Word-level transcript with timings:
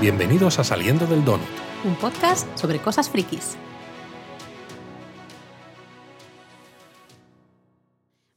Bienvenidos 0.00 0.58
a 0.58 0.64
Saliendo 0.64 1.06
del 1.06 1.24
Donut. 1.24 1.46
Un 1.84 1.94
podcast 1.96 2.46
sobre 2.58 2.78
cosas 2.78 3.10
frikis. 3.10 3.56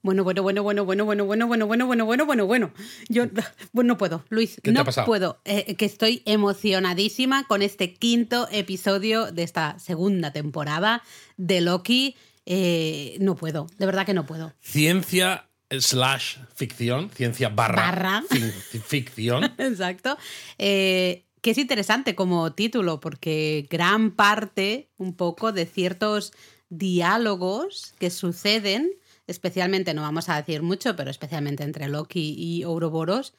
Bueno, 0.01 0.25
bueno, 0.25 0.43
bueno, 0.43 0.61
bueno, 0.63 0.83
bueno, 0.83 1.05
bueno, 1.05 1.25
bueno, 1.25 1.47
bueno, 1.47 1.65
bueno, 1.65 1.85
bueno, 1.85 2.05
bueno, 2.05 2.25
bueno, 2.25 2.45
bueno. 2.45 2.73
Yo 3.07 3.27
bueno, 3.71 3.93
no 3.93 3.97
puedo, 3.97 4.25
Luis, 4.29 4.55
¿Qué 4.55 4.61
te 4.63 4.71
no 4.73 4.81
ha 4.81 4.83
pasado? 4.83 5.07
puedo. 5.07 5.39
Eh, 5.45 5.75
que 5.75 5.85
estoy 5.85 6.21
emocionadísima 6.25 7.45
con 7.47 7.61
este 7.61 7.93
quinto 7.93 8.49
episodio 8.51 9.31
de 9.31 9.43
esta 9.43 9.79
segunda 9.79 10.31
temporada 10.33 11.01
de 11.37 11.61
Loki. 11.61 12.17
Eh, 12.45 13.15
no 13.21 13.35
puedo, 13.35 13.67
de 13.77 13.85
verdad 13.85 14.05
que 14.05 14.13
no 14.13 14.25
puedo. 14.25 14.53
Ciencia 14.59 15.47
slash 15.71 16.35
ficción, 16.53 17.09
ciencia 17.09 17.47
barra, 17.47 17.83
Barra. 17.83 18.23
ficción. 18.85 19.45
Exacto. 19.57 20.17
Eh, 20.57 21.23
que 21.43 21.51
es 21.51 21.57
interesante 21.57 22.15
como 22.15 22.53
título, 22.53 23.01
porque 23.01 23.67
gran 23.69 24.11
parte, 24.11 24.89
un 24.97 25.13
poco, 25.13 25.51
de 25.51 25.65
ciertos 25.65 26.31
diálogos 26.69 27.93
que 27.99 28.09
suceden, 28.09 28.89
especialmente, 29.27 29.93
no 29.93 30.03
vamos 30.03 30.29
a 30.29 30.37
decir 30.37 30.63
mucho, 30.63 30.95
pero 30.95 31.11
especialmente 31.11 31.63
entre 31.63 31.89
Loki 31.89 32.33
y 32.37 32.63
Ouroboros, 32.63 33.33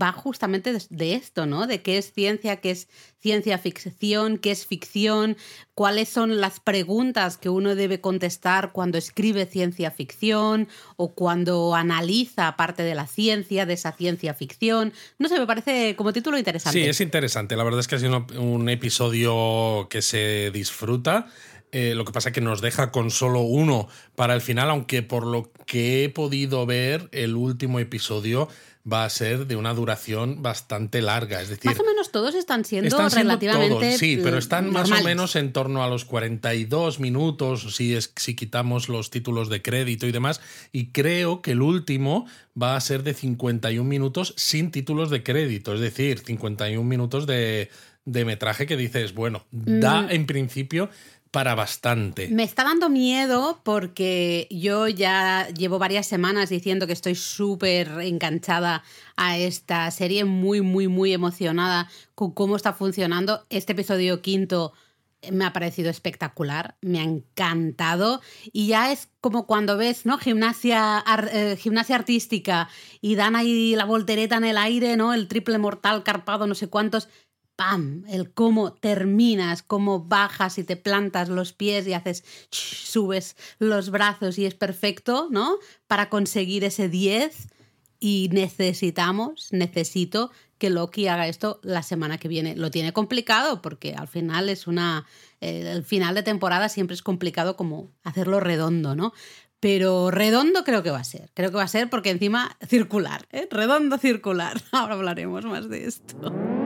va 0.00 0.12
justamente 0.12 0.76
de, 0.90 1.14
esto, 1.14 1.46
¿no? 1.46 1.66
De 1.66 1.82
qué 1.82 1.98
es 1.98 2.12
ciencia, 2.12 2.56
qué 2.56 2.70
es 2.70 2.88
ciencia 3.20 3.58
ficción, 3.58 4.38
qué 4.38 4.50
es 4.50 4.66
ficción, 4.66 5.36
cuáles 5.74 6.08
son 6.08 6.40
las 6.40 6.60
preguntas 6.60 7.36
que 7.38 7.48
uno 7.48 7.74
debe 7.74 8.00
contestar 8.00 8.72
cuando 8.72 8.98
escribe 8.98 9.46
ciencia 9.46 9.90
ficción 9.90 10.68
o 10.96 11.14
cuando 11.14 11.74
analiza 11.74 12.56
parte 12.56 12.82
de 12.82 12.94
la 12.94 13.06
ciencia, 13.06 13.66
de 13.66 13.74
esa 13.74 13.92
ciencia 13.92 14.34
ficción. 14.34 14.92
No 15.18 15.28
sé, 15.28 15.38
me 15.38 15.46
parece 15.46 15.96
como 15.96 16.12
título 16.12 16.38
interesante. 16.38 16.82
Sí, 16.82 16.88
es 16.88 17.00
interesante. 17.00 17.56
La 17.56 17.64
verdad 17.64 17.80
es 17.80 17.88
que 17.88 17.96
ha 17.96 18.00
sido 18.00 18.26
un 18.38 18.68
episodio 18.68 19.88
que 19.88 20.02
se 20.02 20.50
disfruta. 20.52 21.26
Eh, 21.74 21.94
lo 21.96 22.04
que 22.04 22.12
pasa 22.12 22.28
es 22.28 22.32
que 22.34 22.40
nos 22.40 22.60
deja 22.60 22.90
con 22.92 23.10
solo 23.10 23.40
uno 23.40 23.88
para 24.14 24.34
el 24.34 24.40
final, 24.40 24.70
aunque 24.70 25.02
por 25.02 25.26
lo 25.26 25.50
que 25.66 26.04
he 26.04 26.08
podido 26.08 26.64
ver, 26.66 27.08
el 27.10 27.34
último 27.34 27.80
episodio 27.80 28.48
va 28.90 29.04
a 29.06 29.10
ser 29.10 29.46
de 29.46 29.56
una 29.56 29.72
duración 29.74 30.42
bastante 30.42 31.00
larga. 31.02 31.40
Es 31.40 31.48
decir, 31.48 31.70
Más 31.70 31.80
o 31.80 31.84
menos 31.84 32.12
todos 32.12 32.34
están 32.34 32.64
siendo 32.66 32.88
Están 32.88 33.10
siendo 33.10 33.30
relativamente. 33.30 33.86
todos, 33.86 33.98
sí, 33.98 34.20
pero 34.22 34.36
están 34.38 34.70
más 34.70 34.90
o 34.90 35.02
menos 35.02 35.36
en 35.36 35.52
torno 35.54 35.82
a 35.82 35.88
los 35.88 36.04
42 36.04 37.00
minutos 37.00 37.74
si, 37.74 37.94
es, 37.96 38.12
si 38.14 38.36
quitamos 38.36 38.88
los 38.90 39.08
títulos 39.10 39.48
de 39.48 39.62
crédito 39.62 40.06
y 40.06 40.12
demás. 40.12 40.40
Y 40.70 40.88
creo 40.92 41.40
que 41.42 41.52
el 41.52 41.62
último 41.62 42.26
va 42.60 42.76
a 42.76 42.80
ser 42.80 43.02
de 43.02 43.14
51 43.14 43.88
minutos 43.88 44.34
sin 44.36 44.70
títulos 44.70 45.08
de 45.10 45.22
crédito, 45.22 45.74
es 45.74 45.80
decir, 45.80 46.18
51 46.18 46.86
minutos 46.86 47.26
de, 47.26 47.70
de 48.04 48.24
metraje 48.26 48.66
que 48.66 48.76
dices, 48.76 49.14
bueno, 49.14 49.46
da 49.50 50.02
Mm. 50.02 50.10
en 50.10 50.26
principio 50.26 50.90
para 51.34 51.56
bastante. 51.56 52.28
Me 52.28 52.44
está 52.44 52.62
dando 52.62 52.88
miedo 52.88 53.60
porque 53.64 54.46
yo 54.52 54.86
ya 54.86 55.48
llevo 55.48 55.80
varias 55.80 56.06
semanas 56.06 56.48
diciendo 56.48 56.86
que 56.86 56.92
estoy 56.92 57.16
súper 57.16 57.88
enganchada 58.02 58.84
a 59.16 59.36
esta 59.36 59.90
serie, 59.90 60.24
muy, 60.24 60.60
muy, 60.60 60.86
muy 60.86 61.12
emocionada 61.12 61.90
con 62.14 62.30
cómo 62.30 62.54
está 62.54 62.72
funcionando. 62.72 63.44
Este 63.50 63.72
episodio 63.72 64.22
quinto 64.22 64.74
me 65.32 65.44
ha 65.44 65.52
parecido 65.52 65.90
espectacular, 65.90 66.76
me 66.80 67.00
ha 67.00 67.02
encantado 67.02 68.20
y 68.52 68.68
ya 68.68 68.92
es 68.92 69.08
como 69.20 69.46
cuando 69.46 69.76
ves, 69.76 70.06
¿no? 70.06 70.18
Gimnasia, 70.18 71.02
eh, 71.32 71.56
gimnasia 71.58 71.96
artística 71.96 72.68
y 73.00 73.16
dan 73.16 73.34
ahí 73.34 73.74
la 73.74 73.86
voltereta 73.86 74.36
en 74.36 74.44
el 74.44 74.56
aire, 74.56 74.96
¿no? 74.96 75.14
El 75.14 75.26
triple 75.26 75.58
mortal 75.58 76.04
carpado, 76.04 76.46
no 76.46 76.54
sé 76.54 76.68
cuántos. 76.68 77.08
¡Pam! 77.56 78.04
El 78.08 78.32
cómo 78.32 78.72
terminas, 78.72 79.62
cómo 79.62 80.00
bajas 80.04 80.58
y 80.58 80.64
te 80.64 80.76
plantas 80.76 81.28
los 81.28 81.52
pies 81.52 81.86
y 81.86 81.92
haces, 81.92 82.24
subes 82.50 83.36
los 83.58 83.90
brazos 83.90 84.38
y 84.38 84.46
es 84.46 84.54
perfecto, 84.54 85.28
¿no? 85.30 85.58
Para 85.86 86.08
conseguir 86.08 86.64
ese 86.64 86.88
10 86.88 87.48
y 88.00 88.28
necesitamos, 88.32 89.48
necesito 89.52 90.30
que 90.58 90.68
Loki 90.68 91.06
haga 91.08 91.28
esto 91.28 91.60
la 91.62 91.82
semana 91.82 92.18
que 92.18 92.28
viene. 92.28 92.56
Lo 92.56 92.70
tiene 92.70 92.92
complicado 92.92 93.62
porque 93.62 93.94
al 93.94 94.08
final 94.08 94.48
es 94.48 94.66
una... 94.66 95.06
eh, 95.40 95.70
el 95.72 95.84
final 95.84 96.14
de 96.14 96.22
temporada 96.22 96.68
siempre 96.68 96.94
es 96.94 97.02
complicado 97.02 97.56
como 97.56 97.90
hacerlo 98.02 98.40
redondo, 98.40 98.94
¿no? 98.94 99.12
Pero 99.60 100.10
redondo 100.10 100.64
creo 100.64 100.82
que 100.82 100.90
va 100.90 100.98
a 100.98 101.04
ser. 101.04 101.30
Creo 101.34 101.50
que 101.50 101.56
va 101.56 101.62
a 101.62 101.68
ser 101.68 101.88
porque 101.88 102.10
encima 102.10 102.56
circular, 102.68 103.26
¿eh? 103.30 103.48
Redondo 103.50 103.96
circular. 103.98 104.60
Ahora 104.72 104.94
hablaremos 104.94 105.44
más 105.44 105.68
de 105.68 105.86
esto. 105.86 106.63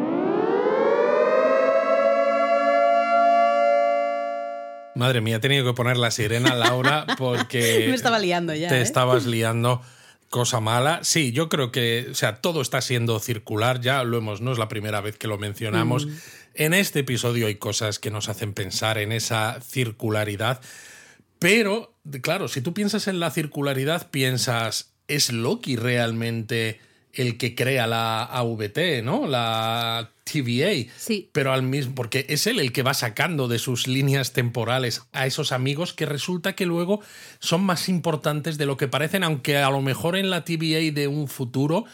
Madre 4.98 5.20
mía, 5.20 5.36
he 5.36 5.38
tenido 5.38 5.64
que 5.64 5.74
poner 5.74 5.96
la 5.96 6.10
sirena, 6.10 6.56
Laura, 6.56 7.06
porque... 7.18 7.86
Me 7.88 7.94
estaba 7.94 8.18
liando 8.18 8.52
ya. 8.52 8.68
te 8.68 8.78
¿eh? 8.78 8.82
estabas 8.82 9.26
liando 9.26 9.80
cosa 10.28 10.58
mala. 10.58 10.98
Sí, 11.04 11.30
yo 11.30 11.48
creo 11.48 11.70
que, 11.70 12.08
o 12.10 12.14
sea, 12.14 12.40
todo 12.40 12.60
está 12.60 12.80
siendo 12.80 13.20
circular, 13.20 13.80
ya 13.80 14.02
lo 14.02 14.18
hemos, 14.18 14.40
no 14.40 14.50
es 14.50 14.58
la 14.58 14.66
primera 14.66 15.00
vez 15.00 15.16
que 15.16 15.28
lo 15.28 15.38
mencionamos. 15.38 16.06
Mm. 16.06 16.10
En 16.54 16.74
este 16.74 16.98
episodio 16.98 17.46
hay 17.46 17.54
cosas 17.54 18.00
que 18.00 18.10
nos 18.10 18.28
hacen 18.28 18.54
pensar 18.54 18.98
en 18.98 19.12
esa 19.12 19.60
circularidad, 19.60 20.60
pero, 21.38 21.94
claro, 22.20 22.48
si 22.48 22.60
tú 22.60 22.74
piensas 22.74 23.06
en 23.06 23.20
la 23.20 23.30
circularidad, 23.30 24.10
piensas, 24.10 24.90
¿es 25.06 25.32
Loki 25.32 25.76
realmente 25.76 26.80
el 27.18 27.36
que 27.36 27.54
crea 27.54 27.86
la 27.86 28.22
AVT, 28.22 29.02
¿no? 29.02 29.26
La 29.26 30.12
TVA. 30.24 30.90
Sí. 30.96 31.28
Pero 31.32 31.52
al 31.52 31.62
mismo, 31.62 31.94
porque 31.94 32.24
es 32.28 32.46
él 32.46 32.60
el 32.60 32.72
que 32.72 32.82
va 32.82 32.94
sacando 32.94 33.48
de 33.48 33.58
sus 33.58 33.88
líneas 33.88 34.32
temporales 34.32 35.02
a 35.12 35.26
esos 35.26 35.52
amigos 35.52 35.92
que 35.92 36.06
resulta 36.06 36.54
que 36.54 36.64
luego 36.64 37.00
son 37.40 37.62
más 37.64 37.88
importantes 37.88 38.56
de 38.56 38.66
lo 38.66 38.76
que 38.76 38.88
parecen, 38.88 39.24
aunque 39.24 39.58
a 39.58 39.70
lo 39.70 39.82
mejor 39.82 40.16
en 40.16 40.30
la 40.30 40.44
TVA 40.44 40.92
de 40.92 41.08
un 41.08 41.28
futuro 41.28 41.84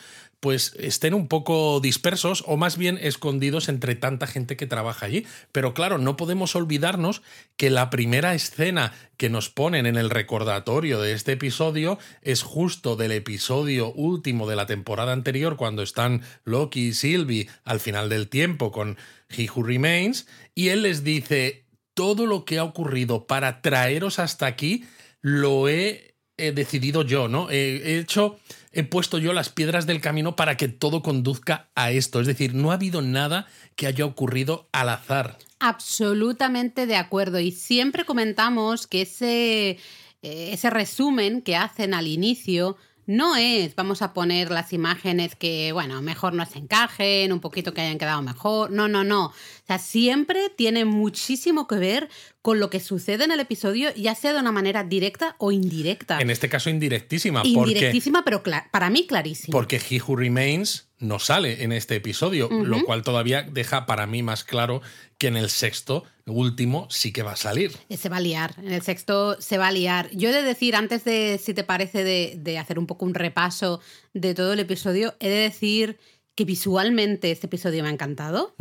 pues 0.44 0.76
estén 0.78 1.14
un 1.14 1.26
poco 1.26 1.80
dispersos 1.80 2.44
o 2.46 2.58
más 2.58 2.76
bien 2.76 2.98
escondidos 3.00 3.70
entre 3.70 3.94
tanta 3.94 4.26
gente 4.26 4.58
que 4.58 4.66
trabaja 4.66 5.06
allí. 5.06 5.24
Pero 5.52 5.72
claro, 5.72 5.96
no 5.96 6.18
podemos 6.18 6.54
olvidarnos 6.54 7.22
que 7.56 7.70
la 7.70 7.88
primera 7.88 8.34
escena 8.34 8.92
que 9.16 9.30
nos 9.30 9.48
ponen 9.48 9.86
en 9.86 9.96
el 9.96 10.10
recordatorio 10.10 11.00
de 11.00 11.14
este 11.14 11.32
episodio 11.32 11.98
es 12.20 12.42
justo 12.42 12.94
del 12.94 13.12
episodio 13.12 13.90
último 13.94 14.46
de 14.46 14.56
la 14.56 14.66
temporada 14.66 15.14
anterior, 15.14 15.56
cuando 15.56 15.82
están 15.82 16.20
Loki 16.44 16.88
y 16.88 16.92
Sylvie 16.92 17.48
al 17.64 17.80
final 17.80 18.10
del 18.10 18.28
tiempo 18.28 18.70
con 18.70 18.98
He 19.30 19.48
Who 19.48 19.62
Remains, 19.62 20.26
y 20.54 20.68
él 20.68 20.82
les 20.82 21.04
dice, 21.04 21.64
todo 21.94 22.26
lo 22.26 22.44
que 22.44 22.58
ha 22.58 22.64
ocurrido 22.64 23.26
para 23.26 23.62
traeros 23.62 24.18
hasta 24.18 24.44
aquí 24.44 24.84
lo 25.22 25.70
he, 25.70 26.13
he 26.36 26.52
decidido 26.52 27.02
yo, 27.02 27.28
¿no? 27.28 27.50
He, 27.50 27.76
he 27.76 27.98
hecho, 27.98 28.38
he 28.72 28.82
puesto 28.82 29.18
yo 29.18 29.32
las 29.32 29.48
piedras 29.48 29.86
del 29.86 30.00
camino 30.00 30.36
para 30.36 30.56
que 30.56 30.68
todo 30.68 31.02
conduzca 31.02 31.68
a 31.74 31.90
esto. 31.90 32.20
Es 32.20 32.26
decir, 32.26 32.54
no 32.54 32.70
ha 32.70 32.74
habido 32.74 33.02
nada 33.02 33.46
que 33.76 33.86
haya 33.86 34.04
ocurrido 34.04 34.68
al 34.72 34.88
azar. 34.88 35.38
Absolutamente 35.60 36.86
de 36.86 36.96
acuerdo. 36.96 37.40
Y 37.40 37.52
siempre 37.52 38.04
comentamos 38.04 38.86
que 38.86 39.02
ese, 39.02 39.70
eh, 39.70 40.50
ese 40.52 40.70
resumen 40.70 41.42
que 41.42 41.56
hacen 41.56 41.94
al 41.94 42.06
inicio 42.06 42.76
no 43.06 43.36
es, 43.36 43.74
vamos 43.74 44.02
a 44.02 44.12
poner 44.12 44.50
las 44.50 44.72
imágenes 44.72 45.34
que, 45.34 45.72
bueno, 45.72 46.00
mejor 46.02 46.32
no 46.34 46.44
se 46.46 46.58
encajen, 46.58 47.32
un 47.32 47.40
poquito 47.40 47.74
que 47.74 47.80
hayan 47.82 47.98
quedado 47.98 48.22
mejor. 48.22 48.70
No, 48.70 48.88
no, 48.88 49.04
no. 49.04 49.26
O 49.26 49.32
sea, 49.66 49.78
siempre 49.78 50.50
tiene 50.56 50.84
muchísimo 50.84 51.66
que 51.66 51.76
ver 51.76 52.08
con 52.42 52.60
lo 52.60 52.70
que 52.70 52.80
sucede 52.80 53.24
en 53.24 53.32
el 53.32 53.40
episodio, 53.40 53.94
ya 53.94 54.14
sea 54.14 54.32
de 54.32 54.40
una 54.40 54.52
manera 54.52 54.84
directa 54.84 55.36
o 55.38 55.52
indirecta. 55.52 56.20
En 56.20 56.30
este 56.30 56.48
caso, 56.48 56.68
indirectísima. 56.70 57.40
porque 57.42 57.50
Indirectísima, 57.70 58.24
pero 58.24 58.42
cla- 58.42 58.70
para 58.70 58.90
mí 58.90 59.06
clarísima. 59.06 59.52
Porque 59.52 59.76
He 59.90 60.00
Who 60.02 60.16
Remains 60.16 60.88
no 61.04 61.18
sale 61.18 61.62
en 61.62 61.72
este 61.72 61.96
episodio, 61.96 62.48
lo 62.50 62.82
cual 62.84 63.02
todavía 63.02 63.42
deja 63.42 63.86
para 63.86 64.06
mí 64.06 64.22
más 64.22 64.44
claro 64.44 64.82
que 65.18 65.28
en 65.28 65.36
el 65.36 65.50
sexto, 65.50 66.04
último, 66.26 66.88
sí 66.90 67.12
que 67.12 67.22
va 67.22 67.32
a 67.32 67.36
salir. 67.36 67.72
Eh, 67.88 67.96
Se 67.96 68.08
va 68.08 68.16
a 68.16 68.20
liar, 68.20 68.54
en 68.58 68.72
el 68.72 68.82
sexto 68.82 69.40
se 69.40 69.58
va 69.58 69.68
a 69.68 69.72
liar. 69.72 70.10
Yo 70.12 70.30
he 70.30 70.32
de 70.32 70.42
decir, 70.42 70.74
antes 70.74 71.04
de, 71.04 71.38
si 71.42 71.54
te 71.54 71.64
parece, 71.64 72.02
de, 72.02 72.34
de 72.38 72.58
hacer 72.58 72.78
un 72.78 72.86
poco 72.86 73.04
un 73.04 73.14
repaso 73.14 73.80
de 74.14 74.34
todo 74.34 74.54
el 74.54 74.60
episodio, 74.60 75.14
he 75.20 75.28
de 75.28 75.36
decir 75.36 75.98
que 76.34 76.44
visualmente 76.44 77.30
este 77.30 77.46
episodio 77.46 77.82
me 77.82 77.90
ha 77.90 77.92
encantado. 77.92 78.56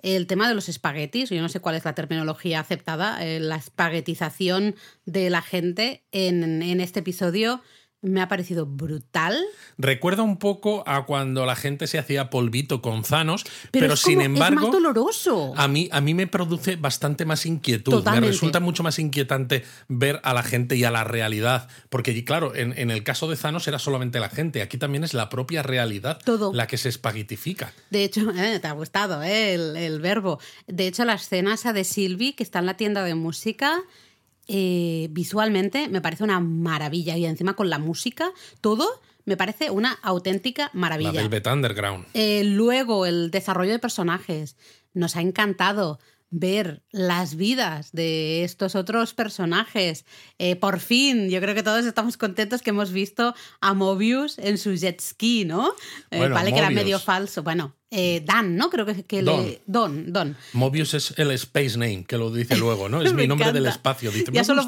El 0.00 0.26
tema 0.28 0.48
de 0.48 0.54
los 0.54 0.68
espaguetis, 0.68 1.30
yo 1.30 1.42
no 1.42 1.48
sé 1.48 1.58
cuál 1.58 1.74
es 1.74 1.84
la 1.84 1.94
terminología 1.94 2.60
aceptada, 2.60 3.24
eh, 3.26 3.40
la 3.40 3.56
espaguetización 3.56 4.76
de 5.06 5.28
la 5.30 5.42
gente 5.42 6.04
en, 6.12 6.62
en 6.62 6.80
este 6.80 7.00
episodio 7.00 7.62
me 8.02 8.20
ha 8.20 8.28
parecido 8.28 8.66
brutal. 8.66 9.38
Recuerda 9.78 10.22
un 10.22 10.38
poco 10.38 10.84
a 10.86 11.06
cuando 11.06 11.44
la 11.46 11.56
gente 11.56 11.86
se 11.86 11.98
hacía 11.98 12.30
polvito 12.30 12.82
con 12.82 13.04
Zanos, 13.04 13.44
pero, 13.70 13.96
sin 13.96 14.20
embargo. 14.20 14.60
Es 14.60 14.62
más 14.64 14.72
doloroso. 14.72 15.52
A 15.56 15.68
mí, 15.68 15.88
a 15.92 16.00
mí 16.00 16.14
me 16.14 16.26
produce 16.26 16.76
bastante 16.76 17.24
más 17.24 17.46
inquietud. 17.46 18.04
Me 18.04 18.20
resulta 18.20 18.60
mucho 18.60 18.82
más 18.82 18.98
inquietante 18.98 19.64
ver 19.88 20.20
a 20.24 20.34
la 20.34 20.42
gente 20.42 20.76
y 20.76 20.84
a 20.84 20.90
la 20.90 21.04
realidad. 21.04 21.68
Porque, 21.88 22.24
claro, 22.24 22.54
en, 22.54 22.90
el 22.90 23.02
caso 23.02 23.28
de 23.28 23.36
Zanos 23.36 23.66
era 23.66 23.78
solamente 23.78 24.20
la 24.20 24.28
gente. 24.28 24.62
Aquí 24.62 24.78
también 24.78 25.04
es 25.04 25.14
la 25.14 25.28
propia 25.28 25.62
realidad 25.62 26.20
la 26.52 26.66
que 26.66 26.78
se 26.78 26.88
espaguetifica. 26.88 27.72
De 27.90 28.04
hecho, 28.04 28.30
eh, 28.36 28.58
te 28.60 28.68
ha 28.68 28.72
gustado 28.72 29.22
eh, 29.22 29.54
el, 29.54 29.76
el, 29.76 30.00
verbo. 30.00 30.38
De 30.66 30.86
hecho, 30.86 31.04
la 31.04 31.14
escena 31.14 31.54
esa 31.54 31.72
de 31.72 31.84
Sylvie, 31.84 32.34
que 32.34 32.42
está 32.42 32.60
en 32.60 32.66
la 32.66 32.76
tienda 32.76 33.02
de 33.02 33.14
música 33.14 33.82
eh, 34.48 35.08
visualmente 35.10 35.88
me 35.88 36.00
parece 36.00 36.24
una 36.24 36.40
maravilla 36.40 37.16
y 37.16 37.26
encima 37.26 37.54
con 37.54 37.70
la 37.70 37.78
música, 37.78 38.30
todo 38.60 38.88
me 39.24 39.36
parece 39.36 39.70
una 39.70 39.92
auténtica 40.02 40.70
maravilla. 40.72 41.12
La 41.12 41.22
Velvet 41.22 41.46
Underground. 41.48 42.06
Eh, 42.14 42.44
luego, 42.44 43.06
el 43.06 43.30
desarrollo 43.30 43.72
de 43.72 43.78
personajes. 43.78 44.56
Nos 44.94 45.16
ha 45.16 45.20
encantado 45.20 45.98
ver 46.30 46.82
las 46.90 47.36
vidas 47.36 47.92
de 47.92 48.44
estos 48.44 48.74
otros 48.74 49.14
personajes. 49.14 50.04
Eh, 50.38 50.56
por 50.56 50.80
fin, 50.80 51.28
yo 51.28 51.40
creo 51.40 51.54
que 51.54 51.62
todos 51.62 51.84
estamos 51.84 52.16
contentos 52.16 52.62
que 52.62 52.70
hemos 52.70 52.92
visto 52.92 53.34
a 53.60 53.74
Mobius 53.74 54.38
en 54.38 54.58
su 54.58 54.74
jet 54.74 55.00
ski, 55.00 55.44
¿no? 55.44 55.72
Vale 56.10 56.52
que 56.52 56.58
era 56.58 56.70
medio 56.70 56.98
falso. 56.98 57.42
Bueno, 57.42 57.74
eh, 57.90 58.20
Dan, 58.24 58.56
¿no? 58.56 58.68
Creo 58.68 58.84
que, 58.84 59.04
que 59.04 59.22
Don. 59.22 59.46
Le... 59.46 59.62
Don, 59.66 60.12
Don. 60.12 60.36
Mobius 60.54 60.94
es 60.94 61.14
el 61.18 61.30
space 61.32 61.78
name, 61.78 62.04
que 62.04 62.18
lo 62.18 62.32
dice 62.32 62.56
luego, 62.58 62.88
¿no? 62.88 63.00
Es 63.00 63.12
mi 63.12 63.28
nombre 63.28 63.52
del 63.52 63.66
espacio. 63.66 64.10
Dice, 64.10 64.32
ya 64.32 64.42
solo, 64.42 64.62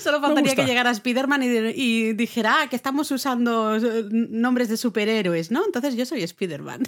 solo, 0.00 0.20
faltaría 0.20 0.54
que 0.56 0.64
llegara 0.64 0.90
Spider-Man 0.90 1.42
y, 1.74 2.12
dijera 2.14 2.62
ah, 2.62 2.68
que 2.68 2.76
estamos 2.76 3.10
usando 3.10 3.78
nombres 4.10 4.68
de 4.68 4.76
superhéroes, 4.76 5.50
¿no? 5.50 5.64
Entonces 5.64 5.94
yo 5.96 6.04
soy 6.04 6.22
Spider-Man. 6.24 6.82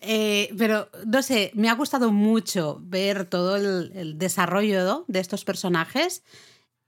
pero, 0.56 0.88
no 1.06 1.22
sé, 1.22 1.50
me 1.54 1.68
ha 1.68 1.74
gustado 1.74 2.10
mucho 2.10 2.80
ver 2.82 3.26
todo 3.26 3.56
el, 3.56 3.92
el 3.94 4.18
desarrollo 4.18 5.04
de 5.06 5.20
estos 5.20 5.44
personajes. 5.44 6.22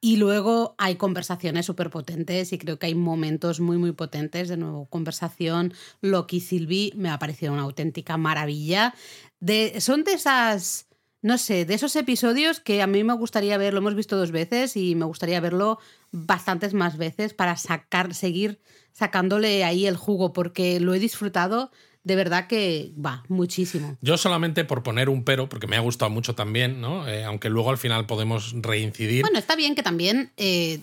Y 0.05 0.17
luego 0.17 0.75
hay 0.77 0.97
conversaciones 0.97 1.65
súper 1.65 1.89
potentes 1.89 2.53
y 2.53 2.59
creo 2.59 2.79
que 2.79 2.85
hay 2.85 2.95
momentos 2.95 3.59
muy, 3.59 3.79
muy 3.79 3.93
potentes. 3.93 4.51
De 4.51 4.59
nuevo, 4.59 4.85
conversación 4.85 5.73
Loki 6.03 6.41
Sylvie 6.41 6.93
me 6.95 7.09
ha 7.09 7.19
parecido 7.19 7.55
una 7.55 7.63
auténtica 7.63 8.19
maravilla. 8.19 8.95
De, 9.41 9.81
son 9.81 10.05
de 10.05 10.13
esas, 10.13 10.89
no 11.23 11.39
sé, 11.39 11.65
de 11.65 11.73
esos 11.73 11.97
episodios 11.97 12.61
que 12.61 12.83
a 12.83 12.87
mí 12.87 13.03
me 13.03 13.15
gustaría 13.15 13.57
ver, 13.57 13.73
lo 13.73 13.79
hemos 13.79 13.95
visto 13.95 14.19
dos 14.19 14.31
veces 14.31 14.77
y 14.77 14.95
me 14.95 15.07
gustaría 15.07 15.41
verlo 15.41 15.79
bastantes 16.11 16.75
más 16.75 16.99
veces 16.99 17.33
para 17.33 17.57
sacar, 17.57 18.13
seguir 18.13 18.61
sacándole 18.93 19.65
ahí 19.65 19.87
el 19.87 19.97
jugo 19.97 20.35
porque 20.35 20.81
lo 20.81 20.93
he 20.93 20.99
disfrutado 20.99 21.71
de 22.05 22.17
verdad 22.17 22.47
que 22.47 22.93
va 23.05 23.25
muchísimo. 23.29 23.97
Yo 24.03 24.19
solamente 24.19 24.65
por 24.65 24.83
poner 24.83 25.09
un 25.09 25.25
pero, 25.25 25.49
porque 25.49 25.67
me 25.67 25.77
ha 25.77 25.81
gustado 25.81 26.11
mucho 26.11 26.35
también, 26.35 26.81
¿no? 26.81 27.09
Eh, 27.09 27.25
aunque 27.25 27.49
luego 27.49 27.71
al 27.71 27.79
final 27.79 28.05
podemos 28.05 28.55
reincidir. 28.61 29.23
Bueno, 29.23 29.39
está 29.39 29.57
bien 29.57 29.75
que 29.75 29.83
también 29.83 30.31
eh, 30.37 30.81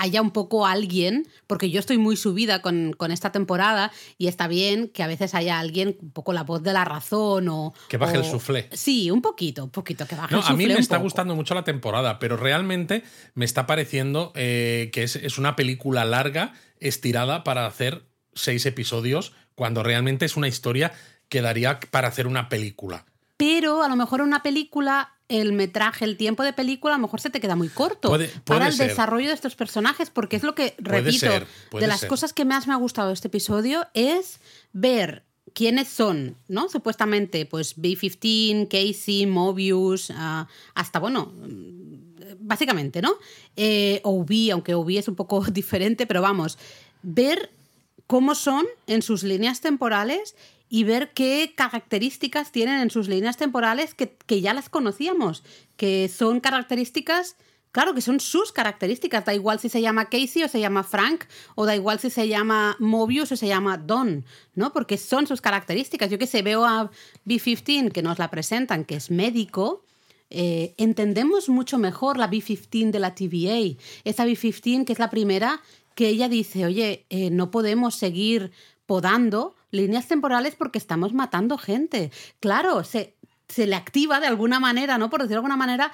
haya 0.00 0.20
un 0.20 0.32
poco 0.32 0.66
alguien, 0.66 1.28
porque 1.46 1.70
yo 1.70 1.78
estoy 1.78 1.96
muy 1.98 2.16
subida 2.16 2.60
con, 2.60 2.92
con, 2.92 3.12
esta 3.12 3.30
temporada 3.30 3.92
y 4.18 4.26
está 4.26 4.48
bien 4.48 4.88
que 4.88 5.04
a 5.04 5.06
veces 5.06 5.34
haya 5.34 5.60
alguien, 5.60 5.96
un 6.02 6.10
poco 6.10 6.32
la 6.32 6.42
voz 6.42 6.62
de 6.64 6.72
la 6.72 6.84
razón 6.84 7.48
o... 7.48 7.72
Que 7.88 7.96
baje 7.96 8.16
el 8.16 8.24
suflé. 8.24 8.68
Sí, 8.72 9.12
un 9.12 9.22
poquito, 9.22 9.62
un 9.62 9.70
poquito, 9.70 10.06
que 10.06 10.16
baje 10.16 10.34
no, 10.34 10.40
el 10.40 10.44
suflé. 10.44 10.64
A 10.64 10.68
mí 10.68 10.74
me 10.74 10.80
está 10.80 10.96
gustando 10.96 11.36
mucho 11.36 11.54
la 11.54 11.62
temporada, 11.62 12.18
pero 12.18 12.36
realmente 12.36 13.04
me 13.34 13.44
está 13.44 13.66
pareciendo 13.66 14.32
eh, 14.34 14.90
que 14.92 15.04
es, 15.04 15.14
es 15.14 15.38
una 15.38 15.54
película 15.54 16.04
larga, 16.04 16.52
estirada 16.80 17.44
para 17.44 17.66
hacer 17.66 18.02
seis 18.34 18.66
episodios 18.66 19.32
cuando 19.54 19.82
realmente 19.82 20.24
es 20.24 20.36
una 20.36 20.48
historia 20.48 20.92
que 21.28 21.42
daría 21.42 21.80
para 21.90 22.08
hacer 22.08 22.26
una 22.26 22.48
película. 22.48 23.04
Pero 23.36 23.82
a 23.82 23.88
lo 23.88 23.96
mejor 23.96 24.20
una 24.20 24.42
película, 24.42 25.14
el 25.28 25.52
metraje, 25.52 26.04
el 26.04 26.16
tiempo 26.16 26.42
de 26.42 26.52
película, 26.52 26.94
a 26.94 26.98
lo 26.98 27.02
mejor 27.02 27.20
se 27.20 27.30
te 27.30 27.40
queda 27.40 27.56
muy 27.56 27.68
corto 27.68 28.16
para 28.44 28.68
el 28.68 28.76
desarrollo 28.76 29.28
de 29.28 29.34
estos 29.34 29.56
personajes, 29.56 30.10
porque 30.10 30.36
es 30.36 30.42
lo 30.42 30.54
que, 30.54 30.74
repito, 30.78 31.28
de 31.72 31.86
las 31.86 32.04
cosas 32.04 32.32
que 32.32 32.44
más 32.44 32.66
me 32.66 32.74
ha 32.74 32.76
gustado 32.76 33.08
de 33.08 33.14
este 33.14 33.28
episodio 33.28 33.86
es 33.94 34.40
ver 34.72 35.24
quiénes 35.52 35.88
son, 35.88 36.36
¿no? 36.48 36.68
Supuestamente, 36.68 37.46
pues 37.46 37.74
B-15, 37.76 38.68
Casey, 38.68 39.26
Mobius, 39.26 40.12
ah, 40.14 40.46
hasta, 40.74 40.98
bueno, 40.98 41.32
básicamente, 42.38 43.00
¿no? 43.02 43.14
Eh, 43.56 44.00
OB, 44.04 44.52
aunque 44.52 44.74
OB 44.74 44.90
es 44.90 45.08
un 45.08 45.14
poco 45.14 45.40
diferente, 45.50 46.06
pero 46.06 46.22
vamos, 46.22 46.58
ver 47.02 47.50
cómo 48.06 48.34
son 48.34 48.66
en 48.86 49.02
sus 49.02 49.22
líneas 49.22 49.60
temporales 49.60 50.34
y 50.68 50.84
ver 50.84 51.12
qué 51.12 51.52
características 51.54 52.50
tienen 52.50 52.80
en 52.80 52.90
sus 52.90 53.08
líneas 53.08 53.36
temporales 53.36 53.94
que, 53.94 54.40
ya 54.40 54.54
las 54.54 54.68
conocíamos, 54.68 55.44
que 55.76 56.08
son 56.08 56.40
características, 56.40 57.36
claro, 57.70 57.94
que 57.94 58.00
son 58.00 58.18
sus 58.18 58.50
características, 58.50 59.24
da 59.24 59.34
igual 59.34 59.60
si 59.60 59.68
se 59.68 59.80
llama 59.80 60.06
Casey 60.06 60.42
o 60.42 60.48
se 60.48 60.60
llama 60.60 60.82
Frank, 60.82 61.24
o 61.54 61.66
da 61.66 61.76
igual 61.76 62.00
si 62.00 62.10
se 62.10 62.28
llama 62.28 62.76
Mobius 62.80 63.32
o 63.32 63.36
se 63.36 63.46
llama 63.46 63.78
Don, 63.78 64.24
¿no? 64.54 64.72
Porque 64.72 64.98
son 64.98 65.26
sus 65.26 65.40
características. 65.40 66.10
Yo 66.10 66.18
que 66.18 66.26
sé, 66.26 66.42
veo 66.42 66.64
a 66.64 66.90
B-15 67.24 67.92
que 67.92 68.02
nos 68.02 68.18
la 68.18 68.30
presentan, 68.30 68.84
que 68.84 68.96
es 68.96 69.10
médico, 69.10 69.84
eh, 70.30 70.74
entendemos 70.78 71.48
mucho 71.48 71.78
mejor 71.78 72.16
la 72.16 72.26
B-15 72.26 72.90
de 72.90 72.98
la 72.98 73.14
TVA. 73.14 73.78
Esa 74.02 74.24
B-15 74.24 74.84
que 74.84 74.92
es 74.92 74.98
la 74.98 75.10
primera 75.10 75.60
que 75.94 76.08
ella 76.08 76.28
dice, 76.28 76.64
oye, 76.64 77.06
eh, 77.10 77.30
no 77.30 77.50
podemos 77.50 77.94
seguir 77.94 78.52
podando 78.86 79.54
líneas 79.70 80.06
temporales 80.06 80.54
porque 80.56 80.78
estamos 80.78 81.12
matando 81.12 81.58
gente. 81.58 82.10
Claro, 82.40 82.84
se, 82.84 83.16
se 83.48 83.66
le 83.66 83.76
activa 83.76 84.20
de 84.20 84.26
alguna 84.26 84.60
manera, 84.60 84.98
¿no? 84.98 85.10
Por 85.10 85.20
decirlo 85.20 85.36
de 85.36 85.46
alguna 85.46 85.56
manera, 85.56 85.92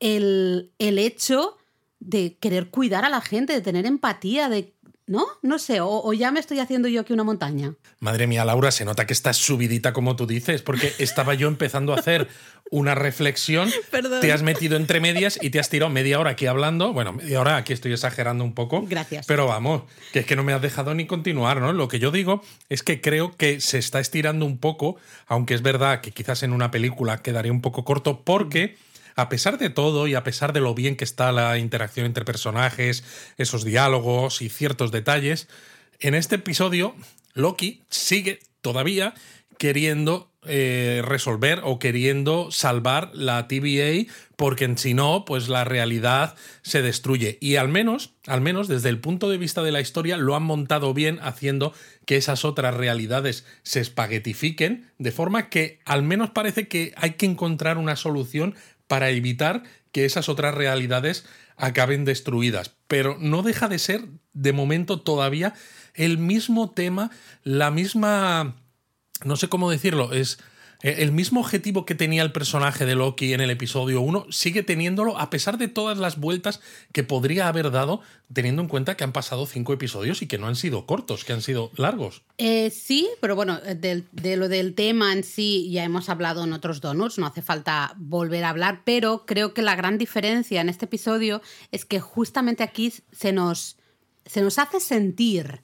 el, 0.00 0.72
el 0.78 0.98
hecho 0.98 1.56
de 2.00 2.36
querer 2.38 2.70
cuidar 2.70 3.04
a 3.04 3.10
la 3.10 3.20
gente, 3.20 3.52
de 3.52 3.60
tener 3.60 3.86
empatía, 3.86 4.48
de 4.48 4.74
¿No? 5.10 5.26
No 5.42 5.58
sé, 5.58 5.80
o, 5.80 6.12
ya 6.12 6.30
me 6.30 6.38
estoy 6.38 6.60
haciendo 6.60 6.86
yo 6.86 7.00
aquí 7.00 7.12
una 7.12 7.24
montaña. 7.24 7.74
Madre 7.98 8.28
mía, 8.28 8.44
Laura, 8.44 8.70
se 8.70 8.84
nota 8.84 9.08
que 9.08 9.12
estás 9.12 9.36
subidita 9.38 9.92
como 9.92 10.14
tú 10.14 10.24
dices, 10.24 10.62
porque 10.62 10.94
estaba 10.98 11.34
yo 11.34 11.48
empezando 11.48 11.92
a 11.92 11.96
hacer 11.96 12.28
una 12.70 12.94
reflexión, 12.94 13.68
te 14.20 14.32
has 14.32 14.44
metido 14.44 14.76
entre 14.76 15.00
medias 15.00 15.36
y 15.42 15.50
te 15.50 15.58
has 15.58 15.68
tirado 15.68 15.90
media 15.90 16.20
hora 16.20 16.30
aquí 16.30 16.46
hablando. 16.46 16.92
Bueno, 16.92 17.12
media 17.12 17.40
hora 17.40 17.56
aquí 17.56 17.72
estoy 17.72 17.92
exagerando 17.92 18.44
un 18.44 18.54
poco. 18.54 18.84
Gracias. 18.86 19.26
Pero 19.26 19.48
vamos, 19.48 19.82
que 20.12 20.20
es 20.20 20.26
que 20.26 20.36
no 20.36 20.44
me 20.44 20.52
has 20.52 20.62
dejado 20.62 20.94
ni 20.94 21.08
continuar, 21.08 21.60
¿no? 21.60 21.72
Lo 21.72 21.88
que 21.88 21.98
yo 21.98 22.12
digo 22.12 22.44
es 22.68 22.84
que 22.84 23.00
creo 23.00 23.36
que 23.36 23.60
se 23.60 23.78
está 23.78 23.98
estirando 23.98 24.46
un 24.46 24.58
poco, 24.58 24.94
aunque 25.26 25.54
es 25.54 25.62
verdad 25.62 26.02
que 26.02 26.12
quizás 26.12 26.44
en 26.44 26.52
una 26.52 26.70
película 26.70 27.20
quedaría 27.20 27.50
un 27.50 27.62
poco 27.62 27.84
corto, 27.84 28.22
porque 28.22 28.76
a 29.20 29.28
pesar 29.28 29.58
de 29.58 29.70
todo 29.70 30.06
y 30.06 30.14
a 30.14 30.24
pesar 30.24 30.52
de 30.52 30.60
lo 30.60 30.74
bien 30.74 30.96
que 30.96 31.04
está 31.04 31.30
la 31.30 31.58
interacción 31.58 32.06
entre 32.06 32.24
personajes, 32.24 33.04
esos 33.36 33.64
diálogos 33.64 34.40
y 34.42 34.48
ciertos 34.48 34.92
detalles, 34.92 35.48
en 35.98 36.14
este 36.14 36.36
episodio 36.36 36.94
Loki 37.34 37.82
sigue 37.90 38.40
todavía 38.62 39.14
queriendo 39.58 40.30
eh, 40.46 41.02
resolver 41.04 41.60
o 41.64 41.78
queriendo 41.78 42.50
salvar 42.50 43.10
la 43.12 43.46
TVA 43.46 44.10
porque 44.36 44.72
si 44.78 44.94
no, 44.94 45.26
pues 45.26 45.50
la 45.50 45.64
realidad 45.64 46.34
se 46.62 46.80
destruye. 46.80 47.36
Y 47.42 47.56
al 47.56 47.68
menos, 47.68 48.14
al 48.26 48.40
menos 48.40 48.68
desde 48.68 48.88
el 48.88 48.98
punto 48.98 49.28
de 49.28 49.36
vista 49.36 49.62
de 49.62 49.70
la 49.70 49.82
historia, 49.82 50.16
lo 50.16 50.34
han 50.34 50.44
montado 50.44 50.94
bien 50.94 51.18
haciendo 51.20 51.74
que 52.06 52.16
esas 52.16 52.46
otras 52.46 52.72
realidades 52.72 53.44
se 53.64 53.80
espaguetifiquen, 53.80 54.90
de 54.96 55.12
forma 55.12 55.50
que 55.50 55.80
al 55.84 56.02
menos 56.02 56.30
parece 56.30 56.68
que 56.68 56.94
hay 56.96 57.10
que 57.16 57.26
encontrar 57.26 57.76
una 57.76 57.96
solución 57.96 58.54
para 58.90 59.10
evitar 59.10 59.62
que 59.92 60.04
esas 60.04 60.28
otras 60.28 60.52
realidades 60.52 61.24
acaben 61.56 62.04
destruidas. 62.04 62.74
Pero 62.88 63.16
no 63.20 63.44
deja 63.44 63.68
de 63.68 63.78
ser, 63.78 64.04
de 64.32 64.52
momento 64.52 65.00
todavía, 65.00 65.54
el 65.94 66.18
mismo 66.18 66.72
tema, 66.72 67.12
la 67.44 67.70
misma... 67.70 68.56
no 69.24 69.36
sé 69.36 69.48
cómo 69.48 69.70
decirlo, 69.70 70.12
es 70.12 70.40
el 70.82 71.12
mismo 71.12 71.40
objetivo 71.40 71.84
que 71.84 71.94
tenía 71.94 72.22
el 72.22 72.32
personaje 72.32 72.86
de 72.86 72.94
Loki 72.94 73.34
en 73.34 73.40
el 73.40 73.50
episodio 73.50 74.00
1 74.00 74.26
sigue 74.30 74.62
teniéndolo 74.62 75.18
a 75.18 75.28
pesar 75.28 75.58
de 75.58 75.68
todas 75.68 75.98
las 75.98 76.18
vueltas 76.18 76.60
que 76.92 77.04
podría 77.04 77.48
haber 77.48 77.70
dado, 77.70 78.00
teniendo 78.32 78.62
en 78.62 78.68
cuenta 78.68 78.96
que 78.96 79.04
han 79.04 79.12
pasado 79.12 79.46
cinco 79.46 79.74
episodios 79.74 80.22
y 80.22 80.26
que 80.26 80.38
no 80.38 80.46
han 80.46 80.56
sido 80.56 80.86
cortos, 80.86 81.24
que 81.24 81.34
han 81.34 81.42
sido 81.42 81.70
largos. 81.76 82.22
Eh, 82.38 82.70
sí, 82.70 83.08
pero 83.20 83.36
bueno, 83.36 83.60
de, 83.60 84.04
lo 84.36 84.48
del 84.48 84.74
tema 84.74 85.12
en 85.12 85.22
sí 85.22 85.70
ya 85.70 85.84
hemos 85.84 86.08
hablado 86.08 86.44
en 86.44 86.52
otros 86.52 86.80
donuts, 86.80 87.18
no 87.18 87.26
hace 87.26 87.42
falta 87.42 87.92
volver 87.98 88.44
a 88.44 88.50
hablar, 88.50 88.82
pero 88.84 89.26
creo 89.26 89.52
que 89.52 89.62
la 89.62 89.76
gran 89.76 89.98
diferencia 89.98 90.60
en 90.60 90.70
este 90.70 90.86
episodio 90.86 91.42
es 91.72 91.84
que 91.84 92.00
justamente 92.00 92.62
aquí 92.62 92.92
se 93.12 93.32
nos, 93.32 93.76
se 94.24 94.40
nos 94.40 94.58
hace 94.58 94.80
sentir 94.80 95.60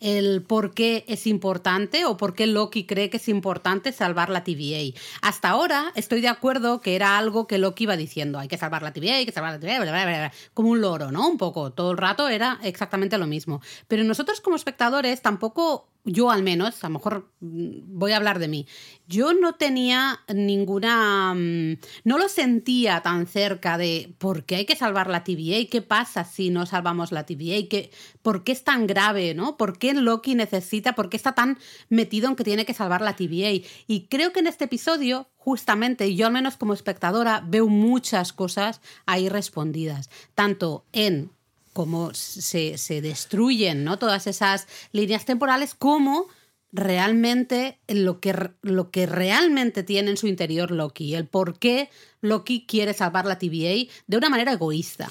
el 0.00 0.42
por 0.42 0.74
qué 0.74 1.04
es 1.08 1.26
importante 1.26 2.04
o 2.04 2.16
por 2.16 2.34
qué 2.34 2.46
Loki 2.46 2.84
cree 2.84 3.10
que 3.10 3.16
es 3.16 3.28
importante 3.28 3.92
salvar 3.92 4.30
la 4.30 4.44
TVA. 4.44 4.98
Hasta 5.22 5.50
ahora 5.50 5.92
estoy 5.94 6.20
de 6.20 6.28
acuerdo 6.28 6.80
que 6.80 6.94
era 6.96 7.18
algo 7.18 7.46
que 7.46 7.58
Loki 7.58 7.84
iba 7.84 7.96
diciendo, 7.96 8.38
hay 8.38 8.48
que 8.48 8.58
salvar 8.58 8.82
la 8.82 8.92
TVA, 8.92 9.16
hay 9.16 9.26
que 9.26 9.32
salvar 9.32 9.52
la 9.52 9.60
TVA, 9.60 9.80
bla, 9.80 9.90
bla, 9.90 10.04
bla, 10.04 10.32
como 10.54 10.70
un 10.70 10.80
loro, 10.80 11.10
¿no? 11.10 11.28
Un 11.28 11.38
poco, 11.38 11.72
todo 11.72 11.92
el 11.92 11.98
rato 11.98 12.28
era 12.28 12.58
exactamente 12.62 13.18
lo 13.18 13.26
mismo. 13.26 13.60
Pero 13.86 14.04
nosotros 14.04 14.40
como 14.40 14.56
espectadores 14.56 15.22
tampoco 15.22 15.88
yo 16.08 16.30
al 16.30 16.42
menos, 16.42 16.82
a 16.82 16.88
lo 16.88 16.94
mejor 16.94 17.30
mm, 17.40 17.98
voy 17.98 18.12
a 18.12 18.16
hablar 18.16 18.38
de 18.38 18.48
mí, 18.48 18.66
yo 19.06 19.32
no 19.32 19.54
tenía 19.54 20.20
ninguna, 20.32 21.34
mm, 21.34 21.78
no 22.04 22.18
lo 22.18 22.28
sentía 22.28 23.00
tan 23.02 23.26
cerca 23.26 23.78
de 23.78 24.14
por 24.18 24.44
qué 24.44 24.56
hay 24.56 24.64
que 24.64 24.76
salvar 24.76 25.08
la 25.08 25.24
TVA, 25.24 25.68
qué 25.70 25.82
pasa 25.82 26.24
si 26.24 26.50
no 26.50 26.66
salvamos 26.66 27.12
la 27.12 27.24
TVA, 27.24 27.68
¿Qué, 27.68 27.90
por 28.22 28.44
qué 28.44 28.52
es 28.52 28.64
tan 28.64 28.86
grave, 28.86 29.34
¿no? 29.34 29.56
¿Por 29.56 29.78
qué 29.78 29.94
Loki 29.94 30.34
necesita, 30.34 30.94
por 30.94 31.10
qué 31.10 31.16
está 31.16 31.34
tan 31.34 31.58
metido 31.88 32.28
en 32.28 32.36
que 32.36 32.44
tiene 32.44 32.64
que 32.64 32.74
salvar 32.74 33.02
la 33.02 33.16
TVA? 33.16 33.64
Y 33.86 34.06
creo 34.08 34.32
que 34.32 34.40
en 34.40 34.46
este 34.46 34.64
episodio, 34.64 35.28
justamente, 35.36 36.14
yo 36.14 36.26
al 36.26 36.32
menos 36.32 36.56
como 36.56 36.72
espectadora 36.74 37.44
veo 37.46 37.68
muchas 37.68 38.32
cosas 38.32 38.80
ahí 39.06 39.28
respondidas, 39.28 40.10
tanto 40.34 40.84
en 40.92 41.30
cómo 41.78 42.10
se, 42.12 43.00
destruyen 43.00 43.84
¿no? 43.84 44.00
todas 44.00 44.26
esas 44.26 44.66
líneas 44.90 45.24
temporales, 45.24 45.76
como 45.76 46.26
realmente 46.72 47.78
lo 47.86 48.18
que, 48.18 48.34
lo 48.62 48.90
que 48.90 49.06
realmente 49.06 49.84
tiene 49.84 50.10
en 50.10 50.16
su 50.16 50.26
interior 50.26 50.72
Loki, 50.72 51.14
el 51.14 51.28
por 51.28 51.60
qué 51.60 51.88
Loki 52.20 52.66
quiere 52.66 52.94
salvar 52.94 53.26
la 53.26 53.38
TVA 53.38 53.88
de 54.08 54.16
una 54.16 54.28
manera 54.28 54.50
egoísta. 54.50 55.08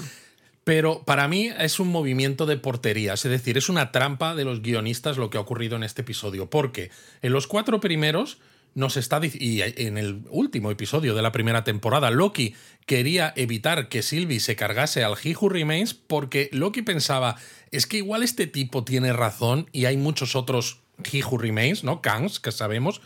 Pero 0.66 1.04
para 1.06 1.30
mí 1.30 1.50
es 1.58 1.80
un 1.80 1.88
movimiento 1.88 2.46
de 2.46 2.58
portería, 2.58 3.14
es 3.14 3.24
decir, 3.24 3.58
es 3.58 3.70
una 3.70 3.94
trampa 3.94 4.36
de 4.36 4.44
los 4.44 4.62
guionistas 4.62 5.16
lo 5.16 5.30
que 5.30 5.38
ha 5.38 5.42
ocurrido 5.42 5.78
en 5.78 5.84
este 5.84 6.02
episodio, 6.02 6.50
porque 6.50 6.92
en 7.22 7.32
los 7.32 7.48
cuatro 7.48 7.80
primeros 7.80 8.40
nos 8.78 8.96
está 8.96 9.20
y 9.24 9.62
en 9.62 9.98
el 9.98 10.22
último 10.30 10.70
episodio 10.70 11.16
de 11.16 11.24
la 11.24 11.32
primera 11.32 11.64
temporada 11.64 12.12
Loki 12.12 12.54
quería 12.86 13.34
evitar 13.36 13.90
que 13.90 14.04
Sylvie 14.04 14.40
se 14.40 14.56
cargase 14.56 15.04
al 15.04 15.16
He 15.22 15.36
Who 15.36 15.50
Remains 15.50 15.96
porque 15.96 16.48
Loki 16.54 16.84
pensaba 16.84 17.38
es 17.72 17.88
que 17.88 17.98
igual 17.98 18.22
este 18.22 18.46
tipo 18.46 18.84
tiene 18.84 19.14
razón 19.14 19.68
y 19.72 19.86
hay 19.86 19.98
muchos 19.98 20.36
otros 20.36 20.82
He 21.12 21.24
Who 21.24 21.40
Remains, 21.40 21.84
¿no? 21.84 22.04
Kangs, 22.04 22.40
que 22.40 22.52
sabemos 22.52 23.02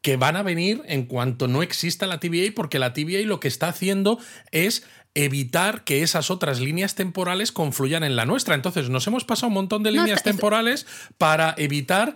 que 0.00 0.16
van 0.16 0.34
a 0.34 0.42
venir 0.42 0.80
en 0.86 1.04
cuanto 1.04 1.46
no 1.46 1.62
exista 1.62 2.06
la 2.06 2.18
TVA 2.18 2.50
porque 2.56 2.78
la 2.78 2.94
TVA 2.94 3.20
lo 3.26 3.38
que 3.38 3.48
está 3.48 3.68
haciendo 3.68 4.18
es 4.50 4.82
evitar 5.14 5.84
que 5.84 6.02
esas 6.02 6.30
otras 6.30 6.58
líneas 6.58 6.94
temporales 6.94 7.52
confluyan 7.52 8.02
en 8.02 8.16
la 8.16 8.24
nuestra. 8.24 8.54
Entonces 8.54 8.88
nos 8.88 9.06
hemos 9.06 9.24
pasado 9.24 9.48
un 9.48 9.54
montón 9.54 9.82
de 9.82 9.92
líneas 9.92 10.22
temporales 10.22 10.86
para 11.18 11.54
evitar 11.58 12.14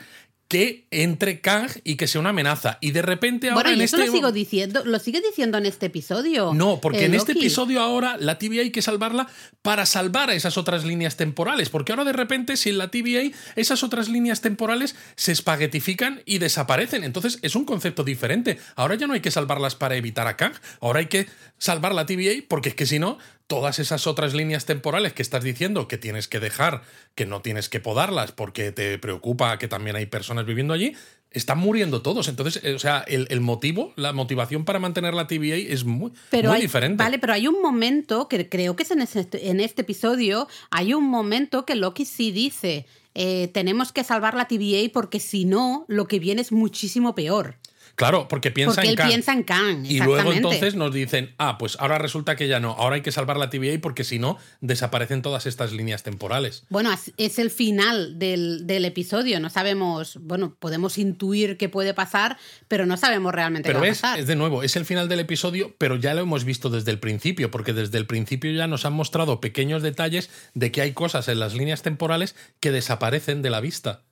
que 0.48 0.86
entre 0.90 1.40
Kang 1.40 1.70
y 1.82 1.96
que 1.96 2.06
sea 2.06 2.20
una 2.20 2.30
amenaza. 2.30 2.78
Y 2.80 2.92
de 2.92 3.02
repente 3.02 3.50
ahora 3.50 3.70
bueno, 3.70 3.76
en 3.76 3.82
eso 3.82 3.96
este... 3.96 4.06
lo 4.06 4.12
sigo 4.12 4.32
diciendo, 4.32 4.84
lo 4.84 4.98
sigue 4.98 5.20
diciendo 5.20 5.58
en 5.58 5.66
este 5.66 5.86
episodio. 5.86 6.54
No, 6.54 6.80
porque 6.80 7.06
en 7.06 7.14
este 7.14 7.32
episodio 7.32 7.80
ahora 7.80 8.16
la 8.18 8.38
TVA 8.38 8.62
hay 8.62 8.70
que 8.70 8.82
salvarla 8.82 9.26
para 9.62 9.86
salvar 9.86 10.30
a 10.30 10.34
esas 10.34 10.56
otras 10.56 10.84
líneas 10.84 11.16
temporales. 11.16 11.68
Porque 11.68 11.92
ahora 11.92 12.04
de 12.04 12.12
repente, 12.12 12.56
si 12.56 12.70
en 12.70 12.78
la 12.78 12.90
TVA 12.90 13.32
esas 13.56 13.82
otras 13.82 14.08
líneas 14.08 14.40
temporales 14.40 14.94
se 15.16 15.32
espaguetifican 15.32 16.22
y 16.24 16.38
desaparecen. 16.38 17.02
Entonces 17.02 17.38
es 17.42 17.56
un 17.56 17.64
concepto 17.64 18.04
diferente. 18.04 18.58
Ahora 18.76 18.94
ya 18.94 19.06
no 19.06 19.14
hay 19.14 19.20
que 19.20 19.30
salvarlas 19.30 19.74
para 19.74 19.96
evitar 19.96 20.26
a 20.28 20.36
Kang. 20.36 20.54
Ahora 20.80 21.00
hay 21.00 21.06
que 21.06 21.26
salvar 21.58 21.94
la 21.94 22.06
TVA 22.06 22.44
porque 22.46 22.68
es 22.68 22.74
que 22.74 22.86
si 22.86 22.98
no, 22.98 23.18
todas 23.46 23.78
esas 23.78 24.06
otras 24.06 24.34
líneas 24.34 24.66
temporales 24.66 25.12
que 25.12 25.22
estás 25.22 25.44
diciendo 25.44 25.88
que 25.88 25.98
tienes 25.98 26.28
que 26.28 26.40
dejar, 26.40 26.82
que 27.14 27.26
no 27.26 27.42
tienes 27.42 27.68
que 27.68 27.80
podarlas 27.80 28.32
porque 28.32 28.72
te 28.72 28.98
preocupa 28.98 29.58
que 29.58 29.68
también 29.68 29.96
hay 29.96 30.06
personas 30.06 30.46
viviendo 30.46 30.74
allí, 30.74 30.94
están 31.30 31.58
muriendo 31.58 32.02
todos. 32.02 32.28
Entonces, 32.28 32.62
eh, 32.64 32.74
o 32.74 32.78
sea, 32.78 33.04
el, 33.06 33.40
motivo, 33.40 33.92
la 33.96 34.12
motivación 34.12 34.64
para 34.64 34.78
mantener 34.78 35.14
la 35.14 35.26
TVA 35.26 35.56
es 35.56 35.84
muy, 35.84 36.12
diferente. 36.60 37.02
Vale, 37.02 37.18
pero 37.18 37.34
hay 37.34 37.46
un 37.46 37.60
momento 37.60 38.28
que 38.28 38.48
creo 38.48 38.74
que 38.74 38.82
es 38.82 38.90
en 38.90 39.02
este, 39.02 39.50
en 39.50 39.60
este 39.60 39.82
episodio, 39.82 40.48
hay 40.70 40.94
un 40.94 41.04
momento 41.04 41.64
que 41.64 41.74
Loki 41.74 42.04
sí 42.04 42.32
dice. 42.32 42.86
Eh, 43.14 43.48
tenemos 43.54 43.92
que 43.92 44.04
salvar 44.04 44.34
la 44.34 44.46
TVA 44.46 44.90
porque 44.92 45.20
si 45.20 45.46
no, 45.46 45.86
lo 45.88 46.06
que 46.06 46.18
viene 46.18 46.42
es 46.42 46.52
muchísimo 46.52 47.14
peor. 47.14 47.56
Claro, 47.96 48.28
porque 48.28 48.50
piensa 48.50 48.76
porque 48.76 48.92
en 48.92 49.00
él 49.00 49.06
piensa 49.06 49.32
en 49.32 49.42
Khan. 49.42 49.86
Y 49.86 50.00
luego 50.00 50.30
entonces 50.30 50.74
nos 50.74 50.92
dicen, 50.92 51.34
ah, 51.38 51.56
pues 51.58 51.78
ahora 51.80 51.96
resulta 51.96 52.36
que 52.36 52.46
ya 52.46 52.60
no, 52.60 52.72
ahora 52.72 52.96
hay 52.96 53.02
que 53.02 53.10
salvar 53.10 53.38
la 53.38 53.48
TVA 53.48 53.80
porque 53.80 54.04
si 54.04 54.18
no, 54.18 54.36
desaparecen 54.60 55.22
todas 55.22 55.46
estas 55.46 55.72
líneas 55.72 56.02
temporales. 56.02 56.64
Bueno, 56.68 56.94
es 57.16 57.38
el 57.38 57.50
final 57.50 58.18
del, 58.18 58.84
episodio, 58.84 59.40
no 59.40 59.48
sabemos, 59.48 60.18
bueno, 60.20 60.54
podemos 60.58 60.98
intuir 60.98 61.56
qué 61.56 61.70
puede 61.70 61.94
pasar, 61.94 62.36
pero 62.68 62.84
no 62.84 62.98
sabemos 62.98 63.34
realmente 63.34 63.70
pero 63.70 63.80
qué 63.80 63.88
va 63.88 63.92
a 63.92 63.94
pasar. 63.94 64.20
Es 64.20 64.26
de 64.26 64.36
nuevo, 64.36 64.62
es 64.62 64.76
el 64.76 64.84
final 64.84 65.08
del 65.08 65.20
episodio, 65.20 65.74
pero 65.78 65.96
ya 65.96 66.12
lo 66.12 66.20
hemos 66.20 66.44
visto 66.44 66.68
desde 66.68 66.90
el 66.90 66.98
principio, 66.98 67.50
porque 67.50 67.72
desde 67.72 67.96
el 67.96 68.06
principio 68.06 68.52
ya 68.52 68.66
nos 68.66 68.84
han 68.84 68.92
mostrado 68.92 69.40
pequeños 69.40 69.82
detalles 69.82 70.28
de 70.52 70.70
que 70.70 70.82
hay 70.82 70.92
cosas 70.92 71.28
en 71.28 71.40
las 71.40 71.54
líneas 71.54 71.80
temporales 71.80 72.36
que 72.60 72.72
desaparecen 72.72 73.40
de 73.40 73.50
la 73.50 73.60
vista. 73.60 74.02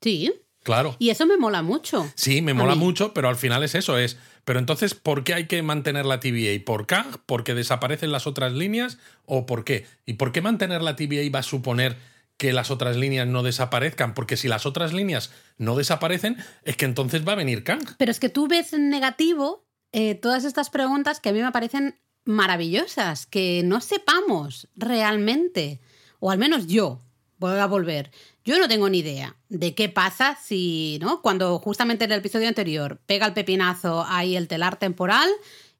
Sí. 0.00 0.32
Claro. 0.64 0.96
Y 0.98 1.10
eso 1.10 1.26
me 1.26 1.36
mola 1.36 1.62
mucho. 1.62 2.10
Sí, 2.14 2.40
me 2.40 2.54
mola 2.54 2.74
mucho, 2.74 3.12
pero 3.12 3.28
al 3.28 3.36
final 3.36 3.62
es 3.62 3.74
eso, 3.74 3.98
es. 3.98 4.16
Pero 4.46 4.58
entonces, 4.58 4.94
¿por 4.94 5.22
qué 5.22 5.34
hay 5.34 5.46
que 5.46 5.62
mantener 5.62 6.06
la 6.06 6.20
TVA? 6.20 6.64
¿Por 6.64 6.86
qué? 6.86 6.96
¿Porque 7.26 7.54
desaparecen 7.54 8.10
las 8.10 8.26
otras 8.26 8.52
líneas? 8.52 8.98
¿O 9.26 9.44
por 9.44 9.64
qué? 9.64 9.86
¿Y 10.06 10.14
por 10.14 10.32
qué 10.32 10.40
mantener 10.40 10.80
la 10.80 10.96
TVA 10.96 11.30
va 11.32 11.40
a 11.40 11.44
suponer 11.44 11.98
que 12.38 12.54
las 12.54 12.70
otras 12.70 12.96
líneas 12.96 13.28
no 13.28 13.42
desaparezcan? 13.42 14.14
Porque 14.14 14.38
si 14.38 14.48
las 14.48 14.64
otras 14.64 14.94
líneas 14.94 15.32
no 15.58 15.76
desaparecen, 15.76 16.38
es 16.64 16.78
que 16.78 16.86
entonces 16.86 17.28
va 17.28 17.32
a 17.32 17.36
venir 17.36 17.62
Kang. 17.62 17.84
Pero 17.98 18.10
es 18.10 18.18
que 18.18 18.30
tú 18.30 18.48
ves 18.48 18.72
en 18.72 18.88
negativo 18.88 19.66
eh, 19.92 20.14
todas 20.14 20.44
estas 20.44 20.70
preguntas 20.70 21.20
que 21.20 21.28
a 21.28 21.32
mí 21.32 21.42
me 21.42 21.52
parecen 21.52 22.00
maravillosas, 22.24 23.26
que 23.26 23.60
no 23.64 23.82
sepamos 23.82 24.68
realmente, 24.76 25.80
o 26.20 26.30
al 26.30 26.38
menos 26.38 26.66
yo, 26.66 27.02
voy 27.38 27.58
a 27.58 27.66
volver. 27.66 28.10
Yo 28.44 28.58
no 28.58 28.68
tengo 28.68 28.90
ni 28.90 28.98
idea 28.98 29.36
de 29.48 29.74
qué 29.74 29.88
pasa 29.88 30.38
si, 30.42 30.98
¿no? 31.00 31.22
Cuando 31.22 31.58
justamente 31.58 32.04
en 32.04 32.12
el 32.12 32.18
episodio 32.18 32.48
anterior 32.48 33.00
pega 33.06 33.26
el 33.26 33.32
pepinazo 33.32 34.04
ahí 34.06 34.36
el 34.36 34.48
telar 34.48 34.78
temporal 34.78 35.28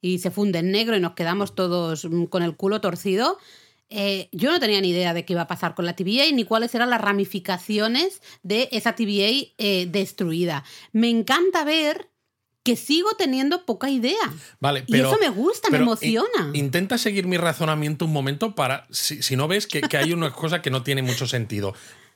y 0.01 0.19
se 0.19 0.31
funde 0.31 0.61
en 0.61 0.71
negro 0.71 0.97
y 0.97 1.01
nos 1.01 1.13
quedamos 1.13 1.55
todos 1.55 2.07
mm, 2.07 2.25
con 2.25 2.43
el 2.43 2.57
culo 2.57 2.81
torcido. 2.81 3.39
Eh, 3.91 4.29
yo 4.33 4.51
no 4.51 4.61
tenía 4.61 4.81
ni 4.81 4.91
idea 4.91 5.13
de 5.13 5.27
qué 5.27 5.35
iba 5.35 5.43
a 5.43 5.47
pasar 5.47 5.75
con 5.75 5.85
la 5.85 5.95
TVA 5.95 6.33
ni 6.33 6.45
cuáles 6.45 6.75
eran 6.75 6.89
las 6.89 7.03
ramificaciones 7.03 8.23
de 8.43 8.71
esa 8.73 8.95
TVA 8.95 9.53
eh, 9.59 9.87
destruida. 9.91 10.65
Me 10.93 11.11
encanta 11.11 11.65
ver 11.65 12.09
que 12.63 12.77
sigo 12.77 13.11
teniendo 13.19 13.67
poca 13.67 13.91
idea. 13.91 14.33
Vale, 14.59 14.85
y 14.87 14.97
eso 14.97 15.19
me 15.21 15.29
gusta, 15.29 15.69
me 15.69 15.77
emociona. 15.77 16.51
intenta 16.55 16.97
seguir 16.97 17.27
mi 17.27 17.37
razonamiento 17.37 18.07
un 18.07 18.13
momento 18.15 18.55
para, 18.55 18.87
si, 18.91 19.37
no 19.37 19.49
ves 19.49 19.67
que, 19.67 19.83
que 19.83 19.99
hay 19.99 20.15
una 20.15 20.33
cosa 20.33 20.63
que 20.63 20.71
no 20.71 20.83
tiene 20.83 21.03
mucho 21.03 21.27
sentido. 21.27 21.75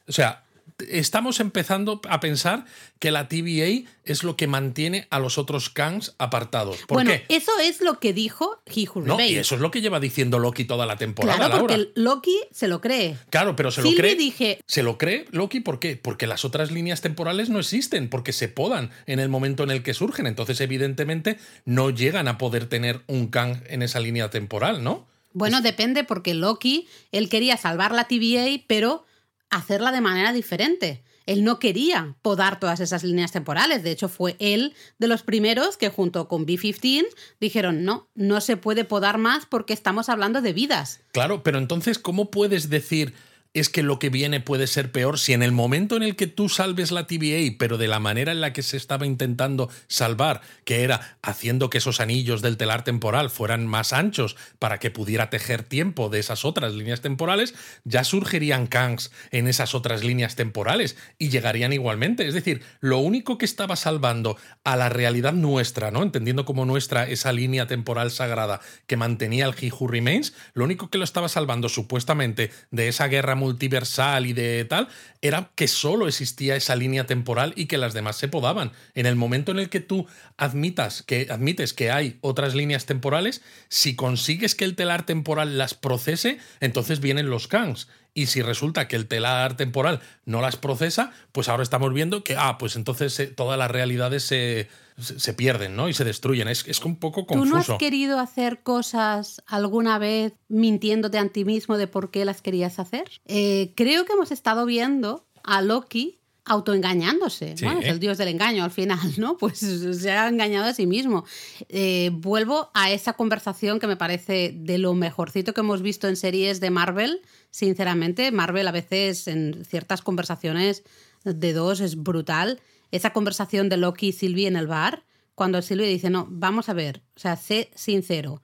O 0.08 0.12
sea, 0.12 0.44
estamos 0.88 1.40
empezando 1.40 2.00
a 2.08 2.20
pensar 2.20 2.64
que 2.98 3.10
la 3.10 3.28
TVA 3.28 3.88
es 4.04 4.22
lo 4.22 4.36
que 4.36 4.46
mantiene 4.46 5.06
a 5.10 5.18
los 5.18 5.38
otros 5.38 5.70
Kangs 5.70 6.14
apartados. 6.18 6.78
¿Por 6.86 6.96
bueno, 6.96 7.12
eso 7.28 7.52
es 7.60 7.80
lo 7.80 7.98
que 7.98 8.12
dijo 8.12 8.60
He 8.66 8.86
No, 8.94 9.20
y 9.20 9.36
eso 9.36 9.54
es 9.56 9.60
lo 9.60 9.70
que 9.70 9.80
lleva 9.80 10.00
diciendo 10.00 10.38
Loki 10.38 10.64
toda 10.64 10.86
la 10.86 10.96
temporada. 10.96 11.36
Claro, 11.36 11.58
porque 11.60 11.90
Loki 11.94 12.38
se 12.52 12.68
lo 12.68 12.80
cree. 12.80 13.16
Claro, 13.30 13.56
pero 13.56 13.70
se 13.70 13.82
lo 13.82 13.90
cree. 13.92 14.14
Dije... 14.14 14.60
Se 14.66 14.82
lo 14.82 14.98
cree 14.98 15.26
Loki, 15.30 15.60
¿por 15.60 15.80
qué? 15.80 15.96
Porque 15.96 16.26
las 16.26 16.44
otras 16.44 16.70
líneas 16.70 17.00
temporales 17.00 17.50
no 17.50 17.58
existen, 17.58 18.08
porque 18.08 18.32
se 18.32 18.48
podan 18.48 18.90
en 19.06 19.20
el 19.20 19.28
momento 19.28 19.64
en 19.64 19.70
el 19.70 19.82
que 19.82 19.94
surgen. 19.94 20.26
Entonces, 20.26 20.60
evidentemente, 20.60 21.38
no 21.64 21.90
llegan 21.90 22.28
a 22.28 22.38
poder 22.38 22.66
tener 22.66 23.02
un 23.06 23.28
Kang 23.28 23.62
en 23.68 23.82
esa 23.82 24.00
línea 24.00 24.30
temporal, 24.30 24.82
¿no? 24.82 25.06
Bueno, 25.32 25.60
depende, 25.60 26.04
porque 26.04 26.34
Loki, 26.34 26.88
él 27.12 27.28
quería 27.28 27.56
salvar 27.56 27.92
la 27.92 28.08
TVA, 28.08 28.62
pero 28.66 29.04
hacerla 29.50 29.92
de 29.92 30.00
manera 30.00 30.32
diferente. 30.32 31.02
Él 31.26 31.44
no 31.44 31.58
quería 31.58 32.16
podar 32.22 32.58
todas 32.58 32.80
esas 32.80 33.04
líneas 33.04 33.32
temporales. 33.32 33.82
De 33.82 33.90
hecho, 33.90 34.08
fue 34.08 34.36
él 34.38 34.74
de 34.98 35.08
los 35.08 35.22
primeros 35.22 35.76
que 35.76 35.90
junto 35.90 36.26
con 36.26 36.46
B-15 36.46 37.06
dijeron, 37.38 37.84
no, 37.84 38.08
no 38.14 38.40
se 38.40 38.56
puede 38.56 38.84
podar 38.84 39.18
más 39.18 39.44
porque 39.44 39.74
estamos 39.74 40.08
hablando 40.08 40.40
de 40.40 40.54
vidas. 40.54 41.00
Claro, 41.12 41.42
pero 41.42 41.58
entonces, 41.58 41.98
¿cómo 41.98 42.30
puedes 42.30 42.70
decir 42.70 43.12
es 43.54 43.68
que 43.68 43.82
lo 43.82 43.98
que 43.98 44.10
viene 44.10 44.40
puede 44.40 44.66
ser 44.66 44.92
peor 44.92 45.18
si 45.18 45.32
en 45.32 45.42
el 45.42 45.52
momento 45.52 45.96
en 45.96 46.02
el 46.02 46.16
que 46.16 46.26
tú 46.26 46.48
salves 46.48 46.90
la 46.90 47.06
TVA, 47.06 47.56
pero 47.58 47.78
de 47.78 47.88
la 47.88 47.98
manera 47.98 48.32
en 48.32 48.40
la 48.40 48.52
que 48.52 48.62
se 48.62 48.76
estaba 48.76 49.06
intentando 49.06 49.70
salvar, 49.86 50.42
que 50.64 50.82
era 50.82 51.18
haciendo 51.22 51.70
que 51.70 51.78
esos 51.78 52.00
anillos 52.00 52.42
del 52.42 52.56
telar 52.56 52.84
temporal 52.84 53.30
fueran 53.30 53.66
más 53.66 53.92
anchos 53.92 54.36
para 54.58 54.78
que 54.78 54.90
pudiera 54.90 55.30
tejer 55.30 55.62
tiempo 55.62 56.08
de 56.08 56.18
esas 56.18 56.44
otras 56.44 56.74
líneas 56.74 57.00
temporales, 57.00 57.54
ya 57.84 58.04
surgirían 58.04 58.66
Kangs 58.66 59.10
en 59.30 59.48
esas 59.48 59.74
otras 59.74 60.04
líneas 60.04 60.36
temporales 60.36 60.96
y 61.18 61.30
llegarían 61.30 61.72
igualmente. 61.72 62.26
Es 62.28 62.34
decir, 62.34 62.62
lo 62.80 62.98
único 62.98 63.38
que 63.38 63.46
estaba 63.46 63.76
salvando 63.76 64.36
a 64.64 64.76
la 64.76 64.88
realidad 64.88 65.32
nuestra, 65.32 65.90
¿no? 65.90 66.02
Entendiendo 66.02 66.44
como 66.44 66.64
nuestra 66.64 67.08
esa 67.08 67.32
línea 67.32 67.66
temporal 67.66 68.10
sagrada 68.10 68.60
que 68.86 68.96
mantenía 68.96 69.46
el 69.46 69.54
He 69.58 69.72
Who 69.72 69.88
Remains, 69.88 70.34
lo 70.52 70.64
único 70.64 70.90
que 70.90 70.98
lo 70.98 71.04
estaba 71.04 71.28
salvando 71.28 71.68
supuestamente 71.68 72.50
de 72.70 72.88
esa 72.88 73.08
guerra 73.08 73.37
multiversal 73.38 74.26
y 74.26 74.34
de 74.34 74.66
tal, 74.66 74.88
era 75.22 75.50
que 75.54 75.66
solo 75.66 76.06
existía 76.06 76.54
esa 76.56 76.76
línea 76.76 77.06
temporal 77.06 77.54
y 77.56 77.66
que 77.66 77.78
las 77.78 77.94
demás 77.94 78.16
se 78.16 78.28
podaban. 78.28 78.72
En 78.94 79.06
el 79.06 79.16
momento 79.16 79.52
en 79.52 79.58
el 79.58 79.70
que 79.70 79.80
tú 79.80 80.06
admitas 80.36 81.02
que, 81.02 81.28
admites 81.30 81.72
que 81.72 81.90
hay 81.90 82.18
otras 82.20 82.54
líneas 82.54 82.84
temporales, 82.84 83.42
si 83.68 83.96
consigues 83.96 84.54
que 84.54 84.64
el 84.64 84.76
telar 84.76 85.06
temporal 85.06 85.56
las 85.56 85.74
procese, 85.74 86.38
entonces 86.60 87.00
vienen 87.00 87.30
los 87.30 87.48
Kangs. 87.48 87.88
Y 88.14 88.26
si 88.26 88.42
resulta 88.42 88.88
que 88.88 88.96
el 88.96 89.06
telar 89.06 89.56
temporal 89.56 90.00
no 90.24 90.40
las 90.40 90.56
procesa, 90.56 91.12
pues 91.32 91.48
ahora 91.48 91.62
estamos 91.62 91.94
viendo 91.94 92.24
que, 92.24 92.36
ah, 92.36 92.58
pues 92.58 92.76
entonces 92.76 93.18
eh, 93.20 93.28
todas 93.28 93.58
las 93.58 93.70
realidades 93.70 94.24
se, 94.24 94.68
se, 94.98 95.32
pierden, 95.32 95.76
¿no? 95.76 95.88
Y 95.88 95.94
se 95.94 96.04
destruyen. 96.04 96.48
Es, 96.48 96.66
es 96.66 96.84
un 96.84 96.96
poco 96.96 97.26
confuso. 97.26 97.50
¿Tú 97.50 97.54
no 97.54 97.58
has 97.58 97.78
querido 97.78 98.18
hacer 98.18 98.62
cosas 98.62 99.42
alguna 99.46 99.98
vez 99.98 100.34
mintiéndote 100.48 101.18
a 101.18 101.28
ti 101.28 101.44
mismo 101.44 101.76
de 101.76 101.86
por 101.86 102.10
qué 102.10 102.24
las 102.24 102.42
querías 102.42 102.78
hacer? 102.78 103.08
Eh, 103.26 103.72
creo 103.76 104.04
que 104.04 104.12
hemos 104.12 104.32
estado 104.32 104.66
viendo 104.66 105.26
a 105.44 105.62
Loki 105.62 106.18
autoengañándose. 106.48 107.54
Bueno, 107.62 107.80
es 107.80 107.88
el 107.88 108.00
dios 108.00 108.16
del 108.18 108.28
engaño 108.28 108.64
al 108.64 108.70
final, 108.70 109.14
¿no? 109.18 109.36
Pues 109.38 109.58
se 109.58 110.10
ha 110.10 110.28
engañado 110.28 110.66
a 110.66 110.74
sí 110.74 110.86
mismo. 110.86 111.24
Eh, 111.68 112.10
vuelvo 112.12 112.70
a 112.74 112.90
esa 112.90 113.12
conversación 113.12 113.78
que 113.78 113.86
me 113.86 113.96
parece 113.96 114.52
de 114.54 114.78
lo 114.78 114.94
mejorcito 114.94 115.54
que 115.54 115.60
hemos 115.60 115.82
visto 115.82 116.08
en 116.08 116.16
series 116.16 116.60
de 116.60 116.70
Marvel. 116.70 117.20
Sinceramente, 117.50 118.32
Marvel 118.32 118.66
a 118.66 118.72
veces 118.72 119.28
en 119.28 119.64
ciertas 119.64 120.02
conversaciones 120.02 120.82
de 121.24 121.52
dos 121.52 121.80
es 121.80 121.96
brutal. 122.02 122.60
Esa 122.90 123.12
conversación 123.12 123.68
de 123.68 123.76
Loki 123.76 124.08
y 124.08 124.12
Sylvie 124.12 124.46
en 124.46 124.56
el 124.56 124.66
bar, 124.66 125.04
cuando 125.34 125.62
Sylvie 125.62 125.86
dice, 125.86 126.10
no, 126.10 126.26
vamos 126.30 126.68
a 126.68 126.72
ver, 126.72 127.02
o 127.16 127.20
sea, 127.20 127.36
sé 127.36 127.70
sincero, 127.74 128.42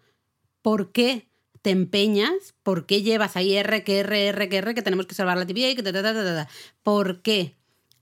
¿por 0.62 0.92
qué 0.92 1.28
te 1.64 1.70
empeñas? 1.70 2.54
¿Por 2.62 2.84
qué 2.84 3.02
llevas 3.02 3.36
ahí 3.36 3.56
R, 3.56 3.84
que 3.84 4.00
R, 4.00 4.26
R, 4.28 4.48
que 4.50 4.56
R, 4.58 4.74
que 4.74 4.82
tenemos 4.82 5.06
que 5.06 5.14
salvar 5.14 5.38
la 5.38 5.46
TVA 5.46 5.70
y 5.70 5.74
que 5.74 5.82
ta, 5.82 6.48
¿Por 6.82 7.22
qué? 7.22 7.56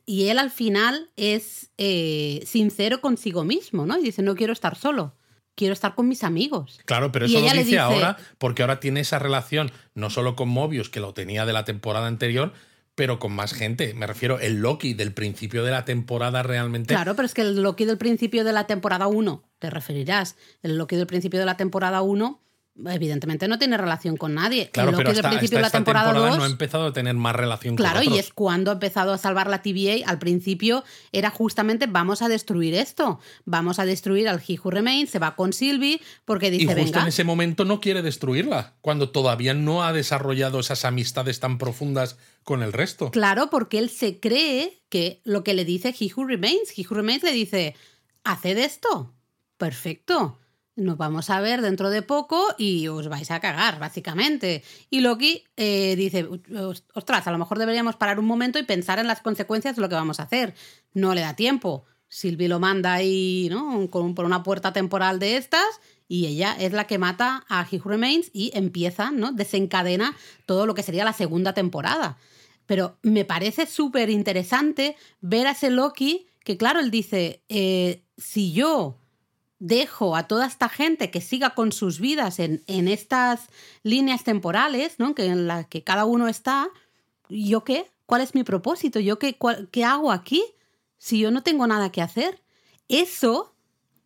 Y 0.04 0.28
él 0.28 0.38
al 0.40 0.50
final 0.50 1.10
es 1.16 1.70
eh, 1.78 2.42
sincero 2.44 3.00
consigo 3.00 3.44
mismo, 3.44 3.86
¿no? 3.86 3.98
Y 3.98 4.02
dice, 4.02 4.20
no 4.22 4.34
quiero 4.34 4.52
estar 4.52 4.76
solo, 4.76 5.14
quiero 5.54 5.74
estar 5.74 5.94
con 5.94 6.08
mis 6.08 6.24
amigos. 6.24 6.80
Claro, 6.86 7.12
pero 7.12 7.26
eso 7.26 7.38
lo 7.38 7.46
dice, 7.46 7.64
dice, 7.64 7.78
ahora 7.78 8.16
porque 8.38 8.62
ahora 8.62 8.80
tiene 8.80 9.00
esa 9.00 9.20
relación 9.20 9.70
no 9.94 10.10
solo 10.10 10.34
con 10.34 10.48
Mobius, 10.48 10.90
que 10.90 10.98
lo 10.98 11.14
tenía 11.14 11.46
de 11.46 11.52
la 11.52 11.64
temporada 11.64 12.08
anterior, 12.08 12.52
pero 13.02 13.18
con 13.18 13.32
más 13.32 13.52
gente. 13.52 13.94
Me 13.94 14.06
refiero, 14.06 14.38
el 14.38 14.60
Loki 14.60 14.94
del 14.94 15.12
principio 15.12 15.64
de 15.64 15.72
la 15.72 15.84
temporada 15.84 16.44
realmente. 16.44 16.94
Claro, 16.94 17.16
pero 17.16 17.26
es 17.26 17.34
que 17.34 17.40
el 17.40 17.60
Loki 17.60 17.84
del 17.84 17.98
principio 17.98 18.44
de 18.44 18.52
la 18.52 18.68
temporada 18.68 19.08
1, 19.08 19.42
te 19.58 19.70
referirás, 19.70 20.36
el 20.62 20.78
Loki 20.78 20.94
del 20.94 21.08
principio 21.08 21.40
de 21.40 21.46
la 21.46 21.56
temporada 21.56 22.02
1 22.02 22.40
evidentemente 22.86 23.48
no 23.48 23.58
tiene 23.58 23.76
relación 23.76 24.16
con 24.16 24.34
nadie. 24.34 24.70
Claro, 24.70 24.92
pero 24.96 25.10
hasta, 25.10 25.28
principio 25.28 25.58
de 25.58 25.62
la 25.62 25.70
temporada, 25.70 26.12
no 26.12 26.42
ha 26.42 26.46
empezado 26.46 26.86
a 26.86 26.92
tener 26.92 27.14
más 27.14 27.36
relación 27.36 27.76
claro, 27.76 27.96
con 27.96 28.02
Claro, 28.02 28.16
y 28.16 28.18
es 28.18 28.32
cuando 28.32 28.70
ha 28.70 28.74
empezado 28.74 29.12
a 29.12 29.18
salvar 29.18 29.48
la 29.48 29.62
TVA. 29.62 30.06
Al 30.06 30.18
principio 30.18 30.84
era 31.12 31.30
justamente 31.30 31.86
vamos 31.86 32.22
a 32.22 32.28
destruir 32.28 32.74
esto, 32.74 33.20
vamos 33.44 33.78
a 33.78 33.84
destruir 33.84 34.28
al 34.28 34.42
He 34.46 34.58
Who 34.58 34.70
Remains, 34.70 35.10
se 35.10 35.18
va 35.18 35.36
con 35.36 35.52
Sylvie 35.52 36.00
porque 36.24 36.50
dice, 36.50 36.72
y 36.72 36.82
justo 36.82 37.00
en 37.00 37.08
ese 37.08 37.24
momento 37.24 37.64
no 37.64 37.80
quiere 37.80 38.02
destruirla, 38.02 38.74
cuando 38.80 39.10
todavía 39.10 39.54
no 39.54 39.84
ha 39.84 39.92
desarrollado 39.92 40.60
esas 40.60 40.84
amistades 40.84 41.40
tan 41.40 41.58
profundas 41.58 42.16
con 42.42 42.62
el 42.62 42.72
resto. 42.72 43.10
Claro, 43.10 43.50
porque 43.50 43.78
él 43.78 43.90
se 43.90 44.18
cree 44.18 44.82
que 44.88 45.20
lo 45.24 45.44
que 45.44 45.54
le 45.54 45.64
dice 45.64 45.94
He 45.98 46.10
Who 46.14 46.24
Remains, 46.24 46.72
He 46.76 46.86
Who 46.88 46.96
Remains 46.96 47.22
le 47.22 47.32
dice, 47.32 47.76
haced 48.24 48.56
esto, 48.56 49.14
perfecto 49.58 50.38
nos 50.76 50.96
vamos 50.96 51.30
a 51.30 51.40
ver 51.40 51.60
dentro 51.60 51.90
de 51.90 52.02
poco 52.02 52.42
y 52.58 52.88
os 52.88 53.08
vais 53.08 53.30
a 53.30 53.40
cagar, 53.40 53.78
básicamente. 53.78 54.62
Y 54.90 55.00
Loki 55.00 55.44
eh, 55.56 55.94
dice, 55.96 56.28
ostras, 56.94 57.26
a 57.26 57.32
lo 57.32 57.38
mejor 57.38 57.58
deberíamos 57.58 57.96
parar 57.96 58.18
un 58.18 58.26
momento 58.26 58.58
y 58.58 58.64
pensar 58.64 58.98
en 58.98 59.06
las 59.06 59.20
consecuencias 59.20 59.76
de 59.76 59.82
lo 59.82 59.88
que 59.88 59.94
vamos 59.94 60.20
a 60.20 60.24
hacer. 60.24 60.54
No 60.94 61.14
le 61.14 61.20
da 61.20 61.34
tiempo. 61.34 61.84
Sylvie 62.08 62.48
lo 62.48 62.60
manda 62.60 62.92
ahí, 62.92 63.48
¿no? 63.50 63.88
por 63.90 64.24
una 64.24 64.42
puerta 64.42 64.72
temporal 64.74 65.18
de 65.18 65.38
estas 65.38 65.64
y 66.08 66.26
ella 66.26 66.54
es 66.60 66.74
la 66.74 66.86
que 66.86 66.98
mata 66.98 67.46
a 67.48 67.66
He 67.70 67.80
Remains 67.82 68.30
y 68.34 68.50
empieza, 68.52 69.10
¿no? 69.10 69.32
Desencadena 69.32 70.14
todo 70.44 70.66
lo 70.66 70.74
que 70.74 70.82
sería 70.82 71.06
la 71.06 71.14
segunda 71.14 71.54
temporada. 71.54 72.18
Pero 72.66 72.98
me 73.00 73.24
parece 73.24 73.64
súper 73.64 74.10
interesante 74.10 74.94
ver 75.22 75.46
a 75.46 75.52
ese 75.52 75.70
Loki 75.70 76.26
que, 76.44 76.58
claro, 76.58 76.80
él 76.80 76.90
dice, 76.90 77.42
eh, 77.48 78.04
si 78.18 78.52
yo 78.52 78.98
dejo 79.62 80.16
a 80.16 80.26
toda 80.26 80.46
esta 80.46 80.68
gente 80.68 81.12
que 81.12 81.20
siga 81.20 81.50
con 81.50 81.70
sus 81.70 82.00
vidas 82.00 82.40
en, 82.40 82.60
estas 82.66 83.48
líneas 83.84 84.24
temporales, 84.24 84.96
¿no? 84.98 85.14
Que 85.14 85.26
en 85.26 85.46
las 85.46 85.68
que 85.68 85.84
cada 85.84 86.04
uno 86.04 86.26
está, 86.26 86.68
¿yo 87.28 87.62
qué? 87.62 87.88
¿Cuál 88.06 88.22
es 88.22 88.34
mi 88.34 88.42
propósito? 88.42 88.98
¿Yo 88.98 89.20
qué, 89.20 89.38
qué 89.70 89.84
hago 89.84 90.10
aquí 90.10 90.42
si 90.98 91.20
yo 91.20 91.30
no 91.30 91.44
tengo 91.44 91.64
nada 91.68 91.92
que 91.92 92.02
hacer? 92.02 92.42
Eso 92.88 93.54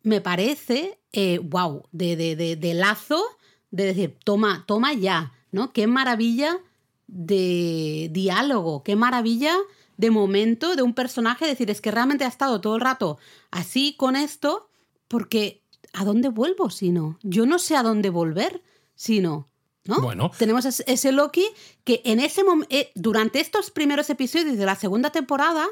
me 0.03 0.21
parece, 0.21 0.99
wow, 1.41 1.85
eh, 1.99 2.15
de, 2.15 2.35
de, 2.35 2.55
de, 2.55 2.73
lazo, 2.75 3.23
de 3.71 3.85
decir, 3.85 4.15
toma, 4.23 4.63
toma 4.67 4.93
ya, 4.93 5.33
¿no? 5.51 5.73
Qué 5.73 5.87
maravilla 5.87 6.59
de 7.07 8.09
diálogo, 8.11 8.83
qué 8.83 8.95
maravilla 8.95 9.55
de 9.97 10.11
momento 10.11 10.75
de 10.75 10.83
un 10.83 10.93
personaje, 10.93 11.47
decir, 11.47 11.71
es 11.71 11.81
que 11.81 11.89
realmente 11.89 12.25
ha 12.25 12.27
estado 12.27 12.61
todo 12.61 12.75
el 12.75 12.81
rato 12.81 13.17
así 13.49 13.95
con 13.97 14.15
esto 14.15 14.69
porque 15.07 15.61
¿a 15.93 16.05
dónde 16.05 16.29
vuelvo 16.29 16.69
si 16.69 16.91
no? 16.91 17.17
Yo 17.23 17.45
no 17.45 17.59
sé 17.59 17.75
a 17.75 17.83
dónde 17.83 18.09
volver 18.09 18.61
si 18.95 19.19
no. 19.19 19.49
¿no? 19.85 20.01
Bueno. 20.01 20.31
Tenemos 20.37 20.65
ese 20.65 21.11
Loki 21.11 21.45
que 21.83 22.01
en 22.05 22.19
ese 22.19 22.43
eh, 22.69 22.91
durante 22.95 23.39
estos 23.39 23.71
primeros 23.71 24.09
episodios 24.09 24.57
de 24.57 24.65
la 24.65 24.75
segunda 24.75 25.11
temporada, 25.11 25.65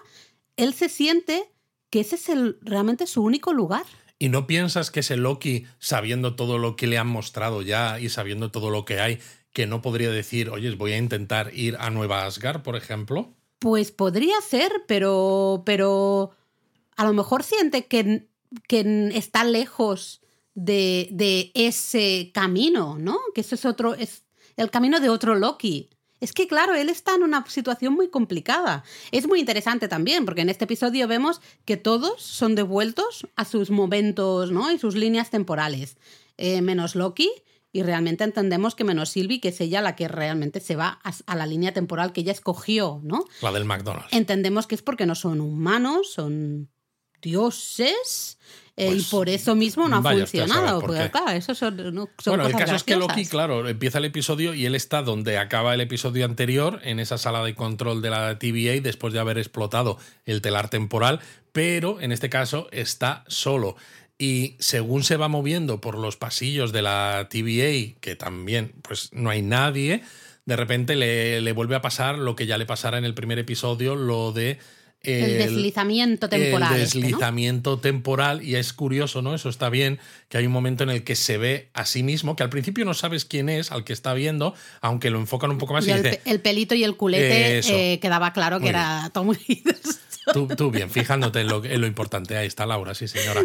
él 0.56 0.74
se 0.74 0.90
siente 0.90 1.52
que 1.90 2.00
ese 2.00 2.16
es 2.16 2.30
el, 2.30 2.58
realmente 2.62 3.08
su 3.08 3.24
único 3.24 3.54
lugar. 3.54 3.86
¿Y 4.18 4.30
no 4.30 4.48
piensas 4.48 4.92
que 4.92 5.02
ese 5.02 5.18
Loki, 5.18 5.66
sabiendo 5.80 6.36
todo 6.36 6.58
lo 6.58 6.76
que 6.76 6.88
le 6.88 6.98
han 6.98 7.08
mostrado 7.08 7.62
ya 7.62 8.00
y 8.00 8.10
sabiendo 8.10 8.52
todo 8.52 8.70
lo 8.70 8.86
que 8.86 9.00
hay, 9.00 9.20
que 9.52 9.68
no 9.68 9.82
podría 9.82 10.10
decir, 10.10 10.50
oye, 10.50 10.74
voy 10.76 10.94
a 10.94 10.98
intentar 10.98 11.52
ir 11.54 11.78
a 11.80 11.90
Nueva 11.90 12.26
Asgard, 12.26 12.62
por 12.62 12.76
ejemplo? 12.76 13.34
Pues 13.60 13.92
podría 13.92 14.40
ser, 14.42 14.84
pero, 14.88 15.64
pero 15.66 16.32
a 16.96 17.06
lo 17.06 17.14
mejor 17.14 17.44
siente 17.44 17.86
que 17.86 18.28
que 18.68 19.12
está 19.14 19.44
lejos 19.44 20.22
de, 20.56 21.52
ese 21.54 22.32
camino, 22.34 22.98
¿no? 22.98 23.20
Que 23.34 23.42
eso 23.42 23.56
es 23.56 23.66
otro, 23.66 23.94
es 23.94 24.24
el 24.58 24.70
camino 24.72 25.00
de 25.00 25.10
otro 25.10 25.36
Loki. 25.36 25.90
Es 26.22 26.32
que, 26.32 26.48
claro, 26.48 26.74
él 26.74 26.90
está 26.90 27.16
en 27.16 27.24
una 27.24 27.46
situación 27.46 27.94
muy 27.94 28.10
complicada. 28.10 28.84
Es 29.12 29.28
muy 29.28 29.40
interesante 29.40 29.88
también, 29.88 30.26
porque 30.26 30.42
en 30.42 30.50
este 30.50 30.64
episodio 30.64 31.08
vemos 31.08 31.42
que 31.66 31.78
todos 31.78 32.22
son 32.22 32.56
devueltos 32.56 33.28
a 33.36 33.46
sus 33.46 33.70
momentos, 33.70 34.52
¿no? 34.52 34.72
Y 34.72 34.80
sus 34.80 34.96
líneas 34.96 35.30
temporales. 35.30 35.98
Eh, 36.38 36.62
menos 36.62 36.96
Loki, 36.96 37.30
y 37.72 37.84
realmente 37.84 38.24
entendemos 38.24 38.74
que 38.76 38.86
menos 38.86 39.10
Sylvie, 39.10 39.42
que 39.42 39.50
es 39.50 39.60
ella 39.60 39.82
la 39.82 39.98
que 39.98 40.08
realmente 40.08 40.62
se 40.62 40.78
va 40.78 41.00
a, 41.04 41.14
a, 41.26 41.36
la 41.36 41.46
línea 41.46 41.74
temporal 41.74 42.14
que 42.14 42.22
ella 42.22 42.32
escogió, 42.32 43.02
¿no? 43.04 43.26
La 43.42 43.52
del 43.52 43.66
McDonald's. 43.66 44.14
Entendemos 44.14 44.66
que 44.66 44.76
es 44.76 44.82
porque 44.82 45.06
no 45.06 45.16
son 45.16 45.42
humanos, 45.42 46.14
son 46.14 46.70
dioses. 47.26 48.38
Eh, 48.78 48.88
y 48.88 48.96
pues, 48.96 49.06
por 49.06 49.30
eso 49.30 49.56
mismo 49.56 49.88
no 49.88 49.98
ha 49.98 50.02
funcionado. 50.02 50.82
Porque, 50.82 51.10
claro, 51.10 51.32
eso 51.32 51.56
son, 51.56 51.78
bueno, 52.26 52.46
el 52.46 52.56
caso 52.56 52.76
es 52.76 52.84
que 52.84 52.98
Loki, 52.98 53.26
claro, 53.26 53.68
empieza 53.68 54.00
el 54.00 54.06
episodio 54.06 54.54
y 54.54 54.66
él 54.66 54.76
está 54.76 55.02
donde 55.02 55.38
acaba 55.38 55.74
el 55.74 55.82
episodio 55.82 56.26
anterior, 56.26 56.82
en 56.84 57.00
esa 57.00 57.18
sala 57.18 57.44
de 57.44 57.56
control 57.56 58.02
de 58.02 58.10
la 58.10 58.38
TVA, 58.38 58.82
después 58.82 59.14
de 59.14 59.20
haber 59.20 59.38
explotado 59.38 59.98
el 60.26 60.42
telar 60.42 60.70
temporal, 60.70 61.22
pero 61.54 62.02
en 62.02 62.12
este 62.12 62.30
caso 62.30 62.68
está 62.72 63.24
solo. 63.28 63.78
Y 64.18 64.56
según 64.60 65.04
se 65.04 65.18
va 65.18 65.30
moviendo 65.30 65.80
por 65.80 65.98
los 65.98 66.18
pasillos 66.18 66.74
de 66.74 66.82
la 66.82 67.28
TVA, 67.30 67.98
que 68.02 68.16
también 68.18 68.74
pues 68.82 69.10
no 69.14 69.30
hay 69.30 69.42
nadie, 69.42 70.04
de 70.46 70.56
repente 70.56 70.96
le, 70.96 71.42
le 71.42 71.52
vuelve 71.54 71.76
a 71.76 71.82
pasar 71.82 72.18
lo 72.18 72.36
que 72.36 72.46
ya 72.46 72.58
le 72.58 72.66
pasara 72.66 72.98
en 72.98 73.06
el 73.06 73.14
primer 73.14 73.40
episodio, 73.40 73.96
lo 73.96 74.32
de 74.32 74.60
el, 75.06 75.38
deslizamiento 75.38 76.30
temporal. 76.30 76.74
El 76.74 76.82
deslizamiento 76.82 77.80
temporal, 77.80 78.44
y 78.44 78.56
es 78.56 78.74
curioso, 78.74 79.22
¿no? 79.22 79.36
Eso 79.36 79.50
está 79.50 79.70
bien, 79.70 80.00
que 80.30 80.38
hay 80.38 80.46
un 80.46 80.52
momento 80.52 80.84
en 80.84 80.90
el 80.90 81.04
que 81.04 81.16
se 81.16 81.38
ve 81.38 81.70
a 81.74 81.86
sí 81.86 82.04
mismo, 82.04 82.36
que 82.36 82.44
al 82.44 82.50
principio 82.50 82.86
no 82.86 82.94
sabes 82.94 83.26
quién 83.26 83.50
es, 83.50 83.72
al 83.72 83.84
que 83.84 83.94
está 83.94 84.14
viendo, 84.14 84.54
aunque 84.82 85.10
lo 85.10 85.20
enfocan 85.20 85.52
un 85.52 85.58
poco 85.58 85.74
más. 85.74 85.88
Y, 85.88 85.92
el, 85.92 86.40
pelito 86.42 86.76
y 86.76 86.84
el 86.84 86.96
culete 86.96 87.60
eh, 87.60 88.00
quedaba 88.00 88.34
claro 88.34 88.60
que 88.60 88.70
era 88.70 89.10
Tom 89.14 89.36
Tú, 90.34 90.48
tú, 90.48 90.72
bien, 90.72 90.90
fijándote 90.90 91.42
en 91.42 91.48
lo, 91.48 91.64
en 91.64 91.82
lo 91.82 91.88
importante. 91.88 92.36
Ahí 92.36 92.48
está 92.48 92.66
Laura, 92.66 92.96
sí, 92.96 93.08
señora 93.08 93.44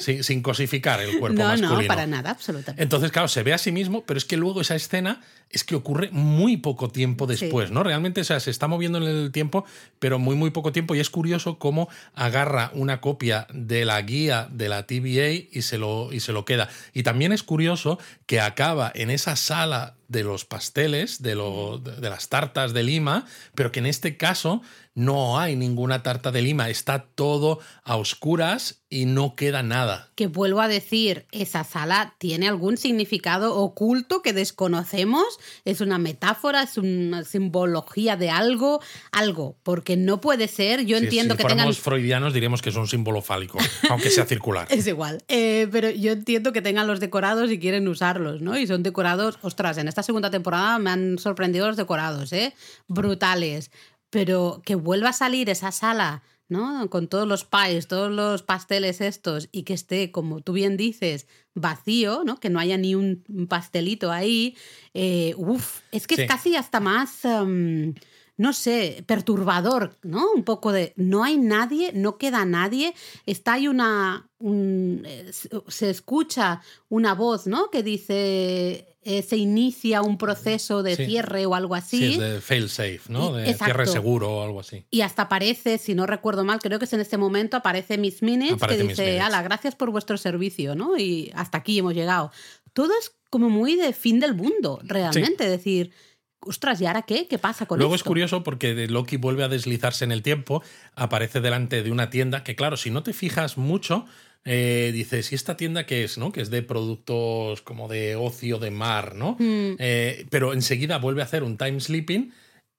sin, 0.00 0.42
cosificar 0.42 1.00
el 1.00 1.18
cuerpo 1.18 1.42
masculino. 1.42 1.80
No, 1.80 1.86
para 1.86 2.06
nada, 2.06 2.30
absolutamente. 2.30 2.82
Entonces, 2.82 3.10
claro, 3.12 3.28
se 3.28 3.42
ve 3.42 3.52
a 3.52 3.58
sí 3.58 3.72
mismo, 3.72 4.04
pero 4.04 4.18
es 4.18 4.24
que 4.24 4.36
luego 4.36 4.60
esa 4.60 4.74
escena 4.74 5.20
es 5.52 5.64
que 5.64 5.74
ocurre 5.74 6.08
muy 6.12 6.56
poco 6.56 6.88
tiempo 6.88 7.26
después, 7.26 7.70
¿no? 7.70 7.82
Realmente, 7.82 8.22
o 8.22 8.24
sea, 8.24 8.40
se 8.40 8.50
está 8.50 8.68
moviendo 8.68 8.98
en 8.98 9.04
el 9.04 9.32
tiempo, 9.32 9.64
pero 9.98 10.18
muy, 10.18 10.34
muy 10.34 10.50
poco 10.50 10.72
tiempo. 10.72 10.94
Y 10.94 11.00
es 11.00 11.10
curioso 11.10 11.58
cómo 11.58 11.88
agarra 12.14 12.70
una 12.74 13.00
copia 13.00 13.46
de 13.52 13.84
la 13.84 14.00
guía 14.00 14.48
de 14.50 14.68
la 14.70 14.86
TVA 14.86 15.30
y 15.52 15.62
se 15.62 15.76
lo, 15.76 16.12
y 16.12 16.20
se 16.20 16.32
lo 16.32 16.46
queda. 16.46 16.70
Y 16.94 17.02
también 17.02 17.32
es 17.32 17.42
curioso 17.42 17.98
que 18.26 18.40
acaba 18.40 18.90
en 18.94 19.10
esa 19.10 19.36
sala 19.36 19.96
de 20.08 20.24
los 20.24 20.44
pasteles, 20.44 21.22
de, 21.22 21.34
lo, 21.34 21.78
de 21.78 22.10
las 22.10 22.28
tartas 22.28 22.72
de 22.74 22.82
Lima, 22.82 23.24
pero 23.54 23.72
que 23.72 23.80
en 23.80 23.86
este 23.86 24.16
caso 24.16 24.62
no 24.94 25.38
hay 25.38 25.56
ninguna 25.56 26.02
tarta 26.02 26.30
de 26.30 26.42
lima, 26.42 26.68
está 26.68 27.06
todo 27.14 27.60
a 27.82 27.96
oscuras 27.96 28.82
y 28.90 29.06
no 29.06 29.36
queda 29.36 29.62
nada. 29.62 30.10
Que 30.14 30.26
vuelvo 30.26 30.60
a 30.60 30.68
decir, 30.68 31.26
esa 31.32 31.64
sala 31.64 32.14
tiene 32.18 32.46
algún 32.46 32.76
significado 32.76 33.56
oculto 33.56 34.20
que 34.20 34.34
desconocemos, 34.34 35.38
es 35.64 35.80
una 35.80 35.98
metáfora, 35.98 36.62
es 36.62 36.78
una 36.78 37.24
simbología 37.24 38.16
de 38.16 38.30
algo, 38.30 38.80
algo, 39.10 39.56
porque 39.62 39.96
no 39.96 40.20
puede 40.20 40.48
ser, 40.48 40.84
yo 40.84 40.96
entiendo 40.96 41.36
que 41.36 41.42
si 41.42 41.48
tengan... 41.48 41.72
freudianos 41.74 42.32
diremos 42.32 42.62
que 42.62 42.70
es 42.70 42.76
un 42.76 42.88
símbolo 42.88 43.22
fálico, 43.22 43.58
aunque 43.90 44.10
sea 44.10 44.26
circular. 44.26 44.66
es 44.70 44.86
igual, 44.86 45.22
eh, 45.28 45.68
pero 45.70 45.90
yo 45.90 46.12
entiendo 46.12 46.52
que 46.52 46.62
tengan 46.62 46.86
los 46.86 47.00
decorados 47.00 47.50
y 47.50 47.58
quieren 47.58 47.88
usarlos, 47.88 48.40
¿no? 48.42 48.58
Y 48.58 48.66
son 48.66 48.82
decorados, 48.82 49.38
ostras, 49.42 49.78
en 49.78 49.88
esta 49.88 50.02
segunda 50.02 50.30
temporada 50.30 50.78
me 50.78 50.90
han 50.90 51.18
sorprendido 51.18 51.66
los 51.66 51.76
decorados, 51.76 52.32
¿eh? 52.32 52.54
Brutales 52.88 53.70
pero 54.12 54.60
que 54.62 54.74
vuelva 54.74 55.08
a 55.08 55.14
salir 55.14 55.48
esa 55.48 55.72
sala, 55.72 56.22
¿no? 56.52 56.88
Con 56.88 57.08
todos 57.08 57.26
los 57.26 57.44
pies, 57.44 57.88
todos 57.88 58.12
los 58.12 58.42
pasteles 58.42 59.00
estos, 59.00 59.48
y 59.50 59.64
que 59.64 59.74
esté, 59.74 60.12
como 60.12 60.40
tú 60.40 60.52
bien 60.52 60.76
dices, 60.76 61.26
vacío, 61.54 62.22
¿no? 62.24 62.38
Que 62.38 62.50
no 62.50 62.60
haya 62.60 62.76
ni 62.76 62.94
un 62.94 63.24
pastelito 63.48 64.12
ahí. 64.12 64.56
Eh, 64.94 65.34
uf, 65.36 65.80
es 65.90 66.06
que 66.06 66.14
es 66.14 66.28
casi 66.28 66.54
hasta 66.54 66.78
más. 66.78 67.24
Em, 67.24 67.94
no 68.36 68.52
sé, 68.52 69.04
perturbador, 69.06 69.98
¿no? 70.02 70.32
Un 70.32 70.42
poco 70.42 70.72
de 70.72 70.94
no 70.96 71.22
hay 71.22 71.36
nadie, 71.36 71.92
no 71.92 72.16
queda 72.16 72.44
nadie, 72.44 72.94
está 73.26 73.54
ahí 73.54 73.68
una, 73.68 74.30
eh, 74.40 75.30
se 75.68 75.90
escucha 75.90 76.62
una 76.88 77.14
voz, 77.14 77.46
¿no? 77.46 77.70
Que 77.70 77.82
dice 77.82 78.91
eh, 79.04 79.22
se 79.22 79.36
inicia 79.36 80.00
un 80.02 80.16
proceso 80.16 80.84
de 80.84 80.94
cierre 80.94 81.44
o 81.46 81.56
algo 81.56 81.74
así. 81.74 81.98
Sí, 81.98 82.12
es 82.12 82.18
de 82.18 82.40
fail 82.40 82.68
safe, 82.68 83.00
¿no? 83.08 83.32
de 83.32 83.52
cierre 83.52 83.86
seguro 83.86 84.38
o 84.38 84.44
algo 84.44 84.60
así. 84.60 84.84
Y 84.90 85.00
hasta 85.00 85.22
aparece, 85.22 85.78
si 85.78 85.94
no 85.94 86.06
recuerdo 86.06 86.44
mal, 86.44 86.60
creo 86.60 86.78
que 86.78 86.84
es 86.84 86.92
en 86.92 87.00
este 87.00 87.16
momento, 87.16 87.56
aparece 87.56 87.98
Miss 87.98 88.22
Minutes 88.22 88.62
que 88.62 88.78
dice, 88.78 89.20
ala, 89.20 89.42
gracias 89.42 89.74
por 89.74 89.90
vuestro 89.90 90.16
servicio, 90.16 90.76
¿no? 90.76 90.96
Y 90.96 91.32
hasta 91.34 91.58
aquí 91.58 91.78
hemos 91.78 91.94
llegado. 91.94 92.30
Todo 92.72 92.92
es 92.98 93.12
como 93.28 93.50
muy 93.50 93.74
de 93.74 93.92
fin 93.92 94.20
del 94.20 94.34
mundo, 94.34 94.78
realmente. 94.84 95.48
Decir, 95.48 95.90
ostras, 96.38 96.80
¿y 96.80 96.86
ahora 96.86 97.02
qué? 97.02 97.26
¿Qué 97.26 97.38
pasa 97.38 97.66
con 97.66 97.78
Luego 97.78 97.96
es 97.96 98.04
curioso 98.04 98.44
porque 98.44 98.86
Loki 98.86 99.16
vuelve 99.16 99.42
a 99.42 99.48
deslizarse 99.48 100.04
en 100.04 100.12
el 100.12 100.22
tiempo, 100.22 100.62
aparece 100.94 101.40
delante 101.40 101.82
de 101.82 101.90
una 101.90 102.08
tienda 102.08 102.44
que, 102.44 102.54
claro, 102.54 102.76
si 102.76 102.90
no 102.90 103.02
te 103.02 103.12
fijas 103.12 103.58
mucho, 103.58 104.06
eh, 104.44 104.90
dices, 104.92 105.32
¿y 105.32 105.34
esta 105.34 105.56
tienda 105.56 105.86
qué 105.86 106.04
es? 106.04 106.18
¿no? 106.18 106.32
Que 106.32 106.40
es 106.40 106.50
de 106.50 106.62
productos 106.62 107.62
como 107.62 107.88
de 107.88 108.16
ocio 108.16 108.58
de 108.58 108.70
mar, 108.70 109.14
¿no? 109.14 109.36
Mm. 109.38 109.76
Eh, 109.78 110.26
pero 110.30 110.52
enseguida 110.52 110.98
vuelve 110.98 111.22
a 111.22 111.26
hacer 111.26 111.42
un 111.42 111.56
time 111.56 111.80
sleeping 111.80 112.32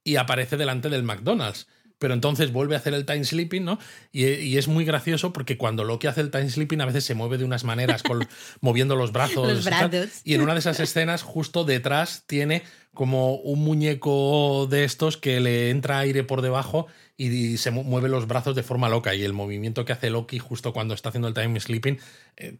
y 0.04 0.18
aparece 0.18 0.58
delante 0.58 0.90
del 0.90 1.04
McDonald's 1.04 1.68
pero 2.04 2.16
entonces 2.16 2.52
vuelve 2.52 2.76
a 2.76 2.80
hacer 2.80 2.94
el 2.94 3.06
time 3.06 3.24
sleeping, 3.24 3.64
¿no? 3.64 3.80
Y, 4.12 4.58
es 4.58 4.68
muy 4.68 4.84
gracioso 4.84 5.32
porque 5.32 5.58
cuando 5.58 5.86
Loki 5.86 6.08
hace 6.08 6.20
el 6.20 6.32
time 6.32 6.50
sleeping 6.50 6.82
a 6.82 6.86
veces 6.86 7.06
se 7.06 7.16
mueve 7.16 7.38
de 7.38 7.46
unas 7.46 7.64
maneras, 7.64 8.04
moviendo 8.60 8.98
los 8.98 9.14
brazos. 9.14 9.66
y, 10.26 10.34
en 10.34 10.42
una 10.42 10.52
de 10.52 10.60
esas 10.60 10.82
escenas, 10.82 11.22
justo 11.22 11.64
detrás, 11.64 12.26
tiene 12.28 12.64
como 12.94 13.36
un 13.36 13.64
muñeco 13.64 14.68
de 14.70 14.84
estos 14.84 15.16
que 15.16 15.40
le 15.40 15.70
entra 15.70 16.00
aire 16.00 16.26
por 16.26 16.42
debajo 16.42 16.88
y, 17.16 17.56
se 17.56 17.72
mueve 17.72 18.10
los 18.10 18.28
brazos 18.28 18.54
de 18.54 18.64
forma 18.64 18.90
loca. 18.90 19.16
Y 19.16 19.24
el 19.24 19.32
movimiento 19.32 19.86
que 19.86 19.94
hace 19.94 20.10
Loki 20.10 20.40
justo 20.40 20.74
cuando 20.74 20.94
está 20.94 21.08
haciendo 21.08 21.30
el 21.30 21.34
time 21.34 21.58
sleeping 21.58 22.00
eh, 22.36 22.58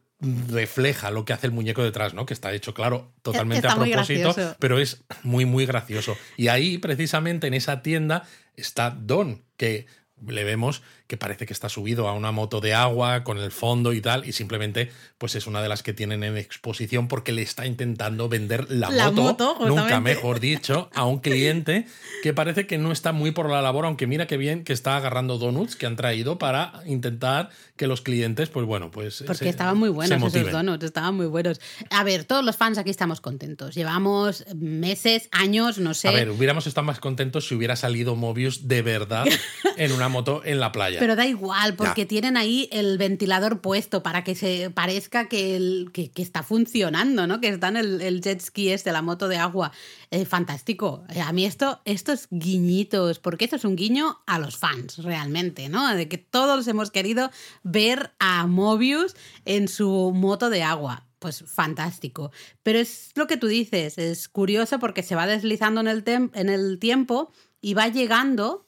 refleja 0.50 1.12
lo 1.12 1.26
que 1.26 1.34
hace 1.34 1.48
el 1.48 1.54
muñeco 1.54 1.84
detrás, 1.84 2.14
¿no? 2.14 2.26
Que 2.26 2.34
está 2.34 2.54
hecho, 2.54 2.74
claro, 2.74 3.12
totalmente 3.22 3.68
a 3.68 3.76
propósito, 3.76 4.34
pero 4.60 4.80
es 4.80 5.04
muy, 5.24 5.44
muy 5.44 5.66
gracioso. 5.66 6.16
Y 6.38 6.48
ahí, 6.48 6.78
precisamente 6.78 7.48
en 7.48 7.54
esa 7.54 7.82
tienda, 7.82 8.24
está 8.56 8.90
Don, 8.92 9.44
que 9.58 9.88
le 10.26 10.44
vemos 10.44 10.84
que 11.08 11.18
parece 11.18 11.46
que 11.46 11.54
está 11.54 11.70
subido 11.70 12.08
a 12.08 12.14
una 12.14 12.32
moto 12.32 12.62
de 12.62 12.74
agua 12.74 13.24
con 13.24 13.38
el 13.38 13.52
fondo 13.52 13.94
y 13.94 14.02
tal, 14.02 14.28
y 14.28 14.32
simplemente 14.32 14.92
pues 15.18 15.36
es 15.36 15.48
una 15.48 15.62
de 15.62 15.70
las 15.70 15.84
que 15.84 15.94
tienen 15.94 16.24
en 16.24 16.38
exposición 16.38 17.08
porque 17.08 17.32
le 17.32 17.42
está 17.42 17.66
intentando 17.66 18.30
vender 18.30 18.68
la, 18.70 19.12
moto, 19.12 19.58
nunca 19.68 20.00
mejor 20.00 20.40
dicho, 20.40 20.90
a 20.94 21.06
un 21.06 21.20
cliente 21.20 21.86
que 22.22 22.34
parece 22.34 22.68
que 22.68 22.78
no 22.78 22.92
está 22.92 23.12
muy 23.12 23.32
por 23.32 23.50
la 23.50 23.62
labor, 23.62 23.86
aunque 23.86 24.08
mira 24.08 24.28
qué 24.28 24.38
bien 24.38 24.64
que 24.64 24.74
está 24.74 24.98
agarrando 24.98 25.38
donuts 25.38 25.76
que 25.76 25.86
han 25.86 25.96
traído 25.96 26.38
para 26.38 26.82
intentar 26.86 27.50
que 27.76 27.88
los 27.88 28.02
clientes, 28.02 28.50
pues 28.50 28.66
bueno, 28.66 28.92
pues... 28.92 29.24
Porque 29.26 29.50
estaban 29.50 29.78
muy 29.78 29.90
buenos 29.90 30.34
esos 30.34 30.52
donuts, 30.52 30.84
estaban 30.84 31.16
muy 31.16 31.26
buenos. 31.26 31.60
A 31.90 32.04
ver, 32.04 32.24
todos 32.26 32.44
los 32.44 32.56
fans 32.56 32.78
aquí 32.78 32.90
estamos 32.90 33.22
contentos. 33.22 33.76
Llevamos 33.76 34.46
meses, 34.56 35.30
años, 35.32 35.78
no 35.78 35.94
sé. 35.94 36.08
A 36.08 36.12
ver, 36.12 36.30
hubiéramos 36.30 36.68
estado 36.68 36.86
más 36.86 37.00
contentos 37.00 37.48
si 37.48 37.56
hubiera 37.56 37.76
salido 37.76 38.16
Mobius 38.16 38.68
de 38.68 38.82
verdad 38.82 39.26
en 39.78 39.92
una 39.92 40.10
moto 40.10 40.42
en 40.46 40.60
la 40.60 40.72
playa. 40.72 41.00
Pero 41.04 41.18
da 41.18 41.26
igual, 41.26 41.76
porque 41.76 42.06
tienen 42.06 42.38
ahí 42.38 42.70
el 42.72 42.98
ventilador 42.98 43.60
puesto 43.60 44.02
para 44.04 44.24
que 44.24 44.36
se 44.36 44.70
parezca 44.70 45.28
que, 45.28 45.58
el, 45.58 45.90
que, 45.92 46.10
está 46.16 46.44
funcionando, 46.44 47.28
¿no? 47.28 47.42
Que 47.42 47.50
está 47.50 47.68
en 47.68 47.76
el, 47.76 48.22
jet 48.22 48.40
ski 48.40 48.70
este, 48.70 48.94
la 48.94 49.02
moto 49.02 49.28
de 49.28 49.36
agua. 49.36 49.74
Eh, 50.12 50.24
fantástico. 50.24 51.04
Eh, 51.10 51.20
a 51.20 51.34
mí 51.34 51.44
esto, 51.44 51.82
estos 51.84 52.28
guiñitos, 52.32 53.20
porque 53.20 53.44
esto 53.44 53.58
es 53.58 53.66
un 53.66 53.76
guiño 53.76 54.22
a 54.26 54.40
los 54.40 54.56
fans, 54.56 55.00
realmente, 55.00 55.68
¿no? 55.68 55.94
De 55.94 56.08
que 56.08 56.18
todos 56.18 56.70
hemos 56.70 56.90
querido 56.90 57.32
ver 57.64 58.14
a 58.20 58.48
Mobius 58.48 59.14
en 59.44 59.68
su 59.68 60.14
moto 60.16 60.50
de 60.50 60.64
agua 60.64 61.06
pues 61.20 61.44
fantástico. 61.46 62.32
Pero 62.64 62.80
es 62.80 63.12
lo 63.16 63.28
que 63.28 63.36
tú 63.36 63.48
dices, 63.48 63.98
es 63.98 64.30
curioso 64.30 64.80
porque 64.80 65.04
se 65.04 65.16
va 65.16 65.28
deslizando 65.28 65.82
en 65.82 65.88
el, 65.90 66.04
en 66.06 66.48
el 66.48 66.80
tiempo 66.80 67.34
y 67.60 67.74
va 67.74 67.90
llegando 67.90 68.66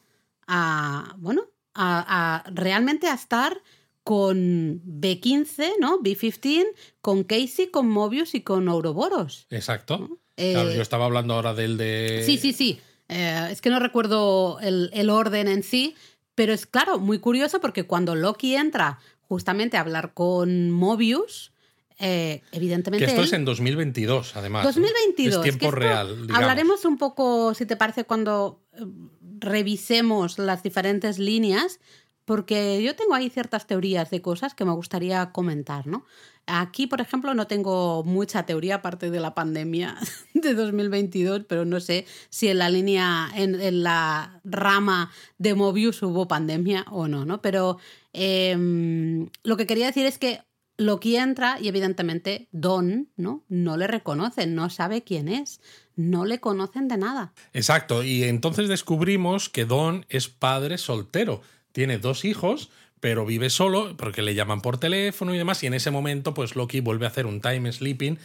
a, 0.48 1.16
bueno, 1.18 1.44
a, 1.76 2.44
realmente 2.54 3.08
a 3.08 3.14
estar 3.14 3.62
con 4.04 4.82
B15, 4.84 5.74
¿no? 5.80 6.00
B15, 6.00 6.66
con 7.02 7.24
Casey, 7.24 7.68
con 7.68 7.90
Mobius 7.90 8.36
y 8.36 8.42
con 8.42 8.68
Ouroboros. 8.70 9.48
Exacto. 9.50 10.20
claro, 10.36 10.70
yo 10.72 10.80
eh, 10.80 10.82
estaba 10.82 11.06
hablando 11.06 11.34
ahora 11.34 11.54
del 11.54 11.78
de. 11.78 12.24
Sí, 12.26 12.38
sí, 12.38 12.54
sí. 12.54 12.80
Eh, 13.10 13.48
es 13.52 13.62
que 13.62 13.70
no 13.70 13.80
recuerdo 13.80 14.60
el, 14.62 15.10
orden 15.10 15.48
en 15.48 15.64
sí, 15.64 15.96
pero 16.34 16.54
es 16.54 16.66
claro, 16.66 17.00
muy 17.00 17.20
curioso 17.20 17.60
porque 17.60 17.84
cuando 17.84 18.16
Loki 18.16 18.56
entra 18.56 19.00
justamente 19.22 19.78
a 19.78 19.82
hablar 19.82 20.14
con 20.14 20.72
Mobius, 20.72 21.52
eh, 21.98 22.42
evidentemente. 22.52 23.06
Que 23.06 23.12
esto 23.12 23.24
es 23.24 23.34
en 23.34 23.46
2022, 23.46 24.36
además. 24.36 24.66
2022. 24.66 25.36
Es 25.36 25.42
tiempo 25.42 25.72
real. 25.72 26.28
Hablaremos 26.34 26.86
un 26.86 26.98
poco, 26.98 27.54
si 27.54 27.66
te 27.66 27.76
parece, 27.76 28.04
cuando 28.04 28.62
revisemos 29.40 30.40
las 30.40 30.64
diferentes 30.64 31.20
líneas, 31.20 31.80
porque 32.26 32.82
yo 32.84 32.96
tengo 32.96 33.14
ahí 33.14 33.30
ciertas 33.30 33.68
teorías 33.68 34.10
de 34.10 34.22
cosas 34.22 34.56
que 34.56 34.66
me 34.66 34.74
gustaría 34.74 35.32
comentar, 35.32 35.86
¿no? 35.86 36.06
Aquí, 36.48 36.86
por 36.86 37.02
ejemplo, 37.02 37.34
no 37.34 37.48
tengo 37.48 38.04
mucha 38.04 38.44
teoría 38.44 38.76
aparte 38.76 39.10
de 39.10 39.20
la 39.20 39.34
pandemia 39.34 39.96
de 40.34 40.54
2022, 40.54 41.46
pero 41.48 41.66
no 41.66 41.80
sé 41.80 42.06
si 42.30 42.48
en 42.48 42.60
la 42.60 42.70
línea, 42.70 43.30
en, 43.36 43.84
la 43.84 44.42
rama 44.44 45.12
de 45.38 45.56
Mobius 45.56 46.02
hubo 46.04 46.28
pandemia 46.28 46.86
o 46.92 47.08
no, 47.08 47.26
¿no? 47.26 47.42
Pero 47.42 47.78
em, 48.14 49.30
lo 49.44 49.58
que 49.58 49.68
quería 49.68 49.88
decir 49.88 50.06
es 50.06 50.18
que 50.18 50.42
Loki 50.78 51.16
entra 51.16 51.58
y 51.60 51.68
evidentemente 51.68 52.50
Don 52.52 53.10
¿no? 53.16 53.44
no 53.48 53.78
le 53.78 53.88
reconoce, 53.88 54.46
no 54.46 54.70
sabe 54.70 55.04
quién 55.04 55.30
es, 55.30 55.62
no 55.96 56.26
le 56.26 56.40
conocen 56.40 56.88
de 56.88 56.98
nada. 56.98 57.34
Exacto, 57.54 58.04
y 58.04 58.24
entonces 58.24 58.68
descubrimos 58.68 59.50
que 59.50 59.66
Don 59.66 60.06
es 60.10 60.28
padre 60.28 60.78
soltero, 60.78 61.42
tiene 61.72 61.98
dos 61.98 62.26
hijos, 62.26 62.70
pero 63.00 63.26
vive 63.26 63.50
solo 63.50 63.96
porque 63.98 64.22
le 64.22 64.36
llaman 64.36 64.62
por 64.62 64.78
teléfono 64.78 65.34
y 65.34 65.38
demás, 65.38 65.62
y 65.64 65.68
en 65.68 65.74
ese 65.74 65.92
momento 65.92 66.34
pues 66.34 66.56
Loki 66.56 66.80
vuelve 66.80 67.06
a 67.06 67.10
hacer 67.10 67.26
un 67.26 67.42
time 67.42 67.72
sleeping 67.72 68.18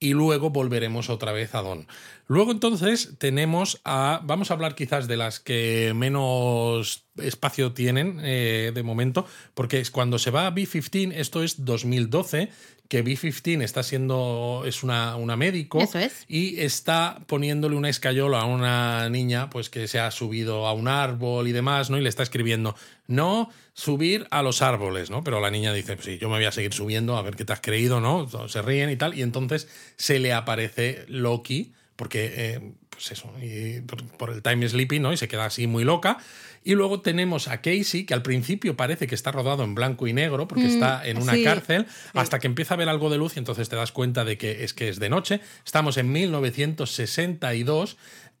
y 0.00 0.12
luego 0.12 0.50
volveremos 0.50 1.10
otra 1.10 1.32
vez 1.32 1.54
a 1.54 1.62
Don. 1.62 1.86
Luego 2.26 2.52
entonces 2.52 3.14
tenemos 3.18 3.80
a, 3.84 4.20
vamos 4.22 4.50
a 4.50 4.54
hablar 4.54 4.74
quizás 4.74 5.08
de 5.08 5.16
las 5.16 5.40
que 5.40 5.92
menos 5.94 7.04
espacio 7.16 7.72
tienen 7.72 8.20
eh, 8.22 8.70
de 8.74 8.82
momento, 8.82 9.26
porque 9.54 9.80
es 9.80 9.90
cuando 9.90 10.18
se 10.18 10.30
va 10.30 10.46
a 10.46 10.54
B15, 10.54 11.12
esto 11.16 11.42
es 11.42 11.64
2012, 11.64 12.50
que 12.88 13.04
B15 13.04 13.62
está 13.62 13.82
siendo, 13.82 14.62
es 14.66 14.82
una, 14.82 15.16
una 15.16 15.36
médico 15.36 15.78
y 16.26 16.60
está 16.60 17.20
poniéndole 17.26 17.76
una 17.76 17.90
escayola 17.90 18.40
a 18.40 18.44
una 18.46 19.08
niña 19.10 19.50
pues 19.50 19.68
que 19.68 19.88
se 19.88 19.98
ha 19.98 20.10
subido 20.10 20.66
a 20.66 20.72
un 20.72 20.88
árbol 20.88 21.48
y 21.48 21.52
demás, 21.52 21.90
¿no? 21.90 21.98
Y 21.98 22.02
le 22.02 22.08
está 22.08 22.22
escribiendo, 22.22 22.76
no 23.08 23.50
subir 23.72 24.28
a 24.30 24.42
los 24.42 24.62
árboles, 24.62 25.10
¿no? 25.10 25.24
Pero 25.24 25.40
la 25.40 25.50
niña 25.50 25.72
dice, 25.72 25.96
pues 25.96 26.06
sí, 26.06 26.18
yo 26.18 26.28
me 26.28 26.36
voy 26.36 26.44
a 26.44 26.52
seguir 26.52 26.72
subiendo 26.72 27.16
a 27.16 27.22
ver 27.22 27.34
qué 27.34 27.44
te 27.44 27.52
has 27.52 27.60
creído, 27.60 28.00
¿no? 28.00 28.28
Se 28.48 28.62
ríen 28.62 28.90
y 28.90 28.96
tal, 28.96 29.18
y 29.18 29.22
entonces 29.22 29.68
se 29.96 30.20
le 30.20 30.32
aparece 30.32 31.04
Loki, 31.08 31.72
porque 31.96 32.32
eh, 32.36 32.72
pues 32.90 33.10
eso, 33.10 33.32
y 33.42 33.80
por, 33.80 34.30
el 34.30 34.42
time 34.42 34.68
sleeping, 34.68 35.02
¿no? 35.02 35.12
Y 35.12 35.16
se 35.16 35.26
queda 35.26 35.46
así 35.46 35.66
muy 35.66 35.84
loca. 35.84 36.18
Y 36.64 36.74
luego 36.74 37.00
tenemos 37.00 37.48
a 37.48 37.62
Casey, 37.62 38.04
que 38.04 38.12
al 38.12 38.22
principio 38.22 38.76
parece 38.76 39.06
que 39.06 39.14
está 39.14 39.32
rodado 39.32 39.64
en 39.64 39.74
blanco 39.74 40.06
y 40.06 40.12
negro, 40.12 40.46
porque 40.46 40.64
mm, 40.64 40.68
está 40.68 41.06
en 41.06 41.16
una 41.22 41.34
cárcel, 41.42 41.86
hasta 42.12 42.38
que 42.38 42.46
empieza 42.46 42.74
a 42.74 42.76
ver 42.76 42.88
algo 42.88 43.08
de 43.08 43.16
luz 43.16 43.36
y 43.36 43.38
entonces 43.38 43.68
te 43.68 43.76
das 43.76 43.90
cuenta 43.90 44.24
de 44.24 44.36
que 44.36 44.64
es 44.64 44.74
que 44.74 44.88
es 44.88 44.98
de 44.98 45.08
noche. 45.08 45.40
Estamos 45.64 45.96
en 45.96 46.12
1962 46.12 47.96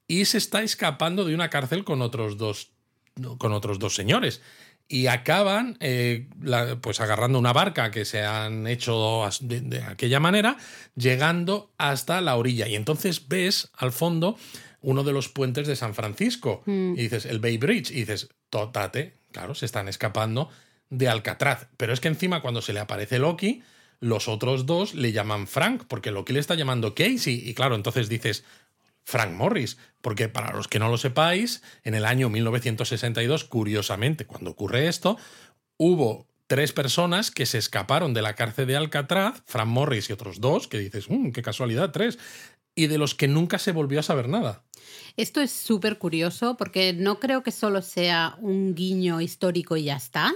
y 0.08 0.24
se 0.26 0.38
está 0.38 0.62
escapando 0.62 1.24
de 1.24 1.34
una 1.34 1.48
cárcel 1.48 1.84
con 1.84 2.02
otros 2.02 2.36
dos, 2.36 2.72
con 3.38 3.52
otros 3.52 3.78
dos 3.78 3.94
señores 3.94 4.40
y 4.88 5.06
acaban 5.06 5.76
eh, 5.80 6.26
pues 6.80 7.00
agarrando 7.00 7.38
una 7.38 7.52
barca 7.52 7.90
que 7.90 8.06
se 8.06 8.24
han 8.24 8.66
hecho 8.66 9.28
de, 9.42 9.82
aquella 9.82 10.18
manera, 10.18 10.56
llegando 10.96 11.70
hasta 11.76 12.22
la 12.22 12.36
orilla. 12.36 12.66
Y 12.68 12.74
entonces 12.74 13.28
ves 13.28 13.70
al 13.76 13.92
fondo 13.92 14.36
uno 14.80 15.04
de 15.04 15.12
los 15.12 15.28
puentes 15.28 15.66
de 15.66 15.76
San 15.76 15.94
Francisco. 15.94 16.62
Mm. 16.64 16.94
Y 16.94 17.02
dices, 17.02 17.26
el 17.26 17.38
Bay 17.38 17.58
Bridge. 17.58 17.90
Y 17.90 18.00
dices, 18.00 18.30
tótate, 18.48 19.18
claro, 19.30 19.54
se 19.54 19.66
están 19.66 19.88
escapando 19.88 20.48
de 20.88 21.08
Alcatraz. 21.08 21.68
Pero 21.76 21.92
es 21.92 22.00
que 22.00 22.08
encima 22.08 22.40
cuando 22.40 22.62
se 22.62 22.72
le 22.72 22.80
aparece 22.80 23.18
Loki, 23.18 23.62
los 24.00 24.26
otros 24.26 24.64
dos 24.64 24.94
le 24.94 25.12
llaman 25.12 25.46
Frank, 25.48 25.84
porque 25.86 26.12
Loki 26.12 26.32
le 26.32 26.40
está 26.40 26.54
llamando 26.54 26.94
Casey. 26.94 27.42
Y 27.46 27.52
claro, 27.52 27.74
entonces 27.74 28.08
dices, 28.08 28.44
Frank 29.08 29.32
Morris, 29.32 29.78
porque 30.02 30.28
para 30.28 30.54
los 30.54 30.68
que 30.68 30.78
no 30.78 30.90
lo 30.90 30.98
sepáis, 30.98 31.62
en 31.82 31.94
el 31.94 32.04
año 32.04 32.28
1962, 32.28 33.44
curiosamente, 33.44 34.26
cuando 34.26 34.50
ocurre 34.50 34.86
esto, 34.86 35.16
hubo 35.78 36.26
tres 36.46 36.74
personas 36.74 37.30
que 37.30 37.46
se 37.46 37.56
escaparon 37.56 38.12
de 38.12 38.20
la 38.20 38.34
cárcel 38.34 38.66
de 38.66 38.76
Alcatraz, 38.76 39.42
Frank 39.46 39.68
Morris 39.68 40.10
y 40.10 40.12
otros 40.12 40.42
dos, 40.42 40.68
que 40.68 40.78
dices, 40.78 41.08
mmm, 41.08 41.30
qué 41.30 41.40
casualidad, 41.40 41.90
tres, 41.90 42.18
y 42.74 42.88
de 42.88 42.98
los 42.98 43.14
que 43.14 43.28
nunca 43.28 43.58
se 43.58 43.72
volvió 43.72 44.00
a 44.00 44.02
saber 44.02 44.28
nada. 44.28 44.62
Esto 45.16 45.40
es 45.40 45.52
súper 45.52 45.96
curioso 45.96 46.58
porque 46.58 46.92
no 46.92 47.18
creo 47.18 47.42
que 47.42 47.50
solo 47.50 47.80
sea 47.80 48.36
un 48.42 48.74
guiño 48.74 49.22
histórico 49.22 49.78
y 49.78 49.84
ya 49.84 49.96
está, 49.96 50.34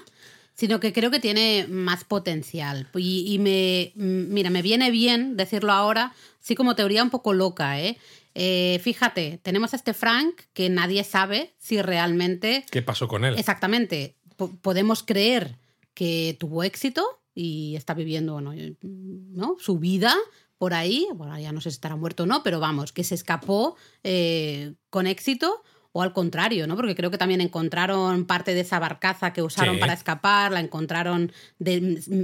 sino 0.54 0.80
que 0.80 0.94
creo 0.94 1.11
que 1.11 1.20
tiene 1.20 1.66
más 1.68 2.04
potencial. 2.04 2.88
Y, 2.94 3.35
y 3.35 3.38
me, 3.38 3.92
mira, 3.96 4.48
me 4.48 4.62
viene 4.62 4.90
bien 4.90 5.37
decirlo 5.37 5.72
ahora, 5.72 6.14
así 6.42 6.55
como 6.55 6.74
teoría 6.74 7.02
un 7.02 7.11
poco 7.11 7.33
loca, 7.33 7.81
¿eh? 7.81 7.96
Eh, 8.35 8.81
fíjate, 8.83 9.38
tenemos 9.42 9.72
a 9.72 9.76
este 9.76 9.94
Frank 9.94 10.40
que 10.52 10.70
nadie 10.70 11.05
sabe 11.05 11.55
si 11.59 11.81
realmente... 11.81 12.64
¿Qué 12.70 12.83
pasó 12.83 13.09
con 13.09 13.24
él? 13.24 13.38
Exactamente. 13.38 14.16
podemos 14.62 15.02
creer 15.02 15.59
que 15.94 16.37
tuvo 16.40 16.62
éxito 16.62 17.05
y 17.35 17.76
está 17.76 17.94
viviendo 17.94 18.40
¿no? 18.40 19.57
su 19.59 19.78
vida 19.78 20.14
por 20.59 20.74
ahí. 20.74 21.07
Bueno, 21.14 21.38
ya 21.38 21.52
no 21.52 21.61
sé 21.61 21.70
si 21.70 21.74
estará 21.74 21.96
muerto 21.96 22.24
o 22.24 22.26
no, 22.26 22.42
pero 22.42 22.59
vamos, 22.59 22.92
que 22.92 23.05
se 23.05 23.14
escapó 23.14 23.76
eh, 24.02 24.74
con 24.90 25.07
éxito 25.07 25.62
o 25.92 26.02
al 26.02 26.12
contrario, 26.12 26.66
¿no? 26.66 26.74
Porque 26.74 26.94
creo 26.94 27.11
que 27.11 27.18
también 27.18 27.40
encontraron 27.40 28.24
parte 28.24 28.55
de 28.55 28.61
esa 28.61 28.78
barcaza 28.78 29.33
que 29.33 29.42
usaron 29.42 29.78
para 29.78 29.92
escapar, 29.92 30.50
la 30.50 30.61
encontraron 30.61 31.33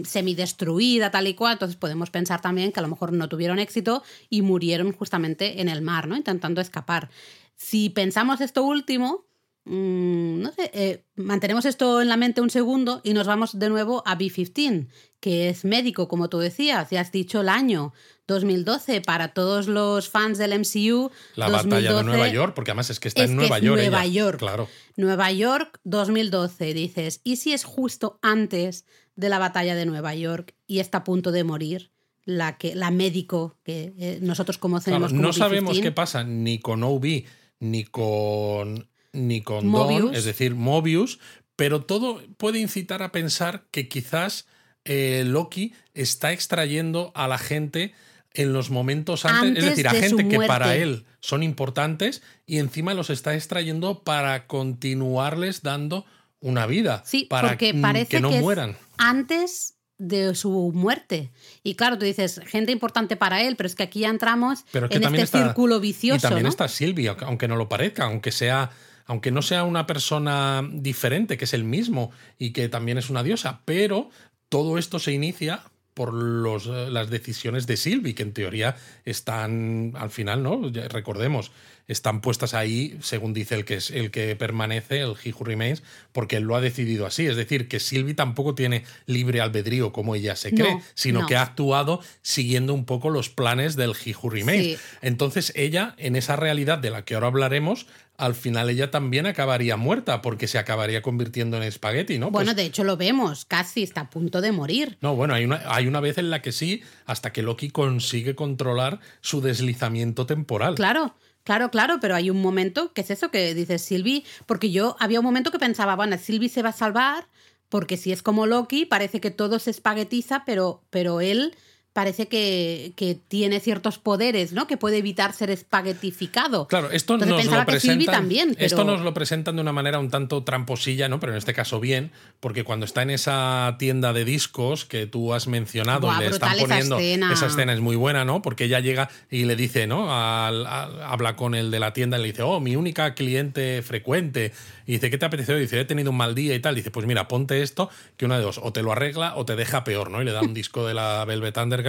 semidestruida, 0.05 1.11
tal 1.11 1.27
y 1.27 1.35
cual. 1.35 1.53
Entonces 1.53 1.77
podemos 1.77 2.11
pensar 2.11 2.41
también 2.41 2.73
que 2.73 2.81
a 2.81 2.83
lo 2.83 2.89
mejor 2.89 3.13
no 3.13 3.29
tuvieron 3.29 3.59
éxito 3.59 4.03
y 4.31 4.43
murieron 4.43 4.93
justamente 4.93 5.61
en 5.61 5.69
el 5.69 5.83
mar, 5.83 6.09
¿no? 6.09 6.17
Intentando 6.17 6.61
escapar. 6.61 7.11
Si 7.57 7.91
pensamos 7.91 8.41
esto 8.41 8.63
último, 8.63 9.28
Mm, 9.69 10.41
no 10.41 10.53
sé, 10.53 10.71
eh, 10.73 11.05
mantenemos 11.15 11.67
esto 11.67 12.01
en 12.01 12.09
la 12.09 12.17
mente 12.17 12.41
un 12.41 12.49
segundo 12.49 13.03
y 13.05 13.13
nos 13.13 13.27
vamos 13.27 13.59
de 13.59 13.69
nuevo 13.69 14.03
a 14.07 14.17
B15, 14.17 14.89
que 15.21 15.51
es 15.51 15.67
médico, 15.67 16.09
como 16.09 16.31
tú 16.31 16.39
decías, 16.39 16.89
ya 16.89 17.03
has 17.03 17.13
dicho 17.13 17.43
el 17.43 17.51
año 17.51 17.93
2012 18.29 19.03
para 19.03 19.35
todos 19.35 19.67
los 19.69 20.09
fans 20.09 20.39
del 20.39 20.59
MCU. 20.59 21.11
La 21.37 21.51
batalla 21.51 21.93
de 21.93 22.03
Nueva 22.03 22.29
York, 22.29 22.55
porque 22.55 22.71
además 22.71 22.89
es 22.89 22.99
que 22.99 23.09
está 23.09 23.25
en 23.25 23.37
Nueva 23.37 23.59
York. 23.59 23.79
Nueva 23.79 24.07
York. 24.07 24.39
Claro. 24.39 24.69
Nueva 24.97 25.31
York 25.33 25.81
2012, 25.85 26.73
dices, 26.73 27.21
¿y 27.23 27.37
si 27.37 27.53
es 27.53 27.65
justo 27.65 28.19
antes 28.23 28.87
de 29.17 29.29
la 29.29 29.39
batalla 29.39 29.75
de 29.75 29.85
Nueva 29.85 30.15
York 30.15 30.55
y 30.67 30.79
está 30.79 30.99
a 30.99 31.05
punto 31.05 31.31
de 31.31 31.45
morir? 31.45 31.93
La, 32.25 32.59
que, 32.59 32.75
la 32.75 32.91
médico 32.91 33.57
que 33.65 33.95
eh, 33.99 34.19
nosotros 34.21 34.59
conocemos 34.59 35.15
No 35.15 35.33
sabemos 35.33 35.81
qué 35.81 35.93
pasa 35.93 36.25
ni 36.25 36.59
con 36.59 36.83
OB 36.83 37.25
ni 37.61 37.85
con 37.85 38.87
ni 39.13 39.43
con 39.43 39.71
Don, 39.71 40.15
es 40.15 40.25
decir, 40.25 40.55
Mobius, 40.55 41.19
pero 41.57 41.85
todo 41.85 42.23
puede 42.37 42.59
incitar 42.59 43.03
a 43.03 43.13
pensar 43.13 43.65
que 43.71 43.89
quizás 43.89 44.47
eh, 44.85 45.25
Loki 45.27 45.75
está 45.95 46.33
extrayendo 46.33 47.13
a 47.15 47.29
la 47.29 47.39
gente 47.39 47.95
en 48.35 48.53
los 48.53 48.71
momentos 48.71 49.25
antes, 49.25 49.59
es 49.59 49.71
decir, 49.71 49.89
a 49.89 49.93
gente 49.93 50.29
que 50.29 50.39
para 50.47 50.77
él 50.77 51.05
son 51.21 51.43
importantes 51.43 52.23
y 52.47 52.59
encima 52.59 52.95
los 52.95 53.11
está 53.11 53.35
extrayendo 53.35 54.05
para 54.05 54.47
continuarles 54.47 55.63
dando 55.63 56.07
una 56.41 56.67
vida, 56.67 57.03
sí, 57.05 57.25
para 57.25 57.49
porque 57.49 57.75
parece 57.75 58.07
que 58.07 58.21
no 58.21 58.31
mueran. 58.31 58.77
Antes 58.97 59.75
de 59.99 60.37
su 60.37 60.71
muerte. 60.73 61.33
Y 61.65 61.75
claro, 61.75 61.99
tú 61.99 62.05
dices, 62.05 62.41
gente 62.47 62.71
importante 62.71 63.17
para 63.17 63.43
él, 63.43 63.57
pero 63.57 63.67
es 63.67 63.75
que 63.75 63.83
aquí 63.83 64.01
ya 64.01 64.11
entramos 64.11 64.65
en 64.73 65.15
este 65.17 65.39
círculo 65.39 65.81
vicioso. 65.81 66.19
Y 66.19 66.21
también 66.21 66.47
está 66.47 66.69
Silvia, 66.69 67.17
aunque 67.23 67.49
no 67.49 67.57
lo 67.57 67.69
parezca, 67.69 68.05
aunque 68.05 68.31
sea 68.31 68.71
aunque 69.09 69.33
no 69.33 69.43
sea 69.43 69.65
una 69.65 69.87
persona 69.87 70.63
diferente, 70.71 71.37
que 71.37 71.47
es 71.47 71.55
el 71.55 71.65
mismo 71.65 72.13
y 72.39 72.53
que 72.53 72.69
también 72.69 72.99
es 72.99 73.11
una 73.11 73.23
diosa, 73.25 73.63
pero 73.65 74.11
todo 74.49 74.79
esto 74.79 74.99
se 74.99 75.13
inicia 75.13 75.63
por 75.95 76.15
eh, 76.15 76.91
las 76.91 77.11
decisiones 77.11 77.67
de 77.67 77.77
Sylvie, 77.77 78.15
que 78.15 78.23
en 78.23 78.33
teoría 78.33 78.77
están 79.05 79.95
al 79.97 80.11
final, 80.11 80.43
¿no? 80.43 80.61
Recordemos, 80.91 81.51
están 81.89 82.21
puestas 82.21 82.55
ahí, 82.55 82.99
según 83.01 83.33
dice 83.33 83.55
el 83.55 83.65
que 83.65 83.77
es 83.77 83.91
el 83.91 84.11
que 84.11 84.37
permanece, 84.37 85.01
el 85.01 85.15
He 85.23 85.33
Who 85.33 85.45
Remains, 85.45 85.83
porque 86.13 86.37
él 86.37 86.45
lo 86.45 86.55
ha 86.55 86.61
decidido 86.61 87.07
así. 87.07 87.27
Es 87.27 87.37
decir, 87.37 87.67
que 87.67 87.81
Sylvie 87.81 88.15
tampoco 88.15 88.55
tiene 88.55 88.85
libre 89.07 89.41
albedrío 89.41 89.93
como 89.93 90.15
ella 90.15 90.37
se 90.37 90.53
cree, 90.53 90.81
sino 90.95 91.27
que 91.27 91.37
ha 91.37 91.43
actuado 91.43 92.01
siguiendo 92.23 92.75
un 92.75 92.85
poco 92.85 93.11
los 93.11 93.31
planes 93.31 93.75
del 93.75 93.93
He 93.93 94.15
Who 94.15 94.31
Remains. 94.31 94.79
Entonces, 95.01 95.53
ella, 95.57 95.95
en 95.99 96.15
esa 96.15 96.37
realidad 96.37 96.79
de 96.79 96.91
la 96.91 97.05
que 97.05 97.15
ahora 97.15 97.29
hablaremos, 97.29 97.87
al 98.19 98.35
final 98.35 98.69
ella 98.69 98.91
también 98.91 99.27
acabaría 99.27 99.77
muerta 99.77 100.21
porque 100.21 100.49
se 100.49 100.59
acabaría 100.59 101.03
convirtiendo 101.03 101.57
en 101.57 101.63
espagueti, 101.63 102.19
¿no? 102.19 102.31
Bueno, 102.31 102.49
pues 102.49 102.57
de 102.57 102.65
hecho 102.65 102.85
lo 102.85 102.97
vemos, 102.97 103.45
casi 103.45 103.85
está 103.85 104.03
a 104.03 104.11
punto 104.11 104.41
de 104.41 104.53
morir. 104.53 104.99
No, 105.01 105.15
bueno, 105.15 105.35
hay 105.35 105.45
una, 105.45 105.63
hay 105.67 105.87
una 105.87 106.01
vez 106.01 106.19
en 106.19 106.29
la 106.29 106.43
que 106.43 106.51
sí, 106.53 106.83
hasta 107.07 107.33
que 107.33 107.43
Loki 107.43 107.71
consigue 107.71 108.35
controlar 108.35 108.99
su 109.21 109.41
deslizamiento 109.41 110.27
temporal. 110.27 110.75
Claro. 110.75 111.15
Claro, 111.49 111.71
claro, 111.71 111.97
pero 111.99 112.15
hay 112.15 112.29
un 112.29 112.43
momento 112.43 112.93
que 112.93 113.01
es 113.01 113.11
eso 113.11 113.31
que 113.31 113.55
dices 113.55 113.81
Silvi, 113.81 114.27
porque 114.45 114.71
yo 114.71 114.97
había 115.01 115.21
un 115.21 115.25
momento 115.25 115.51
que 115.51 115.59
pensaba, 115.59 115.97
bueno, 115.97 116.19
Silvi 116.19 116.51
se 116.51 116.61
va 116.61 116.69
a 116.69 116.73
salvar, 116.75 117.27
porque 117.71 117.97
si 117.97 118.13
es 118.13 118.23
como 118.23 118.45
Loki, 118.45 118.85
parece 118.85 119.19
que 119.23 119.31
todo 119.31 119.59
se 119.59 119.71
espaguetiza, 119.71 120.43
pero, 120.45 120.83
pero 120.91 121.23
él 121.23 121.57
parece 121.93 122.29
que, 122.29 122.93
tiene 123.29 123.59
ciertos 123.61 123.99
poderes, 123.99 124.53
¿no? 124.53 124.67
Que 124.67 124.77
puede 124.77 124.99
evitar 124.99 125.33
ser 125.33 125.51
espaguetificado. 125.51 126.69
Claro, 126.69 126.91
esto 126.93 127.17
nos 127.17 127.45
lo 127.47 127.67
presentan. 127.67 128.07
También, 128.07 128.57
Esto 128.59 128.85
nos 128.85 129.01
lo 129.01 129.13
presentan 129.15 129.57
de 129.57 129.63
una 129.63 129.73
manera 129.73 129.99
un 129.99 130.09
tanto 130.09 130.45
tramposilla, 130.45 131.09
¿no? 131.09 131.19
Pero 131.19 131.33
en 131.33 131.39
este 131.39 131.55
caso 131.55 131.81
bien, 131.81 132.13
porque 132.39 132.63
cuando 132.63 132.87
está 132.87 133.03
en 133.03 133.11
esa 133.11 133.77
tienda 133.79 134.13
de 134.13 134.25
discos 134.25 134.85
que 134.85 135.07
tú 135.07 135.35
has 135.35 135.49
mencionado 135.49 136.09
y 136.15 136.21
le 136.21 136.27
están 136.29 136.57
poniendo. 136.59 136.99
Esa 136.99 137.47
escena. 137.47 137.73
es 137.73 137.81
muy 137.81 137.97
buena, 137.97 138.25
¿no? 138.25 138.43
Porque 138.43 138.65
ella 138.65 138.79
llega 138.79 139.11
y 139.29 139.45
le 139.45 139.57
dice, 139.57 139.87
¿no? 139.89 140.09
habla 140.13 141.35
con 141.35 141.55
el 141.55 141.71
de 141.71 141.81
la 141.81 141.93
tienda 141.93 142.19
y 142.19 142.23
le 142.23 142.29
dice, 142.29 142.43
oh, 142.43 142.61
mi 142.61 142.77
única 142.77 143.15
cliente 143.15 143.83
frecuente. 143.83 144.53
Y 144.87 144.93
dice, 144.93 145.11
¿qué 145.11 145.19
te 145.19 145.27
apetece 145.27 145.53
hoy? 145.53 145.61
Dice, 145.63 145.81
he 145.81 145.85
tenido 145.85 146.11
un 146.11 146.17
mal 146.17 146.35
día 146.35 146.55
y 146.55 146.61
tal. 146.61 146.75
dice, 146.75 146.91
pues 146.91 147.07
mira, 147.07 147.29
ponte 147.29 147.63
esto, 147.63 147.91
que 148.17 148.25
una 148.25 148.39
de 148.39 148.45
dos, 148.45 148.61
o 148.63 148.73
te 148.73 148.83
lo 148.83 148.93
arregla 148.93 149.35
o 149.37 149.45
te 149.45 149.57
deja 149.57 149.85
peor, 149.85 150.11
¿no? 150.11 150.23
Y 150.23 150.25
le 150.25 150.33
da 150.33 150.41
un 150.43 150.55
disco 150.55 150.87
de 150.87 150.95
la 150.95 151.25
Velvet 151.25 151.57
Underground 151.57 151.88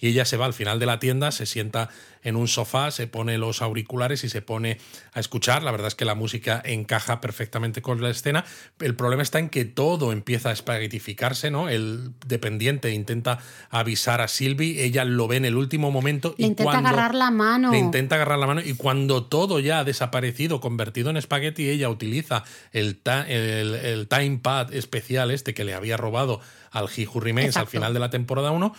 y 0.00 0.08
ella 0.08 0.24
se 0.24 0.36
va 0.36 0.46
al 0.46 0.54
final 0.54 0.78
de 0.78 0.86
la 0.86 0.98
tienda, 0.98 1.30
se 1.32 1.46
sienta 1.46 1.88
en 2.22 2.36
un 2.36 2.48
sofá, 2.48 2.90
se 2.90 3.06
pone 3.06 3.38
los 3.38 3.62
auriculares 3.62 4.24
y 4.24 4.28
se 4.28 4.42
pone 4.42 4.78
a 5.12 5.20
escuchar. 5.20 5.62
La 5.62 5.70
verdad 5.70 5.88
es 5.88 5.94
que 5.94 6.04
la 6.04 6.14
música 6.14 6.60
encaja 6.64 7.20
perfectamente 7.20 7.80
con 7.80 8.02
la 8.02 8.10
escena. 8.10 8.44
El 8.78 8.94
problema 8.94 9.22
está 9.22 9.38
en 9.38 9.48
que 9.48 9.64
todo 9.64 10.12
empieza 10.12 10.50
a 10.50 10.52
espaguetificarse, 10.52 11.50
¿no? 11.50 11.68
El 11.68 12.12
dependiente 12.26 12.92
intenta 12.92 13.38
avisar 13.70 14.20
a 14.20 14.28
Sylvie, 14.28 14.84
ella 14.84 15.04
lo 15.04 15.28
ve 15.28 15.36
en 15.36 15.44
el 15.44 15.56
último 15.56 15.90
momento 15.90 16.34
le 16.36 16.46
intenta 16.46 16.78
agarrar 16.78 17.14
la 17.14 17.30
mano. 17.30 17.70
Le 17.70 17.78
intenta 17.78 18.16
agarrar 18.16 18.38
la 18.38 18.46
mano 18.46 18.60
y 18.60 18.74
cuando 18.74 19.24
todo 19.24 19.60
ya 19.60 19.80
ha 19.80 19.84
desaparecido, 19.84 20.60
convertido 20.60 21.10
en 21.10 21.16
espagueti, 21.16 21.68
ella 21.68 21.88
utiliza 21.88 22.44
el, 22.72 23.00
el, 23.28 23.74
el 23.74 24.08
time 24.08 24.38
pad 24.42 24.72
especial 24.74 25.30
este 25.30 25.54
que 25.54 25.64
le 25.64 25.74
había 25.74 25.96
robado 25.96 26.40
al 26.70 26.88
He 26.94 27.08
Remains 27.12 27.56
al 27.56 27.66
final 27.66 27.92
de 27.94 28.00
la 28.00 28.10
temporada 28.10 28.50
1 28.50 28.74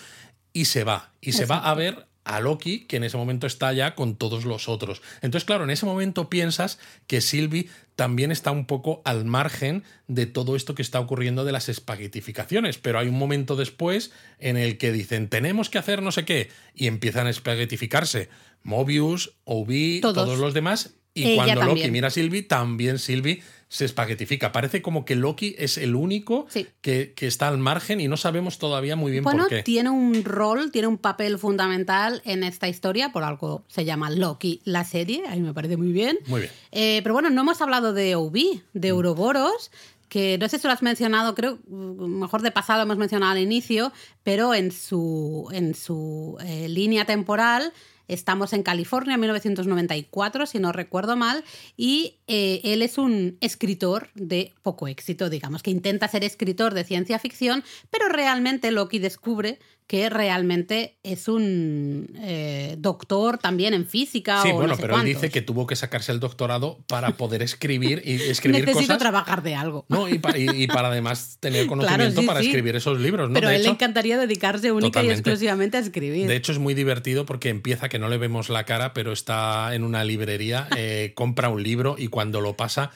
y 0.53 0.65
se 0.65 0.83
va. 0.83 1.11
Y 1.21 1.33
se 1.33 1.45
va 1.45 1.57
a 1.57 1.73
ver 1.73 2.07
a 2.23 2.39
Loki, 2.39 2.81
que 2.81 2.97
en 2.97 3.03
ese 3.03 3.17
momento 3.17 3.47
está 3.47 3.73
ya 3.73 3.95
con 3.95 4.15
todos 4.15 4.45
los 4.45 4.69
otros. 4.69 5.01
Entonces, 5.21 5.45
claro, 5.45 5.63
en 5.63 5.71
ese 5.71 5.85
momento 5.85 6.29
piensas 6.29 6.79
que 7.07 7.19
Sylvie 7.19 7.67
también 7.95 8.31
está 8.31 8.51
un 8.51 8.65
poco 8.65 9.01
al 9.05 9.25
margen 9.25 9.83
de 10.07 10.27
todo 10.27 10.55
esto 10.55 10.75
que 10.75 10.81
está 10.81 10.99
ocurriendo 10.99 11.45
de 11.45 11.51
las 11.51 11.67
espaguetificaciones, 11.67 12.77
pero 12.77 12.99
hay 12.99 13.07
un 13.07 13.17
momento 13.17 13.55
después 13.55 14.11
en 14.39 14.57
el 14.57 14.77
que 14.77 14.91
dicen, 14.91 15.29
tenemos 15.29 15.69
que 15.69 15.79
hacer 15.79 16.01
no 16.01 16.11
sé 16.11 16.25
qué, 16.25 16.49
y 16.75 16.87
empiezan 16.87 17.27
a 17.27 17.31
espaguetificarse 17.31 18.29
Mobius, 18.63 19.33
OB, 19.43 20.01
todos, 20.01 20.37
los 20.37 20.53
demás, 20.53 20.93
y 21.13 21.35
cuando 21.35 21.63
Loki 21.63 21.91
mira 21.91 22.07
a 22.07 22.11
Sylvie, 22.11 22.43
también 22.43 22.99
Sylvie 22.99 23.41
se 23.71 23.85
espaguetifica. 23.85 24.51
Parece 24.51 24.81
como 24.81 25.05
que 25.05 25.15
Loki 25.15 25.55
es 25.57 25.77
el 25.77 25.95
único 25.95 26.45
que, 26.81 27.13
está 27.21 27.47
al 27.47 27.57
margen 27.57 28.01
y 28.01 28.09
no 28.09 28.17
sabemos 28.17 28.59
todavía 28.59 28.97
muy 28.97 29.13
bien 29.13 29.23
por 29.23 29.47
qué. 29.47 29.63
Tiene 29.63 29.89
un 29.89 30.25
rol, 30.25 30.71
tiene 30.71 30.89
un 30.89 30.97
papel 30.97 31.39
fundamental 31.39 32.21
en 32.25 32.43
esta 32.43 32.67
historia, 32.67 33.13
por 33.13 33.23
algo 33.23 33.63
se 33.69 33.85
llama 33.85 34.09
Loki 34.09 34.59
la 34.65 34.83
serie, 34.83 35.23
a 35.25 35.35
mí 35.35 35.39
me 35.41 35.53
parece 35.53 35.77
muy 35.77 35.93
bien. 35.93 36.19
Muy 36.27 36.41
bien. 36.41 36.51
Eh, 36.73 36.99
pero 37.01 37.13
bueno, 37.13 37.29
no 37.29 37.41
hemos 37.41 37.61
hablado 37.61 37.93
de 37.93 38.15
OB, 38.15 38.61
de 38.73 38.91
Ouroboros 38.91 39.71
que 40.09 40.37
no 40.37 40.49
sé 40.49 40.59
si 40.59 40.67
lo 40.67 40.73
has 40.73 40.81
mencionado, 40.81 41.33
creo, 41.35 41.59
mejor 41.69 42.41
de 42.41 42.51
pasado 42.51 42.83
hemos 42.83 42.97
mencionado 42.97 43.31
al 43.31 43.37
inicio, 43.37 43.93
pero 44.23 44.53
en 44.53 44.73
su, 44.73 45.47
en 45.53 45.73
su 45.73 46.37
eh, 46.43 46.67
línea 46.67 47.05
temporal 47.05 47.71
Estamos 48.11 48.51
en 48.51 48.61
California, 48.61 49.15
1994, 49.15 50.45
si 50.45 50.59
no 50.59 50.73
recuerdo 50.73 51.15
mal, 51.15 51.45
y 51.77 52.17
eh, 52.33 52.61
él 52.63 52.81
es 52.81 52.97
un 52.97 53.37
escritor 53.41 54.07
de 54.15 54.53
poco 54.63 54.87
éxito, 54.87 55.29
digamos, 55.29 55.61
que 55.61 55.69
intenta 55.69 56.07
ser 56.07 56.23
escritor 56.23 56.73
de 56.73 56.85
ciencia 56.85 57.19
ficción, 57.19 57.61
pero 57.89 58.07
realmente 58.07 58.71
Loki 58.71 58.99
descubre 58.99 59.59
que 59.91 60.09
realmente 60.09 60.95
es 61.03 61.27
un 61.27 62.07
eh, 62.21 62.75
doctor 62.77 63.37
también 63.37 63.73
en 63.73 63.85
física. 63.85 64.41
Sí, 64.41 64.53
bueno, 64.53 64.77
pero 64.79 64.97
él 64.97 65.03
dice 65.03 65.29
que 65.29 65.41
tuvo 65.41 65.67
que 65.67 65.75
sacarse 65.75 66.13
el 66.13 66.21
doctorado 66.21 66.79
para 66.87 67.17
poder 67.17 67.41
escribir 67.41 68.01
y 68.05 68.13
escribir 68.29 68.65
Necesito 68.65 68.97
trabajar 68.97 69.43
de 69.43 69.55
algo. 69.55 69.85
No, 69.89 70.07
y, 70.07 70.17
para 70.17 70.87
además 70.87 71.39
tener 71.41 71.67
conocimiento 71.67 72.25
para 72.25 72.39
escribir 72.39 72.77
esos 72.77 73.01
libros. 73.01 73.27
¿no? 73.27 73.33
Pero 73.33 73.49
a 73.49 73.55
él 73.57 73.63
le 73.63 73.69
encantaría 73.69 74.17
dedicarse 74.17 74.71
única 74.71 75.03
y 75.03 75.09
exclusivamente 75.09 75.75
a 75.75 75.81
escribir. 75.81 76.25
De 76.25 76.37
hecho, 76.37 76.53
es 76.53 76.59
muy 76.59 76.73
divertido 76.73 77.25
porque 77.25 77.49
empieza 77.49 77.89
que 77.89 77.99
no 77.99 78.07
le 78.07 78.17
vemos 78.17 78.47
la 78.47 78.63
cara, 78.63 78.93
pero 78.93 79.11
está 79.11 79.75
en 79.75 79.83
una 79.83 80.05
librería, 80.05 80.69
eh, 80.77 81.11
compra 81.15 81.49
un 81.49 81.63
libro 81.63 81.95
y 81.97 82.07
cuando 82.07 82.20
lo 82.25 82.55
pasa 82.55 82.91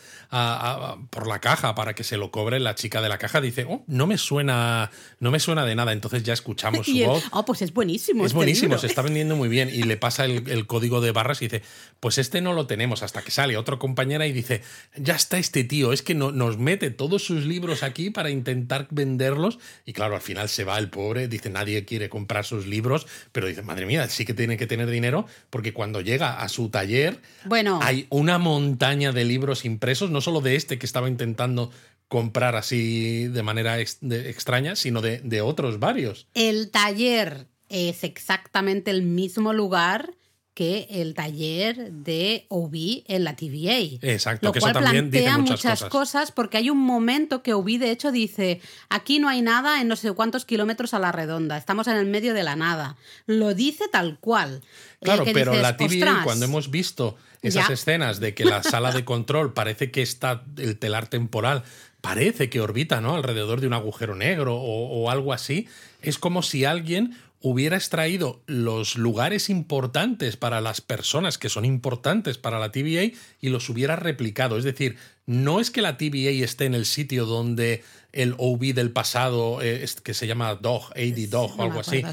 por 1.10 1.28
la 1.28 1.40
caja 1.40 1.76
para 1.76 1.96
que 1.96 2.04
se 2.04 2.18
lo 2.18 2.32
cobre 2.32 2.60
la 2.60 2.76
chica 2.76 3.02
de 3.02 3.10
la 3.10 3.18
caja 3.18 3.40
dice, 3.42 3.66
oh, 3.68 3.84
no 3.88 4.08
me 4.08 4.18
suena, 4.18 4.92
no 5.20 5.32
me 5.32 5.40
suena 5.40 5.66
de 5.66 5.76
nada. 5.76 5.94
Entonces 5.94 6.24
ya 6.24 6.34
escuchamos 6.34 6.88
Oh, 7.32 7.46
pues 7.46 7.62
es 7.62 7.74
buenísimo. 7.74 8.24
Es 8.24 8.28
este 8.28 8.36
buenísimo, 8.36 8.78
se 8.78 8.88
está 8.88 9.02
vendiendo 9.02 9.36
muy 9.36 9.50
bien. 9.50 9.70
Y 9.72 9.84
le 9.84 9.98
pasa 9.98 10.26
el, 10.26 10.68
código 10.68 11.02
de 11.02 11.12
barras 11.12 11.42
y 11.42 11.48
dice, 11.48 11.62
pues 12.00 12.18
este 12.18 12.42
no 12.42 12.54
lo 12.54 12.68
tenemos. 12.68 13.04
Hasta 13.04 13.22
que 13.22 13.32
sale 13.32 13.58
otra 13.58 13.78
compañera 13.78 14.28
y 14.28 14.34
dice, 14.34 14.62
ya 14.96 15.16
está 15.16 15.38
este 15.38 15.64
tío, 15.64 15.94
es 15.94 16.02
que 16.02 16.16
no, 16.16 16.32
nos 16.32 16.58
mete 16.58 16.92
todos 16.92 17.24
sus 17.24 17.46
libros 17.46 17.84
aquí 17.84 18.10
para 18.10 18.30
intentar 18.30 18.88
venderlos. 18.92 19.60
Y 19.86 19.94
claro, 19.94 20.16
al 20.16 20.22
final 20.22 20.50
se 20.50 20.64
va 20.64 20.78
el 20.78 20.90
pobre, 20.90 21.28
dice, 21.28 21.50
nadie 21.50 21.86
quiere 21.86 22.10
comprar 22.10 22.46
sus 22.46 22.68
libros, 22.68 23.08
pero 23.32 23.48
dice, 23.48 23.62
madre 23.62 23.86
mía, 23.86 24.08
sí 24.10 24.26
que 24.26 24.34
tiene 24.34 24.58
que 24.58 24.68
tener 24.68 24.90
dinero 24.90 25.26
porque 25.50 25.74
cuando 25.74 26.02
llega 26.02 26.42
a 26.42 26.50
su 26.50 26.70
taller 26.70 27.20
bueno. 27.46 27.80
hay 27.82 28.08
una 28.10 28.38
montaña 28.38 29.12
de 29.16 29.26
libros 29.26 29.66
impresos, 29.66 30.12
no 30.12 30.22
solo 30.22 30.42
de 30.42 30.56
este 30.56 30.78
que 30.78 30.86
estaba 30.86 31.10
intentando 31.10 31.72
comprar 32.08 32.56
así 32.56 33.28
de 33.28 33.42
manera 33.42 33.80
extraña, 33.80 34.76
sino 34.76 35.02
de, 35.02 35.20
de 35.20 35.42
otros 35.42 35.80
varios. 35.80 36.28
El 36.36 36.70
taller 36.70 37.48
es 37.70 38.04
exactamente 38.04 38.92
el 38.92 39.02
mismo 39.02 39.54
lugar 39.54 40.14
que 40.56 40.88
el 40.90 41.14
taller 41.14 41.92
de 41.92 42.46
OB 42.48 43.04
en 43.08 43.26
la 43.26 43.36
TVA. 43.36 44.00
Exacto, 44.02 44.48
lo 44.48 44.54
que 44.54 44.62
cual 44.62 44.72
eso 44.72 44.80
también 44.82 45.12
plantea 45.12 45.38
muchas, 45.38 45.82
muchas 45.82 45.84
cosas. 45.90 46.32
porque 46.32 46.58
hay 46.58 46.70
un 46.70 46.80
momento 46.80 47.44
que 47.44 47.54
OB 47.54 47.78
de 47.78 47.92
hecho 47.92 48.12
dice, 48.12 48.62
aquí 48.90 49.20
no 49.20 49.30
hay 49.30 49.42
nada 49.42 49.82
en 49.82 49.90
no 49.90 49.98
sé 49.98 50.12
cuántos 50.14 50.46
kilómetros 50.46 50.94
a 50.94 51.00
la 51.00 51.12
redonda, 51.12 51.58
estamos 51.58 51.88
en 51.88 51.98
el 51.98 52.06
medio 52.06 52.34
de 52.34 52.44
la 52.44 52.56
nada. 52.56 52.96
Lo 53.28 53.54
dice 53.54 53.84
tal 53.92 54.18
cual. 54.20 54.62
Eh, 55.02 55.06
claro, 55.06 55.26
pero 55.32 55.54
la 55.54 55.76
TVA, 55.76 56.24
cuando 56.24 56.46
hemos 56.46 56.72
visto 56.72 57.18
esas 57.42 57.70
escenas 57.70 58.20
de 58.20 58.34
que 58.34 58.46
la 58.46 58.64
sala 58.64 58.92
de 58.92 59.06
control 59.06 59.54
parece 59.54 59.92
que 59.92 60.02
está 60.02 60.44
el 60.58 60.80
telar 60.80 61.08
temporal 61.08 61.64
parece 62.06 62.50
que 62.52 62.62
orbita 62.62 63.02
¿no? 63.02 63.16
alrededor 63.16 63.62
de 63.62 63.68
un 63.68 63.74
agujero 63.74 64.16
negro 64.16 64.56
o, 64.56 65.10
algo 65.10 65.34
así, 65.34 65.68
es 66.02 66.20
como 66.20 66.44
si 66.44 66.64
alguien 66.64 67.18
hubiera 67.42 67.78
extraído 67.78 68.42
los 68.48 68.96
lugares 68.96 69.50
importantes 69.50 70.38
para 70.38 70.62
las 70.62 70.82
personas 70.82 71.38
que 71.38 71.50
son 71.50 71.66
importantes 71.66 72.38
para 72.38 72.60
la 72.60 72.72
TVA 72.72 73.16
y 73.40 73.50
los 73.50 73.70
hubiera 73.70 73.96
replicado. 73.96 74.58
Es 74.58 74.64
decir, 74.64 74.98
no 75.26 75.60
es 75.60 75.72
que 75.72 75.82
la 75.82 75.98
TVA 75.98 76.44
esté 76.44 76.66
en 76.66 76.74
el 76.74 76.86
sitio 76.86 77.26
donde 77.26 77.84
el 78.14 78.36
OB 78.38 78.74
del 78.74 78.92
pasado, 78.92 79.62
eh, 79.62 79.86
que 80.04 80.14
se 80.14 80.28
llama 80.28 80.56
Dog, 80.56 80.92
AD 80.96 81.30
Dog 81.30 81.60
o 81.60 81.64
algo 81.64 81.82
así, 81.82 82.04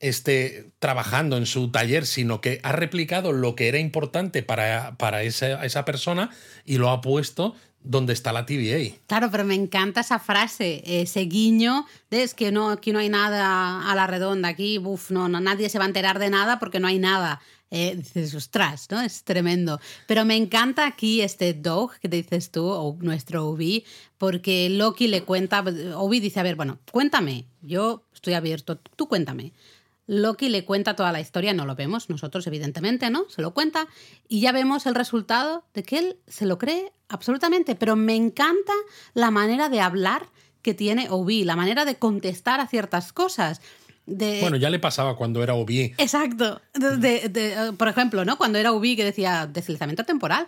esté 0.00 0.70
trabajando 0.78 1.36
en 1.36 1.46
su 1.46 1.70
taller, 1.70 2.06
sino 2.06 2.40
que 2.40 2.58
ha 2.62 2.72
replicado 2.72 3.32
lo 3.32 3.54
que 3.54 3.68
era 3.68 3.78
importante 3.78 4.42
para, 4.42 4.96
para 4.96 5.22
esa, 5.22 5.64
esa 5.64 5.84
persona 5.84 6.30
y 6.64 6.78
lo 6.78 6.90
ha 6.90 7.02
puesto 7.02 7.54
donde 7.82 8.12
está 8.12 8.32
la 8.32 8.46
TVA. 8.46 8.96
Claro, 9.06 9.30
pero 9.30 9.44
me 9.44 9.54
encanta 9.54 10.00
esa 10.00 10.18
frase, 10.18 10.82
ese 10.84 11.20
guiño 11.20 11.86
de 12.10 12.22
es 12.22 12.34
que 12.34 12.52
no, 12.52 12.70
aquí 12.70 12.92
no 12.92 12.98
hay 12.98 13.08
nada 13.08 13.90
a 13.90 13.94
la 13.94 14.06
redonda, 14.06 14.48
aquí 14.48 14.78
uf, 14.78 15.10
no, 15.10 15.28
nadie 15.28 15.68
se 15.68 15.78
va 15.78 15.84
a 15.84 15.88
enterar 15.88 16.18
de 16.18 16.30
nada 16.30 16.58
porque 16.58 16.80
no 16.80 16.88
hay 16.88 16.98
nada. 16.98 17.40
Eh, 17.72 17.94
dices, 17.96 18.34
ostras, 18.34 18.88
¿no? 18.90 19.00
Es 19.00 19.22
tremendo. 19.22 19.80
Pero 20.08 20.24
me 20.24 20.36
encanta 20.36 20.86
aquí 20.86 21.22
este 21.22 21.54
dog 21.54 21.92
que 22.00 22.08
dices 22.08 22.50
tú, 22.50 22.66
o 22.66 22.96
nuestro 23.00 23.46
Obi, 23.46 23.84
porque 24.18 24.68
Loki 24.68 25.06
le 25.06 25.22
cuenta, 25.22 25.64
Obi 25.94 26.18
dice, 26.18 26.40
a 26.40 26.42
ver, 26.42 26.56
bueno, 26.56 26.80
cuéntame, 26.90 27.46
yo 27.62 28.04
estoy 28.12 28.34
abierto, 28.34 28.76
tú 28.76 29.08
cuéntame. 29.08 29.52
Loki 30.10 30.48
le 30.48 30.64
cuenta 30.64 30.96
toda 30.96 31.12
la 31.12 31.20
historia, 31.20 31.54
no 31.54 31.66
lo 31.66 31.76
vemos 31.76 32.10
nosotros, 32.10 32.44
evidentemente, 32.48 33.10
¿no? 33.10 33.30
Se 33.30 33.42
lo 33.42 33.54
cuenta 33.54 33.86
y 34.26 34.40
ya 34.40 34.50
vemos 34.50 34.86
el 34.86 34.96
resultado 34.96 35.62
de 35.72 35.84
que 35.84 35.98
él 35.98 36.18
se 36.26 36.46
lo 36.46 36.58
cree 36.58 36.92
absolutamente, 37.08 37.76
pero 37.76 37.94
me 37.94 38.16
encanta 38.16 38.72
la 39.14 39.30
manera 39.30 39.68
de 39.68 39.80
hablar 39.80 40.28
que 40.62 40.74
tiene 40.74 41.06
Obi, 41.10 41.44
la 41.44 41.54
manera 41.54 41.84
de 41.84 41.94
contestar 41.94 42.58
a 42.58 42.66
ciertas 42.66 43.12
cosas. 43.12 43.60
Bueno, 44.40 44.56
ya 44.56 44.70
le 44.70 44.78
pasaba 44.78 45.16
cuando 45.16 45.42
era 45.42 45.54
Obi. 45.54 45.94
Exacto. 45.98 46.60
por 47.78 47.88
ejemplo, 47.88 48.24
¿no? 48.24 48.36
Cuando 48.36 48.58
era 48.58 48.72
Obi 48.72 48.96
que 48.96 49.04
decía 49.04 49.46
deslizamiento 49.46 50.04
temporal, 50.04 50.46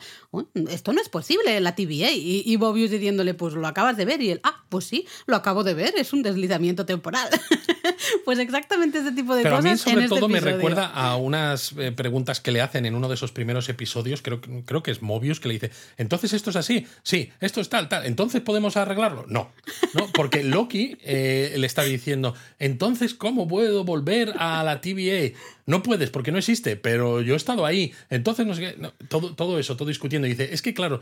esto 0.68 0.92
no 0.92 1.00
es 1.00 1.08
posible 1.08 1.56
en 1.56 1.64
la 1.64 1.74
TVA. 1.74 2.10
Y, 2.12 2.42
y 2.44 2.56
Bobius 2.56 2.90
diciéndole, 2.90 3.34
pues 3.34 3.54
lo 3.54 3.66
acabas 3.66 3.96
de 3.96 4.04
ver. 4.04 4.20
Y 4.22 4.30
él, 4.30 4.40
ah, 4.42 4.64
pues 4.68 4.86
sí, 4.86 5.06
lo 5.26 5.36
acabo 5.36 5.64
de 5.64 5.74
ver, 5.74 5.94
es 5.96 6.12
un 6.12 6.22
deslizamiento 6.22 6.86
temporal. 6.86 7.28
pues 8.24 8.38
exactamente 8.38 8.98
ese 8.98 9.12
tipo 9.12 9.34
de 9.34 9.42
Pero 9.42 9.56
cosas. 9.56 9.70
a 9.70 9.72
mí, 9.72 9.78
sobre 9.78 10.04
este 10.04 10.16
todo, 10.16 10.28
me 10.28 10.40
recuerda 10.40 10.86
a 10.86 11.16
unas 11.16 11.72
eh, 11.78 11.92
preguntas 11.92 12.40
que 12.40 12.52
le 12.52 12.60
hacen 12.60 12.86
en 12.86 12.94
uno 12.94 13.08
de 13.08 13.14
esos 13.14 13.32
primeros 13.32 13.68
episodios. 13.68 14.22
Creo, 14.22 14.40
creo 14.40 14.82
que 14.82 14.90
es 14.90 15.02
Mobius 15.02 15.40
que 15.40 15.48
le 15.48 15.54
dice: 15.54 15.70
Entonces 15.96 16.32
esto 16.32 16.50
es 16.50 16.56
así, 16.56 16.86
sí, 17.02 17.30
esto 17.40 17.60
es 17.60 17.68
tal, 17.68 17.88
tal. 17.88 18.06
Entonces 18.06 18.40
podemos 18.40 18.76
arreglarlo. 18.76 19.24
No, 19.28 19.52
no, 19.94 20.08
porque 20.12 20.42
Loki 20.42 20.96
eh, 21.02 21.54
le 21.56 21.66
está 21.66 21.82
diciendo: 21.82 22.34
Entonces, 22.58 23.14
¿cómo 23.14 23.46
puedo 23.52 23.84
volver 23.84 24.32
a 24.38 24.64
la 24.64 24.80
TVA? 24.80 25.36
No 25.66 25.82
puedes 25.82 26.08
porque 26.08 26.32
no 26.32 26.38
existe, 26.38 26.76
pero 26.76 27.20
yo 27.20 27.34
he 27.34 27.36
estado 27.36 27.66
ahí. 27.66 27.92
Entonces, 28.08 28.46
no 28.46 28.54
sé 28.54 28.62
qué. 28.62 28.90
todo, 29.08 29.34
todo 29.34 29.58
eso, 29.58 29.76
todo 29.76 29.88
discutiendo. 29.88 30.26
Y 30.26 30.30
dice: 30.30 30.54
Es 30.54 30.62
que, 30.62 30.72
claro, 30.72 31.00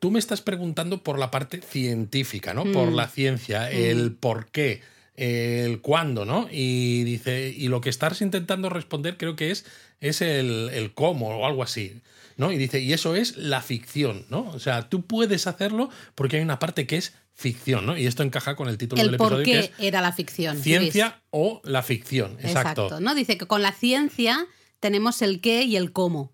tú 0.00 0.10
me 0.10 0.18
estás 0.18 0.40
preguntando 0.40 1.04
por 1.04 1.16
la 1.16 1.30
parte 1.30 1.60
científica, 1.60 2.54
¿no? 2.54 2.64
Por 2.64 2.90
mm. 2.90 2.94
la 2.96 3.06
ciencia, 3.06 3.70
el 3.70 4.10
mm. 4.10 4.14
por 4.16 4.46
qué 4.46 4.80
el 5.14 5.80
cuándo, 5.80 6.24
¿no? 6.24 6.48
Y 6.50 7.04
dice, 7.04 7.54
y 7.56 7.68
lo 7.68 7.80
que 7.80 7.90
estás 7.90 8.20
intentando 8.22 8.70
responder 8.70 9.16
creo 9.16 9.36
que 9.36 9.50
es, 9.50 9.64
es 10.00 10.22
el, 10.22 10.70
el, 10.72 10.94
cómo 10.94 11.28
o 11.28 11.46
algo 11.46 11.62
así, 11.62 12.00
¿no? 12.36 12.50
Y 12.50 12.56
dice, 12.56 12.80
y 12.80 12.92
eso 12.92 13.14
es 13.14 13.36
la 13.36 13.60
ficción, 13.60 14.24
¿no? 14.30 14.48
O 14.48 14.58
sea, 14.58 14.88
tú 14.88 15.02
puedes 15.02 15.46
hacerlo 15.46 15.90
porque 16.14 16.38
hay 16.38 16.42
una 16.42 16.58
parte 16.58 16.86
que 16.86 16.96
es 16.96 17.14
ficción, 17.34 17.86
¿no? 17.86 17.96
Y 17.96 18.06
esto 18.06 18.22
encaja 18.22 18.56
con 18.56 18.68
el 18.68 18.78
título 18.78 19.02
del 19.02 19.14
episodio. 19.14 19.36
¿Por 19.36 19.44
qué 19.44 19.52
que 19.52 19.58
es 19.60 19.70
era 19.78 20.00
la 20.00 20.12
ficción? 20.12 20.58
Ciencia 20.58 21.22
o 21.30 21.60
la 21.64 21.82
ficción, 21.82 22.32
exacto. 22.40 22.86
exacto. 22.86 23.00
¿no? 23.00 23.14
Dice 23.14 23.38
que 23.38 23.46
con 23.46 23.62
la 23.62 23.72
ciencia 23.72 24.46
tenemos 24.80 25.22
el 25.22 25.40
qué 25.40 25.62
y 25.62 25.76
el 25.76 25.92
cómo. 25.92 26.32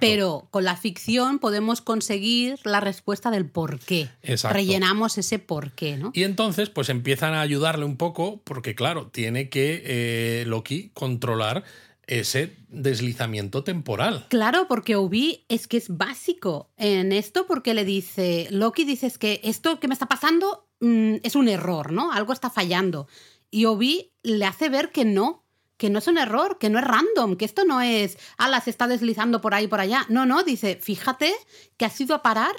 Pero 0.00 0.48
con 0.50 0.64
la 0.64 0.76
ficción 0.76 1.38
podemos 1.38 1.80
conseguir 1.80 2.58
la 2.64 2.80
respuesta 2.80 3.30
del 3.30 3.46
por 3.46 3.78
qué. 3.78 4.08
Rellenamos 4.50 5.18
ese 5.18 5.38
por 5.38 5.72
qué, 5.72 5.96
¿no? 5.96 6.10
Y 6.14 6.24
entonces, 6.24 6.70
pues 6.70 6.88
empiezan 6.88 7.34
a 7.34 7.40
ayudarle 7.40 7.84
un 7.84 7.96
poco, 7.96 8.40
porque 8.44 8.74
claro, 8.74 9.08
tiene 9.08 9.48
que 9.48 9.82
eh, 9.84 10.44
Loki 10.46 10.90
controlar 10.94 11.64
ese 12.08 12.56
deslizamiento 12.68 13.62
temporal. 13.62 14.26
Claro, 14.28 14.66
porque 14.66 14.96
Obi 14.96 15.44
es 15.48 15.68
que 15.68 15.76
es 15.76 15.96
básico 15.96 16.70
en 16.76 17.12
esto, 17.12 17.46
porque 17.46 17.74
le 17.74 17.84
dice, 17.84 18.48
Loki 18.50 18.84
dice 18.84 19.12
que 19.18 19.40
esto 19.44 19.78
que 19.78 19.88
me 19.88 19.94
está 19.94 20.06
pasando 20.06 20.68
mm, 20.80 21.16
es 21.22 21.36
un 21.36 21.48
error, 21.48 21.92
¿no? 21.92 22.12
Algo 22.12 22.32
está 22.32 22.50
fallando. 22.50 23.06
Y 23.50 23.66
Obi 23.66 24.12
le 24.22 24.44
hace 24.44 24.68
ver 24.68 24.90
que 24.90 25.04
no, 25.04 25.44
que 25.76 25.90
no 25.90 26.00
es 26.00 26.08
un 26.08 26.18
error, 26.18 26.58
que 26.58 26.70
no 26.70 26.78
es 26.78 26.84
random, 26.84 27.36
que 27.36 27.44
esto 27.44 27.64
no 27.64 27.80
es, 27.80 28.18
ala, 28.36 28.60
se 28.60 28.70
está 28.70 28.88
deslizando 28.88 29.40
por 29.40 29.54
ahí 29.54 29.68
por 29.68 29.80
allá. 29.80 30.04
No, 30.08 30.26
no, 30.26 30.42
dice, 30.42 30.78
fíjate 30.82 31.32
que 31.76 31.84
has 31.84 32.00
ido 32.00 32.14
a 32.14 32.22
parar 32.22 32.54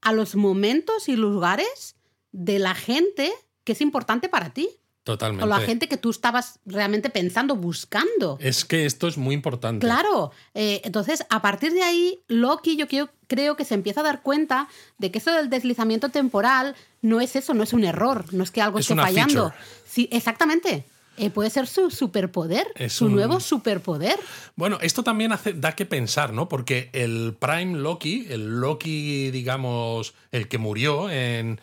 a 0.00 0.12
los 0.12 0.34
momentos 0.36 1.08
y 1.08 1.16
lugares 1.16 1.96
de 2.32 2.58
la 2.58 2.74
gente 2.74 3.32
que 3.64 3.72
es 3.72 3.80
importante 3.80 4.28
para 4.28 4.50
ti. 4.50 4.68
Totalmente. 5.06 5.44
O 5.44 5.46
la 5.46 5.60
gente 5.60 5.86
que 5.88 5.96
tú 5.96 6.10
estabas 6.10 6.58
realmente 6.66 7.10
pensando, 7.10 7.54
buscando. 7.54 8.38
Es 8.40 8.64
que 8.64 8.86
esto 8.86 9.06
es 9.06 9.16
muy 9.16 9.36
importante. 9.36 9.86
Claro. 9.86 10.32
Eh, 10.52 10.80
entonces, 10.82 11.24
a 11.30 11.40
partir 11.40 11.72
de 11.72 11.84
ahí, 11.84 12.18
Loki, 12.26 12.74
yo 12.76 12.88
creo, 12.88 13.08
creo 13.28 13.54
que 13.54 13.64
se 13.64 13.74
empieza 13.74 14.00
a 14.00 14.02
dar 14.02 14.22
cuenta 14.22 14.66
de 14.98 15.12
que 15.12 15.18
eso 15.18 15.30
del 15.30 15.48
deslizamiento 15.48 16.08
temporal 16.08 16.74
no 17.02 17.20
es 17.20 17.36
eso, 17.36 17.54
no 17.54 17.62
es 17.62 17.72
un 17.72 17.84
error, 17.84 18.24
no 18.34 18.42
es 18.42 18.50
que 18.50 18.60
algo 18.60 18.80
Es 18.80 18.90
esté 18.90 19.00
fallando. 19.00 19.50
feature. 19.50 19.56
Sí, 19.86 20.08
exactamente. 20.10 20.82
Eh, 21.18 21.30
puede 21.30 21.50
ser 21.50 21.68
su 21.68 21.88
superpoder, 21.92 22.66
Es 22.74 22.94
su 22.94 23.04
un- 23.06 23.14
nuevo 23.14 23.38
superpoder. 23.38 24.18
Bueno, 24.56 24.76
esto 24.82 25.04
también 25.04 25.30
hace, 25.30 25.52
da 25.52 25.76
que 25.76 25.86
pensar, 25.86 26.32
¿no? 26.32 26.48
Porque 26.48 26.90
el 26.92 27.36
Prime 27.38 27.78
Loki, 27.78 28.26
el 28.28 28.58
Loki, 28.60 29.30
digamos, 29.30 30.14
el 30.32 30.48
que 30.48 30.58
murió 30.58 31.08
en. 31.10 31.60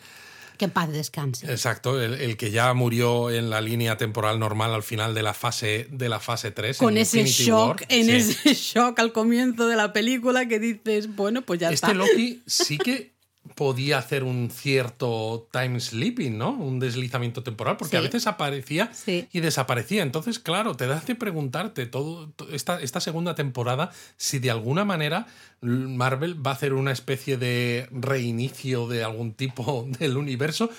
Que 0.56 0.68
paz 0.68 0.90
descanse. 0.92 1.50
Exacto, 1.50 2.00
el, 2.00 2.14
el 2.14 2.36
que 2.36 2.50
ya 2.50 2.72
murió 2.74 3.30
en 3.30 3.50
la 3.50 3.60
línea 3.60 3.96
temporal 3.96 4.38
normal 4.38 4.72
al 4.72 4.82
final 4.84 5.14
de 5.14 5.22
la 5.22 5.34
fase, 5.34 5.88
de 5.90 6.08
la 6.08 6.20
fase 6.20 6.50
3. 6.52 6.78
Con 6.78 6.96
en 6.96 7.02
ese 7.02 7.20
Infinity 7.20 7.44
shock, 7.50 7.68
War. 7.80 7.86
en 7.88 8.04
Sí. 8.06 8.12
ese 8.12 8.54
shock 8.74 8.98
al 9.00 9.12
comienzo 9.12 9.66
de 9.66 9.76
la 9.76 9.92
película 9.92 10.46
que 10.46 10.58
dices, 10.60 11.14
bueno, 11.16 11.42
pues 11.42 11.58
ya 11.60 11.70
Este 11.70 11.86
está. 11.86 11.94
Loki 11.94 12.42
sí 12.46 12.78
que 12.78 13.13
podía 13.54 13.98
hacer 13.98 14.24
un 14.24 14.50
cierto 14.50 15.48
time 15.52 15.78
sleeping, 15.78 16.38
¿no? 16.38 16.50
Un 16.52 16.80
deslizamiento 16.80 17.42
temporal, 17.42 17.76
porque 17.76 17.96
a 17.96 18.00
veces 18.00 18.26
aparecía 18.26 18.90
Sí. 18.94 19.28
y 19.32 19.40
desaparecía. 19.40 20.02
Entonces, 20.02 20.38
claro, 20.38 20.74
te 20.76 20.84
hace 20.86 21.14
preguntarte 21.14 21.86
todo 21.86 22.30
to- 22.30 22.48
esta, 22.50 22.80
esta 22.80 23.00
segunda 23.00 23.34
temporada 23.34 23.90
si 24.16 24.38
de 24.38 24.50
alguna 24.50 24.84
manera 24.84 25.26
Marvel 25.60 26.44
va 26.44 26.52
a 26.52 26.54
hacer 26.54 26.72
una 26.74 26.92
especie 26.92 27.36
de 27.36 27.88
reinicio 27.92 28.86
de 28.88 29.04
algún 29.04 29.32
tipo 29.34 29.86
del 29.98 30.16
universo. 30.16 30.70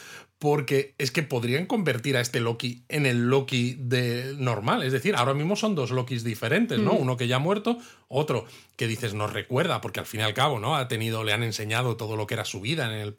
Porque 0.46 0.94
es 1.00 1.10
que 1.10 1.24
podrían 1.24 1.66
convertir 1.66 2.16
a 2.18 2.22
este 2.22 2.40
Loki 2.40 2.84
en 2.88 3.08
el 3.08 3.30
Loki 3.30 3.76
de 3.80 4.36
normal. 4.38 4.84
Es 4.84 4.94
decir, 4.94 5.16
ahora 5.16 5.34
mismo 5.34 5.56
son 5.56 5.74
dos 5.74 5.90
Lokis 5.90 6.24
diferentes, 6.24 6.78
¿no? 6.80 6.94
Uno 6.94 7.18
que 7.18 7.28
ya 7.28 7.38
ha 7.38 7.40
muerto, 7.40 7.80
otro 8.10 8.46
que 8.78 8.86
dices 8.88 9.16
nos 9.16 9.34
recuerda, 9.34 9.82
porque 9.82 10.00
al 10.00 10.06
fin 10.06 10.20
y 10.20 10.24
al 10.24 10.36
cabo, 10.36 10.60
¿no? 10.60 10.76
Ha 10.76 10.88
tenido, 10.88 11.24
le 11.24 11.34
han 11.34 11.42
enseñado 11.42 11.98
todo 11.98 12.16
lo 12.16 12.28
que 12.28 12.36
era 12.36 12.46
su 12.46 12.62
vida 12.62 12.86
en 12.86 12.92
el, 13.00 13.16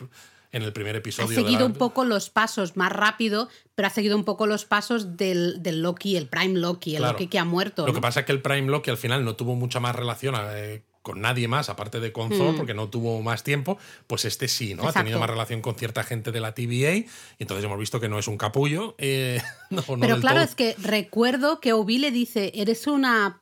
en 0.53 0.62
el 0.62 0.72
primer 0.72 0.95
Ha 0.95 0.99
episodio. 0.99 1.31
de 1.31 1.35
seguido 1.35 1.61
la- 1.62 1.66
un 1.66 1.72
poco 1.72 2.05
los 2.05 2.31
pasos 2.31 2.77
más 2.77 2.93
rápido, 2.93 3.49
pero 3.74 3.89
ha 3.89 3.91
seguido 3.91 4.16
un 4.16 4.24
poco 4.24 4.47
los 4.47 4.64
pasos 4.64 5.16
del, 5.16 5.62
del 5.64 5.83
Loki, 5.83 6.16
el 6.16 6.29
Prime 6.29 6.59
Loki, 6.61 6.93
el 6.93 6.99
Claro. 6.99 7.14
Loki 7.14 7.27
que 7.27 7.41
ha 7.41 7.45
muerto. 7.45 7.87
Lo 7.89 7.93
que 7.93 8.01
pasa 8.01 8.20
es 8.20 8.27
que 8.27 8.33
el 8.33 8.41
Prime 8.41 8.70
Loki 8.70 8.91
al 8.91 8.97
final 8.99 9.24
no 9.24 9.35
tuvo 9.35 9.57
mucha 9.57 9.81
más 9.81 9.97
relación 9.97 10.37
eh, 10.51 10.83
con 11.07 11.21
nadie 11.21 11.47
más, 11.47 11.69
aparte 11.69 12.01
de 12.01 12.11
con 12.11 12.31
Thor, 12.31 12.57
porque 12.57 12.75
no 12.75 12.89
tuvo 12.89 13.23
más 13.23 13.45
tiempo. 13.45 13.79
Pues 14.09 14.25
este 14.25 14.49
sí, 14.49 14.75
¿no? 14.75 14.83
Ha 14.83 14.87
Mm. 14.87 14.89
Exacto. 14.89 15.05
tenido 15.05 15.21
más 15.21 15.31
relación 15.31 15.61
con 15.63 15.77
cierta 15.77 16.03
gente 16.03 16.33
de 16.33 16.41
la 16.41 16.53
TVA 16.53 16.95
y 16.97 17.07
entonces 17.39 17.65
hemos 17.65 17.79
visto 17.79 18.01
que 18.01 18.09
no 18.09 18.19
es 18.19 18.27
un 18.27 18.37
capullo. 18.37 18.97
eh, 18.99 19.41
no, 19.71 19.83
no 19.87 19.99
Pero 20.01 20.19
claro, 20.21 20.39
todo. 20.39 20.45
es 20.49 20.55
que 20.57 20.75
recuerdo 20.83 21.61
que 21.61 21.73
Obi 21.73 21.99
le 21.99 22.11
dice, 22.11 22.51
eres 22.57 22.89
una, 22.89 23.41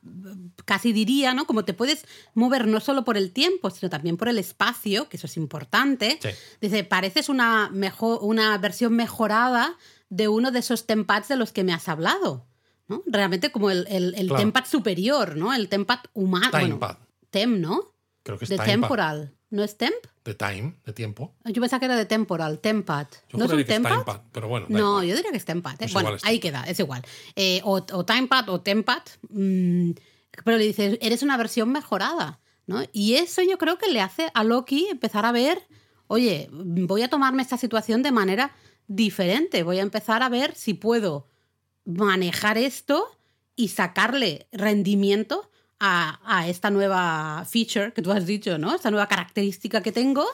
casi 0.65 0.93
diría, 0.93 1.33
¿no? 1.33 1.47
Como 1.47 1.65
te 1.65 1.73
puedes 1.73 2.05
mover 2.35 2.67
no 2.67 2.79
solo 2.79 3.03
por 3.03 3.17
el 3.17 3.31
tiempo, 3.31 3.71
sino 3.71 3.89
también 3.89 4.15
por 4.17 4.29
el 4.29 4.37
espacio, 4.37 5.09
que 5.09 5.17
eso 5.17 5.25
es 5.25 5.35
importante. 5.37 6.19
Sí. 6.21 6.29
Dice, 6.61 6.83
pareces 6.83 7.29
una, 7.29 7.69
mejor, 7.71 8.19
una 8.21 8.55
versión 8.59 8.95
mejorada 8.95 9.75
de 10.09 10.27
uno 10.27 10.51
de 10.51 10.59
esos 10.59 10.85
tempads 10.85 11.29
de 11.29 11.35
los 11.35 11.51
que 11.51 11.63
me 11.63 11.73
has 11.73 11.89
hablado. 11.89 12.45
¿no? 12.87 13.01
Realmente 13.07 13.51
como 13.51 13.71
el, 13.71 13.87
el, 13.89 14.13
el 14.15 14.27
Claro. 14.27 14.43
tempad 14.43 14.65
superior, 14.65 15.35
¿no? 15.35 15.51
El 15.55 15.69
tempad 15.69 16.01
humano. 16.13 16.51
bueno. 16.51 16.79
Tem, 17.35 17.59
¿no? 17.59 17.75
Creo 18.23 18.37
que 18.37 18.45
es 18.45 18.49
De 18.49 18.57
temporal. 18.57 19.35
¿No 19.49 19.63
es 19.63 19.77
temp? 19.77 20.01
De 20.23 20.33
time, 20.33 20.75
de 20.85 20.93
tiempo. 20.93 21.33
Yo 21.45 21.61
pensaba 21.61 21.79
que 21.79 21.85
era 21.85 21.95
de 21.97 22.05
temporal, 22.05 22.59
tempad. 22.59 23.07
Yo 23.29 23.37
¿No 23.37 23.45
es 23.45 23.51
un 23.51 23.57
que 23.57 23.61
es 23.63 23.67
tempad? 23.67 23.91
timepad, 23.91 24.21
pero 24.31 24.47
bueno. 24.47 24.65
No, 24.69 24.77
igual. 24.77 25.07
yo 25.07 25.15
diría 25.15 25.31
que 25.31 25.37
es 25.37 25.45
Tempad. 25.45 25.73
¿eh? 25.73 25.77
Pues 25.79 25.93
bueno, 25.93 26.15
es 26.15 26.23
ahí 26.25 26.39
queda, 26.39 26.63
es 26.63 26.79
igual. 26.79 27.01
Eh, 27.35 27.61
o, 27.63 27.73
o 27.91 28.05
Timepad 28.05 28.49
o 28.49 28.61
Tempad. 28.61 29.03
mm, 29.29 29.91
pero 30.43 30.57
le 30.57 30.65
dices, 30.65 30.97
eres 31.01 31.23
una 31.23 31.37
versión 31.37 31.71
mejorada. 31.71 32.39
¿no? 32.67 32.83
Y 32.91 33.15
eso 33.15 33.41
yo 33.43 33.57
creo 33.57 33.77
que 33.77 33.89
le 33.89 34.01
hace 34.01 34.31
a 34.33 34.43
Loki 34.43 34.87
empezar 34.89 35.25
a 35.25 35.31
ver, 35.31 35.61
oye, 36.07 36.49
voy 36.51 37.03
a 37.03 37.09
tomarme 37.09 37.43
esta 37.43 37.57
situación 37.57 38.01
de 38.01 38.11
manera 38.11 38.51
diferente. 38.87 39.63
Voy 39.63 39.79
a 39.79 39.83
empezar 39.83 40.23
a 40.23 40.29
ver 40.29 40.55
si 40.55 40.73
puedo 40.73 41.27
manejar 41.85 42.57
esto 42.57 43.07
y 43.55 43.67
sacarle 43.69 44.47
rendimiento 44.51 45.49
a, 45.79 46.19
a 46.23 46.47
esta 46.47 46.69
nueva 46.69 47.45
feature 47.45 47.91
que 47.93 48.01
tú 48.01 48.11
has 48.11 48.25
dicho, 48.25 48.57
¿no? 48.57 48.73
Esta 48.75 48.91
nueva 48.91 49.07
característica 49.07 49.81
que 49.81 49.91
tengo, 49.91 50.25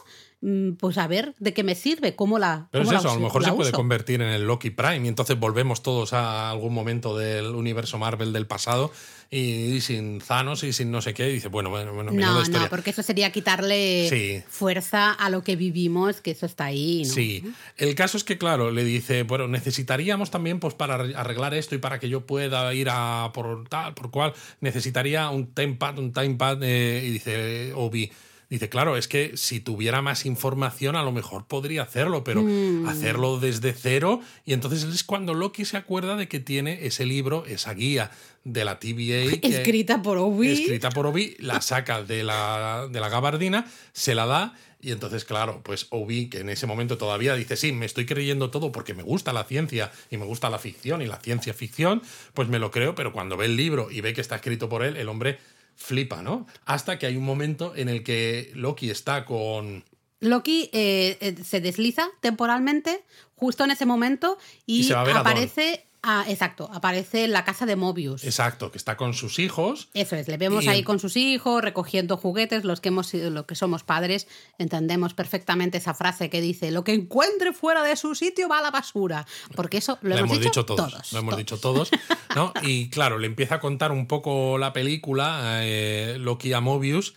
pues 0.79 0.97
a 0.97 1.05
ver 1.07 1.35
de 1.37 1.53
qué 1.53 1.63
me 1.63 1.75
sirve, 1.75 2.15
cómo 2.15 2.39
la. 2.39 2.67
Pero 2.71 2.83
es 2.83 2.87
cómo 2.89 2.93
la 2.93 2.99
eso, 2.99 3.11
a 3.11 3.13
lo 3.15 3.19
mejor 3.21 3.43
se 3.43 3.51
puede 3.51 3.69
uso. 3.69 3.77
convertir 3.77 4.21
en 4.21 4.29
el 4.29 4.43
Loki 4.47 4.71
Prime 4.71 5.05
y 5.05 5.07
entonces 5.07 5.39
volvemos 5.39 5.83
todos 5.83 6.13
a 6.13 6.49
algún 6.49 6.73
momento 6.73 7.15
del 7.15 7.47
universo 7.53 7.99
Marvel 7.99 8.33
del 8.33 8.47
pasado 8.47 8.91
y, 9.29 9.79
sin 9.81 10.19
Thanos 10.19 10.63
y 10.63 10.73
sin 10.73 10.89
no 10.91 11.01
sé 11.01 11.13
qué. 11.13 11.29
Y 11.29 11.33
dice, 11.33 11.47
bueno, 11.47 11.69
bueno, 11.69 11.93
bueno, 11.93 12.11
No, 12.11 12.43
no, 12.43 12.69
porque 12.69 12.89
eso 12.89 13.03
sería 13.03 13.31
quitarle 13.31 14.09
Sí. 14.09 14.43
fuerza 14.49 15.11
a 15.11 15.29
lo 15.29 15.43
que 15.43 15.55
vivimos, 15.55 16.21
que 16.21 16.31
eso 16.31 16.47
está 16.47 16.65
ahí, 16.65 17.03
¿no? 17.05 17.13
Sí, 17.13 17.43
el 17.77 17.93
caso 17.93 18.17
es 18.17 18.23
que, 18.23 18.37
claro, 18.39 18.71
le 18.71 18.83
dice, 18.83 19.23
bueno, 19.23 19.47
necesitaríamos 19.47 20.31
también, 20.31 20.59
pues 20.59 20.73
para 20.73 20.95
arreglar 20.95 21.53
esto 21.53 21.75
y 21.75 21.77
para 21.77 21.99
que 21.99 22.09
yo 22.09 22.25
pueda 22.25 22.73
ir 22.73 22.89
a 22.89 23.29
por 23.33 23.69
tal, 23.69 23.93
por 23.93 24.09
cual, 24.09 24.33
necesitaría 24.59 25.29
un 25.29 25.53
timepad, 25.53 25.99
un 25.99 26.11
timepad, 26.11 26.61
eh, 26.63 27.03
y 27.05 27.11
dice 27.11 27.73
Obi. 27.75 28.11
Dice, 28.51 28.69
claro, 28.69 28.97
es 28.97 29.07
que 29.07 29.35
si 29.37 29.61
tuviera 29.61 30.01
más 30.03 30.25
información 30.27 30.95
a 30.95 31.03
lo 31.03 31.11
mejor 31.11 31.45
podría 31.47 31.81
hacerlo, 31.83 32.23
pero 32.23 32.43
Mm. 32.43 32.85
hacerlo 32.87 33.39
desde 33.39 33.71
cero. 33.73 34.19
Y 34.45 34.51
entonces 34.53 34.83
es 34.83 35.03
cuando 35.03 35.33
Loki 35.33 35.65
se 35.65 35.77
acuerda 35.77 36.15
de 36.17 36.27
que 36.27 36.39
tiene 36.39 36.85
ese 36.85 37.05
libro, 37.05 37.45
esa 37.47 37.73
guía 37.73 38.11
de 38.43 38.65
la 38.65 38.77
TVA. 38.77 39.23
que- 39.41 39.47
Escrita 39.47 40.01
por 40.03 40.17
Obi. 40.17 40.49
escrita 40.51 40.89
por 40.89 41.07
Obi, 41.07 41.35
la 41.39 41.61
saca 41.61 42.03
de 42.03 42.23
la, 42.23 42.87
de 42.91 42.99
la 42.99 43.07
gabardina, 43.09 43.65
se 43.93 44.13
la 44.15 44.25
da 44.25 44.53
y 44.81 44.91
entonces, 44.91 45.23
claro, 45.23 45.61
pues 45.63 45.87
Obi, 45.91 46.27
que 46.27 46.39
en 46.39 46.49
ese 46.49 46.67
momento 46.67 46.97
todavía 46.97 47.35
dice, 47.35 47.55
sí, 47.55 47.71
me 47.71 47.85
estoy 47.85 48.05
creyendo 48.05 48.49
todo 48.51 48.71
porque 48.73 48.93
me 48.93 49.03
gusta 49.03 49.31
la 49.31 49.45
ciencia 49.45 49.91
y 50.09 50.17
me 50.17 50.25
gusta 50.25 50.49
la 50.49 50.59
ficción 50.59 51.01
y 51.01 51.05
la 51.05 51.19
ciencia 51.21 51.53
ficción, 51.53 52.01
pues 52.33 52.49
me 52.49 52.59
lo 52.59 52.69
creo, 52.71 52.95
pero 52.95 53.13
cuando 53.13 53.37
ve 53.37 53.45
el 53.45 53.55
libro 53.55 53.89
y 53.91 54.01
ve 54.01 54.13
que 54.13 54.19
está 54.21 54.35
escrito 54.35 54.67
por 54.67 54.83
él, 54.83 54.97
el 54.97 55.07
hombre 55.07 55.37
flipa, 55.81 56.21
¿no? 56.21 56.47
Hasta 56.65 56.99
que 56.99 57.07
hay 57.07 57.17
un 57.17 57.25
momento 57.25 57.73
en 57.75 57.89
el 57.89 58.03
que 58.03 58.51
Loki 58.55 58.89
está 58.89 59.25
con... 59.25 59.83
Loki 60.19 60.69
eh, 60.71 61.17
eh, 61.19 61.35
se 61.43 61.61
desliza 61.61 62.07
temporalmente 62.19 63.03
justo 63.35 63.63
en 63.63 63.71
ese 63.71 63.85
momento 63.85 64.37
y, 64.67 64.91
aparece. 64.93 65.87
Ah, 66.03 66.25
exacto, 66.27 66.69
aparece 66.73 67.25
en 67.25 67.31
la 67.31 67.43
casa 67.43 67.65
de 67.65 67.75
Mobius. 67.75 68.23
Exacto, 68.23 68.71
que 68.71 68.77
está 68.77 68.97
con 68.97 69.13
sus 69.13 69.39
hijos. 69.39 69.89
Eso 69.93 70.15
es, 70.15 70.27
le 70.27 70.37
vemos 70.37 70.63
Y- 70.65 70.67
ahí 70.69 70.83
con 70.83 70.99
sus 70.99 71.15
hijos, 71.17 71.61
recogiendo 71.61 72.17
juguetes, 72.17 72.63
los 72.63 72.81
que 72.81 72.89
hemos 72.89 73.07
sido, 73.07 73.29
los 73.29 73.45
que 73.45 73.55
somos 73.55 73.83
padres, 73.83 74.27
entendemos 74.57 75.13
perfectamente 75.13 75.77
esa 75.77 75.93
frase 75.93 76.29
que 76.29 76.41
dice, 76.41 76.71
lo 76.71 76.83
que 76.83 76.93
encuentre 76.93 77.53
fuera 77.53 77.83
de 77.83 77.95
su 77.95 78.15
sitio 78.15 78.49
va 78.49 78.59
a 78.59 78.61
la 78.61 78.71
basura. 78.71 79.25
Porque 79.55 79.77
eso 79.77 79.97
lo, 80.01 80.09
Lo 80.15 80.17
hemos, 80.17 80.39
dicho, 80.39 80.65
todos, 80.65 80.91
todos. 80.91 81.13
Lo 81.13 81.19
hemos 81.19 81.31
todos. 81.31 81.37
dicho 81.39 81.57
todos. 81.59 81.91
¿no? 82.35 82.53
Y 82.63 82.89
claro, 82.89 83.17
le 83.19 83.27
empieza 83.27 83.55
a 83.55 83.59
contar 83.59 83.91
un 83.91 84.07
poco 84.07 84.57
la 84.57 84.73
película, 84.73 85.59
eh, 85.63 86.17
Loki 86.19 86.53
a 86.53 86.61
Mobius. 86.61 87.13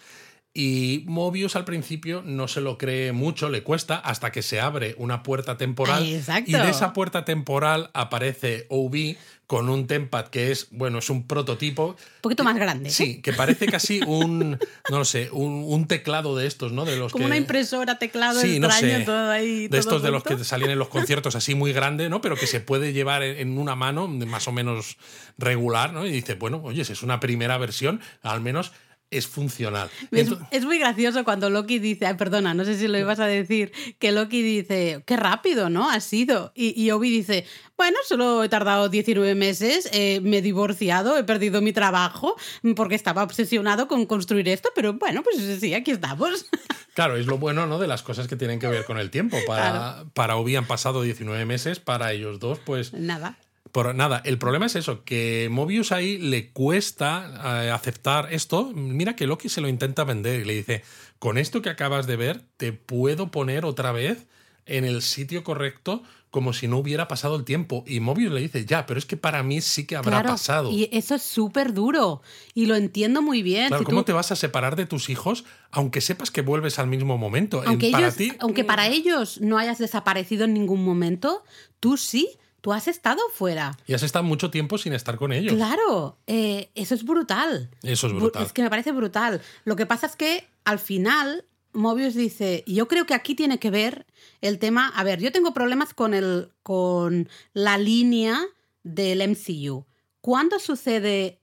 Y 0.56 1.02
Mobius 1.06 1.56
al 1.56 1.64
principio 1.64 2.22
no 2.24 2.46
se 2.46 2.60
lo 2.60 2.78
cree 2.78 3.10
mucho, 3.10 3.48
le 3.50 3.64
cuesta, 3.64 3.96
hasta 3.96 4.30
que 4.30 4.40
se 4.40 4.60
abre 4.60 4.94
una 4.98 5.24
puerta 5.24 5.56
temporal. 5.56 6.06
Exacto. 6.06 6.48
Y 6.50 6.54
de 6.54 6.70
esa 6.70 6.92
puerta 6.92 7.24
temporal 7.24 7.90
aparece 7.92 8.66
OB 8.68 9.16
con 9.46 9.68
un 9.68 9.86
tempad 9.86 10.28
que 10.28 10.52
es, 10.52 10.68
bueno, 10.70 10.98
es 10.98 11.10
un 11.10 11.26
prototipo. 11.26 11.88
Un 11.88 11.96
poquito 12.22 12.44
más 12.44 12.54
grande. 12.56 12.88
¿eh? 12.88 12.92
Sí, 12.92 13.20
que 13.20 13.32
parece 13.32 13.66
casi 13.66 14.00
un, 14.06 14.58
no 14.90 14.98
lo 14.98 15.04
sé, 15.04 15.28
un, 15.32 15.64
un 15.66 15.86
teclado 15.86 16.34
de 16.36 16.46
estos, 16.46 16.72
¿no? 16.72 16.84
De 16.84 16.96
los 16.96 17.12
Como 17.12 17.24
que... 17.24 17.26
una 17.26 17.36
impresora, 17.36 17.98
teclado 17.98 18.40
Sí, 18.40 18.58
no 18.58 18.68
extraño, 18.68 18.98
sé. 18.98 19.04
todo 19.04 19.30
ahí. 19.30 19.62
De 19.62 19.68
todo 19.68 19.80
estos 19.80 20.02
de 20.02 20.10
los 20.12 20.22
que 20.22 20.42
salían 20.44 20.70
en 20.70 20.78
los 20.78 20.88
conciertos 20.88 21.34
así 21.36 21.54
muy 21.54 21.72
grande, 21.72 22.08
¿no? 22.08 22.20
Pero 22.20 22.36
que 22.36 22.46
se 22.46 22.60
puede 22.60 22.92
llevar 22.92 23.22
en 23.22 23.44
en 23.44 23.58
una 23.58 23.74
mano 23.74 24.08
más 24.08 24.48
o 24.48 24.52
menos 24.52 24.96
regular, 25.36 25.92
¿no? 25.92 26.06
Y 26.06 26.10
dice, 26.10 26.34
bueno, 26.34 26.60
oye, 26.64 26.84
si 26.84 26.92
es 26.92 27.02
una 27.02 27.20
primera 27.20 27.58
versión, 27.58 28.00
al 28.22 28.40
menos 28.40 28.72
es 29.16 29.26
funcional. 29.26 29.88
Es, 30.10 30.64
muy 30.64 30.78
gracioso 30.78 31.24
cuando 31.24 31.50
Loki 31.50 31.78
dice, 31.78 32.06
ay, 32.06 32.14
perdona, 32.14 32.54
no 32.54 32.64
sé 32.64 32.76
si 32.76 32.88
lo 32.88 32.98
ibas 32.98 33.20
a 33.20 33.26
decir, 33.26 33.72
que 33.98 34.12
Loki 34.12 34.42
dice, 34.42 35.02
qué 35.06 35.16
rápido, 35.16 35.70
¿no? 35.70 35.88
Ha 35.88 36.00
sido. 36.00 36.52
Y, 36.54 36.80
y 36.80 36.90
Obi 36.90 37.10
dice, 37.10 37.44
bueno, 37.76 37.98
solo 38.06 38.44
he 38.44 38.48
tardado 38.48 38.88
19 38.88 39.34
meses, 39.34 39.88
eh, 39.92 40.20
me 40.22 40.38
he 40.38 40.42
divorciado, 40.42 41.18
he 41.18 41.24
perdido 41.24 41.60
mi 41.60 41.72
trabajo 41.72 42.36
porque 42.76 42.94
estaba 42.94 43.22
obsesionado 43.22 43.88
con 43.88 44.06
construir 44.06 44.48
esto, 44.48 44.70
pero 44.74 44.94
bueno, 44.94 45.22
pues 45.22 45.36
sí, 45.60 45.74
aquí 45.74 45.90
estamos. 45.90 46.46
Claro, 46.94 47.16
es 47.16 47.26
lo 47.26 47.38
bueno, 47.38 47.66
¿no? 47.66 47.80
De 47.80 47.88
las 47.88 48.04
cosas 48.04 48.28
que 48.28 48.36
tienen 48.36 48.60
que 48.60 48.68
ver 48.68 48.84
con 48.84 48.98
el 48.98 49.10
tiempo. 49.10 49.36
Para, 49.48 50.04
para 50.14 50.36
Obi 50.36 50.54
han 50.54 50.68
pasado 50.68 51.02
19 51.02 51.44
meses, 51.44 51.80
para 51.80 52.12
ellos 52.12 52.38
dos, 52.38 52.60
pues 52.64 52.92
Nada. 52.92 53.36
Por 53.74 53.92
nada, 53.92 54.22
el 54.24 54.38
problema 54.38 54.66
es 54.66 54.76
eso, 54.76 55.02
que 55.02 55.48
Mobius 55.50 55.90
ahí 55.90 56.16
le 56.16 56.50
cuesta 56.52 57.64
eh, 57.64 57.70
aceptar 57.72 58.32
esto. 58.32 58.70
Mira 58.72 59.16
que 59.16 59.26
Loki 59.26 59.48
se 59.48 59.60
lo 59.60 59.66
intenta 59.66 60.04
vender 60.04 60.42
y 60.42 60.44
le 60.44 60.54
dice, 60.54 60.84
con 61.18 61.38
esto 61.38 61.60
que 61.60 61.70
acabas 61.70 62.06
de 62.06 62.14
ver, 62.14 62.42
te 62.56 62.72
puedo 62.72 63.32
poner 63.32 63.64
otra 63.64 63.90
vez 63.90 64.26
en 64.66 64.84
el 64.84 65.02
sitio 65.02 65.42
correcto 65.42 66.04
como 66.30 66.52
si 66.52 66.68
no 66.68 66.78
hubiera 66.78 67.08
pasado 67.08 67.34
el 67.34 67.42
tiempo. 67.44 67.82
Y 67.84 67.98
Mobius 67.98 68.32
le 68.32 68.40
dice, 68.42 68.64
ya, 68.64 68.86
pero 68.86 68.96
es 68.98 69.06
que 69.06 69.16
para 69.16 69.42
mí 69.42 69.60
sí 69.60 69.86
que 69.86 69.96
habrá 69.96 70.10
Claro, 70.20 70.28
pasado. 70.28 70.70
Y 70.70 70.88
eso 70.92 71.16
es 71.16 71.22
súper 71.22 71.72
duro. 71.74 72.22
Y 72.54 72.66
lo 72.66 72.76
entiendo 72.76 73.22
muy 73.22 73.42
bien. 73.42 73.68
Claro, 73.68 73.80
Si 73.82 73.86
¿cómo 73.86 74.02
tú- 74.02 74.06
te 74.06 74.12
vas 74.12 74.30
a 74.30 74.36
separar 74.36 74.76
de 74.76 74.86
tus 74.86 75.10
hijos 75.10 75.44
aunque 75.72 76.00
sepas 76.00 76.30
que 76.30 76.42
vuelves 76.42 76.78
al 76.78 76.86
mismo 76.86 77.18
momento? 77.18 77.62
En- 77.64 77.70
aunque, 77.70 77.90
para 77.90 78.04
ellos, 78.06 78.16
ti, 78.16 78.32
aunque 78.38 78.62
para 78.62 78.86
ellos 78.86 79.40
no 79.40 79.58
hayas 79.58 79.78
desaparecido 79.78 80.44
en 80.44 80.54
ningún 80.54 80.84
momento, 80.84 81.42
tú 81.80 81.96
sí, 81.96 82.28
tú 82.64 82.72
has 82.72 82.88
estado 82.88 83.20
fuera. 83.34 83.76
y 83.86 83.92
has 83.92 84.02
estado 84.02 84.24
mucho 84.24 84.50
tiempo 84.50 84.78
sin 84.78 84.94
estar 84.94 85.18
con 85.18 85.34
ellos. 85.34 85.52
Claro, 85.52 86.16
eh, 86.26 86.70
eso 86.74 86.94
es 86.94 87.04
brutal. 87.04 87.68
Eso 87.82 88.06
es 88.06 88.14
brutal. 88.14 88.42
Es 88.42 88.54
que 88.54 88.62
me 88.62 88.70
parece 88.70 88.90
brutal. 88.90 89.42
Lo 89.66 89.76
que 89.76 89.84
pasa 89.84 90.06
es 90.06 90.16
que 90.16 90.48
al 90.64 90.78
final 90.78 91.44
Mobius 91.74 92.14
dice, 92.14 92.64
yo 92.66 92.88
creo 92.88 93.04
que 93.04 93.12
aquí 93.12 93.34
tiene 93.34 93.58
que 93.58 93.68
ver 93.70 94.06
el 94.40 94.58
tema, 94.58 94.88
a 94.88 95.04
ver, 95.04 95.20
yo 95.20 95.30
tengo 95.30 95.52
problemas 95.52 95.92
con 95.92 96.14
el 96.14 96.52
con 96.62 97.28
la 97.52 97.76
línea 97.76 98.40
del 98.82 99.20
MCU. 99.28 99.84
¿Cuándo 100.22 100.58
sucede 100.58 101.40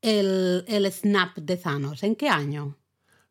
el, 0.00 0.64
el 0.68 0.92
snap 0.92 1.36
de 1.38 1.56
Thanos? 1.56 2.04
¿En 2.04 2.14
qué 2.14 2.28
año? 2.28 2.76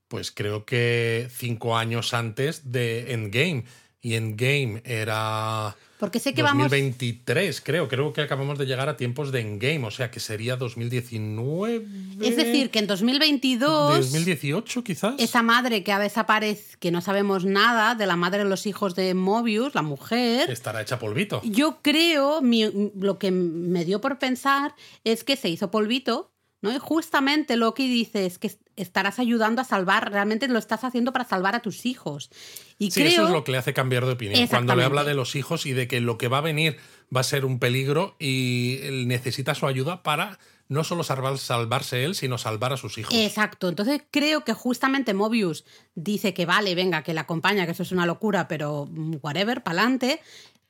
Pues 0.10 0.34
creo 0.34 0.66
que 0.66 1.30
cinco 1.34 1.78
años 1.78 2.14
antes 2.14 2.74
de 2.74 3.14
Endgame. 3.14 3.64
Y 4.02 4.16
Endgame 4.16 4.82
era 4.84 5.78
Porque 6.02 6.20
sé 6.20 6.34
que 6.34 6.42
vamos 6.44 6.64
2023, 6.64 7.62
creo. 7.62 7.88
Creo 7.88 8.12
que 8.12 8.22
acabamos 8.22 8.58
de 8.58 8.66
llegar 8.66 8.90
a 8.90 8.98
tiempos 8.98 9.32
de 9.32 9.40
Endgame, 9.42 9.86
o 9.86 9.92
sea 9.92 10.10
que 10.12 10.20
sería 10.20 10.58
2019. 10.58 11.86
Es 12.22 12.36
decir, 12.36 12.72
que 12.72 12.80
en 12.80 12.88
2022 12.88 13.98
2018 14.12 14.84
quizás. 14.84 15.14
esa 15.20 15.44
madre 15.44 15.84
que 15.84 15.92
ha 15.92 16.00
desaparecido, 16.00 16.78
que 16.80 16.90
no 16.92 17.02
sabemos 17.02 17.46
nada 17.46 17.94
de 17.96 18.06
la 18.08 18.16
madre 18.16 18.40
de 18.44 18.50
los 18.50 18.66
hijos 18.66 18.96
de 18.96 19.14
Mobius, 19.14 19.76
la 19.76 19.84
mujer, 19.84 20.50
Estará 20.50 20.82
hecha 20.82 20.98
polvito. 21.00 21.40
Yo 21.44 21.80
creo, 21.84 22.42
mi- 22.42 22.92
lo 23.00 23.20
que 23.20 23.30
me 23.32 23.86
dio 23.86 24.02
por 24.02 24.18
pensar 24.20 24.74
es 25.04 25.24
que 25.24 25.38
se 25.38 25.50
hizo 25.50 25.70
polvito, 25.72 26.32
¿no? 26.62 26.72
Y 26.74 26.78
justamente 26.80 27.58
Loki 27.58 27.88
dice 27.88 28.26
es 28.26 28.40
que 28.40 28.52
estarás 28.76 29.20
ayudando 29.20 29.62
a 29.62 29.66
salvar, 29.66 30.12
realmente 30.12 30.48
lo 30.48 30.58
estás 30.60 30.84
haciendo 30.84 31.12
para 31.12 31.26
salvar 31.26 31.56
a 31.56 31.62
tus 31.62 31.86
hijos. 31.86 32.30
Y 32.78 32.92
Sí, 32.92 33.02
creo, 33.02 33.12
eso 33.12 33.26
es 33.26 33.32
lo 33.32 33.44
que 33.44 33.52
le 33.52 33.58
hace 33.58 33.74
cambiar 33.74 34.06
de 34.06 34.14
opinión. 34.14 34.48
Cuando 34.48 34.76
le 34.76 34.84
habla 34.84 35.04
de 35.04 35.14
los 35.14 35.36
hijos 35.36 35.66
y 35.66 35.74
de 35.74 35.88
que 35.88 36.00
lo 36.02 36.18
que 36.18 36.28
va 36.28 36.40
a 36.40 36.42
venir 36.42 36.78
va 37.16 37.22
a 37.22 37.24
ser 37.24 37.46
un 37.46 37.60
peligro 37.60 38.16
y 38.20 38.80
él 38.84 39.08
necesita 39.08 39.54
su 39.56 39.68
ayuda 39.68 40.02
para 40.04 40.40
no 40.70 40.86
solo 40.86 41.04
salvar- 41.04 41.38
salvarse 41.38 42.06
él, 42.06 42.16
sino 42.16 42.38
salvar 42.38 42.72
a 42.72 42.78
sus 42.78 42.98
hijos. 42.98 43.14
Exacto, 43.14 43.68
entonces 43.68 44.02
creo 44.10 44.46
que 44.46 44.54
justamente 44.54 45.14
Mobius 45.14 45.66
dice 45.96 46.34
que 46.34 46.46
vale, 46.46 46.76
venga, 46.76 47.04
que 47.04 47.14
la 47.14 47.22
acompaña, 47.22 47.66
que 47.66 47.74
eso 47.74 47.84
es 47.84 47.92
una 47.92 48.06
locura, 48.06 48.48
pero 48.48 48.88
whatever, 49.22 49.64
pa'lante. 49.64 50.22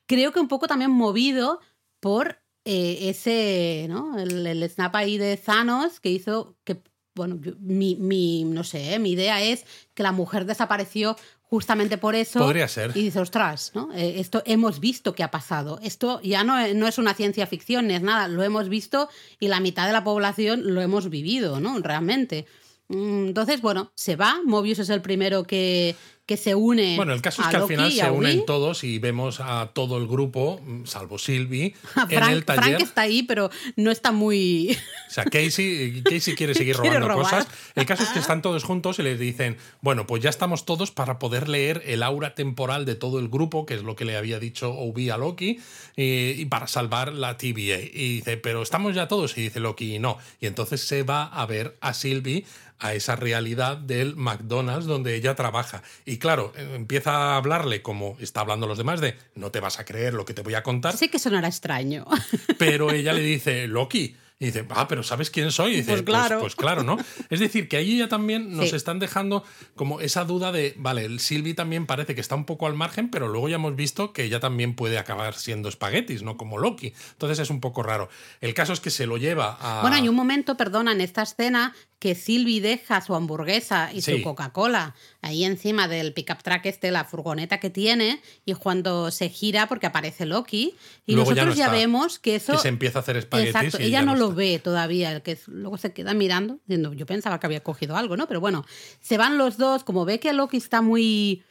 Creo 0.06 0.32
que 0.32 0.40
un 0.40 0.48
poco 0.48 0.66
también 0.66 0.90
movido 0.90 1.60
por 2.00 2.41
eh, 2.64 3.08
ese, 3.10 3.86
¿no? 3.88 4.18
El, 4.18 4.46
el 4.46 4.68
snap 4.70 4.94
ahí 4.96 5.18
de 5.18 5.36
Thanos 5.36 6.00
que 6.00 6.10
hizo 6.10 6.56
que, 6.64 6.80
bueno, 7.14 7.38
yo- 7.40 7.52
mi, 7.60 7.96
mi- 7.96 8.44
no 8.44 8.64
sé, 8.64 8.94
¿eh? 8.94 8.98
mi 8.98 9.12
idea 9.12 9.42
es 9.42 9.64
que 9.94 10.02
la 10.02 10.12
mujer 10.12 10.44
desapareció 10.46 11.16
justamente 11.42 11.98
por 11.98 12.14
eso. 12.14 12.38
Podría 12.38 12.66
ser. 12.68 12.92
Y 12.94 13.02
dice, 13.02 13.20
ostras, 13.20 13.72
¿no? 13.74 13.92
Eh, 13.94 14.14
esto 14.20 14.42
hemos 14.46 14.80
visto 14.80 15.14
que 15.14 15.22
ha 15.22 15.30
pasado. 15.30 15.78
Esto 15.82 16.20
ya 16.22 16.44
no, 16.44 16.58
es- 16.58 16.74
no 16.74 16.86
es 16.86 16.96
una 16.98 17.12
ciencia 17.14 17.46
ficción, 17.46 17.88
ni 17.88 17.94
es 17.94 18.02
nada, 18.02 18.28
lo 18.28 18.42
hemos 18.42 18.68
visto 18.68 19.08
y 19.38 19.48
la 19.48 19.60
mitad 19.60 19.86
de 19.86 19.92
la 19.92 20.04
población 20.04 20.74
lo 20.74 20.80
hemos 20.80 21.10
vivido, 21.10 21.60
¿no? 21.60 21.78
Realmente. 21.80 22.46
Mm, 22.88 23.28
Entonces, 23.28 23.60
bueno, 23.60 23.92
se 23.94 24.16
va. 24.16 24.40
Mobius 24.44 24.78
es 24.78 24.88
el 24.88 25.02
primero 25.02 25.44
que, 25.44 25.94
que 26.32 26.38
se 26.38 26.54
une. 26.54 26.96
Bueno, 26.96 27.12
el 27.12 27.20
caso 27.20 27.42
es 27.42 27.48
que 27.48 27.56
al 27.56 27.66
final 27.66 27.92
se 27.92 28.10
unen 28.10 28.46
todos 28.46 28.84
y 28.84 28.98
vemos 28.98 29.38
a 29.40 29.70
todo 29.74 29.98
el 29.98 30.06
grupo, 30.06 30.62
salvo 30.84 31.18
Sylvie, 31.18 31.74
A 31.94 32.02
en 32.08 32.08
Frank, 32.08 32.32
el 32.32 32.44
taller. 32.46 32.64
Frank 32.64 32.80
está 32.80 33.02
ahí, 33.02 33.22
pero 33.22 33.50
no 33.76 33.90
está 33.90 34.12
muy. 34.12 34.74
O 35.10 35.12
sea, 35.12 35.24
Casey, 35.24 36.02
Casey 36.02 36.34
quiere 36.34 36.54
seguir 36.54 36.76
Quiere 36.76 37.00
robando 37.00 37.22
robar. 37.22 37.44
cosas. 37.44 37.54
El 37.74 37.84
caso 37.84 38.04
es 38.04 38.08
que 38.08 38.18
están 38.26 38.40
todos 38.40 38.64
juntos 38.64 38.98
y 38.98 39.02
les 39.02 39.18
dicen, 39.18 39.58
bueno, 39.82 40.06
pues 40.06 40.22
ya 40.22 40.30
estamos 40.30 40.64
todos 40.64 40.90
para 40.90 41.18
poder 41.18 41.50
leer 41.50 41.82
el 41.84 42.02
aura 42.02 42.34
temporal 42.34 42.86
de 42.86 42.94
todo 42.94 43.18
el 43.18 43.28
grupo, 43.28 43.66
que 43.66 43.74
es 43.74 43.82
lo 43.82 43.94
que 43.94 44.06
le 44.06 44.16
había 44.16 44.38
dicho 44.38 44.72
Obi 44.72 45.10
a 45.10 45.18
Loki, 45.18 45.60
y, 45.96 46.30
y 46.30 46.44
para 46.46 46.66
salvar 46.66 47.12
la 47.12 47.36
TVA. 47.36 47.78
Y 47.82 48.14
dice, 48.16 48.38
pero 48.38 48.62
estamos 48.62 48.94
ya 48.94 49.06
todos. 49.06 49.36
Y 49.36 49.42
dice 49.42 49.60
Loki, 49.60 49.98
no. 49.98 50.16
Y 50.40 50.46
entonces 50.46 50.80
se 50.80 51.02
va 51.02 51.24
a 51.24 51.44
ver 51.44 51.76
a 51.82 51.92
Sylvie 51.92 52.46
a 52.82 52.94
esa 52.94 53.16
realidad 53.16 53.76
del 53.78 54.16
McDonald's 54.16 54.86
donde 54.86 55.14
ella 55.14 55.34
trabaja. 55.34 55.82
Y 56.04 56.18
claro, 56.18 56.52
eh, 56.56 56.72
empieza 56.74 57.12
a 57.12 57.36
hablarle 57.36 57.80
como 57.80 58.16
está 58.20 58.40
hablando 58.40 58.66
los 58.66 58.76
demás 58.78 59.00
de, 59.00 59.16
no 59.34 59.50
te 59.50 59.60
vas 59.60 59.78
a 59.78 59.84
creer 59.84 60.14
lo 60.14 60.24
que 60.24 60.34
te 60.34 60.42
voy 60.42 60.54
a 60.54 60.62
contar. 60.62 60.96
Sé 60.96 61.08
que 61.08 61.18
sonará 61.18 61.48
extraño. 61.48 62.04
Pero 62.58 62.90
ella 62.90 63.12
le 63.12 63.22
dice, 63.22 63.66
Loki. 63.68 64.16
Y 64.38 64.46
dice, 64.46 64.66
ah, 64.70 64.88
pero 64.88 65.04
¿sabes 65.04 65.30
quién 65.30 65.52
soy? 65.52 65.74
Y 65.74 65.76
dice, 65.76 65.92
Pues 65.92 66.02
claro. 66.02 66.40
Pues, 66.40 66.56
claro, 66.56 66.82
¿no? 66.82 66.96
Es 67.30 67.38
decir, 67.38 67.68
que 67.68 67.76
ahí 67.76 67.98
ya 67.98 68.08
también 68.08 68.56
nos 68.56 68.70
Sí. 68.70 68.74
están 68.74 68.98
dejando 68.98 69.44
como 69.76 70.00
esa 70.00 70.24
duda 70.24 70.50
de, 70.50 70.74
vale, 70.78 71.04
el 71.04 71.20
Sylvie 71.20 71.54
también 71.54 71.86
parece 71.86 72.16
que 72.16 72.20
está 72.20 72.34
un 72.34 72.44
poco 72.44 72.66
al 72.66 72.74
margen, 72.74 73.08
pero 73.08 73.28
luego 73.28 73.48
ya 73.48 73.54
hemos 73.54 73.76
visto 73.76 74.12
que 74.12 74.24
ella 74.24 74.40
también 74.40 74.74
puede 74.74 74.98
acabar 74.98 75.34
siendo 75.36 75.68
espaguetis, 75.68 76.24
¿no? 76.24 76.36
Como 76.36 76.58
Loki. 76.58 76.92
Entonces 77.12 77.38
es 77.38 77.50
un 77.50 77.60
poco 77.60 77.84
raro. 77.84 78.08
El 78.40 78.52
caso 78.52 78.72
es 78.72 78.80
que 78.80 78.90
se 78.90 79.06
lo 79.06 79.16
lleva 79.16 79.58
a... 79.60 79.80
Bueno, 79.82 79.94
hay 79.94 80.08
un 80.08 80.16
momento, 80.16 80.56
perdona, 80.56 80.90
en 80.90 81.02
esta 81.02 81.22
escena 81.22 81.72
que 82.02 82.16
Sylvie 82.16 82.60
deja 82.60 83.00
su 83.00 83.14
hamburguesa 83.14 83.92
y 83.92 84.02
Sí. 84.02 84.16
su 84.16 84.22
Coca-Cola 84.24 84.96
ahí 85.20 85.44
encima 85.44 85.86
del 85.86 86.12
pickup 86.12 86.42
truck 86.42 86.66
este, 86.66 86.90
la 86.90 87.04
furgoneta 87.04 87.60
que 87.60 87.70
tiene, 87.70 88.20
y 88.44 88.54
cuando 88.54 89.12
se 89.12 89.28
gira 89.28 89.68
porque 89.68 89.86
aparece 89.86 90.26
Loki, 90.26 90.74
y 91.06 91.14
Luego 91.14 91.30
ya 91.30 91.44
nosotros 91.44 91.58
no 91.58 91.64
ya, 91.66 91.70
vemos 91.70 92.18
que 92.18 92.34
eso... 92.34 92.54
que 92.54 92.58
se 92.58 92.66
empieza 92.66 92.98
a 92.98 93.02
hacer 93.02 93.18
espaguetis. 93.18 93.54
Exacto, 93.54 93.78
y 93.80 93.84
ella 93.84 94.00
ya 94.00 94.04
no, 94.04 94.16
lo 94.16 94.32
ve 94.32 94.58
todavía, 94.58 95.12
el 95.12 95.22
que 95.22 95.38
luego 95.46 95.78
se 95.78 95.92
queda 95.92 96.12
mirando, 96.12 96.58
diciendo, 96.66 96.92
yo 96.92 97.06
pensaba 97.06 97.38
que 97.38 97.46
había 97.46 97.62
cogido 97.62 97.96
algo, 97.96 98.16
¿no? 98.16 98.26
Pero 98.26 98.40
bueno, 98.40 98.64
se 99.00 99.16
van 99.16 99.38
los 99.38 99.56
dos, 99.56 99.84
como 99.84 100.04
ve 100.04 100.18
que 100.18 100.32
Loki 100.32 100.56
está 100.56 100.82
muy 100.82 101.44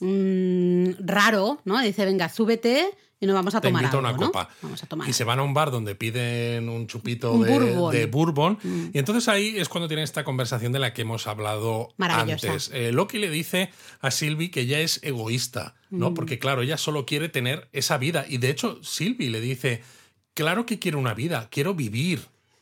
mm, 0.00 0.90
raro, 1.06 1.60
¿no? 1.64 1.80
Dice, 1.80 2.04
venga, 2.04 2.28
súbete 2.28 2.90
y 3.20 3.26
nos 3.26 3.34
vamos 3.34 3.54
a 3.56 3.60
Te 3.60 3.68
tomar 3.68 3.82
invito 3.82 3.96
a 3.96 4.00
algo, 4.00 4.10
una 4.10 4.18
¿no? 4.26 4.26
copa. 4.32 4.48
Vamos 4.62 4.82
a 4.82 4.86
tomar 4.86 5.08
Y 5.08 5.12
se 5.12 5.24
van 5.24 5.40
a 5.40 5.42
un 5.42 5.52
bar 5.54 5.70
donde 5.72 5.94
piden 5.96 6.68
un 6.68 6.86
chupito 6.86 7.32
Un 7.32 7.42
de, 7.44 7.50
bourbon. 7.50 7.88
Mm. 7.90 7.96
de 7.96 8.06
bourbon. 8.06 8.58
Y 8.94 8.98
entonces 8.98 9.26
ahí 9.28 9.56
es 9.58 9.68
cuando 9.68 9.88
tienen 9.88 10.04
esta 10.04 10.22
conversación 10.24 10.70
de 10.72 10.78
la 10.78 10.92
que 10.94 11.02
hemos 11.02 11.26
hablado 11.26 11.88
antes. 11.98 12.70
Eh, 12.72 12.92
Loki 12.92 13.18
le 13.18 13.28
dice 13.30 13.70
a 14.00 14.10
Sylvie 14.12 14.50
que 14.52 14.60
ella 14.62 14.80
es 14.80 15.00
egoísta, 15.02 15.74
Mm. 15.90 15.98
¿no? 15.98 16.14
Porque 16.14 16.38
claro, 16.38 16.62
ella 16.62 16.76
solo 16.76 17.06
quiere 17.06 17.28
tener 17.28 17.68
esa 17.72 17.96
vida. 17.98 18.24
Y 18.28 18.36
de 18.38 18.50
hecho, 18.50 18.78
Sylvie 18.84 19.30
le 19.30 19.40
dice, 19.40 19.82
claro 20.34 20.66
que 20.66 20.78
quiero 20.78 20.98
una 20.98 21.14
vida, 21.14 21.48
quiero 21.50 21.74
vivir. 21.74 22.20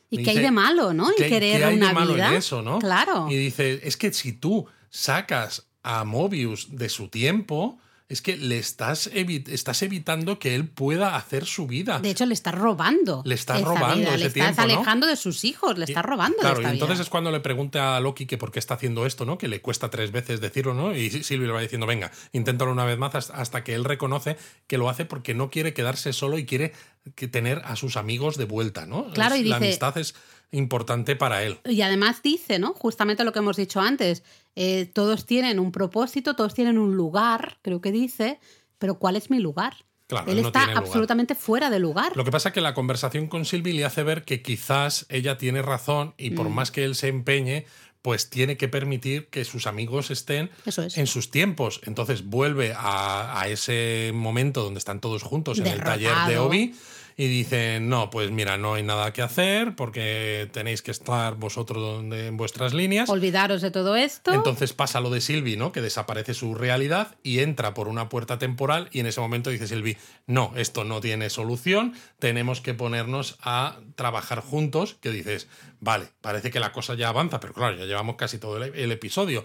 ¿Y 0.09 0.17
Le 0.19 0.23
qué 0.23 0.29
hay 0.29 0.39
de 0.39 0.49
malo, 0.51 0.93
no? 0.93 1.09
En 1.09 1.15
¿qué- 1.17 1.27
querer 1.27 1.57
qué 1.59 1.65
hay 1.65 1.75
una 1.75 1.89
de 1.89 1.93
malo 1.93 2.13
vida. 2.13 2.29
en 2.29 2.35
eso, 2.35 2.61
no? 2.61 2.79
Claro. 2.79 3.27
Y 3.29 3.35
dice, 3.35 3.81
es 3.83 3.97
que 3.97 4.13
si 4.13 4.31
tú 4.31 4.65
sacas 4.89 5.67
a 5.87 6.03
Mobius 6.03 6.75
de 6.77 6.89
su 6.89 7.07
tiempo, 7.09 7.79
es 8.09 8.21
que 8.21 8.37
le 8.37 8.57
estás, 8.57 9.11
evi- 9.13 9.43
estás 9.49 9.81
evitando 9.81 10.39
que 10.39 10.55
él 10.55 10.65
pueda 10.69 11.17
hacer 11.17 11.45
su 11.45 11.67
vida. 11.67 11.99
De 11.99 12.09
hecho, 12.09 12.25
le 12.25 12.33
estás 12.33 12.55
robando. 12.55 13.21
Le 13.25 13.35
estás 13.35 13.61
robando 13.61 13.97
vida, 13.97 14.09
ese 14.15 14.17
Le 14.19 14.25
estás 14.27 14.33
tiempo, 14.55 14.61
¿no? 14.61 14.73
alejando 14.75 15.07
de 15.07 15.17
sus 15.17 15.43
hijos, 15.43 15.77
le 15.77 15.83
estás 15.83 16.05
robando. 16.05 16.37
de 16.37 16.41
Claro, 16.41 16.61
y 16.61 16.65
entonces 16.65 16.97
vida. 16.99 17.03
es 17.03 17.09
cuando 17.09 17.31
le 17.33 17.41
pregunta 17.41 17.97
a 17.97 17.99
Loki 17.99 18.25
que 18.25 18.37
por 18.37 18.53
qué 18.53 18.59
está 18.59 18.75
haciendo 18.75 19.05
esto, 19.05 19.25
¿no? 19.25 19.37
Que 19.37 19.49
le 19.49 19.59
cuesta 19.61 19.89
tres 19.89 20.13
veces 20.13 20.39
decirlo, 20.39 20.73
¿no? 20.73 20.95
Y 20.95 21.09
Silvia 21.09 21.47
le 21.47 21.53
va 21.53 21.59
diciendo, 21.59 21.85
venga, 21.85 22.09
inténtalo 22.31 22.71
una 22.71 22.85
vez 22.85 22.97
más 22.97 23.13
hasta- 23.29 23.63
que 23.65 23.73
él 23.75 23.83
reconoce 23.83 24.37
que 24.67 24.77
lo 24.77 24.89
hace 24.89 25.03
porque 25.03 25.33
no 25.33 25.49
quiere 25.49 25.73
quedarse 25.73 26.13
solo 26.13 26.37
y 26.37 26.45
quiere 26.45 26.71
que 27.15 27.27
tener 27.27 27.61
a 27.65 27.75
sus 27.75 27.97
amigos 27.97 28.37
de 28.37 28.45
vuelta, 28.45 28.85
¿no? 28.85 29.11
Claro, 29.11 29.35
Es- 29.35 29.41
y 29.41 29.43
La 29.45 29.57
amistad 29.57 29.97
es 29.97 30.15
importante 30.51 31.15
para 31.15 31.43
él. 31.43 31.59
Y 31.65 31.81
además 31.81 32.21
dice, 32.23 32.59
¿no? 32.59 32.73
Justamente 32.73 33.23
lo 33.23 33.31
que 33.33 33.39
hemos 33.39 33.57
dicho 33.57 33.79
antes. 33.81 34.23
eh, 34.55 34.89
todos 34.91 35.25
tienen 35.25 35.59
un 35.59 35.71
propósito, 35.71 36.35
todos 36.35 36.53
tienen 36.55 36.77
un 36.79 36.95
lugar, 36.95 37.59
creo 37.61 37.79
que 37.81 37.91
dice, 37.91 38.39
pero 38.79 38.97
¿cuál 38.97 39.15
es 39.15 39.29
mi 39.29 39.39
lugar? 39.39 39.85
Claro, 40.07 40.31
Él 40.31 40.37
él 40.37 40.41
no 40.43 40.47
está 40.47 40.63
absolutamente 40.73 41.35
fuera 41.35 41.69
de 41.69 41.79
lugar. 41.79 42.15
Lo 42.15 42.23
que 42.23 42.31
pasa 42.31 42.49
es 42.49 42.53
que 42.55 42.61
la 42.61 42.73
conversación 42.73 43.27
con 43.27 43.43
Sylvie 43.45 43.73
le 43.73 43.83
hace 43.85 44.03
ver 44.03 44.23
que 44.23 44.41
quizás 44.41 45.05
ella 45.09 45.37
tiene 45.37 45.61
razón 45.61 46.13
y 46.17 46.31
Mm. 46.31 46.35
por 46.35 46.49
más 46.49 46.71
que 46.71 46.85
él 46.85 46.95
se 46.95 47.09
empeñe, 47.09 47.65
pues 48.01 48.29
tiene 48.29 48.55
que 48.55 48.69
permitir 48.69 49.27
que 49.27 49.43
sus 49.43 49.67
amigos 49.67 50.11
estén 50.11 50.49
es. 50.65 50.97
en 50.97 51.07
sus 51.07 51.29
tiempos. 51.29 51.81
Entonces 51.83 52.23
vuelve 52.25 52.73
a, 52.73 53.39
a 53.41 53.47
ese 53.49 54.11
momento 54.13 54.63
donde 54.63 54.77
están 54.77 55.01
todos 55.01 55.23
juntos 55.23 55.59
en 55.59 55.67
el 55.67 55.83
taller 55.83 56.15
de. 56.27 56.37
Obi 56.37 56.73
y 57.19 57.27
dicen, 57.27 57.89
no, 57.89 58.11
pues 58.11 58.29
mira, 58.29 58.57
no 58.57 58.75
hay 58.75 58.83
nada 58.83 59.11
que 59.11 59.23
hacer 59.23 59.75
porque 59.75 60.47
tenéis 60.53 60.83
que 60.83 60.91
estar 60.91 61.33
vosotros 61.35 61.81
donde, 61.81 62.27
en 62.27 62.37
vuestras 62.37 62.75
líneas. 62.75 63.09
Olvidaros 63.09 63.63
de 63.63 63.71
todo 63.71 63.95
esto. 63.95 64.31
Entonces 64.31 64.73
pasa 64.73 65.01
lo 65.01 65.09
de 65.09 65.19
Sylvie, 65.19 65.57
¿no? 65.57 65.71
Que 65.71 65.81
desaparece 65.81 66.35
su 66.35 66.53
realidad 66.53 67.15
y 67.23 67.39
entra 67.39 67.73
por 67.73 67.87
una 67.87 68.07
puerta 68.07 68.37
temporal 68.37 68.89
y 68.91 68.99
en 68.99 69.07
ese 69.07 69.19
momento 69.19 69.49
dice 69.49 69.67
Sylvie, 69.67 69.97
no, 70.27 70.53
esto 70.55 70.83
no 70.83 71.01
tiene 71.01 71.31
solución, 71.31 71.95
tenemos 72.19 72.61
que 72.61 72.75
ponernos 72.75 73.39
a 73.41 73.79
trabajar 73.95 74.41
juntos, 74.41 74.95
que 75.01 75.09
dices, 75.09 75.47
vale, 75.79 76.09
parece 76.21 76.51
que 76.51 76.59
la 76.59 76.71
cosa 76.71 76.93
ya 76.93 77.09
avanza, 77.09 77.39
pero 77.39 77.53
claro, 77.53 77.77
ya 77.77 77.85
llevamos 77.85 78.15
casi 78.15 78.37
todo 78.37 78.63
el, 78.63 78.75
el 78.75 78.91
episodio. 78.91 79.43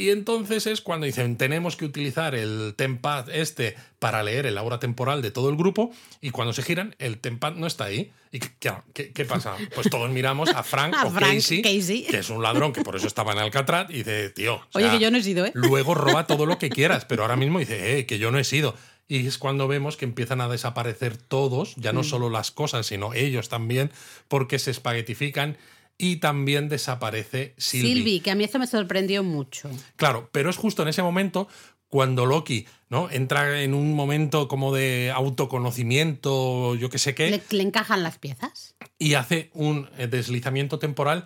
Y 0.00 0.10
entonces 0.10 0.68
es 0.68 0.80
cuando 0.80 1.06
dicen, 1.06 1.36
tenemos 1.36 1.74
que 1.76 1.84
utilizar 1.84 2.36
el 2.36 2.74
tempad 2.76 3.28
este 3.30 3.74
para 3.98 4.22
leer 4.22 4.46
el 4.46 4.56
aura 4.56 4.78
temporal 4.78 5.22
de 5.22 5.32
todo 5.32 5.50
el 5.50 5.56
grupo 5.56 5.90
y 6.20 6.30
cuando 6.30 6.52
se 6.52 6.62
giran, 6.62 6.94
el 7.00 7.18
tempad 7.18 7.54
no 7.54 7.66
está 7.66 7.84
ahí. 7.86 8.12
¿Y 8.30 8.38
qué, 8.38 8.72
qué, 8.94 9.10
qué 9.12 9.24
pasa? 9.24 9.56
Pues 9.74 9.90
todos 9.90 10.08
miramos 10.10 10.50
a 10.50 10.62
Frank 10.62 10.94
A 10.96 11.06
o 11.06 11.10
Frank 11.10 11.34
Casey, 11.34 11.62
Casey. 11.62 12.04
que 12.04 12.18
es 12.18 12.30
un 12.30 12.42
ladrón 12.44 12.72
que 12.72 12.82
por 12.82 12.94
eso 12.94 13.08
estaba 13.08 13.32
en 13.32 13.38
Alcatraz 13.40 13.90
y 13.90 13.94
dice, 13.94 14.30
tío, 14.30 14.54
o 14.54 14.60
Oye, 14.74 14.88
que 14.88 15.00
yo 15.00 15.10
no 15.10 15.18
he 15.18 15.22
sido, 15.24 15.44
¿eh? 15.44 15.50
luego 15.54 15.94
roba 15.96 16.28
todo 16.28 16.46
lo 16.46 16.58
que 16.58 16.70
quieras, 16.78 17.04
pero 17.04 17.22
ahora 17.22 17.34
mismo 17.34 17.58
dice, 17.58 17.98
eh, 17.98 18.06
que 18.06 18.20
yo 18.20 18.30
no 18.30 18.38
he 18.38 18.44
sido. 18.44 18.76
Y 19.08 19.26
es 19.26 19.36
cuando 19.38 19.66
vemos 19.66 19.96
que 19.96 20.04
empiezan 20.04 20.40
a 20.42 20.48
desaparecer 20.48 21.16
todos, 21.16 21.74
ya 21.76 21.92
Mm. 21.92 21.96
no 21.96 22.04
solo 22.04 22.30
las 22.30 22.52
cosas, 22.52 22.86
sino 22.86 23.14
ellos 23.14 23.48
también, 23.48 23.90
porque 24.28 24.60
se 24.60 24.70
espaguetifican 24.70 25.56
y 25.98 26.16
también 26.16 26.68
desaparece 26.68 27.54
Sylvie. 27.58 27.94
Silvi, 27.94 28.20
que 28.20 28.30
a 28.30 28.34
mí 28.36 28.44
eso 28.44 28.58
me 28.58 28.66
sorprendió 28.68 29.24
mucho. 29.24 29.68
Claro, 29.96 30.28
pero 30.32 30.48
es 30.48 30.56
justo 30.56 30.82
en 30.82 30.88
ese 30.88 31.02
momento 31.02 31.48
cuando 31.88 32.24
Loki 32.26 32.66
¿no? 32.88 33.10
entra 33.10 33.62
en 33.62 33.74
un 33.74 33.94
momento 33.94 34.46
como 34.46 34.72
de 34.74 35.10
autoconocimiento, 35.14 36.74
yo 36.76 36.90
qué 36.90 36.98
sé 36.98 37.14
qué, 37.14 37.30
¿Le, 37.30 37.42
le 37.50 37.62
encajan 37.62 38.02
las 38.02 38.18
piezas? 38.18 38.76
y 38.98 39.14
hace 39.14 39.50
un 39.54 39.88
eh, 39.98 40.06
deslizamiento 40.06 40.78
temporal, 40.78 41.24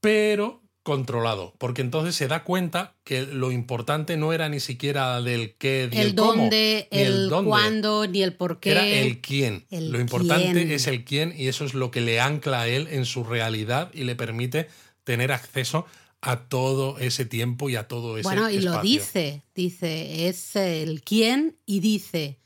pero 0.00 0.62
controlado, 0.82 1.54
porque 1.58 1.82
entonces 1.82 2.14
se 2.14 2.28
da 2.28 2.44
cuenta 2.44 2.94
que 3.04 3.26
lo 3.26 3.52
importante 3.52 4.16
no 4.16 4.32
era 4.32 4.48
ni 4.48 4.60
siquiera 4.60 5.20
del 5.20 5.54
qué, 5.56 5.88
ni 5.92 5.98
el, 5.98 6.06
el 6.08 6.14
cómo, 6.14 6.32
dónde, 6.32 6.88
ni 6.90 6.98
el, 6.98 7.28
dónde. 7.28 7.48
cuándo, 7.48 8.06
ni 8.06 8.22
el 8.22 8.32
por 8.32 8.58
qué. 8.58 8.70
Era 8.70 8.86
el 8.86 9.20
quién. 9.20 9.66
El 9.70 9.90
lo 9.90 10.00
importante 10.00 10.52
quién. 10.52 10.70
es 10.70 10.86
el 10.86 11.04
quién 11.04 11.34
y 11.36 11.48
eso 11.48 11.64
es 11.64 11.74
lo 11.74 11.90
que 11.90 12.00
le 12.00 12.20
ancla 12.20 12.62
a 12.62 12.68
él 12.68 12.88
en 12.90 13.04
su 13.04 13.24
realidad 13.24 13.90
y 13.92 14.04
le 14.04 14.14
permite 14.16 14.68
tener 15.04 15.32
acceso 15.32 15.86
a 16.20 16.48
todo 16.48 16.98
ese 16.98 17.24
tiempo 17.24 17.68
y 17.70 17.76
a 17.76 17.86
todo 17.86 18.18
ese 18.18 18.28
Bueno, 18.28 18.50
y 18.50 18.60
lo 18.60 18.80
dice, 18.80 19.42
dice, 19.54 20.28
es 20.28 20.56
el 20.56 21.02
quién 21.02 21.56
y 21.66 21.80
dice, 21.80 22.38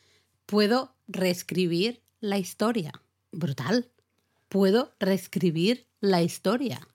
puedo 0.47 0.95
reescribir 1.07 2.03
la 2.21 2.39
historia. 2.39 2.93
Brutal. 3.31 3.89
Puedo 4.49 4.93
reescribir 5.01 5.87
la 6.01 6.23
historia. 6.23 6.87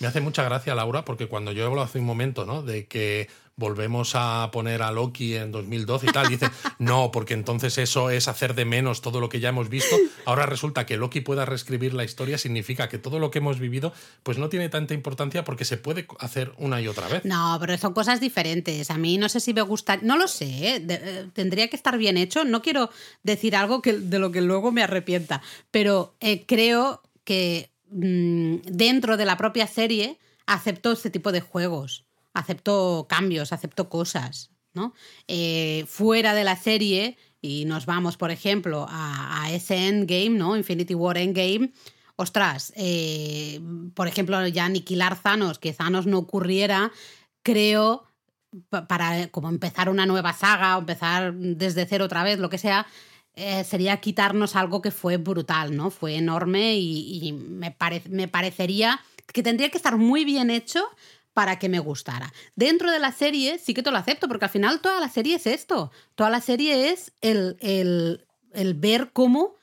Me 0.00 0.06
hace 0.08 0.20
mucha 0.20 0.42
gracia, 0.44 0.74
Laura, 0.74 1.04
porque 1.04 1.26
cuando 1.26 1.52
yo 1.52 1.66
hablo 1.66 1.82
hace 1.82 1.98
un 1.98 2.04
momento, 2.04 2.44
¿no? 2.44 2.62
De 2.62 2.86
que 2.86 3.28
volvemos 3.56 4.12
a 4.16 4.50
poner 4.52 4.82
a 4.82 4.90
Loki 4.90 5.36
en 5.36 5.52
2012 5.52 6.06
y 6.08 6.12
tal, 6.12 6.28
dice, 6.28 6.50
no, 6.80 7.12
porque 7.12 7.34
entonces 7.34 7.78
eso 7.78 8.10
es 8.10 8.26
hacer 8.26 8.56
de 8.56 8.64
menos 8.64 9.00
todo 9.00 9.20
lo 9.20 9.28
que 9.28 9.38
ya 9.38 9.50
hemos 9.50 9.68
visto. 9.68 9.94
Ahora 10.24 10.44
resulta 10.46 10.84
que 10.86 10.96
Loki 10.96 11.20
pueda 11.20 11.44
reescribir 11.44 11.94
la 11.94 12.02
historia, 12.02 12.36
significa 12.36 12.88
que 12.88 12.98
todo 12.98 13.20
lo 13.20 13.30
que 13.30 13.38
hemos 13.38 13.60
vivido, 13.60 13.92
pues 14.24 14.38
no 14.38 14.48
tiene 14.48 14.68
tanta 14.68 14.92
importancia 14.94 15.44
porque 15.44 15.64
se 15.64 15.76
puede 15.76 16.08
hacer 16.18 16.52
una 16.58 16.80
y 16.80 16.88
otra 16.88 17.06
vez. 17.06 17.24
No, 17.24 17.56
pero 17.60 17.78
son 17.78 17.94
cosas 17.94 18.20
diferentes. 18.20 18.90
A 18.90 18.98
mí 18.98 19.18
no 19.18 19.28
sé 19.28 19.38
si 19.38 19.54
me 19.54 19.62
gusta, 19.62 19.98
no 20.02 20.16
lo 20.16 20.26
sé, 20.26 20.74
¿eh? 20.74 20.80
De- 20.80 20.94
eh, 21.00 21.26
tendría 21.32 21.68
que 21.68 21.76
estar 21.76 21.96
bien 21.96 22.16
hecho. 22.16 22.42
No 22.44 22.60
quiero 22.60 22.90
decir 23.22 23.54
algo 23.54 23.80
que, 23.80 23.92
de 23.92 24.18
lo 24.18 24.32
que 24.32 24.40
luego 24.40 24.72
me 24.72 24.82
arrepienta, 24.82 25.40
pero 25.70 26.16
eh, 26.18 26.44
creo 26.44 27.02
que 27.22 27.70
mm, 27.94 28.56
dentro 28.66 29.16
de 29.16 29.24
la 29.24 29.36
propia 29.36 29.66
serie 29.66 30.18
aceptó 30.46 30.92
este 30.92 31.10
tipo 31.10 31.32
de 31.32 31.40
juegos, 31.40 32.04
aceptó 32.34 33.06
cambios, 33.08 33.52
aceptó 33.52 33.88
cosas, 33.88 34.50
¿no? 34.74 34.92
Eh, 35.28 35.84
fuera 35.88 36.34
de 36.34 36.44
la 36.44 36.56
serie 36.56 37.16
y 37.40 37.64
nos 37.64 37.86
vamos, 37.86 38.16
por 38.16 38.30
ejemplo, 38.30 38.86
a, 38.88 39.42
a 39.44 39.52
ese 39.52 39.86
Endgame, 39.88 40.30
¿no? 40.38 40.56
Infinity 40.56 40.94
War 40.94 41.16
Endgame. 41.16 41.72
Ostras, 42.16 42.72
eh, 42.76 43.60
por 43.94 44.06
ejemplo, 44.08 44.46
ya 44.48 44.64
aniquilar 44.66 45.20
Thanos, 45.20 45.58
que 45.58 45.72
Thanos 45.72 46.06
no 46.06 46.18
ocurriera, 46.18 46.92
creo, 47.42 48.04
pa- 48.68 48.86
para 48.86 49.28
como 49.28 49.48
empezar 49.48 49.88
una 49.88 50.06
nueva 50.06 50.32
saga 50.32 50.76
empezar 50.78 51.34
desde 51.34 51.86
cero 51.86 52.04
otra 52.06 52.22
vez, 52.24 52.38
lo 52.38 52.48
que 52.50 52.58
sea, 52.58 52.86
eh, 53.36 53.64
sería 53.64 53.96
quitarnos 53.98 54.56
algo 54.56 54.80
que 54.82 54.90
fue 54.90 55.16
brutal, 55.16 55.76
¿no? 55.76 55.90
Fue 55.90 56.16
enorme 56.16 56.76
y, 56.76 57.32
me, 57.32 57.70
pare- 57.70 58.02
me 58.08 58.28
parecería 58.28 59.00
que 59.32 59.42
tendría 59.42 59.70
que 59.70 59.76
estar 59.78 59.96
muy 59.96 60.24
bien 60.24 60.50
hecho 60.50 60.84
para 61.32 61.58
que 61.58 61.68
me 61.68 61.80
gustara. 61.80 62.32
Dentro 62.54 62.92
de 62.92 63.00
la 63.00 63.10
serie 63.10 63.58
sí 63.58 63.74
que 63.74 63.82
te 63.82 63.90
lo 63.90 63.96
acepto, 63.96 64.28
porque 64.28 64.44
al 64.44 64.50
final 64.52 64.80
toda 64.80 65.00
la 65.00 65.08
serie 65.08 65.36
es 65.36 65.46
esto. 65.48 65.90
Toda 66.14 66.30
la 66.30 66.40
serie 66.40 66.90
es 66.90 67.12
el, 67.22 67.56
el- 67.60 68.24
el 68.52 68.74
ver 68.74 69.10
cómo 69.12 69.54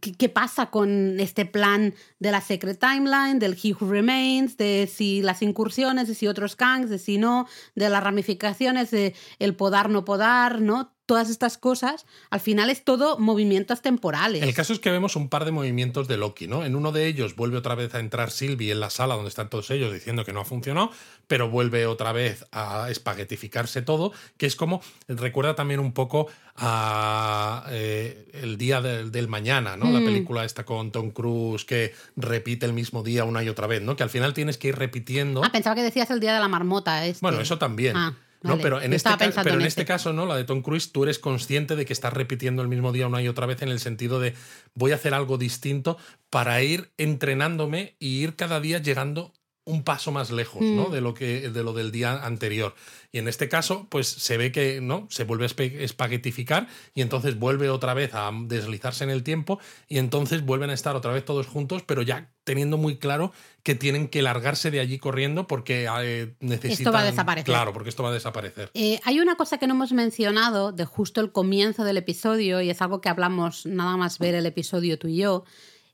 ¿Qué, 0.00 0.12
qué 0.12 0.28
pasa 0.28 0.66
con 0.70 1.18
este 1.18 1.46
plan 1.46 1.94
de 2.20 2.30
la 2.30 2.40
Secret 2.40 2.78
Timeline, 2.78 3.40
del 3.40 3.54
He 3.60 3.72
Who 3.74 3.90
Remains, 3.90 4.56
de 4.56 4.86
si 4.86 5.20
las 5.20 5.42
incursiones, 5.42 6.06
de 6.06 6.14
si 6.14 6.28
otros 6.28 6.54
Kangs, 6.54 6.90
de 6.90 7.00
si 7.00 7.18
no, 7.18 7.48
de 7.74 7.88
las 7.88 8.00
ramificaciones, 8.04 8.92
de 8.92 9.16
el 9.40 9.56
podar, 9.56 9.90
no 9.90 10.04
podar, 10.04 10.60
¿no? 10.60 10.94
Todas 11.10 11.28
estas 11.28 11.58
cosas, 11.58 12.06
al 12.30 12.38
final 12.38 12.70
es 12.70 12.84
todo 12.84 13.18
movimientos 13.18 13.82
temporales. 13.82 14.44
El 14.44 14.54
caso 14.54 14.72
es 14.72 14.78
que 14.78 14.90
vemos 14.92 15.16
un 15.16 15.28
par 15.28 15.44
de 15.44 15.50
movimientos 15.50 16.06
de 16.06 16.16
Loki, 16.16 16.46
¿no? 16.46 16.64
En 16.64 16.76
uno 16.76 16.92
de 16.92 17.08
ellos 17.08 17.34
vuelve 17.34 17.56
otra 17.58 17.74
vez 17.74 17.92
a 17.96 17.98
entrar 17.98 18.30
Sylvie 18.30 18.70
en 18.70 18.78
la 18.78 18.90
sala 18.90 19.16
donde 19.16 19.28
están 19.28 19.50
todos 19.50 19.72
ellos 19.72 19.92
diciendo 19.92 20.24
que 20.24 20.32
no 20.32 20.40
ha 20.40 20.44
funcionado, 20.44 20.92
pero 21.26 21.50
vuelve 21.50 21.86
otra 21.86 22.12
vez 22.12 22.46
a 22.52 22.88
espaguetificarse 22.90 23.82
todo, 23.82 24.12
que 24.36 24.46
es 24.46 24.54
como, 24.54 24.82
recuerda 25.08 25.56
también 25.56 25.80
un 25.80 25.90
poco 25.92 26.28
a 26.56 27.64
eh, 27.70 28.28
El 28.34 28.56
Día 28.56 28.80
del, 28.80 29.10
del 29.10 29.26
Mañana, 29.26 29.76
¿no? 29.76 29.90
La 29.90 29.98
Mm. 30.00 30.04
película 30.04 30.44
esta 30.44 30.64
con 30.64 30.92
Tom 30.92 31.10
Cruise 31.10 31.64
que 31.64 31.92
repite 32.16 32.66
el 32.66 32.72
mismo 32.72 33.02
día 33.02 33.24
una 33.24 33.42
y 33.42 33.48
otra 33.48 33.66
vez, 33.66 33.82
¿no? 33.82 33.96
Que 33.96 34.04
al 34.04 34.10
final 34.10 34.32
tienes 34.32 34.58
que 34.58 34.68
ir 34.68 34.76
repitiendo. 34.76 35.42
Ah, 35.44 35.50
pensaba 35.50 35.74
que 35.74 35.82
decías 35.82 36.08
el 36.12 36.20
día 36.20 36.34
de 36.34 36.40
la 36.40 36.48
marmota. 36.48 37.04
Este. 37.04 37.20
Bueno, 37.20 37.40
eso 37.40 37.58
también. 37.58 37.96
Ah, 37.96 38.14
No, 38.42 38.58
pero 38.58 38.78
en, 38.78 38.92
este, 38.92 38.96
estaba 38.96 39.16
ca- 39.18 39.24
pensando 39.26 39.44
pero 39.44 39.56
en 39.56 39.60
en 39.62 39.66
este 39.66 39.82
este. 39.82 39.92
caso, 39.92 40.12
¿no? 40.12 40.24
La 40.26 40.36
de 40.36 40.44
Tom 40.44 40.62
Cruise, 40.62 40.92
tú 40.92 41.04
eres 41.04 41.18
consciente 41.18 41.76
de 41.76 41.84
que 41.84 41.92
estás 41.92 42.12
repitiendo 42.12 42.62
el 42.62 42.68
mismo 42.68 42.92
día 42.92 43.06
una 43.06 43.20
y 43.22 43.28
otra 43.28 43.46
vez 43.46 43.60
en 43.62 43.68
el 43.68 43.80
sentido 43.80 44.18
de 44.20 44.34
voy 44.74 44.92
a 44.92 44.94
hacer 44.94 45.12
algo 45.14 45.36
distinto 45.38 45.98
para 46.30 46.62
ir 46.62 46.90
entrenándome 46.96 47.96
y 47.98 48.22
ir 48.22 48.36
cada 48.36 48.60
día 48.60 48.78
llegando 48.78 49.32
un 49.64 49.84
paso 49.84 50.10
más 50.10 50.30
lejos, 50.30 50.62
¿no? 50.62 50.88
Mm. 50.88 50.92
De 50.92 51.00
lo 51.00 51.14
que 51.14 51.50
de 51.50 51.62
lo 51.62 51.72
del 51.74 51.92
día 51.92 52.24
anterior. 52.24 52.74
Y 53.12 53.18
en 53.18 53.28
este 53.28 53.48
caso, 53.48 53.86
pues 53.90 54.08
se 54.08 54.36
ve 54.36 54.50
que 54.52 54.80
no 54.80 55.06
se 55.10 55.24
vuelve 55.24 55.44
a 55.44 55.48
espaguetificar 55.84 56.66
y 56.94 57.02
entonces 57.02 57.38
vuelve 57.38 57.68
otra 57.70 57.94
vez 57.94 58.10
a 58.14 58.30
deslizarse 58.46 59.04
en 59.04 59.10
el 59.10 59.22
tiempo 59.22 59.60
y 59.86 59.98
entonces 59.98 60.44
vuelven 60.44 60.70
a 60.70 60.74
estar 60.74 60.96
otra 60.96 61.12
vez 61.12 61.24
todos 61.24 61.46
juntos, 61.46 61.82
pero 61.86 62.02
ya 62.02 62.32
teniendo 62.50 62.78
muy 62.78 62.96
claro 62.96 63.32
que 63.62 63.76
tienen 63.76 64.08
que 64.08 64.22
largarse 64.22 64.72
de 64.72 64.80
allí 64.80 64.98
corriendo 64.98 65.46
porque 65.46 65.88
eh, 66.02 66.34
necesitan 66.40 66.92
va 66.92 67.02
a 67.02 67.04
desaparecer. 67.04 67.44
Claro, 67.44 67.72
porque 67.72 67.90
esto 67.90 68.02
va 68.02 68.08
a 68.08 68.12
desaparecer. 68.12 68.72
Eh, 68.74 68.98
hay 69.04 69.20
una 69.20 69.36
cosa 69.36 69.58
que 69.58 69.68
no 69.68 69.74
hemos 69.74 69.92
mencionado 69.92 70.72
de 70.72 70.84
justo 70.84 71.20
el 71.20 71.30
comienzo 71.30 71.84
del 71.84 71.96
episodio, 71.96 72.60
y 72.60 72.68
es 72.68 72.82
algo 72.82 73.00
que 73.00 73.08
hablamos 73.08 73.66
nada 73.66 73.96
más 73.96 74.18
ver 74.18 74.34
el 74.34 74.46
episodio 74.46 74.98
tú 74.98 75.06
y 75.06 75.18
yo, 75.18 75.44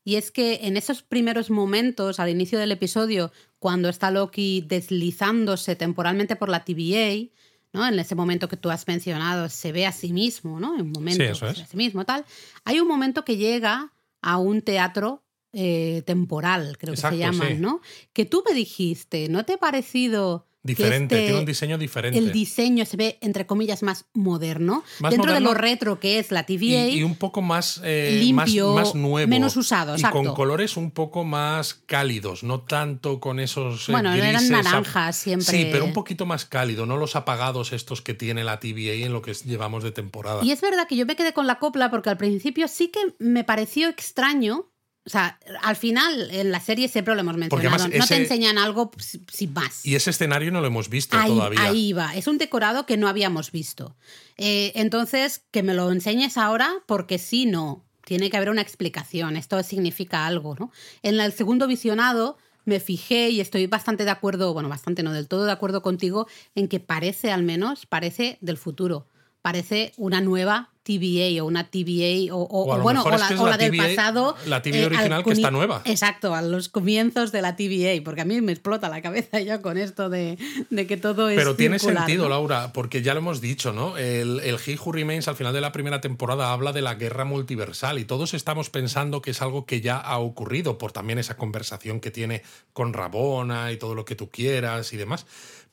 y 0.02 0.14
es 0.16 0.30
que 0.30 0.60
en 0.62 0.78
esos 0.78 1.02
primeros 1.02 1.50
momentos, 1.50 2.20
al 2.20 2.30
inicio 2.30 2.58
del 2.58 2.72
episodio, 2.72 3.32
cuando 3.58 3.90
está 3.90 4.10
Loki 4.10 4.64
deslizándose 4.66 5.76
temporalmente 5.76 6.36
por 6.36 6.48
la 6.48 6.64
TVA, 6.64 7.28
¿no? 7.74 7.86
en 7.86 7.98
ese 7.98 8.14
momento 8.14 8.48
que 8.48 8.56
tú 8.56 8.70
has 8.70 8.88
mencionado, 8.88 9.50
se 9.50 9.72
ve 9.72 9.84
a 9.84 9.92
sí 9.92 10.14
mismo, 10.14 10.58
¿no? 10.58 10.74
En 10.74 10.86
un 10.86 10.92
momento 10.92 11.22
Sí, 11.22 11.30
eso 11.30 11.44
se 11.44 11.52
es. 11.52 11.58
ve 11.58 11.64
a 11.64 11.66
sí 11.66 11.76
mismo, 11.76 12.06
tal. 12.06 12.24
Hay 12.64 12.80
un 12.80 12.88
momento 12.88 13.26
que 13.26 13.36
llega 13.36 13.92
a 14.22 14.38
un 14.38 14.62
teatro 14.62 15.22
eh, 15.58 16.02
temporal, 16.06 16.76
creo 16.78 16.92
Exacto, 16.94 17.16
que 17.16 17.22
se 17.24 17.30
llaman, 17.32 17.48
sí. 17.48 17.54
¿no? 17.58 17.80
Que 18.12 18.26
tú 18.26 18.44
me 18.46 18.54
dijiste, 18.54 19.28
¿no 19.30 19.44
te 19.46 19.54
ha 19.54 19.56
parecido 19.58 20.46
Diferente, 20.62 21.14
este- 21.14 21.26
tiene 21.26 21.38
un 21.38 21.46
diseño 21.46 21.78
diferente. 21.78 22.18
el 22.18 22.32
diseño 22.32 22.84
se 22.84 22.96
ve, 22.96 23.18
entre 23.20 23.46
comillas, 23.46 23.84
más 23.84 24.06
moderno. 24.14 24.82
Más 24.98 25.12
dentro 25.12 25.30
moderno 25.30 25.48
de 25.50 25.54
lo 25.54 25.60
retro 25.60 26.00
que 26.00 26.18
es 26.18 26.32
la 26.32 26.40
y, 26.40 26.56
TVA. 26.58 26.88
y 26.88 27.02
un 27.04 27.14
poco 27.14 27.40
más, 27.40 27.80
eh, 27.84 28.18
Limpio, 28.20 28.74
más, 28.74 28.86
más 28.88 28.94
nuevo. 28.96 29.28
menos 29.28 29.56
usado, 29.56 29.92
Y 29.92 30.00
exacto. 30.00 30.18
con 30.24 30.34
colores 30.34 30.76
un 30.76 30.90
poco 30.90 31.22
más 31.22 31.74
cálidos, 31.74 32.42
no 32.42 32.62
tanto 32.62 33.20
con 33.20 33.38
esos 33.38 33.88
eh, 33.88 33.92
Bueno, 33.92 34.12
eran 34.12 34.32
grises, 34.32 34.50
ap- 34.50 34.64
naranjas 34.64 35.14
siempre. 35.16 35.46
Sí, 35.46 35.68
pero 35.70 35.84
un 35.84 35.92
poquito 35.92 36.26
más 36.26 36.44
cálido, 36.44 36.84
no 36.84 36.96
los 36.96 37.14
apagados 37.14 37.72
estos 37.72 38.02
que 38.02 38.14
tiene 38.14 38.42
la 38.42 38.58
TVA 38.58 39.06
en 39.06 39.12
lo 39.12 39.22
que 39.22 39.34
llevamos 39.34 39.84
de 39.84 39.92
temporada. 39.92 40.44
Y 40.44 40.50
es 40.50 40.60
verdad 40.60 40.88
que 40.88 40.96
yo 40.96 41.06
me 41.06 41.14
quedé 41.14 41.32
con 41.32 41.46
la 41.46 41.60
copla 41.60 41.90
porque 41.92 42.10
al 42.10 42.16
principio 42.18 42.66
sí 42.66 42.88
que 42.88 42.98
me 43.20 43.44
pareció 43.44 43.88
extraño. 43.88 44.66
O 45.06 45.08
sea, 45.08 45.38
al 45.62 45.76
final 45.76 46.30
en 46.32 46.50
la 46.50 46.58
serie 46.58 46.88
siempre 46.88 47.14
lo 47.14 47.20
hemos 47.20 47.36
mencionado. 47.36 47.86
No 47.88 48.06
te 48.06 48.16
enseñan 48.16 48.58
algo 48.58 48.90
si- 48.98 49.22
sin 49.32 49.52
más. 49.52 49.86
Y 49.86 49.94
ese 49.94 50.10
escenario 50.10 50.50
no 50.50 50.60
lo 50.60 50.66
hemos 50.66 50.88
visto 50.88 51.16
ahí, 51.16 51.28
todavía. 51.30 51.62
ahí 51.62 51.92
va. 51.92 52.14
Es 52.16 52.26
un 52.26 52.38
decorado 52.38 52.86
que 52.86 52.96
no 52.96 53.06
habíamos 53.06 53.52
visto. 53.52 53.96
Eh, 54.36 54.72
entonces, 54.74 55.44
que 55.52 55.62
me 55.62 55.74
lo 55.74 55.92
enseñes 55.92 56.36
ahora, 56.36 56.72
porque 56.86 57.18
sí, 57.18 57.46
no. 57.46 57.84
tiene 58.04 58.30
que 58.30 58.36
haber 58.36 58.50
una 58.50 58.62
explicación, 58.62 59.36
esto 59.36 59.60
significa 59.64 60.26
algo, 60.28 60.54
¿no? 60.60 60.70
En 61.02 61.18
el 61.18 61.32
segundo 61.32 61.66
visionado 61.66 62.38
me 62.64 62.78
fijé 62.78 63.30
y 63.30 63.40
estoy 63.40 63.66
bastante 63.66 64.04
de 64.04 64.12
acuerdo, 64.12 64.52
bueno, 64.54 64.68
bastante 64.68 65.02
no 65.02 65.12
del 65.12 65.26
todo 65.26 65.44
de 65.44 65.50
acuerdo 65.50 65.82
contigo 65.82 66.28
en 66.54 66.68
que 66.68 66.78
parece 66.78 67.32
al 67.32 67.42
menos, 67.42 67.84
parece 67.86 68.38
del 68.40 68.58
futuro, 68.58 69.08
parece 69.42 69.92
una 69.96 70.20
nueva 70.20 70.70
TVA 70.86 71.42
o 71.42 71.46
una 71.46 71.68
TVA 71.68 72.32
o, 72.32 72.80
bueno 72.80 73.02
o 73.02 73.10
la, 73.10 73.56
del 73.56 73.76
pasado 73.76 74.36
la 74.46 74.62
TVA 74.62 74.76
eh, 74.76 74.86
original 74.86 75.24
que 75.24 75.32
está 75.32 75.50
nueva. 75.50 75.82
Exacto 75.84 76.34
a 76.34 76.42
los 76.42 76.68
comienzos 76.68 77.32
de 77.32 77.42
la 77.42 77.56
TVA 77.56 78.02
porque 78.04 78.20
a 78.20 78.24
mí 78.24 78.40
me 78.40 78.52
explota 78.52 78.88
la 78.88 79.02
cabeza 79.02 79.40
ya 79.40 79.60
con 79.60 79.78
esto 79.78 80.08
de, 80.08 80.38
que 80.86 80.96
todo 80.96 81.28
es 81.28 81.36
pero 81.36 81.56
tiene 81.56 81.80
sentido 81.80 82.28
Laura 82.28 82.72
porque 82.72 83.02
ya 83.02 83.14
lo 83.14 83.18
hemos 83.18 83.40
dicho 83.40 83.72
no 83.72 83.96
el, 83.96 84.40
el 84.40 84.58
He 84.64 84.78
Who 84.78 84.92
Remains 84.92 85.26
al 85.26 85.34
final 85.34 85.52
de 85.52 85.60
la 85.60 85.72
primera 85.72 86.00
temporada 86.00 86.52
habla 86.52 86.72
de 86.72 86.82
la 86.82 86.94
guerra 86.94 87.24
multiversal 87.24 87.98
y 87.98 88.04
todos 88.04 88.32
estamos 88.34 88.70
pensando 88.70 89.22
que 89.22 89.32
es 89.32 89.42
algo 89.42 89.66
que 89.66 89.80
ya 89.80 89.96
ha 89.96 90.18
ocurrido 90.18 90.78
por 90.78 90.92
también 90.92 91.18
esa 91.18 91.36
conversación 91.36 91.98
que 91.98 92.12
tiene 92.12 92.42
con 92.72 92.92
Rabona 92.92 93.72
y 93.72 93.76
todo 93.76 93.96
lo 93.96 94.04
que 94.04 94.14
tú 94.14 94.30
quieras 94.30 94.92
y 94.92 94.96
demás 94.96 95.26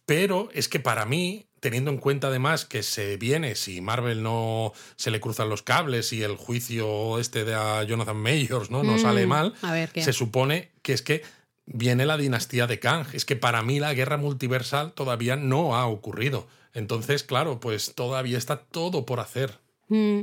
pero 0.05 0.49
es 0.53 0.67
que 0.67 0.79
para 0.79 1.05
mí 1.05 1.47
teniendo 1.63 1.91
en 1.91 1.97
cuenta 1.97 2.27
además 2.27 2.65
que 2.65 2.83
se 2.83 3.15
viene, 3.15 3.55
si 3.55 3.79
Marvel 3.79 4.21
no 4.21 4.73
se 4.97 5.11
le 5.11 5.21
cruzan 5.21 5.47
los 5.47 5.63
cables 5.63 6.11
y 6.11 6.21
el 6.21 6.35
juicio 6.35 7.19
este 7.19 7.45
de 7.45 7.55
a 7.55 7.83
Jonathan 7.83 8.17
Mayors 8.17 8.69
¿no? 8.69 8.83
no 8.83 8.99
sale 8.99 9.25
mm, 9.25 9.29
mal, 9.29 9.53
se 9.95 10.11
supone 10.11 10.71
que 10.81 10.91
es 10.91 11.01
que 11.01 11.23
viene 11.65 12.05
la 12.05 12.17
dinastía 12.17 12.67
de 12.67 12.79
Kang. 12.79 13.07
Es 13.13 13.23
que 13.23 13.37
para 13.37 13.61
mí 13.61 13.79
la 13.79 13.93
guerra 13.93 14.17
multiversal 14.17 14.91
todavía 14.91 15.37
no 15.37 15.75
ha 15.75 15.87
ocurrido. 15.87 16.47
Entonces, 16.73 17.23
claro, 17.23 17.59
pues 17.59 17.93
todavía 17.95 18.37
está 18.37 18.57
todo 18.57 19.05
por 19.05 19.21
hacer. 19.21 19.59
Mm, 19.87 20.21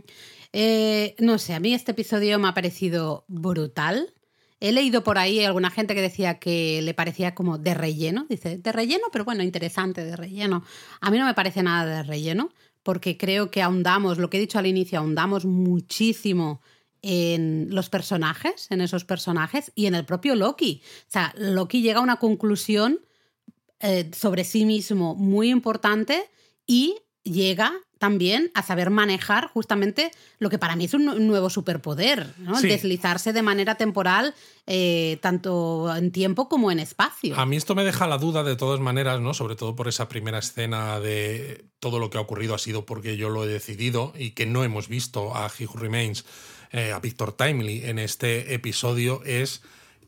eh, 0.52 1.14
no 1.18 1.38
sé, 1.38 1.54
a 1.54 1.60
mí 1.60 1.72
este 1.74 1.92
episodio 1.92 2.38
me 2.38 2.48
ha 2.48 2.54
parecido 2.54 3.24
brutal. 3.28 4.12
He 4.60 4.72
leído 4.72 5.02
por 5.02 5.16
ahí 5.16 5.42
alguna 5.42 5.70
gente 5.70 5.94
que 5.94 6.02
decía 6.02 6.38
que 6.38 6.82
le 6.82 6.92
parecía 6.92 7.34
como 7.34 7.56
de 7.56 7.74
relleno. 7.74 8.26
Dice, 8.28 8.58
de 8.58 8.72
relleno, 8.72 9.06
pero 9.10 9.24
bueno, 9.24 9.42
interesante, 9.42 10.04
de 10.04 10.14
relleno. 10.16 10.62
A 11.00 11.10
mí 11.10 11.18
no 11.18 11.24
me 11.24 11.34
parece 11.34 11.62
nada 11.62 11.96
de 11.96 12.02
relleno, 12.02 12.50
porque 12.82 13.16
creo 13.16 13.50
que 13.50 13.62
ahondamos, 13.62 14.18
lo 14.18 14.28
que 14.28 14.36
he 14.36 14.40
dicho 14.40 14.58
al 14.58 14.66
inicio, 14.66 14.98
ahondamos 14.98 15.46
muchísimo 15.46 16.60
en 17.02 17.68
los 17.70 17.88
personajes, 17.88 18.66
en 18.70 18.82
esos 18.82 19.04
personajes 19.04 19.72
y 19.74 19.86
en 19.86 19.94
el 19.94 20.04
propio 20.04 20.34
Loki. 20.34 20.82
O 21.08 21.10
sea, 21.10 21.32
Loki 21.36 21.80
llega 21.80 22.00
a 22.00 22.02
una 22.02 22.16
conclusión 22.16 23.00
eh, 23.80 24.10
sobre 24.14 24.44
sí 24.44 24.66
mismo 24.66 25.14
muy 25.14 25.48
importante 25.48 26.28
y 26.66 26.96
llega 27.24 27.72
también 28.00 28.50
a 28.54 28.62
saber 28.62 28.88
manejar 28.88 29.50
justamente 29.52 30.10
lo 30.38 30.48
que 30.48 30.58
para 30.58 30.74
mí 30.74 30.86
es 30.86 30.94
un 30.94 31.26
nuevo 31.26 31.50
superpoder, 31.50 32.32
¿no? 32.38 32.58
deslizarse 32.58 33.34
de 33.34 33.42
manera 33.42 33.74
temporal 33.74 34.34
eh, 34.66 35.18
tanto 35.20 35.94
en 35.94 36.10
tiempo 36.10 36.48
como 36.48 36.72
en 36.72 36.78
espacio. 36.78 37.38
A 37.38 37.44
mí 37.44 37.58
esto 37.58 37.74
me 37.74 37.84
deja 37.84 38.06
la 38.06 38.16
duda 38.16 38.42
de 38.42 38.56
todas 38.56 38.80
maneras, 38.80 39.20
¿no? 39.20 39.34
Sobre 39.34 39.54
todo 39.54 39.76
por 39.76 39.86
esa 39.86 40.08
primera 40.08 40.38
escena 40.38 40.98
de 40.98 41.66
todo 41.78 41.98
lo 41.98 42.08
que 42.08 42.16
ha 42.16 42.22
ocurrido 42.22 42.54
ha 42.54 42.58
sido 42.58 42.86
porque 42.86 43.18
yo 43.18 43.28
lo 43.28 43.44
he 43.44 43.48
decidido 43.48 44.14
y 44.16 44.30
que 44.30 44.46
no 44.46 44.64
hemos 44.64 44.88
visto 44.88 45.36
a 45.36 45.50
He 45.58 45.66
Who 45.66 45.76
Remains, 45.76 46.24
eh, 46.72 46.92
a 46.92 47.00
Victor 47.00 47.32
Timely 47.32 47.84
en 47.84 47.98
este 47.98 48.54
episodio 48.54 49.20
es 49.26 49.60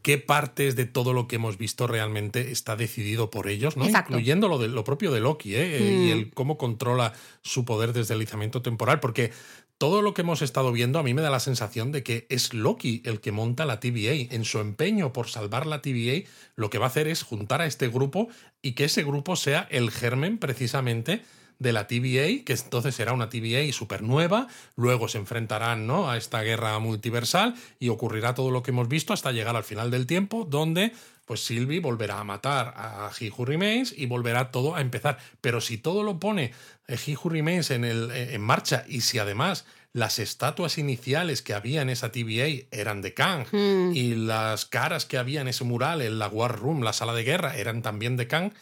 qué 0.02 0.18
partes 0.18 0.76
de 0.76 0.84
todo 0.84 1.12
lo 1.12 1.28
que 1.28 1.36
hemos 1.36 1.56
visto 1.56 1.86
realmente 1.86 2.50
está 2.50 2.76
decidido 2.76 3.30
por 3.30 3.48
ellos, 3.48 3.76
¿no? 3.76 3.88
incluyendo 3.88 4.48
lo, 4.48 4.58
de, 4.58 4.68
lo 4.68 4.84
propio 4.84 5.12
de 5.12 5.20
Loki 5.20 5.54
¿eh? 5.54 5.78
y 5.80 6.08
mm. 6.08 6.10
el 6.10 6.30
cómo 6.32 6.58
controla 6.58 7.12
su 7.42 7.64
poder 7.64 7.92
desde 7.92 8.14
deslizamiento 8.14 8.62
temporal, 8.62 9.00
porque 9.00 9.32
todo 9.78 10.00
lo 10.00 10.14
que 10.14 10.22
hemos 10.22 10.42
estado 10.42 10.70
viendo 10.70 10.98
a 10.98 11.02
mí 11.02 11.12
me 11.12 11.22
da 11.22 11.30
la 11.30 11.40
sensación 11.40 11.90
de 11.90 12.04
que 12.04 12.26
es 12.28 12.54
Loki 12.54 13.02
el 13.04 13.20
que 13.20 13.32
monta 13.32 13.64
la 13.64 13.80
TVA. 13.80 14.32
En 14.34 14.44
su 14.44 14.60
empeño 14.60 15.12
por 15.12 15.28
salvar 15.28 15.66
la 15.66 15.82
TVA, 15.82 16.28
lo 16.54 16.70
que 16.70 16.78
va 16.78 16.84
a 16.84 16.88
hacer 16.88 17.08
es 17.08 17.24
juntar 17.24 17.60
a 17.62 17.66
este 17.66 17.88
grupo 17.88 18.28
y 18.60 18.72
que 18.72 18.84
ese 18.84 19.02
grupo 19.02 19.34
sea 19.34 19.66
el 19.70 19.90
germen 19.90 20.38
precisamente 20.38 21.22
de 21.62 21.72
la 21.72 21.86
TVA, 21.86 22.44
que 22.44 22.52
entonces 22.52 22.94
será 22.94 23.12
una 23.12 23.28
TVA 23.28 23.72
súper 23.72 24.02
nueva, 24.02 24.48
luego 24.76 25.08
se 25.08 25.18
enfrentarán 25.18 25.86
¿no? 25.86 26.10
a 26.10 26.16
esta 26.16 26.42
guerra 26.42 26.78
multiversal 26.78 27.54
y 27.78 27.88
ocurrirá 27.88 28.34
todo 28.34 28.50
lo 28.50 28.62
que 28.62 28.72
hemos 28.72 28.88
visto 28.88 29.12
hasta 29.12 29.32
llegar 29.32 29.56
al 29.56 29.64
final 29.64 29.90
del 29.90 30.06
tiempo, 30.06 30.46
donde 30.48 30.92
pues 31.24 31.44
Sylvie 31.44 31.80
volverá 31.80 32.18
a 32.18 32.24
matar 32.24 32.74
a 32.76 33.10
He 33.18 33.30
Who 33.30 33.44
Remains 33.44 33.94
y 33.96 34.06
volverá 34.06 34.50
todo 34.50 34.74
a 34.74 34.80
empezar. 34.80 35.18
Pero 35.40 35.60
si 35.60 35.78
todo 35.78 36.02
lo 36.02 36.18
pone 36.18 36.52
eh, 36.88 36.98
He 37.06 37.16
Who 37.16 37.30
Remains 37.30 37.70
en, 37.70 37.84
el, 37.84 38.10
eh, 38.10 38.34
en 38.34 38.40
marcha 38.40 38.84
y 38.88 39.02
si 39.02 39.18
además 39.18 39.64
las 39.92 40.18
estatuas 40.18 40.78
iniciales 40.78 41.42
que 41.42 41.54
había 41.54 41.82
en 41.82 41.90
esa 41.90 42.10
TVA 42.10 42.66
eran 42.70 43.02
de 43.02 43.14
Kang 43.14 43.46
hmm. 43.50 43.94
y 43.94 44.14
las 44.14 44.64
caras 44.64 45.04
que 45.04 45.18
había 45.18 45.42
en 45.42 45.48
ese 45.48 45.64
mural 45.64 46.00
en 46.00 46.18
la 46.18 46.28
War 46.28 46.58
Room, 46.58 46.82
la 46.82 46.92
sala 46.92 47.12
de 47.12 47.24
guerra, 47.24 47.56
eran 47.56 47.82
también 47.82 48.16
de 48.16 48.26
Kang, 48.26 48.52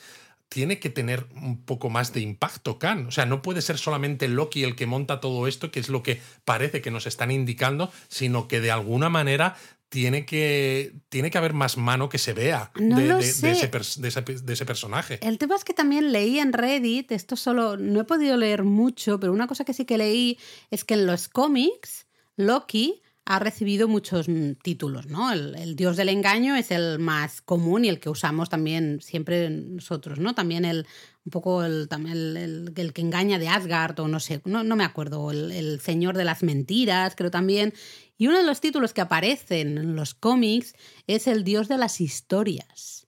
tiene 0.50 0.80
que 0.80 0.90
tener 0.90 1.26
un 1.40 1.62
poco 1.62 1.90
más 1.90 2.12
de 2.12 2.20
impacto 2.20 2.78
Khan. 2.78 3.06
O 3.06 3.10
sea, 3.12 3.24
no 3.24 3.40
puede 3.40 3.62
ser 3.62 3.78
solamente 3.78 4.28
Loki 4.28 4.64
el 4.64 4.74
que 4.74 4.84
monta 4.84 5.20
todo 5.20 5.46
esto, 5.46 5.70
que 5.70 5.78
es 5.78 5.88
lo 5.88 6.02
que 6.02 6.20
parece 6.44 6.82
que 6.82 6.90
nos 6.90 7.06
están 7.06 7.30
indicando, 7.30 7.90
sino 8.08 8.48
que 8.48 8.60
de 8.60 8.72
alguna 8.72 9.08
manera 9.08 9.56
tiene 9.88 10.26
que, 10.26 10.92
tiene 11.08 11.30
que 11.30 11.38
haber 11.38 11.54
más 11.54 11.76
mano 11.76 12.08
que 12.08 12.18
se 12.18 12.32
vea 12.32 12.72
de, 12.74 13.18
ese, 13.18 14.64
personaje. 14.66 15.18
El 15.22 15.38
tema 15.38 15.54
es 15.54 15.64
que 15.64 15.72
también 15.72 16.12
leí 16.12 16.40
en 16.40 16.52
Reddit, 16.52 17.12
esto 17.12 17.36
solo 17.36 17.76
no 17.76 18.00
he 18.00 18.04
podido 18.04 18.36
leer 18.36 18.64
mucho, 18.64 19.20
pero 19.20 19.32
una 19.32 19.46
cosa 19.46 19.64
que 19.64 19.72
sí 19.72 19.84
que 19.84 19.98
leí 19.98 20.36
es 20.70 20.84
que 20.84 20.94
en 20.94 21.06
los 21.06 21.28
cómics 21.28 22.06
Loki 22.36 23.02
ha 23.30 23.38
recibido 23.38 23.86
muchos 23.86 24.28
mm, 24.28 24.54
títulos, 24.60 25.06
¿no? 25.06 25.32
El, 25.32 25.76
dios 25.76 25.96
del 25.96 26.08
engaño 26.08 26.56
es 26.56 26.72
el 26.72 26.98
más 26.98 27.40
común 27.40 27.84
y 27.84 27.88
el 27.88 28.00
que 28.00 28.10
usamos 28.10 28.48
también 28.48 29.00
siempre 29.00 29.48
nosotros, 29.48 30.18
¿no? 30.18 30.34
También 30.34 30.64
el 30.64 30.84
un 31.24 31.30
poco 31.30 31.62
el, 31.62 31.88
que 32.74 33.00
engaña 33.00 33.38
de 33.38 33.46
Asgard 33.46 34.00
o 34.00 34.08
no 34.08 34.18
sé, 34.18 34.40
no, 34.46 34.64
me 34.64 34.82
acuerdo, 34.82 35.30
el, 35.30 35.78
señor 35.80 36.16
de 36.16 36.24
las 36.24 36.42
mentiras, 36.42 37.14
creo 37.14 37.30
también. 37.30 37.72
Y 38.18 38.26
uno 38.26 38.38
de 38.38 38.44
los 38.44 38.60
títulos 38.60 38.92
que 38.92 39.02
aparecen 39.02 39.78
en 39.78 39.94
los 39.94 40.14
cómics 40.14 40.74
es 41.06 41.28
el 41.28 41.44
dios 41.44 41.68
de 41.68 41.78
las 41.78 42.00
historias. 42.00 43.06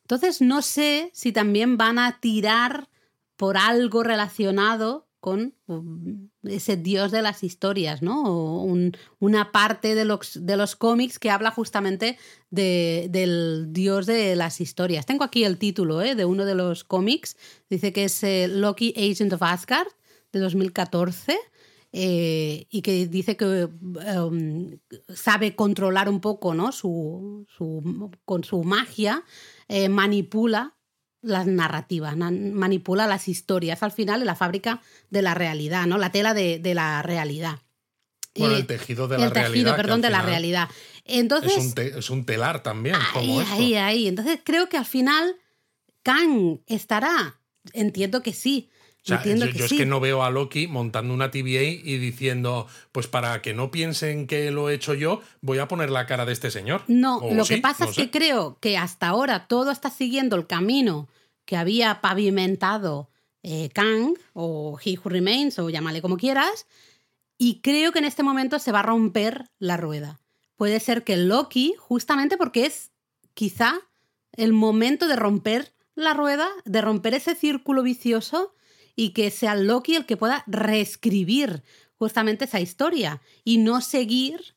Entonces 0.00 0.40
no 0.40 0.62
sé 0.62 1.10
si 1.12 1.30
también 1.30 1.76
van 1.76 1.98
a 1.98 2.20
tirar 2.20 2.88
por 3.36 3.58
algo 3.58 4.02
relacionado 4.02 5.07
con 5.20 5.54
um, 5.66 6.28
ese 6.44 6.76
dios 6.76 7.10
de 7.10 7.22
las 7.22 7.42
historias, 7.42 8.02
¿no? 8.02 8.64
una 9.18 9.52
parte 9.52 9.94
de 9.94 10.04
los, 10.04 10.46
de 10.46 10.56
los 10.56 10.76
cómics 10.76 11.18
que 11.18 11.30
habla 11.30 11.50
justamente 11.50 12.18
del 12.50 13.66
dios 13.70 14.06
de 14.06 14.36
las 14.36 14.60
historias. 14.60 15.06
Tengo 15.06 15.24
aquí 15.24 15.44
el 15.44 15.58
título 15.58 16.02
¿eh? 16.02 16.14
de 16.14 16.24
uno 16.24 16.44
de 16.44 16.54
los 16.54 16.84
cómics. 16.84 17.36
Dice 17.68 17.92
que 17.92 18.04
es 18.04 18.22
eh, 18.22 18.46
Loki 18.48 18.94
Agent 18.96 19.32
of 19.32 19.42
Asgard 19.42 19.88
de 20.32 20.38
2014. 20.38 21.36
Eh, 21.90 22.66
y 22.68 22.82
que 22.82 23.06
dice 23.06 23.38
que 23.38 23.64
um, 23.64 24.78
sabe 25.08 25.56
controlar 25.56 26.10
un 26.10 26.20
poco 26.20 26.52
¿no? 26.52 26.70
su, 26.70 27.46
con 28.26 28.44
su 28.44 28.62
magia, 28.62 29.24
manipula 29.88 30.77
las 31.20 31.46
narrativas, 31.46 32.16
manipula 32.16 33.06
las 33.06 33.28
historias 33.28 33.82
al 33.82 33.92
final 33.92 34.20
en 34.20 34.26
la 34.26 34.34
fábrica 34.34 34.80
de 35.10 35.22
la 35.22 35.34
realidad, 35.34 35.86
¿no? 35.86 35.98
La 35.98 36.12
tela 36.12 36.34
de, 36.34 36.60
la 36.74 37.02
realidad. 37.02 37.60
Bueno, 38.36 38.54
el 38.54 38.66
tejido 38.66 39.08
de 39.08 39.18
la 39.18 39.28
realidad. 39.28 39.46
El 39.46 39.52
tejido, 39.52 39.76
perdón, 39.76 40.00
de 40.00 40.10
la 40.10 40.22
realidad. 40.22 40.68
Entonces, 41.04 41.74
es 41.76 42.10
un, 42.10 42.24
telar 42.24 42.62
también. 42.62 42.96
Ahí, 43.14 43.40
ahí, 43.50 43.74
ahí. 43.74 44.08
Entonces 44.08 44.40
creo 44.44 44.68
que 44.68 44.76
al 44.76 44.86
final 44.86 45.36
Kang 46.02 46.60
estará. 46.66 47.40
Entiendo 47.72 48.22
que 48.22 48.32
sí 48.32 48.70
yo, 49.08 49.64
es 49.64 49.72
que 49.72 49.86
no 49.86 50.00
veo 50.00 50.22
a 50.22 50.30
Loki 50.30 50.66
montando 50.66 51.14
una 51.14 51.30
TVA 51.30 51.62
y 51.62 51.98
diciendo, 51.98 52.66
pues 52.92 53.06
para 53.06 53.42
que 53.42 53.54
no 53.54 53.70
piensen 53.70 54.26
que 54.26 54.50
lo 54.50 54.70
he 54.70 54.74
hecho 54.74 54.94
yo, 54.94 55.20
voy 55.40 55.58
a 55.58 55.68
poner 55.68 55.90
la 55.90 56.06
cara 56.06 56.24
de 56.24 56.32
este 56.32 56.50
señor. 56.50 56.82
No, 56.86 57.20
lo 57.32 57.44
que 57.44 57.58
pasa 57.58 57.86
es 57.86 57.96
que 57.96 58.10
creo 58.10 58.58
que 58.60 58.76
hasta 58.76 59.08
ahora 59.08 59.46
todo 59.46 59.70
está 59.70 59.90
siguiendo 59.90 60.36
el 60.36 60.46
camino 60.46 61.08
que 61.44 61.56
había 61.56 62.00
pavimentado 62.00 63.08
eh, 63.42 63.70
Kang 63.72 64.14
o 64.34 64.78
He 64.84 64.98
Who 64.98 65.08
Remains 65.08 65.58
o 65.58 65.70
llámale 65.70 66.02
como 66.02 66.16
quieras, 66.16 66.66
y 67.38 67.60
creo 67.60 67.92
que 67.92 68.00
en 68.00 68.04
este 68.04 68.22
momento 68.22 68.58
se 68.58 68.72
va 68.72 68.80
a 68.80 68.82
romper 68.82 69.48
la 69.58 69.76
rueda. 69.76 70.20
Puede 70.56 70.80
ser 70.80 71.04
que 71.04 71.16
Loki, 71.16 71.74
justamente 71.78 72.36
porque 72.36 72.66
es 72.66 72.90
quizá 73.34 73.74
el 74.32 74.52
momento 74.52 75.06
de 75.06 75.16
romper 75.16 75.72
la 75.94 76.14
rueda, 76.14 76.48
de 76.64 76.80
romper 76.80 77.14
ese 77.14 77.34
círculo 77.36 77.82
vicioso 77.82 78.54
y 78.98 79.10
que 79.10 79.30
sea 79.30 79.54
Loki 79.54 79.94
el 79.94 80.06
que 80.06 80.16
pueda 80.16 80.42
reescribir 80.48 81.62
justamente 81.94 82.46
esa 82.46 82.58
historia 82.58 83.22
y 83.44 83.58
no 83.58 83.80
seguir 83.80 84.56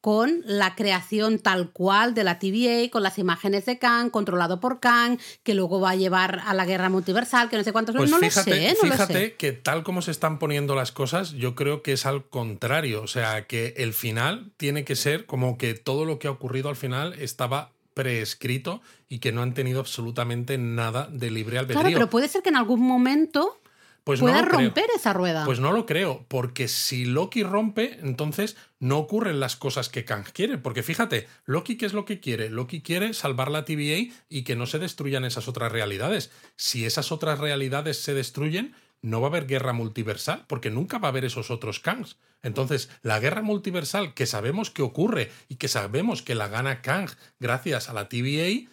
con 0.00 0.42
la 0.44 0.76
creación 0.76 1.40
tal 1.40 1.72
cual 1.72 2.14
de 2.14 2.22
la 2.22 2.38
TVA, 2.38 2.90
con 2.92 3.02
las 3.02 3.18
imágenes 3.18 3.66
de 3.66 3.80
Kang, 3.80 4.10
controlado 4.10 4.60
por 4.60 4.78
Kang, 4.78 5.18
que 5.42 5.54
luego 5.54 5.80
va 5.80 5.90
a 5.90 5.96
llevar 5.96 6.42
a 6.46 6.54
la 6.54 6.64
guerra 6.64 6.90
multiversal, 6.90 7.50
que 7.50 7.56
no 7.56 7.64
sé 7.64 7.72
cuántos... 7.72 7.96
Pues 7.96 8.08
no 8.08 8.18
fíjate, 8.18 8.50
lo 8.50 8.56
sé, 8.56 8.76
no 8.82 8.90
fíjate 8.92 9.12
lo 9.14 9.18
sé. 9.18 9.34
que 9.34 9.50
tal 9.50 9.82
como 9.82 10.00
se 10.00 10.12
están 10.12 10.38
poniendo 10.38 10.76
las 10.76 10.92
cosas, 10.92 11.32
yo 11.32 11.56
creo 11.56 11.82
que 11.82 11.94
es 11.94 12.06
al 12.06 12.28
contrario. 12.28 13.02
O 13.02 13.08
sea, 13.08 13.48
que 13.48 13.74
el 13.78 13.94
final 13.94 14.52
tiene 14.58 14.84
que 14.84 14.94
ser 14.94 15.26
como 15.26 15.58
que 15.58 15.74
todo 15.74 16.04
lo 16.04 16.20
que 16.20 16.28
ha 16.28 16.32
ocurrido 16.32 16.68
al 16.68 16.76
final 16.76 17.14
estaba 17.14 17.72
preescrito 17.94 18.80
y 19.08 19.18
que 19.18 19.32
no 19.32 19.42
han 19.42 19.54
tenido 19.54 19.80
absolutamente 19.80 20.56
nada 20.56 21.08
de 21.10 21.32
libre 21.32 21.58
albedrío. 21.58 21.80
Claro, 21.80 21.94
pero 21.94 22.10
puede 22.10 22.28
ser 22.28 22.42
que 22.42 22.48
en 22.48 22.56
algún 22.56 22.80
momento 22.80 23.58
pues 24.04 24.20
no 24.20 24.26
pueda 24.26 24.46
creo. 24.46 24.60
romper 24.60 24.86
esa 24.96 25.12
rueda. 25.12 25.44
Pues 25.44 25.60
no 25.60 25.72
lo 25.72 25.86
creo, 25.86 26.24
porque 26.28 26.68
si 26.68 27.04
Loki 27.04 27.42
rompe, 27.42 27.98
entonces 28.02 28.56
no 28.80 28.98
ocurren 28.98 29.38
las 29.38 29.56
cosas 29.56 29.88
que 29.88 30.04
Kang 30.04 30.24
quiere. 30.32 30.58
Porque 30.58 30.82
fíjate, 30.82 31.28
Loki, 31.44 31.76
¿qué 31.76 31.86
es 31.86 31.92
lo 31.92 32.04
que 32.04 32.20
quiere? 32.20 32.50
Loki 32.50 32.82
quiere 32.82 33.14
salvar 33.14 33.50
la 33.50 33.64
TVA 33.64 34.12
y 34.28 34.42
que 34.42 34.56
no 34.56 34.66
se 34.66 34.78
destruyan 34.78 35.24
esas 35.24 35.46
otras 35.46 35.70
realidades. 35.70 36.32
Si 36.56 36.84
esas 36.84 37.12
otras 37.12 37.38
realidades 37.38 37.98
se 38.02 38.14
destruyen, 38.14 38.74
no 39.02 39.20
va 39.20 39.28
a 39.28 39.30
haber 39.30 39.46
guerra 39.46 39.72
multiversal, 39.72 40.44
porque 40.46 40.70
nunca 40.70 40.98
va 40.98 41.08
a 41.08 41.10
haber 41.10 41.24
esos 41.24 41.50
otros 41.50 41.80
Kangs. 41.80 42.16
Entonces, 42.42 42.90
la 43.02 43.20
guerra 43.20 43.42
multiversal 43.42 44.14
que 44.14 44.26
sabemos 44.26 44.70
que 44.70 44.82
ocurre 44.82 45.30
y 45.48 45.56
que 45.56 45.68
sabemos 45.68 46.22
que 46.22 46.34
la 46.34 46.48
gana 46.48 46.82
Kang 46.82 47.10
gracias 47.38 47.88
a 47.88 47.92
la 47.92 48.08
TVA, 48.08 48.68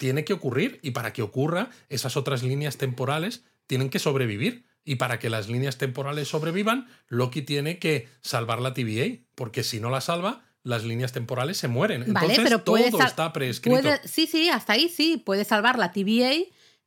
tiene 0.00 0.24
que 0.24 0.32
ocurrir. 0.32 0.80
Y 0.82 0.92
para 0.92 1.12
que 1.12 1.20
ocurra, 1.20 1.68
esas 1.90 2.16
otras 2.16 2.42
líneas 2.42 2.78
temporales 2.78 3.44
tienen 3.70 3.88
que 3.88 4.00
sobrevivir. 4.00 4.64
Y 4.84 4.96
para 4.96 5.20
que 5.20 5.30
las 5.30 5.48
líneas 5.48 5.78
temporales 5.78 6.26
sobrevivan, 6.26 6.88
Loki 7.06 7.42
tiene 7.42 7.78
que 7.78 8.08
salvar 8.20 8.60
la 8.60 8.74
TVA, 8.74 9.20
porque 9.36 9.62
si 9.62 9.78
no 9.78 9.90
la 9.90 10.00
salva, 10.00 10.42
las 10.64 10.82
líneas 10.84 11.12
temporales 11.12 11.56
se 11.56 11.68
mueren. 11.68 12.02
Entonces 12.02 12.38
vale, 12.38 12.40
pero 12.42 12.64
puede 12.64 12.90
todo 12.90 13.02
está 13.04 13.32
prescrito. 13.32 13.80
puede- 13.80 14.00
sí, 14.08 14.26
sí, 14.26 14.48
hasta 14.48 14.72
ahí 14.72 14.88
sí, 14.88 15.22
puede 15.24 15.44
salvar 15.44 15.78
la 15.78 15.92
TVA, 15.92 16.32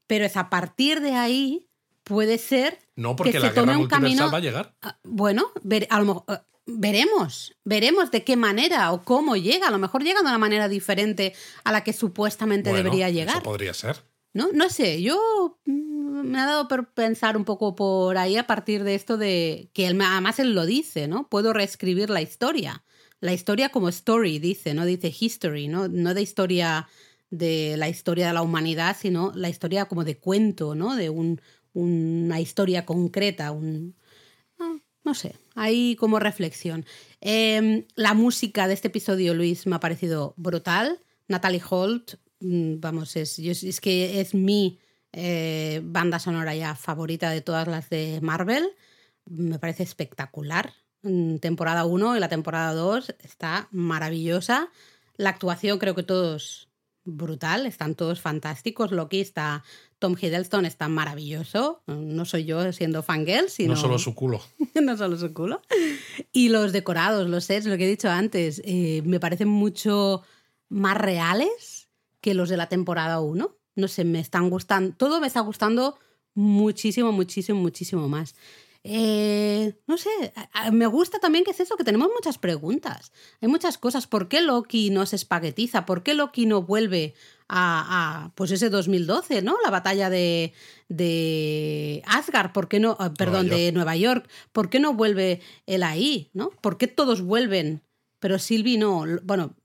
pero 0.07 0.25
es 0.25 0.35
a 0.35 0.49
partir 0.49 0.99
de 0.99 1.13
ahí 1.13 1.69
puede 2.03 2.37
ser 2.37 2.79
No, 2.97 3.15
porque 3.15 3.31
que 3.31 3.39
la 3.39 3.47
se 3.49 3.53
tome 3.53 3.67
guerra 3.67 3.77
un 3.77 3.81
multiversal 3.83 4.17
camino- 4.17 4.31
va 4.31 4.37
a 4.37 4.41
llegar. 4.41 4.75
Bueno, 5.03 5.51
ver- 5.63 5.87
a 5.89 5.99
lo 5.99 6.05
mejor, 6.05 6.23
eh, 6.27 6.37
veremos, 6.65 7.55
veremos 7.63 8.11
de 8.11 8.23
qué 8.25 8.35
manera 8.35 8.91
o 8.91 9.03
cómo 9.05 9.37
llega. 9.37 9.67
A 9.67 9.71
lo 9.71 9.77
mejor 9.79 10.03
llega 10.03 10.19
de 10.21 10.27
una 10.27 10.37
manera 10.37 10.67
diferente 10.67 11.33
a 11.63 11.71
la 11.71 11.83
que 11.85 11.93
supuestamente 11.93 12.69
Bueno, 12.71 12.83
debería 12.83 13.07
Eso 13.07 13.15
llegar. 13.19 13.43
podría 13.43 13.73
ser. 13.73 13.97
¿No? 14.33 14.51
No 14.51 14.69
sé, 14.69 15.01
yo 15.01 15.59
mm, 15.65 16.21
me 16.23 16.39
ha 16.39 16.45
dado 16.45 16.67
por 16.67 16.91
pensar 16.93 17.37
un 17.37 17.45
poco 17.45 17.75
por 17.75 18.17
ahí 18.17 18.35
a 18.35 18.47
partir 18.47 18.83
de 18.83 18.95
esto 18.95 19.17
de 19.17 19.69
que 19.73 19.85
él, 19.85 19.99
además 20.01 20.39
él 20.39 20.55
lo 20.55 20.65
dice, 20.65 21.07
¿no? 21.07 21.29
Puedo 21.29 21.53
reescribir 21.53 22.09
la 22.09 22.21
historia. 22.21 22.83
La 23.19 23.33
historia 23.33 23.69
como 23.69 23.89
story, 23.89 24.39
dice, 24.39 24.73
no 24.73 24.85
dice 24.85 25.13
history, 25.17 25.67
¿no? 25.67 25.87
No 25.87 26.13
de 26.13 26.21
historia 26.21 26.87
de 27.29 27.77
la 27.77 27.89
historia 27.89 28.27
de 28.27 28.33
la 28.33 28.41
humanidad, 28.41 28.97
sino 28.99 29.31
la 29.35 29.49
historia 29.49 29.85
como 29.85 30.03
de 30.03 30.17
cuento, 30.17 30.75
¿no? 30.75 30.95
De 30.95 31.09
un, 31.09 31.39
una 31.73 32.39
historia 32.39 32.85
concreta, 32.85 33.51
un, 33.51 33.95
no, 34.59 34.81
no 35.03 35.13
sé, 35.13 35.35
ahí 35.55 35.95
como 35.95 36.19
reflexión. 36.19 36.85
Eh, 37.21 37.85
la 37.95 38.13
música 38.13 38.67
de 38.67 38.73
este 38.73 38.89
episodio, 38.89 39.33
Luis, 39.33 39.67
me 39.67 39.75
ha 39.75 39.79
parecido 39.79 40.33
brutal. 40.37 40.99
Natalie 41.27 41.61
Holt, 41.67 42.15
vamos, 42.43 43.15
es, 43.15 43.37
yo- 43.37 43.51
es 43.51 43.79
que 43.81 44.19
es 44.19 44.33
mi 44.33 44.79
eh, 45.11 45.81
banda 45.83 46.19
sonora 46.19 46.55
ya 46.55 46.75
favorita 46.75 47.29
de 47.29 47.41
todas 47.41 47.67
las 47.67 47.89
de 47.89 48.19
Marvel. 48.21 48.67
Me 49.25 49.59
parece 49.59 49.83
espectacular. 49.83 50.73
Mm, 51.03 51.37
Temporada 51.37 51.85
1 51.85 52.17
y 52.17 52.19
la 52.19 52.29
temporada 52.29 52.73
2 52.73 53.15
está 53.23 53.67
maravillosa. 53.71 54.69
La 55.15 55.29
actuación 55.29 55.79
creo 55.79 55.95
que 55.95 56.03
todos 56.03 56.69
brutal, 57.05 57.65
están 57.65 57.95
todos 57.95 58.21
fantásticos. 58.21 58.91
Loki 58.91 59.19
está, 59.19 59.63
Tom 59.99 60.15
Hiddleston 60.19 60.65
está 60.65 60.87
maravilloso. 60.87 61.83
No 61.87 62.25
soy 62.25 62.45
yo 62.45 62.71
siendo 62.73 63.03
fangirl, 63.03 63.49
sino 63.49 63.73
No 63.75 63.79
solo 63.79 63.99
su 63.99 64.15
culo. 64.15 64.41
no 64.81 64.97
solo 64.97 65.17
su 65.17 65.33
culo. 65.33 65.61
Y 66.31 66.49
los 66.49 66.71
decorados, 66.71 67.29
los 67.29 67.43
sets, 67.45 67.65
lo 67.65 67.77
que 67.77 67.85
he 67.85 67.89
dicho 67.89 68.09
antes, 68.09 68.61
eh, 68.65 69.01
me 69.05 69.19
parecen 69.19 69.49
mucho 69.49 70.23
más 70.69 70.97
reales 70.97 71.72
que 72.23 72.33
los 72.33 72.47
de 72.49 72.57
la 72.57 72.69
temporada 72.69 73.19
1. 73.19 73.55
No 73.75 73.87
sé, 73.87 74.05
me 74.05 74.19
están 74.19 74.49
gustando, 74.49 74.95
todo 74.95 75.19
me 75.19 75.27
está 75.27 75.41
gustando 75.41 75.99
muchísimo, 76.33 77.11
muchísimo, 77.11 77.59
muchísimo 77.59 78.07
más. 78.07 78.33
Eh, 78.85 79.77
no 79.87 79.97
sé, 79.97 80.09
me 80.71 80.87
gusta 80.87 81.19
también 81.19 81.43
que 81.43 81.51
es 81.51 81.59
eso, 81.59 81.75
que 81.75 81.83
tenemos 81.83 82.09
muchas 82.13 82.37
preguntas. 82.37 83.11
Hay 83.41 83.49
muchas 83.49 83.77
cosas. 83.77 84.07
¿Por 84.07 84.29
qué 84.29 84.41
Loki 84.41 84.89
no 84.89 85.05
se 85.05 85.17
espaguetiza? 85.17 85.85
¿Por 85.85 86.01
qué 86.01 86.13
Loki 86.13 86.45
no 86.45 86.61
vuelve 86.61 87.13
a, 87.49 88.25
a, 88.25 88.35
pues 88.35 88.51
ese 88.51 88.69
2012, 88.69 89.41
¿no? 89.41 89.57
La 89.63 89.69
batalla 89.69 90.09
de, 90.09 90.53
de 90.87 92.03
Asgard, 92.05 92.53
¿por 92.53 92.67
qué 92.69 92.79
no? 92.79 92.95
ah, 92.99 93.13
Perdón, 93.13 93.47
Nueva 93.47 93.61
de 93.61 93.71
Nueva 93.73 93.95
York. 93.97 94.29
¿Por 94.53 94.69
qué 94.69 94.79
no 94.79 94.93
vuelve 94.93 95.41
él 95.65 95.83
ahí, 95.83 96.29
¿no? 96.33 96.51
¿Por 96.61 96.77
qué 96.77 96.87
todos 96.87 97.21
vuelven? 97.21 97.81
Pero 98.19 98.39
Sylvie 98.39 98.77
no. 98.77 99.05
Bueno, 99.23 99.55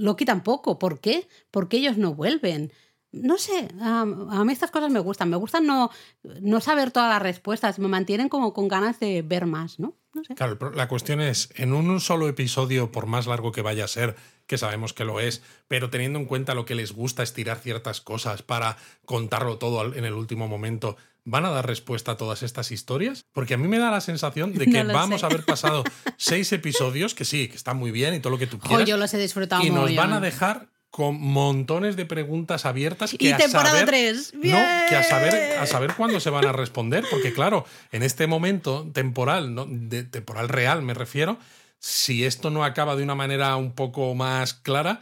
Loki 0.00 0.24
tampoco. 0.24 0.78
¿Por 0.78 1.00
qué? 1.00 1.28
¿Por 1.50 1.68
qué 1.68 1.78
ellos 1.78 1.96
no 1.96 2.14
vuelven? 2.14 2.72
No 3.12 3.38
sé, 3.38 3.68
a, 3.80 4.04
mí 4.04 4.52
estas 4.52 4.70
cosas 4.70 4.90
me 4.90 5.00
gustan. 5.00 5.30
Me 5.30 5.36
gustan 5.36 5.66
no, 5.66 5.90
no 6.22 6.60
saber 6.60 6.90
todas 6.90 7.10
las 7.10 7.22
respuestas. 7.22 7.78
Me 7.78 7.88
mantienen 7.88 8.28
como 8.28 8.52
con 8.52 8.68
ganas 8.68 9.00
de 9.00 9.22
ver 9.22 9.46
más, 9.46 9.78
¿no? 9.78 9.96
Sé. 10.26 10.34
Claro, 10.34 10.58
la 10.74 10.88
cuestión 10.88 11.20
es, 11.20 11.50
en 11.54 11.72
un 11.72 12.00
solo 12.00 12.28
episodio, 12.28 12.90
por 12.90 13.06
más 13.06 13.28
largo 13.28 13.52
que 13.52 13.62
vaya 13.62 13.84
a 13.84 13.88
ser, 13.88 14.16
que 14.46 14.58
sabemos 14.58 14.92
que 14.92 15.04
lo 15.04 15.20
es, 15.20 15.42
pero 15.68 15.90
teniendo 15.90 16.18
en 16.18 16.24
cuenta 16.24 16.54
lo 16.54 16.64
que 16.64 16.74
les 16.74 16.92
gusta 16.92 17.22
estirar 17.22 17.58
ciertas 17.58 18.00
cosas 18.00 18.42
para 18.42 18.76
contarlo 19.04 19.58
todo 19.58 19.94
en 19.94 20.04
el 20.04 20.14
último 20.14 20.48
momento, 20.48 20.96
¿van 21.24 21.44
a 21.44 21.50
dar 21.50 21.66
respuesta 21.66 22.12
a 22.12 22.16
todas 22.16 22.42
estas 22.42 22.70
historias? 22.70 23.24
Porque 23.32 23.54
a 23.54 23.56
mí 23.58 23.68
me 23.68 23.78
da 23.78 23.90
la 23.90 24.00
sensación 24.00 24.52
de 24.54 24.66
que 24.70 24.84
No 24.84 24.92
vamos 24.92 25.20
sé. 25.20 25.26
a 25.26 25.28
haber 25.28 25.44
pasado 25.44 25.84
seis 26.16 26.52
episodios, 26.52 27.14
que 27.14 27.24
sí, 27.24 27.48
que 27.48 27.56
están 27.56 27.76
muy 27.76 27.90
bien 27.90 28.14
y 28.14 28.20
todo 28.20 28.30
lo 28.30 28.38
que 28.38 28.46
tú 28.46 28.58
quieras, 28.58 28.86
yo 28.88 28.96
los 28.96 29.12
he 29.14 29.18
disfrutado 29.18 29.62
y 29.62 29.70
nos 29.70 29.94
van 29.94 30.12
a 30.12 30.20
dejar 30.20 30.68
con 30.90 31.20
montones 31.20 31.94
de 31.94 32.04
preguntas 32.04 32.66
abiertas 32.66 33.12
que 33.16 33.24
Y 33.24 33.30
a 33.30 33.36
temporada 33.36 33.70
saber, 33.70 33.86
3. 33.86 34.34
no, 34.34 34.58
que 34.88 34.96
a 34.96 35.04
saber, 35.04 35.58
a 35.58 35.66
saber 35.66 35.94
cuándo 35.94 36.18
se 36.18 36.30
van 36.30 36.46
a 36.46 36.52
responder, 36.52 37.04
porque 37.08 37.32
claro, 37.32 37.64
en 37.92 38.02
este 38.02 38.26
momento 38.26 38.90
temporal, 38.92 39.54
¿no? 39.54 39.66
de, 39.70 40.02
temporal 40.02 40.48
real 40.48 40.82
me 40.82 40.92
refiero, 40.94 41.38
si 41.78 42.24
esto 42.24 42.50
no 42.50 42.64
acaba 42.64 42.96
de 42.96 43.04
una 43.04 43.14
manera 43.14 43.54
un 43.56 43.72
poco 43.72 44.14
más 44.16 44.52
clara, 44.52 45.00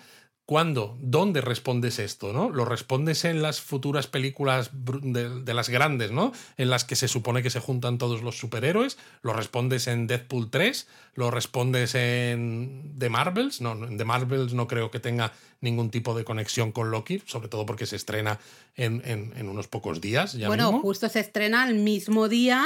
¿cuándo? 0.49 0.97
¿Dónde 1.03 1.43
respondes 1.43 1.99
esto? 1.99 2.33
¿no? 2.33 2.49
¿Lo 2.49 2.65
respondes 2.65 3.27
en 3.27 3.43
las 3.43 3.61
futuras 3.61 4.07
películas 4.07 4.71
de, 4.73 5.43
de 5.43 5.53
las 5.55 5.69
grandes, 5.69 6.11
¿no? 6.11 6.33
En 6.57 6.71
las 6.71 6.85
que 6.87 6.97
se 6.97 7.07
supone 7.07 7.43
que 7.43 7.51
se 7.51 7.61
juntan 7.61 7.99
todos 7.99 8.23
los 8.23 8.39
superhéroes. 8.39 8.97
¿Lo 9.21 9.35
respondes 9.35 9.87
en 9.89 10.07
Deadpool 10.07 10.49
3? 10.51 10.89
¿Lo 11.17 11.31
respondes 11.31 11.95
en 11.95 12.95
The 12.99 13.11
Marvels? 13.11 13.61
No, 13.61 13.73
en 13.85 13.99
The 13.99 14.07
Marvels 14.07 14.55
no 14.55 14.67
creo 14.67 14.91
que 14.91 15.01
tenga 15.01 15.35
ningún 15.61 15.91
tipo 15.91 16.17
de 16.17 16.25
conexión 16.25 16.73
con 16.73 16.91
Loki, 16.91 17.23
sobre 17.27 17.49
todo 17.49 17.67
porque 17.67 17.85
se 17.85 17.97
estrena 17.97 18.39
en, 18.75 19.03
en- 19.05 19.35
en 19.37 19.49
unos 19.51 19.69
pocos 19.69 20.01
días. 20.01 20.33
Ya 20.33 20.47
bueno, 20.49 20.73
mismo. 20.73 20.81
justo 20.81 21.11
se 21.11 21.21
estrena 21.21 21.69
el 21.69 21.75
mismo 21.75 22.27
día 22.31 22.65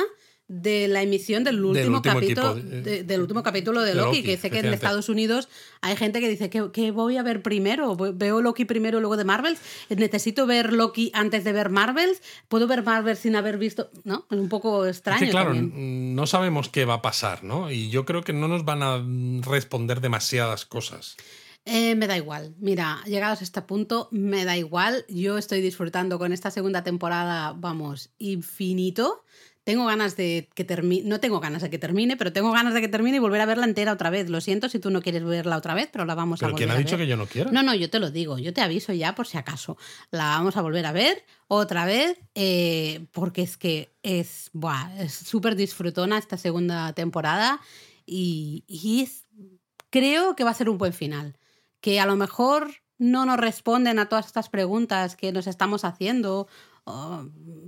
de 0.55 0.87
la 0.87 1.03
emisión 1.03 1.45
del 1.45 1.65
último, 1.65 1.97
último 1.97 2.03
capítulo 2.03 2.51
equipo, 2.59 2.75
eh, 2.77 2.81
de- 2.83 3.03
del 3.05 3.21
último 3.23 3.43
capítulo 3.43 3.81
de 3.81 3.89
de 3.91 3.95
Loki, 3.95 4.19
Loki, 4.19 4.23
que 4.23 4.37
sé 4.37 4.51
que 4.51 4.59
en. 4.59 4.73
Estados 4.75 5.09
Unidos 5.09 5.49
hay 5.81 5.97
gente 5.97 6.21
que 6.21 6.29
dice 6.29 6.51
que, 6.51 6.71
que 6.73 6.91
voy 6.91 7.17
a 7.17 7.23
ver 7.23 7.43
primero, 7.43 7.97
veo 7.97 8.41
Loki 8.43 8.65
primero 8.65 9.01
luego 9.01 9.17
de 9.17 9.25
Marvels, 9.25 9.59
necesito 9.89 10.47
ver 10.47 10.73
Loki 10.73 11.11
antes 11.15 11.45
de 11.45 11.53
ver 11.53 11.71
Marvels, 11.71 12.21
puedo 12.49 12.67
ver 12.67 12.83
Marvels 12.83 13.19
sin 13.21 13.35
haber 13.37 13.57
visto, 13.59 13.91
¿no? 14.05 14.27
Es 14.31 14.39
un 14.39 14.49
poco 14.49 14.85
Es 14.85 14.97
extraño 14.97 15.21
que, 15.21 15.31
claro, 15.31 15.55
también. 15.55 16.15
no 16.15 16.27
sabemos 16.27 16.69
qué 16.69 16.85
va 16.85 16.95
a 16.95 17.03
pasar, 17.03 17.45
¿no? 17.45 17.71
Y 17.71 17.89
yo 17.91 18.05
creo 18.05 18.23
que 18.23 18.33
no 18.33 18.47
nos 18.49 18.65
van 18.65 18.83
a 18.83 19.03
responder 19.49 20.01
demasiadas 20.01 20.67
cosas. 20.67 21.17
Eh, 21.65 21.95
me 21.95 22.09
da 22.09 22.17
igual. 22.17 22.57
Mira, 22.59 23.01
llegados 23.07 23.41
a 23.41 23.45
este 23.45 23.63
punto, 23.63 24.09
me 24.11 24.45
da 24.45 24.57
igual. 24.57 25.05
Yo 25.09 25.39
estoy 25.39 25.61
disfrutando 25.61 26.19
con 26.19 26.33
esta 26.33 26.51
segunda 26.51 26.83
temporada, 26.83 27.53
vamos, 27.57 28.11
infinito. 28.19 29.25
Tengo 29.65 29.87
ganas 29.87 30.17
de 30.17 30.49
que 30.55 30.65
termine, 30.65 31.09
no 31.09 31.21
tengo 31.21 31.39
ganas 31.39 31.63
de 31.63 31.71
que 31.71 31.79
termine, 31.79 32.17
pero 32.17 32.33
tengo 32.33 32.51
ganas 32.51 32.75
de 32.75 32.81
que 32.81 32.89
termine 32.89 33.19
y 33.19 33.21
volver 33.21 33.41
a 33.41 33.47
verla 33.47 33.65
entera 33.65 33.93
otra 33.93 34.11
vez. 34.11 34.29
Lo 34.29 34.41
siento 34.41 34.69
si 34.69 34.81
tú 34.81 34.91
no 34.91 35.03
quieres 35.03 35.23
verla 35.23 35.57
otra 35.57 35.75
vez, 35.75 35.89
pero 35.93 36.05
la 36.05 36.17
vamos 36.17 36.43
a 36.43 36.47
volver 36.47 36.59
¿quién 36.59 36.71
ha 36.71 36.75
a 36.75 36.79
dicho 36.79 36.97
ver. 36.97 37.07
que 37.07 37.11
yo 37.11 37.17
no 37.17 37.27
quiera? 37.27 37.53
No, 37.53 37.63
no, 37.63 37.73
yo 37.75 37.89
te 37.89 38.01
lo 38.01 38.11
digo, 38.11 38.39
yo 38.39 38.53
te 38.53 38.61
aviso 38.61 38.93
ya 38.93 39.15
por 39.15 39.29
si 39.29 39.39
acaso. 39.39 39.77
La 40.11 40.25
vamos 40.31 40.57
a 40.57 40.63
volver 40.63 40.85
a 40.87 40.91
ver 40.93 41.25
otra 41.47 41.85
vez, 41.85 42.19
eh, 42.35 43.07
porque 43.13 43.43
es 43.43 43.57
que 43.57 43.93
es 44.03 44.51
buah, 44.53 44.91
es 44.99 45.13
súper 45.15 45.55
disfrutona 45.55 46.19
esta 46.19 46.37
segunda 46.37 46.93
temporada 46.93 47.61
y, 48.05 48.65
y 48.67 49.03
es- 49.03 49.27
creo 49.91 50.35
que 50.35 50.43
va 50.43 50.51
a 50.51 50.55
ser 50.55 50.69
un 50.69 50.79
buen 50.79 50.93
final. 50.93 51.37
Que 51.81 52.01
a 52.01 52.07
lo 52.07 52.17
mejor 52.17 52.69
no 52.99 53.27
nos 53.27 53.37
responden 53.37 53.99
a 54.01 54.09
todas 54.09 54.27
estas 54.27 54.49
preguntas 54.49 55.15
que 55.15 55.31
nos 55.31 55.47
estamos 55.47 55.85
haciendo. 55.85 56.49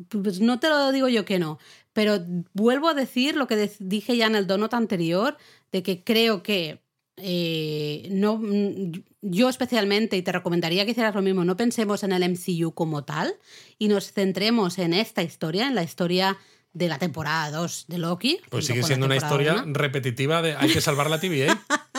pues 0.09 0.41
no 0.41 0.59
te 0.59 0.69
lo 0.69 0.91
digo 0.93 1.09
yo 1.09 1.25
que 1.25 1.39
no, 1.39 1.59
pero 1.95 2.23
vuelvo 2.53 2.89
a 2.89 2.95
decir 2.95 3.37
lo 3.37 3.47
que 3.47 3.71
dije 3.79 4.17
ya 4.19 4.27
en 4.27 4.35
el 4.35 4.47
donut 4.47 4.75
anterior, 4.75 5.39
de 5.73 5.83
que 5.83 6.05
creo 6.05 6.43
que 6.43 6.83
eh, 7.17 8.09
no, 8.11 8.39
mm, 8.39 8.93
yo 9.23 9.49
especialmente, 9.49 10.17
y 10.17 10.23
te 10.23 10.33
recomendaría 10.33 10.85
que 10.85 10.91
hicieras 10.91 11.15
lo 11.15 11.23
mismo, 11.23 11.45
no 11.45 11.57
pensemos 11.57 12.03
en 12.03 12.13
el 12.13 12.29
MCU 12.29 12.75
como 12.75 13.05
tal 13.05 13.35
y 13.79 13.89
nos 13.89 14.13
centremos 14.13 14.79
en 14.79 14.93
esta 14.93 15.23
historia, 15.23 15.69
en 15.69 15.77
la 15.77 15.85
historia 15.85 16.37
de 16.73 16.89
la 16.89 16.99
temporada 16.99 17.51
2 17.53 17.87
de 17.87 17.99
Loki. 17.99 18.41
Pues 18.51 18.67
sigue 18.67 18.83
siendo 18.83 19.07
una 19.07 19.17
historia 19.17 19.65
repetitiva 19.67 20.43
de 20.43 20.57
hay 20.57 20.71
que 20.71 20.81
salvar 20.81 21.09
la 21.09 21.21
TVA. 21.21 21.65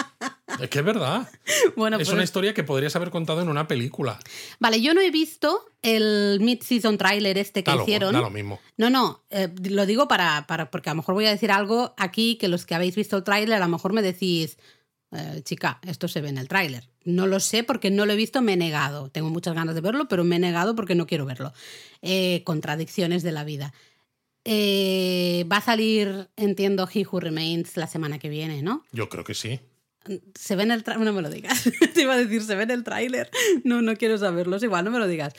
es 0.59 0.69
que 0.69 0.79
es 0.79 0.85
verdad. 0.85 1.29
Bueno, 1.75 1.97
es 1.97 2.07
una 2.07 2.17
pues 2.17 2.25
historia 2.25 2.53
que 2.53 2.63
podrías 2.63 2.95
haber 2.95 3.09
contado 3.09 3.41
en 3.41 3.49
una 3.49 3.67
película. 3.67 4.19
Vale, 4.59 4.81
yo 4.81 4.93
no 4.93 5.01
he 5.01 5.11
visto 5.11 5.65
el 5.81 6.39
mid-season 6.41 6.97
trailer 6.97 7.37
este 7.37 7.63
que 7.63 7.75
hicieron. 7.75 8.13
Da 8.13 8.21
lo 8.21 8.29
mismo. 8.29 8.59
No, 8.77 8.89
no, 8.89 9.23
eh, 9.29 9.49
lo 9.69 9.85
digo 9.85 10.07
para, 10.07 10.45
para, 10.47 10.71
porque 10.71 10.89
a 10.89 10.93
lo 10.93 10.97
mejor 10.97 11.15
voy 11.15 11.25
a 11.25 11.31
decir 11.31 11.51
algo 11.51 11.93
aquí 11.97 12.37
que 12.37 12.47
los 12.47 12.65
que 12.65 12.75
habéis 12.75 12.95
visto 12.95 13.17
el 13.17 13.23
tráiler 13.23 13.55
a 13.55 13.65
lo 13.65 13.67
mejor 13.69 13.93
me 13.93 14.01
decís, 14.01 14.57
eh, 15.11 15.41
chica, 15.43 15.79
esto 15.85 16.07
se 16.07 16.21
ve 16.21 16.29
en 16.29 16.37
el 16.37 16.47
tráiler. 16.47 16.89
No 17.03 17.27
lo 17.27 17.39
sé 17.39 17.63
porque 17.63 17.91
no 17.91 18.05
lo 18.05 18.13
he 18.13 18.17
visto, 18.17 18.41
me 18.41 18.53
he 18.53 18.57
negado. 18.57 19.09
Tengo 19.09 19.29
muchas 19.29 19.53
ganas 19.53 19.75
de 19.75 19.81
verlo, 19.81 20.07
pero 20.07 20.23
me 20.23 20.37
he 20.37 20.39
negado 20.39 20.75
porque 20.75 20.95
no 20.95 21.07
quiero 21.07 21.25
verlo. 21.25 21.53
Eh, 22.01 22.41
contradicciones 22.43 23.23
de 23.23 23.31
la 23.31 23.43
vida. 23.43 23.73
Eh, 24.43 25.45
va 25.51 25.57
a 25.57 25.61
salir, 25.61 26.29
entiendo, 26.35 26.87
He 26.91 27.05
Who 27.05 27.19
Remains 27.19 27.77
la 27.77 27.87
semana 27.87 28.19
que 28.19 28.29
viene, 28.29 28.61
¿no? 28.61 28.83
Yo 28.91 29.09
creo 29.09 29.23
que 29.23 29.33
sí. 29.33 29.59
Se 30.35 30.55
ve 30.55 30.63
en 30.63 30.71
el 30.71 30.83
no 30.99 31.13
me 31.13 31.21
lo 31.21 31.29
digas. 31.29 31.69
Te 31.93 32.01
iba 32.01 32.13
a 32.13 32.17
decir, 32.17 32.43
se 32.43 32.55
ve 32.55 32.63
en 32.63 32.71
el 32.71 32.83
tráiler. 32.83 33.29
No, 33.63 33.81
no 33.81 33.95
quiero 33.95 34.17
saberlo, 34.17 34.57
igual, 34.57 34.85
no 34.85 34.91
me 34.91 34.99
lo 34.99 35.07
digas. 35.07 35.33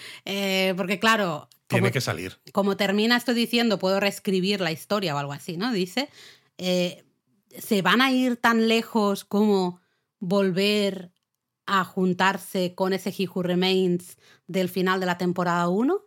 porque 0.76 0.98
claro... 0.98 1.48
Tiene 1.68 1.90
que 1.90 2.00
salir. 2.00 2.38
Como 2.52 2.76
termina 2.76 3.16
esto 3.16 3.34
diciendo, 3.34 3.78
puedo 3.78 3.98
reescribir 3.98 4.60
la 4.60 4.70
historia 4.70 5.14
o 5.16 5.18
algo 5.18 5.32
así, 5.32 5.56
¿no? 5.56 5.72
Dice, 5.72 6.08
¿se 6.56 7.82
van 7.82 8.00
a 8.00 8.12
ir 8.12 8.36
tan 8.36 8.68
lejos 8.68 9.24
como 9.24 9.80
volver 10.20 11.12
a 11.66 11.84
juntarse 11.84 12.74
con 12.74 12.92
ese 12.92 13.10
He 13.10 13.28
Who 13.28 13.42
Remains 13.42 14.16
del 14.46 14.68
final 14.68 15.00
de 15.00 15.06
la 15.06 15.18
temporada 15.18 15.68
1 15.68 16.00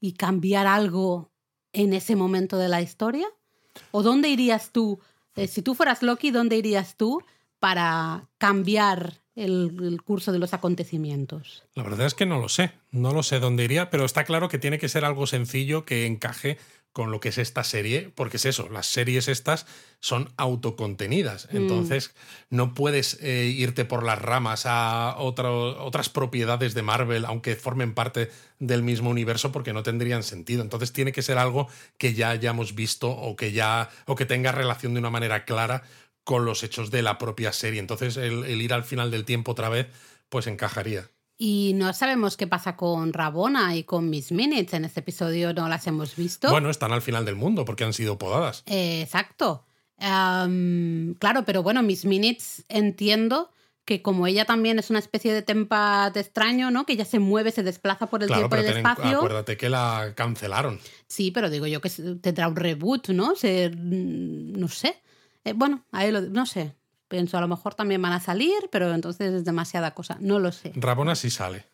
y 0.00 0.14
cambiar 0.14 0.66
algo 0.66 1.32
en 1.72 1.92
ese 1.92 2.16
momento 2.16 2.56
de 2.58 2.68
la 2.68 2.80
historia? 2.80 3.26
¿O 3.90 4.02
dónde 4.02 4.28
irías 4.28 4.70
tú? 4.70 5.00
Eh, 5.34 5.48
si 5.48 5.62
tú 5.62 5.74
fueras 5.74 6.02
Loki, 6.02 6.30
¿dónde 6.30 6.56
irías 6.56 6.96
tú 6.96 7.22
para 7.62 8.28
cambiar 8.38 9.20
el, 9.36 9.76
el, 9.80 10.02
curso 10.02 10.32
de 10.32 10.40
los 10.40 10.52
acontecimientos? 10.52 11.62
La 11.76 11.84
verdad 11.84 12.08
es 12.08 12.14
que 12.14 12.26
no 12.26 12.40
lo 12.40 12.48
sé, 12.48 12.72
no 12.90 13.12
lo 13.12 13.22
sé 13.22 13.38
dónde 13.38 13.62
iría, 13.62 13.88
pero 13.88 14.04
está 14.04 14.24
claro 14.24 14.48
que 14.48 14.58
tiene 14.58 14.80
que 14.80 14.88
ser 14.88 15.04
algo 15.04 15.28
sencillo 15.28 15.84
que 15.84 16.06
encaje 16.06 16.58
con 16.92 17.10
lo 17.10 17.20
que 17.20 17.30
es 17.30 17.38
esta 17.38 17.64
serie, 17.64 18.12
porque 18.14 18.36
es 18.36 18.44
eso, 18.44 18.68
las 18.68 18.86
series 18.86 19.28
estas 19.28 19.66
son 20.00 20.30
autocontenidas, 20.36 21.48
mm. 21.50 21.56
entonces 21.56 22.14
no 22.50 22.74
puedes 22.74 23.18
eh, 23.22 23.46
irte 23.46 23.86
por 23.86 24.04
las 24.04 24.20
ramas 24.20 24.64
a 24.66 25.16
otras 25.16 26.08
propiedades 26.10 26.74
de 26.74 26.82
Marvel, 26.82 27.24
aunque 27.24 27.56
formen 27.56 27.94
parte 27.94 28.30
del 28.58 28.82
mismo 28.82 29.08
universo, 29.08 29.52
porque 29.52 29.72
no 29.72 29.82
tendrían 29.82 30.22
sentido. 30.22 30.62
Entonces 30.62 30.92
tiene 30.92 31.12
que 31.12 31.22
ser 31.22 31.38
algo 31.38 31.68
que 31.98 32.14
ya 32.14 32.30
hayamos 32.30 32.74
visto 32.74 33.10
o 33.10 33.36
que 33.36 33.52
ya 33.52 33.88
o 34.06 34.14
que 34.14 34.26
tenga 34.26 34.52
relación 34.52 34.92
de 34.92 35.00
una 35.00 35.10
manera 35.10 35.44
clara 35.44 35.82
con 36.24 36.44
los 36.44 36.62
hechos 36.62 36.90
de 36.90 37.02
la 37.02 37.18
propia 37.18 37.52
serie. 37.52 37.80
Entonces 37.80 38.16
el 38.16 38.60
ir 38.60 38.72
al 38.72 38.84
final 38.84 39.10
del 39.10 39.24
tiempo 39.24 39.52
otra 39.52 39.68
vez, 39.68 39.88
pues 40.28 40.46
encajaría. 40.46 41.08
Y 41.44 41.72
no 41.74 41.92
sabemos 41.92 42.36
qué 42.36 42.46
pasa 42.46 42.76
con 42.76 43.12
Rabona 43.12 43.74
y 43.74 43.82
con 43.82 44.08
Miss 44.08 44.30
Minutes. 44.30 44.74
En 44.74 44.84
este 44.84 45.00
episodio 45.00 45.52
no 45.52 45.68
las 45.68 45.84
hemos 45.88 46.14
visto. 46.14 46.48
Bueno, 46.50 46.70
están 46.70 46.92
al 46.92 47.02
final 47.02 47.24
del 47.24 47.34
mundo 47.34 47.64
porque 47.64 47.82
han 47.82 47.92
sido 47.92 48.16
podadas. 48.16 48.62
exacto. 48.66 49.66
claro, 49.98 51.44
pero 51.44 51.64
bueno, 51.64 51.82
Miss 51.82 52.04
Minutes 52.04 52.64
entiendo 52.68 53.50
que 53.84 54.02
como 54.02 54.28
ella 54.28 54.44
también 54.44 54.78
es 54.78 54.90
una 54.90 55.00
especie 55.00 55.34
de 55.34 55.42
tempat 55.42 56.16
extraño, 56.16 56.70
¿no? 56.70 56.86
Que 56.86 56.92
ella 56.92 57.04
se 57.04 57.18
mueve, 57.18 57.50
se 57.50 57.64
desplaza 57.64 58.06
por 58.06 58.22
el 58.22 58.28
tiempo 58.28 58.54
y 58.54 58.60
el 58.60 58.76
espacio. 58.76 59.16
Acuérdate 59.16 59.56
que 59.56 59.68
la 59.68 60.12
cancelaron. 60.14 60.78
Sí, 61.08 61.32
pero 61.32 61.50
digo 61.50 61.66
yo 61.66 61.80
que 61.80 61.90
tendrá 62.20 62.46
un 62.46 62.54
reboot, 62.54 63.08
¿no? 63.08 63.34
Se, 63.34 63.70
no 63.74 64.68
sé. 64.68 65.02
Eh, 65.44 65.52
bueno, 65.54 65.84
ahí 65.92 66.10
lo, 66.10 66.20
no 66.20 66.46
sé. 66.46 66.76
Pienso, 67.08 67.36
a 67.36 67.40
lo 67.40 67.48
mejor 67.48 67.74
también 67.74 68.00
van 68.00 68.12
a 68.12 68.20
salir, 68.20 68.68
pero 68.70 68.94
entonces 68.94 69.32
es 69.32 69.44
demasiada 69.44 69.92
cosa. 69.92 70.16
No 70.20 70.38
lo 70.38 70.50
sé. 70.50 70.72
Rabona 70.76 71.14
sí 71.14 71.28
sale. 71.28 71.66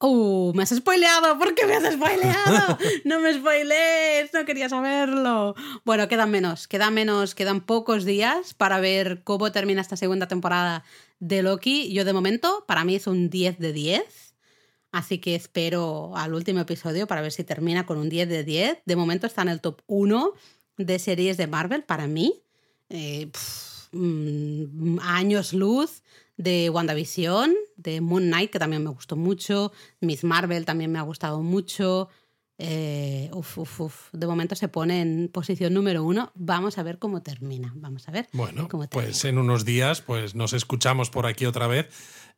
¡Uh! 0.00 0.52
Me 0.54 0.64
has 0.64 0.70
spoileado. 0.70 1.38
¿Por 1.38 1.54
qué 1.54 1.66
me 1.66 1.74
has 1.74 1.94
spoileado? 1.94 2.78
no 3.04 3.20
me 3.20 3.32
spoilees. 3.34 4.32
No 4.34 4.44
quería 4.44 4.68
saberlo. 4.68 5.54
Bueno, 5.84 6.08
quedan 6.08 6.30
menos. 6.30 6.66
Quedan 6.66 6.92
menos. 6.92 7.34
Quedan 7.34 7.60
pocos 7.60 8.04
días 8.04 8.54
para 8.54 8.80
ver 8.80 9.22
cómo 9.22 9.52
termina 9.52 9.80
esta 9.80 9.96
segunda 9.96 10.28
temporada 10.28 10.84
de 11.20 11.42
Loki. 11.42 11.92
Yo, 11.92 12.04
de 12.04 12.12
momento, 12.12 12.64
para 12.66 12.84
mí 12.84 12.96
es 12.96 13.06
un 13.06 13.30
10 13.30 13.58
de 13.58 13.72
10. 13.72 14.34
Así 14.90 15.18
que 15.18 15.34
espero 15.34 16.16
al 16.16 16.34
último 16.34 16.60
episodio 16.60 17.06
para 17.06 17.20
ver 17.20 17.32
si 17.32 17.42
termina 17.42 17.86
con 17.86 17.98
un 17.98 18.08
10 18.08 18.28
de 18.28 18.44
10. 18.44 18.82
De 18.84 18.96
momento 18.96 19.26
está 19.26 19.42
en 19.42 19.48
el 19.48 19.60
top 19.60 19.80
1 19.86 20.32
de 20.76 20.98
series 20.98 21.36
de 21.36 21.46
Marvel 21.46 21.82
para 21.82 22.06
mí. 22.06 22.42
Eh, 22.88 23.30
Mm, 23.94 24.98
años 25.02 25.52
luz 25.52 26.02
de 26.36 26.68
WandaVision, 26.68 27.54
de 27.76 28.00
Moon 28.00 28.24
Knight, 28.24 28.50
que 28.50 28.58
también 28.58 28.82
me 28.82 28.90
gustó 28.90 29.14
mucho, 29.14 29.72
Miss 30.00 30.24
Marvel 30.24 30.64
también 30.64 30.90
me 30.90 30.98
ha 30.98 31.02
gustado 31.02 31.40
mucho. 31.42 32.08
Eh, 32.58 33.30
de 34.12 34.26
momento 34.26 34.54
se 34.54 34.68
pone 34.68 35.00
en 35.00 35.28
posición 35.32 35.74
número 35.74 36.04
uno. 36.04 36.32
Vamos 36.34 36.78
a 36.78 36.82
ver 36.82 36.98
cómo 36.98 37.22
termina. 37.22 37.72
Vamos 37.76 38.08
a 38.08 38.12
ver. 38.12 38.28
Bueno, 38.32 38.68
cómo 38.68 38.88
pues 38.88 39.24
en 39.24 39.38
unos 39.38 39.64
días 39.64 40.00
pues 40.00 40.34
nos 40.34 40.52
escuchamos 40.52 41.10
por 41.10 41.26
aquí 41.26 41.46
otra 41.46 41.66
vez 41.66 41.88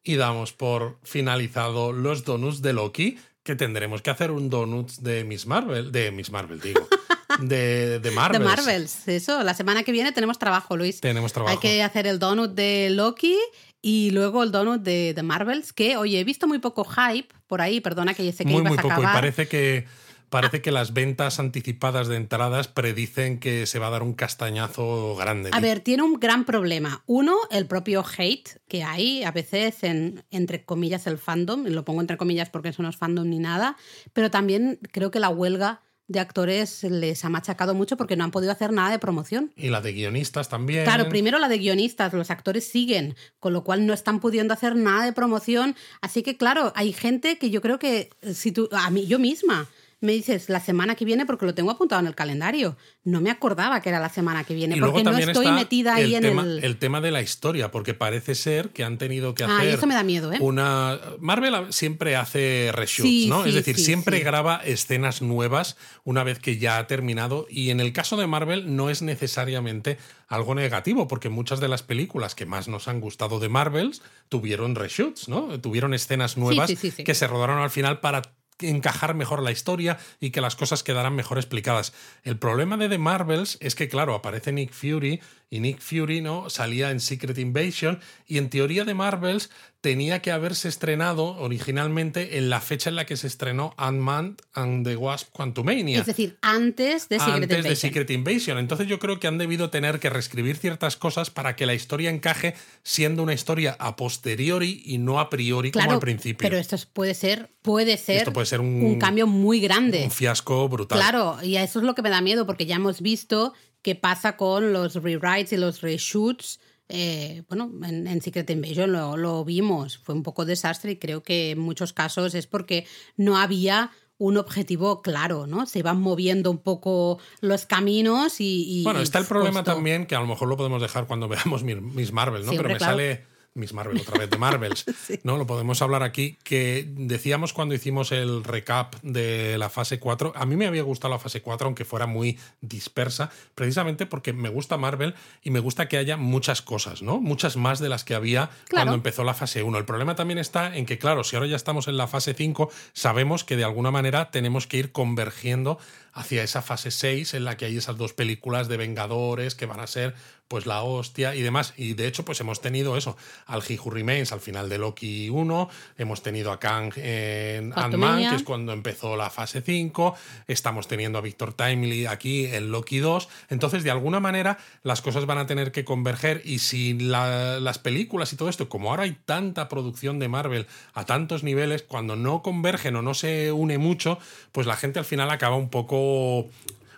y 0.03 0.17
damos 0.17 0.53
por 0.53 0.99
finalizado 1.03 1.93
los 1.93 2.25
donuts 2.25 2.63
de 2.63 2.73
Loki, 2.73 3.19
que 3.43 3.57
tendremos 3.57 4.03
que 4.03 4.11
hacer 4.11 4.31
un 4.31 4.49
donuts 4.49 5.03
de 5.03 5.25
Miss 5.25 5.47
Marvel, 5.47 5.93
de 5.93 6.11
Miss 6.13 6.31
Marvel 6.31 6.61
digo. 6.61 6.87
de, 7.41 8.01
de 8.01 8.11
Marvels. 8.11 8.41
De 8.41 8.45
Marvels, 8.45 9.09
eso. 9.09 9.43
La 9.43 9.55
semana 9.55 9.83
que 9.83 9.93
viene 9.93 10.13
tenemos 10.13 10.39
trabajo, 10.39 10.77
Luis. 10.77 11.01
Tenemos 11.01 11.33
trabajo. 11.33 11.53
Hay 11.53 11.59
que 11.59 11.83
hacer 11.83 12.07
el 12.07 12.19
donut 12.19 12.53
de 12.55 12.91
Loki 12.91 13.37
y 13.83 14.11
luego 14.11 14.43
el 14.43 14.51
donut 14.51 14.83
de, 14.83 15.15
de 15.15 15.23
Marvels, 15.23 15.73
que, 15.73 15.97
oye, 15.97 16.19
he 16.21 16.25
visto 16.25 16.47
muy 16.49 16.59
poco 16.59 16.85
hype 16.85 17.29
por 17.47 17.61
ahí, 17.61 17.81
perdona 17.81 18.15
que 18.15 18.33
sé 18.33 18.45
que 18.45 18.51
muy, 18.51 18.63
ibas 18.63 18.71
muy 18.71 18.79
a 18.79 18.83
poco. 18.83 18.95
acabar. 18.95 19.13
Y 19.13 19.21
parece 19.21 19.49
que 19.49 19.87
parece 20.29 20.61
que 20.61 20.73
las 20.73 20.93
ventas 20.93 21.39
anticipadas 21.39 22.09
de 22.09 22.17
entradas 22.17 22.69
predicen 22.69 23.39
que 23.39 23.67
se 23.67 23.79
va 23.79 23.87
a 23.87 23.91
dar 23.91 24.03
un 24.03 24.15
castañazo 24.15 25.15
grande. 25.17 25.51
A 25.53 25.61
ver, 25.61 25.81
tiene 25.81 26.03
un 26.03 26.15
gran 26.15 26.45
problema. 26.45 27.03
Uno, 27.07 27.37
el 27.51 27.67
propio 27.67 28.05
hate 28.05 28.61
que 28.69 28.83
hay 28.83 29.23
a 29.23 29.31
veces 29.31 29.83
en, 29.83 30.25
entre 30.31 30.65
comillas, 30.65 31.07
el 31.07 31.19
fandom. 31.19 31.65
Lo 31.67 31.85
pongo 31.85 32.01
entre 32.01 32.17
comillas 32.17 32.51
porque 32.51 32.71
eso 32.71 32.83
no 32.83 32.89
es 32.89 32.97
fandom 32.97 33.29
ni 33.29 33.39
nada. 33.39 33.77
Pero 34.13 34.31
también 34.31 34.79
creo 34.93 35.11
que 35.11 35.21
la 35.21 35.29
huelga 35.29 35.83
de 36.09 36.21
actores 36.21 36.85
les 36.85 37.25
ha 37.25 37.29
machacado 37.29 37.75
mucho 37.75 37.97
porque 37.97 38.17
no 38.17 38.25
han 38.25 38.31
podido 38.31 38.53
hacer 38.53 38.73
nada 38.73 38.91
de 38.91 38.99
promoción. 38.99 39.53
Y 39.57 39.71
la 39.71 39.81
de 39.81 39.93
guionistas 39.93 40.49
también. 40.49 40.85
Claro, 40.85 41.09
primero 41.09 41.39
la 41.39 41.49
de 41.49 41.59
guionistas, 41.59 42.13
los 42.13 42.31
actores 42.31 42.69
siguen, 42.69 43.17
con 43.41 43.53
lo 43.53 43.65
cual 43.65 43.87
no 43.87 43.93
están 43.93 44.21
pudiendo 44.21 44.55
hacer 44.55 44.77
nada 44.77 45.05
de 45.05 45.13
promoción. 45.13 45.75
Así 46.01 46.23
que, 46.23 46.37
claro, 46.37 46.73
hay 46.77 46.93
gente 46.93 47.39
que 47.39 47.51
yo 47.51 47.61
creo 47.61 47.79
que, 47.79 48.11
si 48.35 48.53
tú, 48.53 48.69
a 48.73 48.91
mí, 48.91 49.07
yo 49.07 49.19
misma, 49.19 49.69
me 50.01 50.13
dices 50.13 50.51
la 50.51 50.61
semana 50.61 50.95
que 50.95 51.05
viene 51.07 51.25
porque 51.25 51.47
lo 51.47 51.55
tengo 51.55 51.71
apuntado 51.71 52.01
en 52.01 52.07
el 52.07 52.15
calendario. 52.15 52.77
No 53.03 53.23
me 53.23 53.31
acordaba 53.31 53.81
que 53.81 53.89
era 53.89 53.99
la 53.99 54.11
semana 54.11 54.45
que 54.45 54.55
viene 54.55 54.77
porque 54.77 55.03
no 55.03 55.17
estoy 55.17 55.51
metida 55.53 55.95
ahí 55.95 56.15
en 56.15 56.25
el... 56.25 56.63
el 56.63 56.77
tema 56.79 57.01
de 57.01 57.11
la 57.11 57.23
historia, 57.23 57.71
porque 57.71 57.95
parece 57.95 58.35
ser 58.35 58.71
que 58.71 58.85
han 58.85 58.99
tenido 58.99 59.35
que 59.35 59.45
hacer. 59.45 59.57
Ah, 59.59 59.65
eso 59.65 59.87
me 59.87 59.95
da 59.95 60.03
miedo, 60.03 60.33
¿eh? 60.33 60.39
Una. 60.41 61.01
Marvel 61.19 61.73
siempre 61.73 62.15
hace 62.17 62.71
reshoots, 62.73 63.29
¿no? 63.29 63.45
es 63.47 63.55
decir, 63.55 63.79
siempre 63.79 64.21
graba 64.21 64.61
escenas 64.65 65.23
nuevas 65.23 65.77
una 66.05 66.25
vez 66.25 66.41
que 66.41 66.59
ya 66.59 66.79
ha 66.79 66.87
terminado. 66.87 67.47
Y 67.49 67.71
en 67.71 67.81
el 67.81 67.93
caso 67.93 68.17
de 68.17 68.27
Marvel 68.27 68.77
no 68.77 68.91
es 68.91 69.01
necesariamente 69.01 69.97
algo 70.29 70.55
negativo, 70.55 71.09
porque 71.09 71.31
muchas 71.31 71.61
de 71.61 71.69
las 71.69 71.83
películas 71.83 72.35
que 72.35 72.45
más 72.45 72.69
nos 72.69 72.89
han 72.89 73.01
gustado 73.01 73.39
de 73.41 73.49
Marvel 73.49 73.93
tuvieron 74.29 74.75
reshoots, 74.75 75.29
¿no? 75.29 75.59
Tuvieron 75.61 75.95
escenas 75.95 76.37
nuevas 76.37 76.71
que 76.71 77.15
se 77.15 77.27
rodaron 77.27 77.61
al 77.61 77.71
final 77.71 78.01
para 78.01 78.23
encajar 78.61 79.15
mejor 79.15 79.43
la 79.43 79.53
historia 79.53 79.99
y 80.21 80.31
que 80.31 80.41
las 80.41 80.57
cosas 80.57 80.83
quedaran 80.83 81.15
mejor 81.15 81.39
explicadas. 81.39 81.93
El 82.23 82.39
problema 82.39 82.77
de 82.77 82.89
The 82.89 82.99
Marvels 82.99 83.59
es 83.61 83.75
que, 83.75 83.89
claro, 83.89 84.15
aparece 84.15 84.53
Nick 84.53 84.73
Fury 84.73 85.21
y 85.49 85.61
Nick 85.61 85.81
Fury 85.81 86.21
no 86.21 86.51
salía 86.51 86.91
en 86.91 87.01
Secret 87.01 87.39
Invasion 87.39 88.01
y 88.27 88.39
en 88.39 88.51
teoría 88.51 88.85
de 88.85 88.95
Marvels 88.95 89.51
tenía 89.81 90.21
que 90.21 90.33
haberse 90.33 90.69
estrenado 90.69 91.37
originalmente 91.39 92.39
en 92.39 92.51
la 92.51 92.61
fecha 92.61 92.91
en 92.91 92.97
la 92.97 93.07
que 93.07 93.17
se 93.17 93.29
estrenó 93.29 93.73
Ant-Man 93.77 94.37
and 94.55 94.85
the 94.85 94.97
Wasp 94.97 95.31
Quantumania. 95.31 96.01
Es 96.01 96.07
decir, 96.07 96.37
antes 96.43 97.09
de 97.09 97.21
Secret 97.21 97.35
antes 97.35 97.51
Invasion. 97.51 97.71
de 97.71 97.77
Secret 97.77 98.11
Invasion. 98.11 98.59
Entonces 98.59 98.89
yo 98.89 98.99
creo 98.99 99.21
que 99.21 99.29
han 99.29 99.39
debido 99.39 99.71
tener 99.71 100.01
que 100.01 100.11
reescribir 100.11 100.57
ciertas 100.57 100.97
cosas 100.97 101.31
para 101.31 101.55
que 101.55 101.67
la 101.67 101.75
historia 101.75 102.11
encaje 102.11 102.55
siendo 102.83 103.23
una 103.23 103.35
historia 103.35 103.77
a 103.79 103.95
posteriori 103.95 104.83
y 104.85 104.99
no 104.99 105.21
a 105.21 105.31
priori 105.31 105.71
como 105.71 105.93
al 105.93 106.01
principio. 106.01 106.45
Pero 106.45 106.59
esto 106.59 106.77
puede 106.93 107.15
ser, 107.15 107.51
puede 107.63 107.97
ser, 107.97 108.19
esto 108.19 108.33
puede 108.33 108.47
ser 108.47 108.61
un, 108.61 108.83
un 108.83 108.99
cambio 108.99 109.29
muy 109.29 109.61
grande. 109.61 110.03
Un 110.03 110.11
fiasco 110.11 110.69
brutal. 110.69 110.99
Claro, 110.99 111.39
y 111.45 111.59
eso 111.59 111.79
es 111.79 111.85
lo 111.85 111.95
que 111.95 112.03
me 112.03 112.11
da 112.11 112.21
miedo 112.21 112.45
porque 112.45 112.67
ya 112.67 112.75
hemos 112.75 113.01
visto 113.01 113.55
qué 113.87 113.95
pasa 113.95 114.37
con 114.37 114.73
los 114.73 114.97
rewrites 114.97 115.53
y 115.53 115.57
los 115.57 115.81
reshoots 115.81 116.59
eh, 116.89 117.45
bueno, 117.49 117.71
en, 117.85 118.21
Secret 118.21 118.51
Invasion 118.51 118.91
lo, 118.91 119.17
lo 119.17 119.45
vimos, 119.45 119.99
fue 119.99 120.13
un 120.13 120.25
poco 120.25 120.45
desastre 120.45 120.93
y 120.93 120.97
creo 120.97 121.23
que 121.23 121.53
en 121.53 121.61
muchos 121.61 121.93
casos 121.93 122.35
es 122.35 122.49
porque 122.49 122.85
no 123.17 123.39
había 123.39 123.93
un 124.19 124.39
objetivo 124.39 125.03
claro, 125.03 125.47
¿no? 125.47 125.67
Se 125.67 125.85
van 125.85 126.01
moviendo 126.01 126.51
un 126.51 126.59
poco 126.59 127.21
los 127.41 127.65
caminos 127.65 128.41
y... 128.41 128.83
bueno, 128.83 129.01
está 129.01 129.21
el 129.21 129.27
problema 129.27 129.63
también, 129.63 130.07
que 130.07 130.17
a 130.17 130.21
lo 130.21 130.27
mejor 130.27 130.49
lo 130.49 130.57
podemos 130.57 130.83
dejar 130.83 131.07
cuando 131.07 131.29
veamos 131.29 131.63
Miss 131.63 132.13
Marvel, 132.13 132.45
¿no? 132.45 132.51
Pero 132.53 132.69
me 132.69 132.81
sale 132.81 133.25
Miss 133.57 133.73
Marvel 133.73 133.99
otra 134.01 134.19
vez, 134.19 134.31
de 134.31 134.39
Marvels, 134.39 134.85
¿no? 135.25 135.37
Lo 135.37 135.47
podemos 135.47 135.83
hablar 135.83 136.03
aquí, 136.03 136.39
que 136.45 136.87
decíamos 136.89 137.53
cuando 137.53 137.75
hicimos 137.75 138.13
el 138.13 138.45
recap 138.45 138.95
de 139.03 139.59
la 139.59 139.71
fase 139.71 139.99
4, 139.99 140.33
a 140.37 140.47
mí 140.47 140.57
me 140.57 140.67
había 140.67 140.83
gustado 140.83 141.15
la 141.15 141.19
fase 141.19 141.43
4, 141.43 141.67
aunque 141.67 141.85
fuera 141.85 142.07
muy 142.07 142.39
dispersa, 142.61 143.31
precisamente 143.55 144.07
porque 144.07 144.33
me 144.33 144.49
gusta 144.49 144.77
Marvel 144.77 145.15
y 145.43 145.51
me 145.51 145.61
gusta 145.61 145.89
que 145.89 145.97
haya 145.97 146.17
muchas 146.17 146.63
cosas, 146.63 147.03
¿no? 147.03 147.21
Muchas 147.21 147.57
más 147.57 147.79
de 147.81 147.89
las 147.89 148.05
que 148.05 148.15
había 148.15 148.51
cuando 148.71 148.95
empezó 148.95 149.25
la 149.25 149.35
fase 149.35 149.63
1. 149.63 149.79
El 149.79 149.85
problema 149.85 150.15
también 150.15 150.39
está 150.39 150.77
en 150.77 150.87
que, 150.87 150.99
claro, 150.99 151.25
si 151.25 151.37
ahora 151.37 151.49
ya 151.49 151.57
estamos 151.57 151.89
en 151.89 151.97
la 151.97 152.07
fase 152.07 152.35
5, 152.35 152.71
sabemos 152.93 153.45
que 153.45 153.57
de 153.57 153.65
alguna 153.65 153.91
manera 153.91 154.31
tenemos 154.31 154.67
que 154.67 154.77
ir 154.77 154.93
convergiendo 154.93 155.79
hacia 156.13 156.43
esa 156.43 156.63
fase 156.63 156.91
6 156.91 157.35
en 157.35 157.45
la 157.45 157.57
que 157.57 157.67
hay 157.67 157.77
esas 157.77 157.99
dos 157.99 158.15
películas 158.15 158.69
de 158.69 158.79
Vengadores 158.79 159.55
que 159.55 159.67
van 159.67 159.81
a 159.81 159.87
ser 159.87 160.15
pues 160.49 160.67
la 160.67 160.83
hostia 160.83 161.35
y 161.35 161.43
demás. 161.43 161.75
Y 161.77 161.95
de 161.95 162.07
hecho, 162.07 162.25
pues 162.25 162.41
hemos 162.41 162.61
tenido 162.61 162.97
eso, 162.97 163.17
al 163.47 163.63
He 163.69 163.79
Who 163.79 163.91
Remains 163.91 164.33
al 164.33 164.41
final 164.41 164.69
de 164.69 164.79
Loki 164.79 165.29
1, 165.29 165.69
hemos 165.99 166.23
tenido 166.23 166.53
a 166.53 166.61
Kang 166.61 166.93
en 166.97 167.73
Ant-Man, 167.77 168.31
que 168.31 168.37
es 168.37 168.43
cuando 168.43 168.73
empezó 168.73 169.17
la 169.17 169.31
fase 169.31 169.61
5, 169.61 170.15
estamos 170.47 170.89
teniendo 170.89 171.19
a 171.19 171.21
Victor 171.21 171.53
Timely 171.53 172.07
aquí 172.07 172.47
en 172.47 172.71
Loki 172.71 172.99
2. 172.99 173.29
Entonces, 173.51 173.85
de 173.85 173.91
alguna 173.91 174.21
manera, 174.21 174.59
las 174.83 175.03
cosas 175.03 175.27
van 175.27 175.39
a 175.39 175.47
tener 175.47 175.73
que 175.73 175.85
converger 175.85 176.43
y 176.45 176.61
si 176.61 176.95
las 176.95 177.79
películas 177.79 178.33
y 178.33 178.37
todo 178.37 178.49
esto, 178.49 178.69
como 178.69 178.91
ahora 178.91 179.05
hay 179.05 179.17
tanta 179.25 179.69
producción 179.69 180.19
de 180.19 180.29
Marvel 180.29 180.67
a 180.95 181.05
tantos 181.05 181.43
niveles, 181.43 181.83
cuando 181.83 182.17
no 182.17 182.43
convergen 182.43 182.97
o 182.97 183.03
no 183.03 183.15
se 183.15 183.53
une 183.53 183.79
mucho, 183.79 184.19
pues 184.53 184.67
la 184.67 184.77
gente 184.77 184.99
al 184.99 185.05
final 185.05 185.31
acaba 185.31 185.57
un 185.57 185.71
poco 185.71 186.49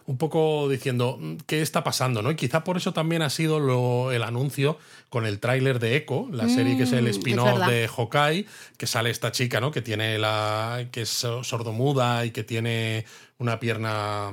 un 0.09 0.17
poco 0.17 0.71
diciendo 0.71 1.19
mm, 1.21 1.37
qué 1.47 1.61
está 1.61 1.85
pasando, 1.85 2.23
¿no? 2.23 2.31
Y 2.31 2.35
quizá 2.35 2.65
por 2.65 2.79
eso 2.79 2.95
también 2.95 3.21
ha 3.21 3.29
sido 3.29 3.61
lo, 3.61 4.11
el 4.11 4.23
anuncio 4.23 4.79
con 5.11 5.27
el 5.27 5.39
tráiler 5.39 5.79
de 5.79 5.97
Echo, 5.97 6.29
la 6.33 6.49
serie 6.49 6.79
que 6.79 6.85
es 6.85 6.93
el 6.93 7.05
mm, 7.05 7.09
spin-off 7.09 7.67
de 7.67 7.89
Hawkeye, 7.89 8.47
que 8.79 8.87
sale 8.87 9.11
esta 9.11 9.33
chica, 9.33 9.61
¿no? 9.61 9.71
Que 9.71 9.83
tiene 9.83 10.19
la. 10.19 10.89
que 10.91 11.03
es 11.03 11.11
sordomuda 11.11 12.25
y 12.25 12.31
que 12.31 12.43
tiene 12.43 13.05
una 13.37 13.61
pierna 13.61 14.33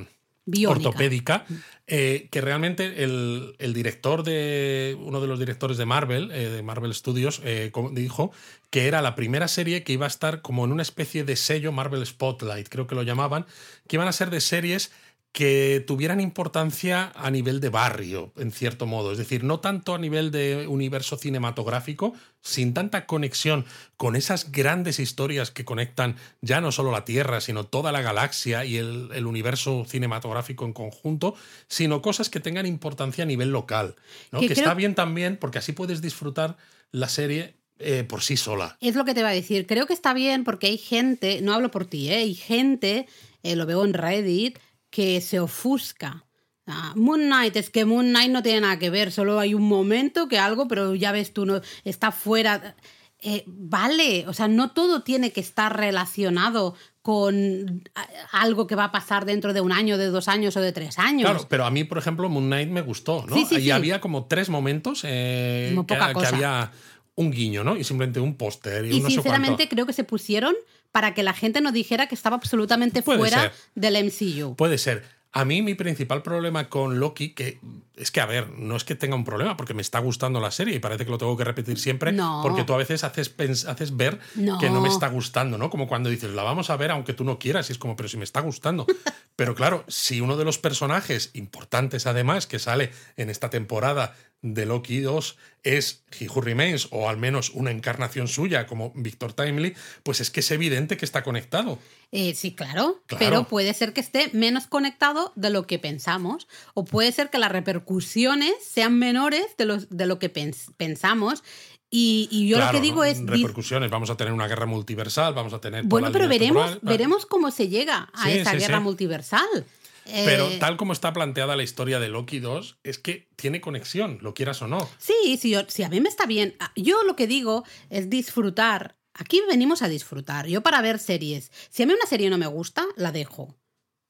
ortopédica. 0.66 1.46
Eh, 1.88 2.30
que 2.32 2.42
realmente 2.42 3.04
el, 3.04 3.56
director 3.60 4.24
de. 4.24 4.98
uno 5.00 5.20
de 5.20 5.28
los 5.28 5.40
directores 5.40 5.78
de 5.78 5.86
Marvel, 5.86 6.32
eh, 6.32 6.50
de 6.50 6.64
Marvel 6.64 6.94
Studios, 6.96 7.42
eh, 7.44 7.72
dijo 7.92 8.32
que 8.70 8.88
era 8.88 9.02
la 9.02 9.14
primera 9.14 9.48
serie 9.48 9.84
que 9.84 9.94
iba 9.94 10.06
a 10.06 10.08
estar 10.08 10.42
como 10.42 10.66
en 10.66 10.72
una 10.72 10.82
especie 10.82 11.24
de 11.26 11.36
sello 11.36 11.72
Marvel 11.72 12.06
Spotlight, 12.06 12.70
creo 12.70 12.88
que 12.88 12.96
lo 12.96 13.04
llamaban, 13.04 13.46
que 13.88 13.98
iban 13.98 14.08
a 14.08 14.14
ser 14.14 14.30
de 14.30 14.42
series 14.42 14.92
que 15.36 15.84
tuvieran 15.86 16.22
importancia 16.22 17.12
a 17.14 17.30
nivel 17.30 17.60
de 17.60 17.68
barrio, 17.68 18.32
en 18.38 18.54
cierto 18.54 18.86
modo. 18.86 19.12
Es 19.12 19.18
decir, 19.18 19.44
no 19.44 19.60
tanto 19.60 19.94
a 19.94 19.98
nivel 19.98 20.32
de 20.32 20.66
universo 20.66 21.18
cinematográfico, 21.18 22.14
sin 22.40 22.74
tanta 22.74 23.06
conexión 23.06 23.66
con 23.98 24.16
esas 24.16 24.54
grandes 24.54 24.98
historias 24.98 25.52
que 25.52 25.66
conectan 25.66 26.16
ya 26.40 26.62
no 26.62 26.72
solo 26.72 26.94
la 26.94 27.04
Tierra, 27.04 27.42
sino 27.42 27.66
toda 27.66 27.92
la 27.92 28.02
galaxia 28.02 28.64
y 28.64 28.78
el, 28.78 29.26
universo 29.26 29.84
cinematográfico 29.86 30.64
en 30.64 30.72
conjunto, 30.72 31.36
sino 31.68 32.02
cosas 32.02 32.30
que 32.30 32.40
tengan 32.40 32.66
importancia 32.66 33.26
a 33.26 33.28
nivel 33.28 33.50
local. 33.50 33.96
Que, 34.40 34.46
está 34.46 34.74
bien 34.74 34.96
también, 34.96 35.36
porque 35.36 35.58
así 35.58 35.74
puedes 35.74 36.02
disfrutar 36.02 36.56
la 36.94 37.10
serie 37.10 37.56
eh, 37.80 38.06
por 38.08 38.22
sí 38.22 38.38
sola. 38.38 38.78
Es 38.80 38.96
lo 38.96 39.04
que 39.04 39.14
te 39.14 39.22
va 39.22 39.30
a 39.30 39.34
decir. 39.34 39.68
Creo 39.68 39.86
que 39.86 39.94
está 39.94 40.14
bien 40.14 40.46
porque 40.46 40.68
hay 40.68 40.78
gente, 40.78 41.42
no 41.42 41.54
hablo 41.54 41.72
por 41.72 41.86
ti, 41.86 42.10
¿eh? 42.10 42.20
hay 42.20 42.36
gente, 42.36 43.06
eh, 43.44 43.58
lo 43.58 43.66
veo 43.66 43.84
en 43.84 43.94
Reddit, 43.94 44.60
que 44.96 45.20
se 45.20 45.42
ofusca. 45.42 46.24
Ah, 46.66 46.94
Moon 46.96 47.26
Knight, 47.26 47.58
es 47.58 47.70
que 47.70 47.84
Moon 47.84 48.12
Knight 48.12 48.32
no 48.32 48.42
tiene 48.42 48.62
nada 48.62 48.80
que 48.80 48.90
ver, 48.90 49.12
solo 49.12 49.38
hay 49.40 49.54
un 49.54 49.68
momento 49.68 50.30
que 50.30 50.40
algo, 50.40 50.70
pero 50.70 50.96
ya 50.96 51.12
ves 51.12 51.34
tú, 51.34 51.46
no, 51.46 51.60
está 51.84 52.14
fuera. 52.14 52.78
Eh, 53.20 53.44
vale, 53.46 54.24
o 54.26 54.32
sea, 54.32 54.48
no 54.48 54.72
todo 54.72 55.04
tiene 55.04 55.34
que 55.34 55.42
estar 55.42 55.76
relacionado 55.76 56.76
con 57.02 57.84
algo 58.32 58.68
que 58.68 58.76
va 58.76 58.86
a 58.86 58.92
pasar 58.94 59.26
dentro 59.26 59.52
de 59.52 59.60
un 59.60 59.74
año, 59.74 59.98
de 59.98 60.06
dos 60.06 60.30
años 60.30 60.56
o 60.56 60.62
de 60.62 60.72
tres 60.72 60.98
años. 60.98 61.30
Claro, 61.30 61.46
pero 61.50 61.66
a 61.66 61.72
mí, 61.72 61.84
por 61.84 61.98
ejemplo, 61.98 62.30
Moon 62.30 62.46
Knight 62.46 62.70
me 62.70 62.82
gustó, 62.82 63.26
¿no? 63.28 63.36
y 63.38 63.72
había 63.72 64.00
como 64.00 64.28
tres 64.28 64.50
momentos 64.50 65.02
eh, 65.04 65.76
que, 65.88 65.96
había 65.96 66.72
un 67.16 67.32
guiño, 67.32 67.64
¿no? 67.64 67.78
Y 67.78 67.84
simplemente 67.84 68.20
un 68.20 68.36
póster. 68.36 68.86
Y, 68.86 68.98
y 68.98 69.02
sinceramente 69.02 69.68
creo 69.68 69.86
que 69.86 69.94
se 69.94 70.04
pusieron 70.04 70.54
para 70.92 71.14
que 71.14 71.24
la 71.24 71.34
gente 71.34 71.60
no 71.62 71.72
dijera 71.72 72.08
que 72.08 72.16
estaba 72.16 72.36
absolutamente 72.38 73.02
fuera 73.02 73.52
del 73.76 74.06
MCU. 74.06 74.56
Puede 74.56 74.78
ser. 74.78 75.04
A 75.34 75.44
mí 75.44 75.62
mi 75.62 75.74
principal 75.74 76.24
problema 76.24 76.70
con 76.70 76.98
Loki, 76.98 77.34
que 77.34 77.60
es 77.98 78.10
que, 78.10 78.22
a 78.22 78.26
ver, 78.26 78.52
no 78.58 78.78
es 78.78 78.86
que 78.86 78.96
tenga 78.96 79.16
un 79.16 79.26
problema, 79.26 79.58
porque 79.58 79.74
me 79.74 79.82
está 79.82 80.00
gustando 80.00 80.40
la 80.40 80.52
serie 80.52 80.74
y 80.74 80.80
parece 80.80 81.04
que 81.04 81.12
lo 81.12 81.18
tengo 81.18 81.36
que 81.36 81.44
repetir 81.44 81.78
siempre, 81.78 82.16
porque 82.42 82.64
tú 82.64 82.74
a 82.74 82.78
veces 82.78 83.04
haces, 83.04 83.36
haces 83.66 83.98
ver 83.98 84.18
que 84.62 84.70
no 84.70 84.80
me 84.80 84.88
está 84.88 85.10
gustando, 85.10 85.58
¿no? 85.58 85.70
Como 85.70 85.90
cuando 85.90 86.10
dices, 86.10 86.32
la 86.32 86.44
vamos 86.44 86.70
a 86.70 86.78
ver 86.78 86.92
aunque 86.92 87.12
tú 87.14 87.26
no 87.26 87.38
quieras, 87.38 87.70
y 87.70 87.74
es 87.74 87.78
como, 87.78 87.98
pero 87.98 88.08
si 88.08 88.16
me 88.16 88.24
está 88.24 88.40
gustando. 88.40 88.86
pero 89.36 89.56
claro, 89.56 89.84
si 89.90 90.22
uno 90.22 90.38
de 90.38 90.46
los 90.46 90.58
personajes 90.58 91.32
importantes 91.34 92.08
además 92.08 92.48
que 92.48 92.58
sale 92.58 92.92
en 93.18 93.30
esta 93.30 93.50
temporada 93.50 94.16
de 94.54 94.66
Loki 94.68 95.00
2 95.00 95.38
es 95.64 96.04
He 96.18 96.30
Who 96.30 96.42
Remains, 96.42 96.88
o 96.92 97.10
al 97.10 97.18
menos 97.18 97.50
una 97.50 97.72
encarnación 97.72 98.28
suya 98.28 98.68
como 98.68 98.92
Victor 98.96 99.34
Timely, 99.34 99.74
pues 100.04 100.22
es 100.22 100.30
que 100.30 100.42
es 100.42 100.52
evidente 100.52 100.98
que 100.98 101.06
está 101.06 101.24
conectado. 101.24 101.80
Eh, 102.12 102.36
sí, 102.36 102.54
claro, 102.54 103.02
pero 103.18 103.46
puede 103.46 103.74
ser 103.74 103.92
que 103.92 104.02
esté 104.02 104.30
menos 104.34 104.68
conectado 104.68 105.34
de 105.36 105.50
lo 105.50 105.66
que 105.66 105.80
pensamos, 105.80 106.48
o 106.76 106.86
puede 106.86 107.12
ser 107.12 107.32
que 107.32 107.40
las 107.40 107.52
repercusiones 107.52 108.54
sean 108.64 109.00
menores 109.00 109.58
de, 109.58 109.66
los, 109.66 109.90
de 109.90 110.06
lo 110.06 110.20
que 110.20 110.30
pensamos. 110.30 111.44
Y, 111.90 112.48
yo 112.48 112.60
lo 112.60 112.72
que 112.72 112.82
digo 112.82 113.04
es. 113.04 113.26
Repercusiones, 113.26 113.90
vamos 113.90 114.10
a 114.10 114.18
tener 114.18 114.34
una 114.34 114.48
guerra 114.48 114.66
multiversal, 114.66 115.34
vamos 115.34 115.54
a 115.54 115.62
tener. 115.62 115.86
Bueno, 115.86 116.12
pero 116.12 116.28
veremos, 116.28 116.78
veremos 116.82 117.26
cómo 117.26 117.52
se 117.52 117.70
llega 117.70 118.10
a 118.14 118.30
esa 118.32 118.54
guerra 118.54 118.80
multiversal. 118.80 119.66
Pero 120.06 120.50
eh, 120.50 120.58
tal 120.60 120.78
como 120.78 120.94
está 120.94 121.14
planteada 121.14 121.56
la 121.56 121.64
historia 121.64 122.00
de 122.00 122.10
Loki 122.10 122.40
2, 122.40 122.80
es 122.84 123.00
que 123.00 123.30
tiene 123.36 123.62
conexión, 123.62 124.20
lo 124.22 124.34
quieras 124.34 124.62
o 124.62 124.68
no. 124.68 124.88
Sí, 124.98 125.38
sí, 125.40 125.56
sí, 125.68 125.84
a 125.84 125.90
mí 125.90 126.00
me 126.00 126.10
está 126.10 126.26
bien. 126.26 126.56
Ah, 126.60 126.72
yo 126.76 127.04
lo 127.04 127.16
que 127.16 127.28
digo 127.28 127.64
es 127.90 128.10
disfrutar. 128.10 128.98
Aquí 129.14 129.42
venimos 129.48 129.82
a 129.82 129.90
disfrutar. 129.90 130.48
Yo 130.48 130.62
para 130.62 130.82
ver 130.82 131.00
series. 131.00 131.52
Si 131.70 131.84
a 131.84 131.86
mí 131.86 131.94
una 131.94 132.06
serie 132.06 132.30
no 132.30 132.38
me 132.38 132.48
gusta, 132.48 132.86
la 132.96 133.12
dejo. 133.12 133.56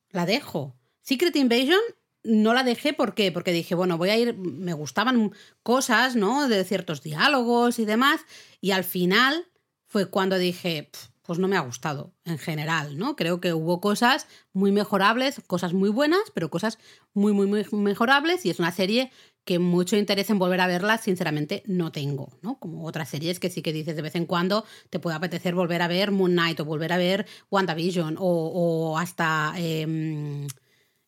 La 0.10 0.26
dejo. 0.26 0.76
Secret 1.02 1.36
Invasion 1.36 1.80
no 2.26 2.54
la 2.54 2.64
dejé 2.64 2.94
¿por 2.94 3.14
qué? 3.14 3.32
porque 3.32 3.52
dije, 3.52 3.76
bueno, 3.76 3.98
voy 3.98 4.10
a 4.10 4.18
ir, 4.18 4.36
me 4.36 4.74
gustaban 4.74 5.32
cosas, 5.64 6.16
¿no? 6.16 6.48
De 6.48 6.64
ciertos 6.64 7.04
diálogos 7.04 7.80
y 7.80 7.86
demás, 7.86 8.22
y 8.60 8.72
al 8.72 8.84
final 8.84 9.48
fue 9.86 10.10
cuando 10.10 10.38
dije, 10.38 10.90
pues 11.26 11.40
no 11.40 11.48
me 11.48 11.58
ha 11.58 11.62
gustado 11.62 12.14
en 12.26 12.38
general, 12.38 12.98
¿no? 12.98 13.16
Creo 13.16 13.42
que 13.42 13.54
hubo 13.54 13.82
cosas 13.82 14.28
muy 14.54 14.72
mejorables, 14.72 15.42
cosas 15.48 15.74
muy 15.74 15.90
buenas, 15.90 16.22
pero 16.34 16.50
cosas 16.50 16.78
muy, 17.14 17.34
muy, 17.34 17.48
muy 17.48 17.66
mejorables 17.72 18.46
y 18.46 18.50
es 18.50 18.60
una 18.60 18.72
serie 18.72 19.12
que 19.44 19.60
mucho 19.60 19.96
interés 19.96 20.30
en 20.32 20.40
volver 20.40 20.60
a 20.60 20.68
verla, 20.68 20.98
sinceramente, 20.98 21.64
no 21.68 21.92
tengo, 21.92 22.34
¿no? 22.42 22.58
Como 22.60 22.84
otras 22.86 23.10
series 23.10 23.40
que 23.40 23.50
sí 23.50 23.62
que 23.62 23.74
dices 23.74 23.96
de 23.96 24.02
vez 24.02 24.16
en 24.16 24.26
cuando 24.26 24.66
te 24.90 25.00
puede 25.00 25.16
apetecer 25.16 25.54
volver 25.54 25.82
a 25.84 25.88
ver 25.88 26.12
Moon 26.12 26.32
Knight 26.32 26.60
o 26.60 26.66
volver 26.66 26.92
a 26.92 26.98
ver 26.98 27.28
WandaVision 27.52 28.18
o, 28.20 28.24
o 28.24 28.98
hasta... 28.98 29.54
Em, 29.58 30.48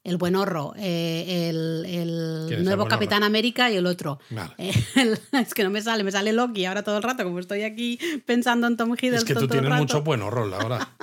el 0.07 0.15
buen 0.15 0.37
horro, 0.37 0.73
eh, 0.77 1.49
el, 1.49 2.63
nuevo 2.63 2.87
Capitán 2.87 3.23
América 3.23 3.69
y 3.69 3.75
el 3.75 3.85
otro. 3.85 4.19
Eh, 4.57 4.71
es 5.33 5.53
que 5.53 5.65
no 5.65 5.69
me 5.69 5.81
sale, 5.81 6.05
me 6.05 6.13
sale 6.13 6.31
Loki 6.31 6.63
ahora 6.63 6.81
todo 6.81 6.95
el 6.95 7.03
rato, 7.03 7.25
como 7.25 7.39
estoy 7.39 7.63
aquí 7.63 7.99
pensando 8.25 8.67
en 8.67 8.77
Tom 8.77 8.93
Hiddleston. 8.93 9.17
Es 9.17 9.23
que 9.25 9.33
tú 9.33 9.49
tienes 9.49 9.69
mucho 9.77 10.03
buen 10.03 10.21
horror 10.21 10.53
ahora. 10.53 10.95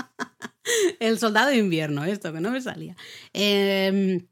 el 1.00 1.18
soldado 1.18 1.50
de 1.50 1.58
invierno, 1.58 2.04
esto 2.04 2.32
que 2.32 2.40
no 2.40 2.50
me 2.50 2.62
salía. 2.62 2.96
Em, 3.34 4.26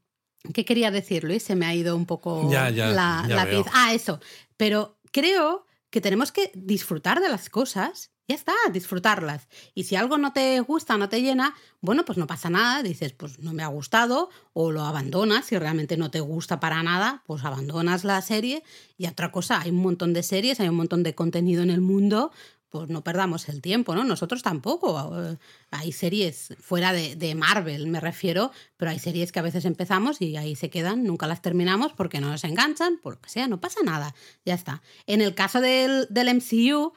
¿Qué 0.55 0.65
quería 0.65 0.89
decir, 0.89 1.23
Luis? 1.23 1.43
Se 1.43 1.55
me 1.55 1.67
ha 1.67 1.75
ido 1.75 1.95
un 1.95 2.07
poco 2.07 2.49
la, 2.51 2.71
la 2.71 3.47
Ah, 3.73 3.93
eso. 3.93 4.19
Pero 4.57 4.97
creo 5.11 5.67
que 5.91 6.01
tenemos 6.01 6.31
que 6.31 6.51
disfrutar 6.55 7.21
de 7.21 7.29
las 7.29 7.51
cosas 7.51 8.12
ya 8.27 8.35
está, 8.35 8.53
disfrutarlas. 8.71 9.47
Y 9.75 9.83
si 9.83 9.95
algo 9.95 10.17
no 10.17 10.31
te 10.31 10.59
gusta, 10.61 10.97
no 10.97 11.09
te 11.09 11.21
llena, 11.21 11.55
bueno, 11.81 12.05
pues 12.05 12.17
no 12.17 12.27
pasa 12.27 12.49
nada, 12.49 12.81
dices, 12.81 13.13
pues 13.13 13.39
no 13.39 13.53
me 13.53 13.63
ha 13.63 13.67
gustado, 13.67 14.29
o 14.53 14.71
lo 14.71 14.83
abandonas, 14.83 15.45
si 15.45 15.57
realmente 15.57 15.97
no 15.97 16.09
te 16.09 16.21
gusta 16.21 16.59
para 16.59 16.81
nada, 16.83 17.23
pues 17.25 17.43
abandonas 17.43 18.03
la 18.03 18.21
serie. 18.21 18.63
Y 18.97 19.07
otra 19.07 19.31
cosa, 19.31 19.61
hay 19.61 19.71
un 19.71 19.81
montón 19.81 20.13
de 20.13 20.23
series, 20.23 20.59
hay 20.59 20.69
un 20.69 20.75
montón 20.75 21.03
de 21.03 21.15
contenido 21.15 21.63
en 21.63 21.69
el 21.69 21.81
mundo, 21.81 22.31
pues 22.73 22.89
no 22.89 23.03
perdamos 23.03 23.49
el 23.49 23.61
tiempo, 23.61 23.93
¿no? 23.93 24.03
Nosotros 24.03 24.41
tampoco. 24.41 25.21
Eh, 25.21 25.37
hay 25.69 25.91
series 25.91 26.55
fuera 26.59 26.91
de, 26.91 27.35
Marvel, 27.35 27.85
me 27.85 27.99
refiero, 27.99 28.51
pero 28.77 28.89
hay 28.89 28.97
series 28.97 29.31
que 29.31 29.37
a 29.37 29.43
veces 29.43 29.65
empezamos 29.65 30.21
y 30.21 30.37
ahí 30.37 30.55
se 30.55 30.71
quedan, 30.71 31.03
nunca 31.03 31.27
las 31.27 31.43
terminamos 31.43 31.93
porque 31.93 32.19
no 32.19 32.29
nos 32.29 32.43
enganchan, 32.45 32.97
por 32.97 33.13
lo 33.13 33.21
que 33.21 33.29
sea, 33.29 33.47
no 33.47 33.61
pasa 33.61 33.81
nada, 33.83 34.15
ya 34.43 34.55
está. 34.55 34.81
En 35.05 35.21
el 35.21 35.35
caso 35.35 35.61
del, 35.61 36.07
del 36.09 36.29
MCU, 36.29 36.93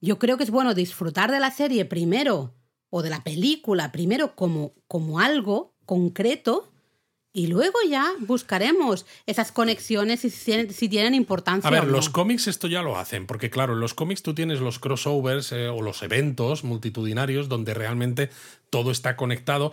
yo 0.00 0.18
creo 0.18 0.36
que 0.36 0.44
es 0.44 0.50
bueno 0.50 0.74
disfrutar 0.74 1.30
de 1.30 1.40
la 1.40 1.50
serie 1.50 1.84
primero, 1.84 2.54
o 2.90 3.02
de 3.02 3.10
la 3.10 3.22
película 3.22 3.92
primero 3.92 4.34
como, 4.34 4.72
como 4.86 5.20
algo 5.20 5.74
concreto, 5.84 6.72
y 7.32 7.46
luego 7.46 7.78
ya 7.88 8.14
buscaremos 8.20 9.06
esas 9.26 9.52
conexiones 9.52 10.24
y 10.24 10.30
si 10.30 10.88
tienen, 10.88 11.14
importancia. 11.14 11.68
A 11.68 11.70
ver, 11.70 11.82
o 11.82 11.86
no. 11.86 11.92
los 11.92 12.08
cómics 12.08 12.48
esto 12.48 12.66
ya 12.66 12.82
lo 12.82 12.98
hacen, 12.98 13.26
porque 13.26 13.50
claro, 13.50 13.74
en 13.74 13.80
los 13.80 13.94
cómics 13.94 14.22
tú 14.22 14.34
tienes 14.34 14.60
los 14.60 14.78
crossovers 14.78 15.52
eh, 15.52 15.68
o 15.68 15.82
los 15.82 16.02
eventos 16.02 16.64
multitudinarios 16.64 17.48
donde 17.48 17.74
realmente 17.74 18.30
todo 18.70 18.90
está 18.90 19.16
conectado. 19.16 19.72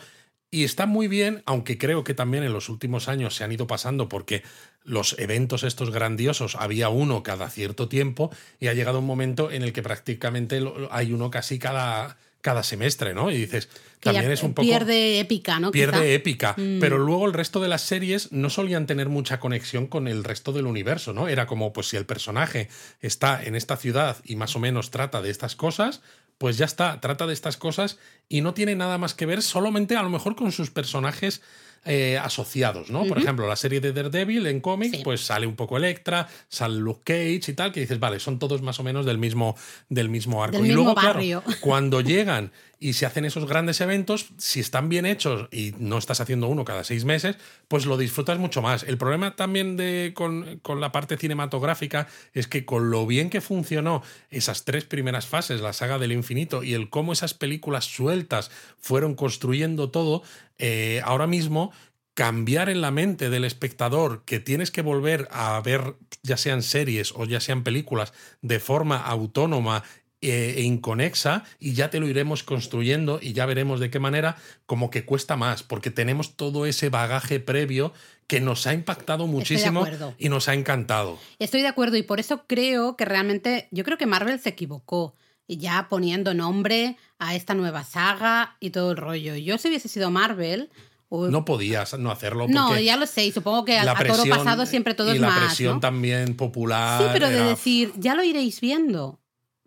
Y 0.51 0.63
está 0.63 0.85
muy 0.85 1.07
bien, 1.07 1.43
aunque 1.45 1.77
creo 1.77 2.03
que 2.03 2.13
también 2.13 2.43
en 2.43 2.53
los 2.53 2.69
últimos 2.69 3.07
años 3.09 3.35
se 3.35 3.43
han 3.43 3.51
ido 3.51 3.67
pasando 3.67 4.07
porque 4.07 4.43
los 4.83 5.17
eventos 5.19 5.63
estos 5.63 5.91
grandiosos 5.91 6.55
había 6.55 6.89
uno 6.89 7.23
cada 7.23 7.49
cierto 7.49 7.89
tiempo 7.89 8.29
y 8.59 8.67
ha 8.67 8.73
llegado 8.73 8.99
un 8.99 9.05
momento 9.05 9.51
en 9.51 9.63
el 9.63 9.73
que 9.73 9.81
prácticamente 9.81 10.61
hay 10.91 11.11
uno 11.11 11.31
casi 11.31 11.59
cada, 11.59 12.17
cada 12.45 12.61
semestre, 12.61 13.15
¿no? 13.15 13.31
Y 13.31 13.37
dices, 13.37 13.69
también 13.99 14.31
es 14.31 14.43
un 14.43 14.53
poco... 14.53 14.67
Pierde 14.67 15.19
épica, 15.19 15.59
¿no? 15.59 15.71
Pierde 15.71 16.13
épica, 16.13 16.53
mm. 16.55 16.79
pero 16.79 16.99
luego 16.99 17.25
el 17.25 17.33
resto 17.33 17.59
de 17.59 17.67
las 17.67 17.81
series 17.81 18.31
no 18.31 18.51
solían 18.51 18.85
tener 18.85 19.09
mucha 19.09 19.39
conexión 19.39 19.87
con 19.87 20.07
el 20.07 20.23
resto 20.23 20.51
del 20.53 20.67
universo, 20.67 21.11
¿no? 21.11 21.27
Era 21.27 21.47
como, 21.47 21.73
pues 21.73 21.89
si 21.89 21.97
el 21.97 22.05
personaje 22.05 22.69
está 23.01 23.43
en 23.43 23.55
esta 23.55 23.77
ciudad 23.77 24.17
y 24.23 24.35
más 24.35 24.55
o 24.55 24.59
menos 24.59 24.91
trata 24.91 25.23
de 25.23 25.31
estas 25.31 25.55
cosas, 25.55 26.01
pues 26.37 26.57
ya 26.57 26.65
está, 26.65 26.99
trata 26.99 27.27
de 27.27 27.33
estas 27.33 27.57
cosas 27.57 27.97
y 28.27 28.41
no 28.41 28.53
tiene 28.53 28.75
nada 28.75 28.97
más 28.97 29.13
que 29.13 29.25
ver 29.25 29.41
solamente 29.41 29.95
a 29.95 30.03
lo 30.03 30.09
mejor 30.09 30.35
con 30.35 30.51
sus 30.51 30.69
personajes 30.71 31.41
eh, 31.85 32.17
asociados, 32.17 32.89
¿no? 32.89 33.05
Por 33.05 33.19
ejemplo, 33.19 33.47
la 33.47 33.55
serie 33.55 33.79
de 33.79 33.93
Daredevil 33.93 34.47
en 34.47 34.59
cómics, 34.59 34.99
pues 35.03 35.21
sale 35.21 35.45
un 35.45 35.55
poco 35.55 35.77
Electra, 35.77 36.27
sale 36.49 36.77
Luke 36.77 37.01
Cage 37.03 37.51
y 37.51 37.53
tal, 37.53 37.71
que 37.71 37.81
dices, 37.81 37.99
vale, 37.99 38.19
son 38.19 38.39
todos 38.39 38.63
más 38.63 38.79
o 38.79 38.83
menos 38.83 39.05
del 39.05 39.19
mismo, 39.19 39.55
del 39.87 40.09
mismo 40.09 40.43
arco. 40.43 40.65
y 40.65 40.71
luego, 40.71 40.95
barrio. 40.95 41.43
cuando 41.61 42.01
llegan 42.01 42.51
y 42.79 42.93
se 42.93 43.05
hacen 43.05 43.25
esos 43.25 43.47
grandes 43.47 43.81
eventos, 43.81 44.27
si 44.37 44.59
están 44.59 44.89
bien 44.89 45.05
hechos 45.05 45.47
y 45.51 45.73
no 45.79 45.97
estás 45.97 46.19
haciendo 46.19 46.47
uno 46.47 46.65
cada 46.65 46.83
seis 46.83 47.05
meses, 47.05 47.37
pues 47.67 47.85
lo 47.85 47.97
disfrutas 47.97 48.37
mucho 48.37 48.61
más. 48.61 48.83
El 48.83 48.97
problema 48.97 49.35
también 49.35 49.77
de, 49.77 50.11
con, 50.13 50.59
con, 50.61 50.81
la 50.81 50.91
parte 50.91 51.17
cinematográfica 51.17 52.07
es 52.33 52.47
que 52.47 52.65
con 52.65 52.91
lo 52.91 53.07
bien 53.07 53.29
que 53.29 53.41
funcionó 53.41 54.03
esas 54.29 54.65
tres 54.65 54.83
primeras 54.83 55.25
fases, 55.25 55.61
la 55.61 55.73
saga 55.73 55.99
del 55.99 56.11
infinito, 56.11 56.63
y 56.63 56.73
el 56.73 56.89
cómo 56.89 57.13
esas 57.13 57.33
películas 57.33 57.85
sueltas 57.85 58.51
fueron 58.79 59.15
construyendo 59.15 59.89
todo, 59.89 60.21
eh, 60.57 61.01
ahora 61.03 61.27
mismo 61.27 61.71
cambiar 62.13 62.69
en 62.69 62.81
la 62.81 62.91
mente 62.91 63.29
del 63.29 63.43
espectador 63.43 64.23
que 64.23 64.39
tienes 64.39 64.71
que 64.71 64.81
volver 64.81 65.27
a 65.31 65.59
ver 65.61 65.95
ya 66.23 66.37
sean 66.37 66.63
series 66.63 67.11
o 67.15 67.25
ya 67.25 67.41
sean 67.41 67.63
películas 67.63 68.13
de 68.41 68.59
forma 68.59 68.97
autónoma 68.97 69.83
e 70.21 70.63
inconexa 70.63 71.43
y 71.59 71.73
ya 71.73 71.89
te 71.89 71.99
lo 71.99 72.07
iremos 72.07 72.43
construyendo 72.43 73.19
y 73.21 73.33
ya 73.33 73.45
veremos 73.45 73.79
de 73.79 73.89
qué 73.89 73.99
manera 73.99 74.37
como 74.65 74.89
que 74.89 75.05
cuesta 75.05 75.35
más 75.35 75.61
porque 75.61 75.91
tenemos 75.91 76.35
todo 76.35 76.65
ese 76.65 76.89
bagaje 76.89 77.39
previo 77.39 77.93
que 78.27 78.41
nos 78.41 78.65
ha 78.65 78.73
impactado 78.73 79.27
muchísimo 79.27 79.85
y 80.17 80.29
nos 80.29 80.47
ha 80.47 80.53
encantado. 80.53 81.19
Estoy 81.37 81.61
de 81.61 81.67
acuerdo 81.67 81.97
y 81.97 82.03
por 82.03 82.19
eso 82.19 82.45
creo 82.47 82.95
que 82.95 83.05
realmente 83.05 83.67
yo 83.71 83.83
creo 83.83 83.97
que 83.97 84.07
Marvel 84.07 84.39
se 84.39 84.49
equivocó 84.49 85.15
ya 85.47 85.87
poniendo 85.89 86.33
nombre 86.33 86.97
a 87.19 87.35
esta 87.35 87.53
nueva 87.53 87.83
saga 87.83 88.57
y 88.59 88.71
todo 88.71 88.91
el 88.91 88.97
rollo. 88.97 89.35
Yo 89.35 89.57
si 89.57 89.67
hubiese 89.67 89.87
sido 89.87 90.11
Marvel... 90.11 90.69
No 91.09 91.45
podías 91.45 91.97
no 91.97 92.11
hacerlo. 92.11 92.47
no, 92.49 92.77
ya 92.77 92.97
lo 92.97 93.05
sé, 93.05 93.25
y 93.25 93.31
supongo 93.31 93.63
que 93.63 93.77
a, 93.77 93.85
todo 94.05 94.25
pasado 94.25 94.65
siempre 94.65 94.95
todo 94.95 95.13
es 95.13 95.21
más. 95.21 95.37
Y 95.37 95.39
la 95.39 95.45
presión 95.45 95.79
también 95.79 96.35
popular. 96.35 97.01
Sí, 97.01 97.09
pero 97.13 97.29
de 97.29 97.43
decir, 97.43 97.93
ya 97.95 98.15
lo 98.15 98.23
iréis 98.23 98.59
viendo. 98.59 99.21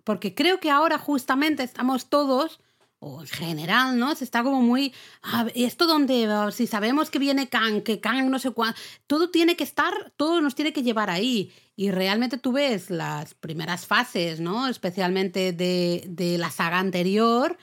Porque 0.04 0.34
creo 0.34 0.60
que 0.60 0.70
ahora 0.70 0.98
justamente 0.98 1.62
estamos 1.62 2.10
todos 2.10 2.60
o 3.00 3.20
en 3.20 3.26
general, 3.28 3.98
¿no? 3.98 4.14
Se 4.14 4.24
está 4.24 4.42
como 4.42 4.60
muy. 4.60 4.92
¿Esto 5.54 5.86
donde 5.86 6.28
Si 6.52 6.66
sabemos 6.66 7.10
que 7.10 7.18
viene 7.18 7.48
Kang, 7.48 7.82
que 7.82 8.00
Kang 8.00 8.28
no 8.30 8.38
sé 8.38 8.50
cuánto. 8.50 8.80
Todo 9.06 9.30
tiene 9.30 9.56
que 9.56 9.64
estar, 9.64 10.12
todo 10.16 10.40
nos 10.40 10.54
tiene 10.54 10.72
que 10.72 10.82
llevar 10.82 11.10
ahí. 11.10 11.52
Y 11.76 11.90
realmente 11.90 12.38
tú 12.38 12.52
ves 12.52 12.90
las 12.90 13.34
primeras 13.34 13.86
fases, 13.86 14.40
¿no? 14.40 14.66
Especialmente 14.68 15.52
de, 15.52 16.04
de 16.08 16.38
la 16.38 16.50
saga 16.50 16.80
anterior. 16.80 17.56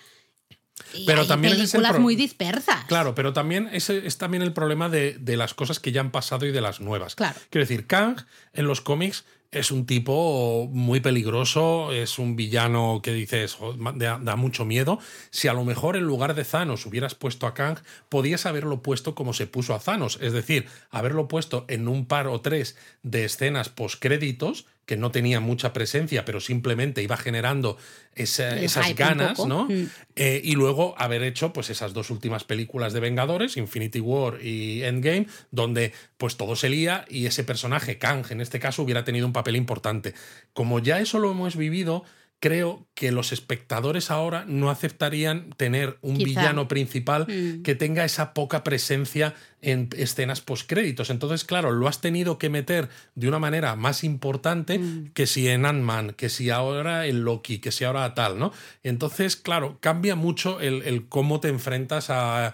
pero 1.06 1.22
hay 1.22 1.28
también 1.28 1.58
películas 1.58 2.00
muy 2.00 2.16
dispersas. 2.16 2.86
Claro, 2.86 3.14
pero 3.14 3.34
también 3.34 3.70
ese 3.74 4.08
es 4.08 4.18
también 4.18 4.42
el 4.42 4.54
problema 4.54 4.88
de, 4.88 5.18
de, 5.20 5.36
las 5.36 5.54
cosas 5.54 5.82
que 5.82 5.92
ya 5.92 6.00
han 6.00 6.12
pasado 6.12 6.46
y 6.46 6.54
de 6.54 6.62
las 6.62 6.80
nuevas. 6.80 7.16
Claro. 7.16 7.38
Quiero 7.50 7.66
decir, 7.68 7.88
Kang 7.88 8.22
en 8.54 8.68
los 8.68 8.80
cómics 8.80 9.26
es 9.52 9.72
un 9.72 9.86
tipo 9.86 10.68
muy 10.72 11.00
peligroso, 11.00 11.92
es 11.92 12.20
un 12.20 12.36
villano 12.36 13.02
que 13.04 13.14
dices, 13.14 13.58
da, 13.96 14.36
mucho 14.36 14.66
miedo. 14.66 15.00
Si 15.30 15.48
a 15.48 15.54
lo 15.54 15.64
mejor 15.64 15.96
en 15.96 16.04
lugar 16.04 16.36
de 16.36 16.44
Thanos 16.44 16.86
hubieras 16.86 17.16
puesto 17.16 17.48
a 17.48 17.54
Kang, 17.54 17.78
podías 18.10 18.46
haberlo 18.46 18.82
puesto 18.82 19.16
como 19.16 19.34
se 19.34 19.48
puso 19.48 19.74
a 19.74 19.80
Thanos, 19.80 20.20
es 20.22 20.34
decir, 20.34 20.68
haberlo 20.90 21.28
puesto 21.28 21.66
en 21.68 21.88
un 21.88 22.06
par 22.06 22.28
o 22.28 22.42
tres 22.42 22.78
de 23.04 23.26
escenas 23.26 23.70
postcréditos 23.70 24.66
que 24.86 24.98
no 24.98 25.12
tenía 25.12 25.40
mucha 25.40 25.74
presencia, 25.74 26.26
pero 26.26 26.40
simplemente 26.40 27.02
iba 27.02 27.18
generando 27.18 27.78
esas 28.14 28.96
ganas, 28.96 29.46
¿no? 29.46 29.66
Mm. 29.66 29.90
Eh, 30.16 30.42
y 30.44 30.54
luego 30.54 30.96
haber 30.98 31.24
hecho 31.24 31.52
pues 31.54 31.70
esas 31.70 31.94
dos 31.94 32.10
últimas 32.12 32.44
películas 32.44 32.94
de 32.94 33.00
Vengadores, 33.00 33.58
Infinity 33.58 34.00
War 34.00 34.42
y 34.42 34.84
Endgame, 34.84 35.28
donde 35.52 35.92
pues 36.18 36.38
todo 36.38 36.56
se 36.56 36.70
lía 36.70 37.06
y 37.10 37.26
ese 37.26 37.44
personaje, 37.44 37.98
Kang, 37.98 38.26
en 38.30 38.42
este 38.42 38.60
caso, 38.60 38.84
hubiera 38.84 39.04
tenido 39.04 39.26
un 39.26 39.34
papel 39.34 39.56
importante. 39.56 40.14
Como 40.54 40.80
ya 40.80 41.00
eso 41.00 41.20
lo 41.20 41.32
hemos 41.32 41.56
vivido, 41.58 42.06
creo 42.40 42.86
que 42.94 43.12
los 43.12 43.32
espectadores 43.32 44.12
ahora 44.12 44.46
no 44.48 44.70
aceptarían 44.70 45.50
tener 45.58 45.98
un 46.02 46.18
villano 46.18 46.68
principal 46.68 47.26
mm. 47.28 47.64
que 47.64 47.76
tenga 47.76 48.06
esa 48.06 48.34
poca 48.34 48.64
presencia 48.64 49.34
en 49.62 49.90
escenas 49.98 50.42
postcréditos. 50.42 51.10
Entonces, 51.10 51.44
claro, 51.44 51.72
lo 51.72 51.88
has 51.88 52.02
tenido 52.02 52.38
que 52.38 52.50
meter 52.50 52.90
de 53.16 53.28
una 53.28 53.40
manera 53.40 53.76
más 53.76 54.04
importante 54.04 54.78
mm. 54.78 55.12
que 55.14 55.28
si 55.28 55.48
en 55.48 55.66
Ant-Man, 55.66 56.14
que 56.16 56.30
si 56.30 56.50
ahora 56.50 57.08
en 57.08 57.24
Loki, 57.24 57.60
que 57.60 57.72
si 57.72 57.84
ahora 57.84 58.14
tal, 58.14 58.38
¿no? 58.38 58.52
Entonces, 58.84 59.36
claro, 59.36 59.78
cambia 59.80 60.16
mucho 60.16 60.60
el, 60.60 61.08
cómo 61.10 61.40
te 61.40 61.48
enfrentas 61.48 62.10
a, 62.10 62.54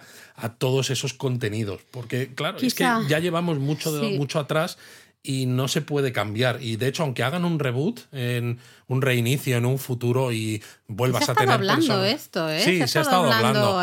todos 0.58 0.90
esos 0.90 1.12
contenidos. 1.12 1.82
Porque, 1.90 2.34
claro, 2.34 2.58
es 2.58 2.74
que 2.74 2.84
ya 3.08 3.18
llevamos 3.18 3.58
mucho, 3.58 3.92
mucho 4.16 4.40
atrás 4.40 4.76
y 5.22 5.46
no 5.46 5.68
se 5.68 5.82
puede 5.82 6.12
cambiar. 6.12 6.62
Y 6.62 6.76
de 6.76 6.88
hecho, 6.88 7.04
aunque 7.04 7.22
hagan 7.22 7.44
un 7.44 7.58
reboot, 7.58 8.00
en 8.12 8.58
un 8.92 9.00
reinicio 9.00 9.56
en 9.56 9.64
un 9.64 9.78
futuro 9.78 10.32
y 10.32 10.62
vuelvas 10.86 11.28
a 11.28 11.34
tener. 11.34 11.54
hablando 11.54 12.04
esto, 12.04 12.48
¿eh? 12.50 12.60
Sí, 12.60 12.86
se, 12.86 12.98
ha 12.98 13.02
estado 13.02 13.32
hablando. 13.32 13.76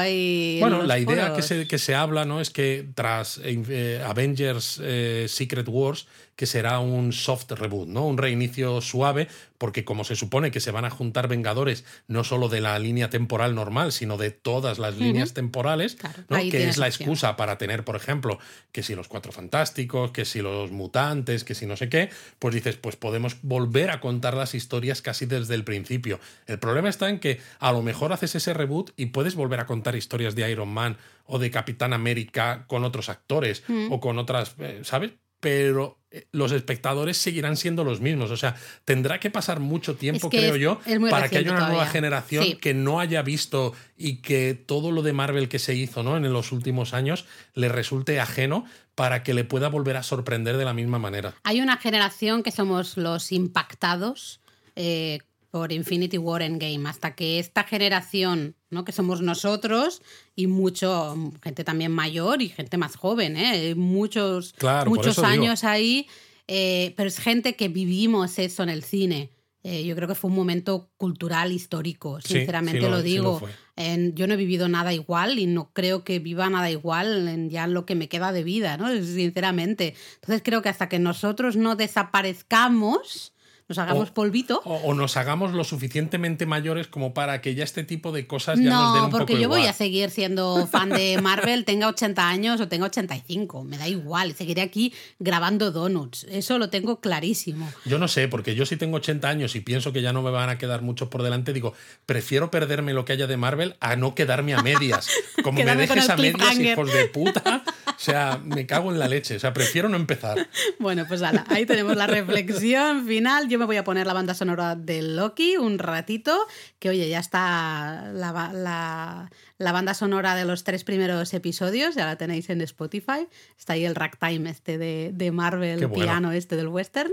bueno, 0.59 0.83
la 0.83 0.99
idea 0.99 1.33
que 1.33 1.41
se, 1.41 1.67
que 1.67 1.79
se 1.79 1.95
habla 1.95 2.25
¿no? 2.25 2.39
es 2.39 2.51
que 2.51 2.87
tras 2.93 3.41
eh, 3.43 4.03
Avengers 4.05 4.79
eh, 4.83 5.25
Secret 5.27 5.67
Wars, 5.67 6.05
que 6.35 6.45
será 6.45 6.79
un 6.79 7.11
soft 7.11 7.51
reboot, 7.51 7.89
¿no? 7.89 8.07
Un 8.07 8.17
reinicio 8.17 8.79
suave, 8.79 9.27
porque 9.57 9.83
como 9.83 10.05
se 10.05 10.15
supone 10.15 10.51
que 10.51 10.61
se 10.61 10.71
van 10.71 10.85
a 10.85 10.89
juntar 10.89 11.27
Vengadores 11.27 11.83
no 12.07 12.23
solo 12.23 12.47
de 12.47 12.61
la 12.61 12.79
línea 12.79 13.09
temporal 13.09 13.55
normal, 13.55 13.91
sino 13.91 14.15
de 14.15 14.31
todas 14.31 14.79
las 14.79 14.97
líneas 14.97 15.33
temporales, 15.33 15.97
que 16.29 16.69
es 16.69 16.77
la 16.77 16.87
excusa 16.87 17.35
para 17.35 17.57
tener, 17.57 17.83
por 17.83 17.97
ejemplo, 17.97 18.39
que 18.71 18.83
si 18.83 18.95
los 18.95 19.09
Cuatro 19.09 19.33
Fantásticos, 19.33 20.11
que 20.11 20.23
si 20.23 20.41
los 20.41 20.71
mutantes, 20.71 21.43
que 21.43 21.55
si 21.55 21.65
no 21.65 21.75
sé 21.75 21.89
qué, 21.89 22.09
pues 22.39 22.55
dices, 22.55 22.77
pues 22.77 22.95
podemos 22.95 23.35
volver 23.41 23.91
a 23.91 23.99
contar 23.99 24.33
las 24.33 24.55
historias 24.55 24.98
casi 25.01 25.25
desde 25.25 25.55
el 25.55 25.63
principio. 25.63 26.19
El 26.45 26.59
problema 26.59 26.89
está 26.89 27.09
en 27.09 27.19
que 27.19 27.39
a 27.59 27.71
lo 27.71 27.81
mejor 27.81 28.13
haces 28.13 28.35
ese 28.35 28.53
reboot 28.53 28.91
y 28.95 29.07
puedes 29.07 29.35
volver 29.35 29.59
a 29.59 29.65
contar 29.65 29.95
historias 29.95 30.35
de 30.35 30.49
Iron 30.49 30.69
Man 30.69 30.97
o 31.25 31.39
de 31.39 31.51
Capitán 31.51 31.93
América 31.93 32.65
con 32.67 32.83
otros 32.83 33.09
actores 33.09 33.63
o 33.89 33.99
con 33.99 34.17
otras, 34.17 34.55
eh, 34.59 34.81
¿sabes? 34.83 35.11
pero 35.39 35.99
eh, 36.11 36.27
los 36.31 36.51
espectadores 36.51 37.17
seguirán 37.17 37.55
siendo 37.55 37.83
los 37.83 38.01
mismos. 38.01 38.31
O 38.31 38.37
sea, 38.37 38.55
tendrá 38.85 39.19
que 39.19 39.29
pasar 39.29 39.59
mucho 39.59 39.95
tiempo, 39.95 40.29
creo 40.29 40.55
yo, 40.55 40.79
para 41.09 41.29
que 41.29 41.37
haya 41.37 41.51
una 41.51 41.69
nueva 41.69 41.85
generación 41.85 42.57
que 42.57 42.73
no 42.73 42.99
haya 42.99 43.21
visto 43.21 43.73
y 43.97 44.17
que 44.17 44.53
todo 44.53 44.91
lo 44.91 45.01
de 45.01 45.13
Marvel 45.13 45.49
que 45.49 45.59
se 45.59 45.75
hizo 45.75 46.03
¿no? 46.03 46.17
en 46.17 46.31
los 46.31 46.51
últimos 46.51 46.93
años 46.93 47.25
le 47.53 47.69
resulte 47.69 48.19
ajeno 48.19 48.65
para 48.95 49.23
que 49.23 49.33
le 49.33 49.45
pueda 49.45 49.69
volver 49.69 49.95
a 49.95 50.03
sorprender 50.03 50.57
de 50.57 50.65
la 50.65 50.73
misma 50.73 50.99
manera. 50.99 51.35
Hay 51.43 51.61
una 51.61 51.77
generación 51.77 52.43
que 52.43 52.51
somos 52.51 52.97
los 52.97 53.31
impactados 53.31 54.41
eh, 54.75 55.19
por 55.51 55.71
Infinity 55.71 56.17
War 56.19 56.41
Endgame, 56.43 56.87
hasta 56.87 57.15
que 57.15 57.39
esta 57.39 57.63
generación, 57.63 58.55
¿no? 58.69 58.85
que 58.85 58.91
somos 58.91 59.21
nosotros 59.21 60.01
y 60.35 60.45
mucho, 60.45 61.15
gente 61.41 61.63
también 61.63 61.91
mayor 61.91 62.41
y 62.43 62.49
gente 62.49 62.77
más 62.77 62.95
joven, 62.95 63.35
¿eh? 63.35 63.73
muchos, 63.75 64.53
muchos 64.89 65.15
años 65.31 65.63
ahí, 65.63 66.07
eh, 66.47 66.93
pero 66.97 67.07
es 67.09 67.17
gente 67.17 67.55
que 67.55 67.67
vivimos 67.67 68.37
eso 68.39 68.61
en 68.63 68.69
el 68.69 68.83
cine. 68.83 69.31
eh, 69.61 69.83
yo 69.83 69.93
creo 69.93 70.07
que 70.07 70.15
fue 70.15 70.29
un 70.29 70.37
momento 70.37 70.89
cultural, 70.95 71.51
histórico, 71.51 72.21
Sí, 72.21 72.35
sinceramente 72.35 72.79
sí 72.79 72.85
lo- 72.85 72.91
lo, 72.91 72.97
sí 73.03 73.03
lo 73.03 73.21
digo. 73.23 73.39
fue. 73.39 73.51
En- 73.75 74.15
yo 74.15 74.25
no 74.25 74.35
he 74.35 74.37
vivido 74.37 74.69
nada 74.69 74.93
igual 74.93 75.37
y 75.37 75.47
no 75.47 75.71
creo 75.73 76.05
que 76.05 76.19
viva 76.19 76.49
nada 76.49 76.71
igual 76.71 77.27
en 77.27 77.49
ya 77.49 77.67
lo 77.67 77.85
que 77.85 77.93
me 77.95 78.07
queda 78.07 78.31
de 78.31 78.45
vida, 78.45 78.77
¿no? 78.77 78.87
Sinceramente. 79.03 79.95
Entonces 80.15 80.41
creo 80.45 80.61
que 80.61 80.69
hasta 80.69 80.87
que 80.87 80.97
nosotros 80.99 81.57
no 81.57 81.75
desaparezcamos, 81.75 83.33
nos 83.69 83.77
hagamos 83.77 84.09
O- 84.09 84.13
polvito. 84.13 84.61
O, 84.65 84.75
o 84.75 84.93
nos 84.93 85.15
hagamos 85.15 85.53
lo 85.53 85.63
suficientemente 85.63 86.45
mayores 86.45 86.87
como 86.87 87.13
para 87.13 87.39
que 87.39 87.55
ya 87.55 87.63
este 87.63 87.83
tipo 87.83 88.11
de 88.11 88.27
cosas 88.27 88.59
ya 88.59 88.69
nos 88.71 88.93
den 88.93 89.01
No, 89.01 89.05
un 89.05 89.11
porque 89.11 89.33
poco 89.33 89.41
yo 89.43 89.47
voy 89.49 89.65
a 89.67 89.73
seguir 89.73 90.09
siendo 90.09 90.67
fan 90.71 90.89
de 90.89 91.19
Marvel, 91.21 91.63
tenga 91.65 91.87
80 91.87 92.27
años 92.27 92.59
o 92.59 92.67
tenga 92.67 92.87
85, 92.87 93.63
me 93.63 93.77
da 93.77 93.87
igual, 93.87 94.33
seguiré 94.35 94.61
aquí 94.63 94.93
grabando 95.19 95.71
donuts, 95.71 96.25
eso 96.29 96.57
lo 96.57 96.69
tengo 96.69 96.99
clarísimo. 96.99 97.71
Yo 97.85 97.99
no 97.99 98.07
sé, 98.07 98.27
porque 98.27 98.55
yo 98.55 98.65
si 98.65 98.75
tengo 98.75 98.97
80 98.97 99.29
años 99.29 99.55
y 99.55 99.59
pienso 99.61 99.93
que 99.93 100.01
ya 100.01 100.11
no 100.13 100.21
me 100.23 100.31
van 100.31 100.49
a 100.49 100.57
quedar 100.57 100.81
muchos 100.81 101.09
por 101.09 101.21
delante, 101.21 101.53
digo, 101.53 101.73
prefiero 102.07 102.49
perderme 102.49 102.93
lo 102.93 103.05
que 103.05 103.13
haya 103.13 103.27
de 103.27 103.37
Marvel 103.37 103.75
a 103.79 103.95
no 103.95 104.15
quedarme 104.15 104.55
a 104.55 104.63
medias. 104.63 105.07
Como 105.43 105.63
me 105.63 105.75
dejes 105.75 106.09
a 106.09 106.17
medias, 106.17 106.57
hijos 106.59 106.91
de 106.91 107.05
puta, 107.05 107.63
o 107.87 107.93
sea, 107.99 108.39
me 108.43 108.65
cago 108.65 108.91
en 108.91 108.97
la 108.97 109.07
leche. 109.07 109.35
O 109.35 109.39
sea, 109.39 109.53
prefiero 109.53 109.89
no 109.89 109.95
empezar. 109.97 110.47
Bueno, 110.79 111.05
pues 111.07 111.21
ala, 111.21 111.45
ahí 111.49 111.65
tenemos 111.67 111.95
la 111.95 112.07
reflexión 112.07 113.05
final. 113.05 113.47
Yo 113.47 113.58
me 113.59 113.65
voy 113.65 113.77
a 113.77 113.83
poner 113.83 114.07
la 114.07 114.13
banda 114.13 114.33
sonora 114.33 114.75
de 114.75 115.01
Loki 115.03 115.57
un 115.57 115.77
ratito, 115.77 116.35
que 116.79 116.89
oye, 116.89 117.07
ya 117.09 117.19
está 117.19 118.11
la, 118.13 118.51
la- 118.53 119.29
la 119.57 119.71
banda 119.71 119.93
sonora 119.93 120.35
de 120.35 120.45
los 120.45 120.63
tres 120.63 120.83
primeros 120.83 121.33
episodios, 121.33 121.93
ya 121.95 122.05
la 122.05 122.15
tenéis 122.17 122.49
en 122.49 122.61
Spotify. 122.61 123.27
Está 123.57 123.73
ahí 123.73 123.85
el 123.85 123.93
ragtime 123.93 124.49
este 124.49 124.77
de, 124.77 125.11
de 125.13 125.31
Marvel, 125.31 125.85
bueno. 125.87 125.93
piano 126.05 126.31
este 126.31 126.55
del 126.55 126.69
western. 126.69 127.11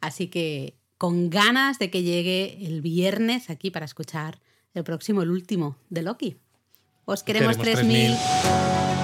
Así 0.00 0.28
que 0.28 0.76
con 0.98 1.30
ganas 1.30 1.78
de 1.78 1.90
que 1.90 2.02
llegue 2.02 2.58
el 2.66 2.82
viernes 2.82 3.50
aquí 3.50 3.70
para 3.70 3.86
escuchar 3.86 4.40
el 4.74 4.84
próximo, 4.84 5.22
el 5.22 5.30
último 5.30 5.78
de 5.90 6.02
Loki. 6.02 6.36
Os 7.06 7.22
queremos, 7.22 7.56
Queremos 7.56 7.80
3000. 7.82 8.14
3000. 8.16 8.95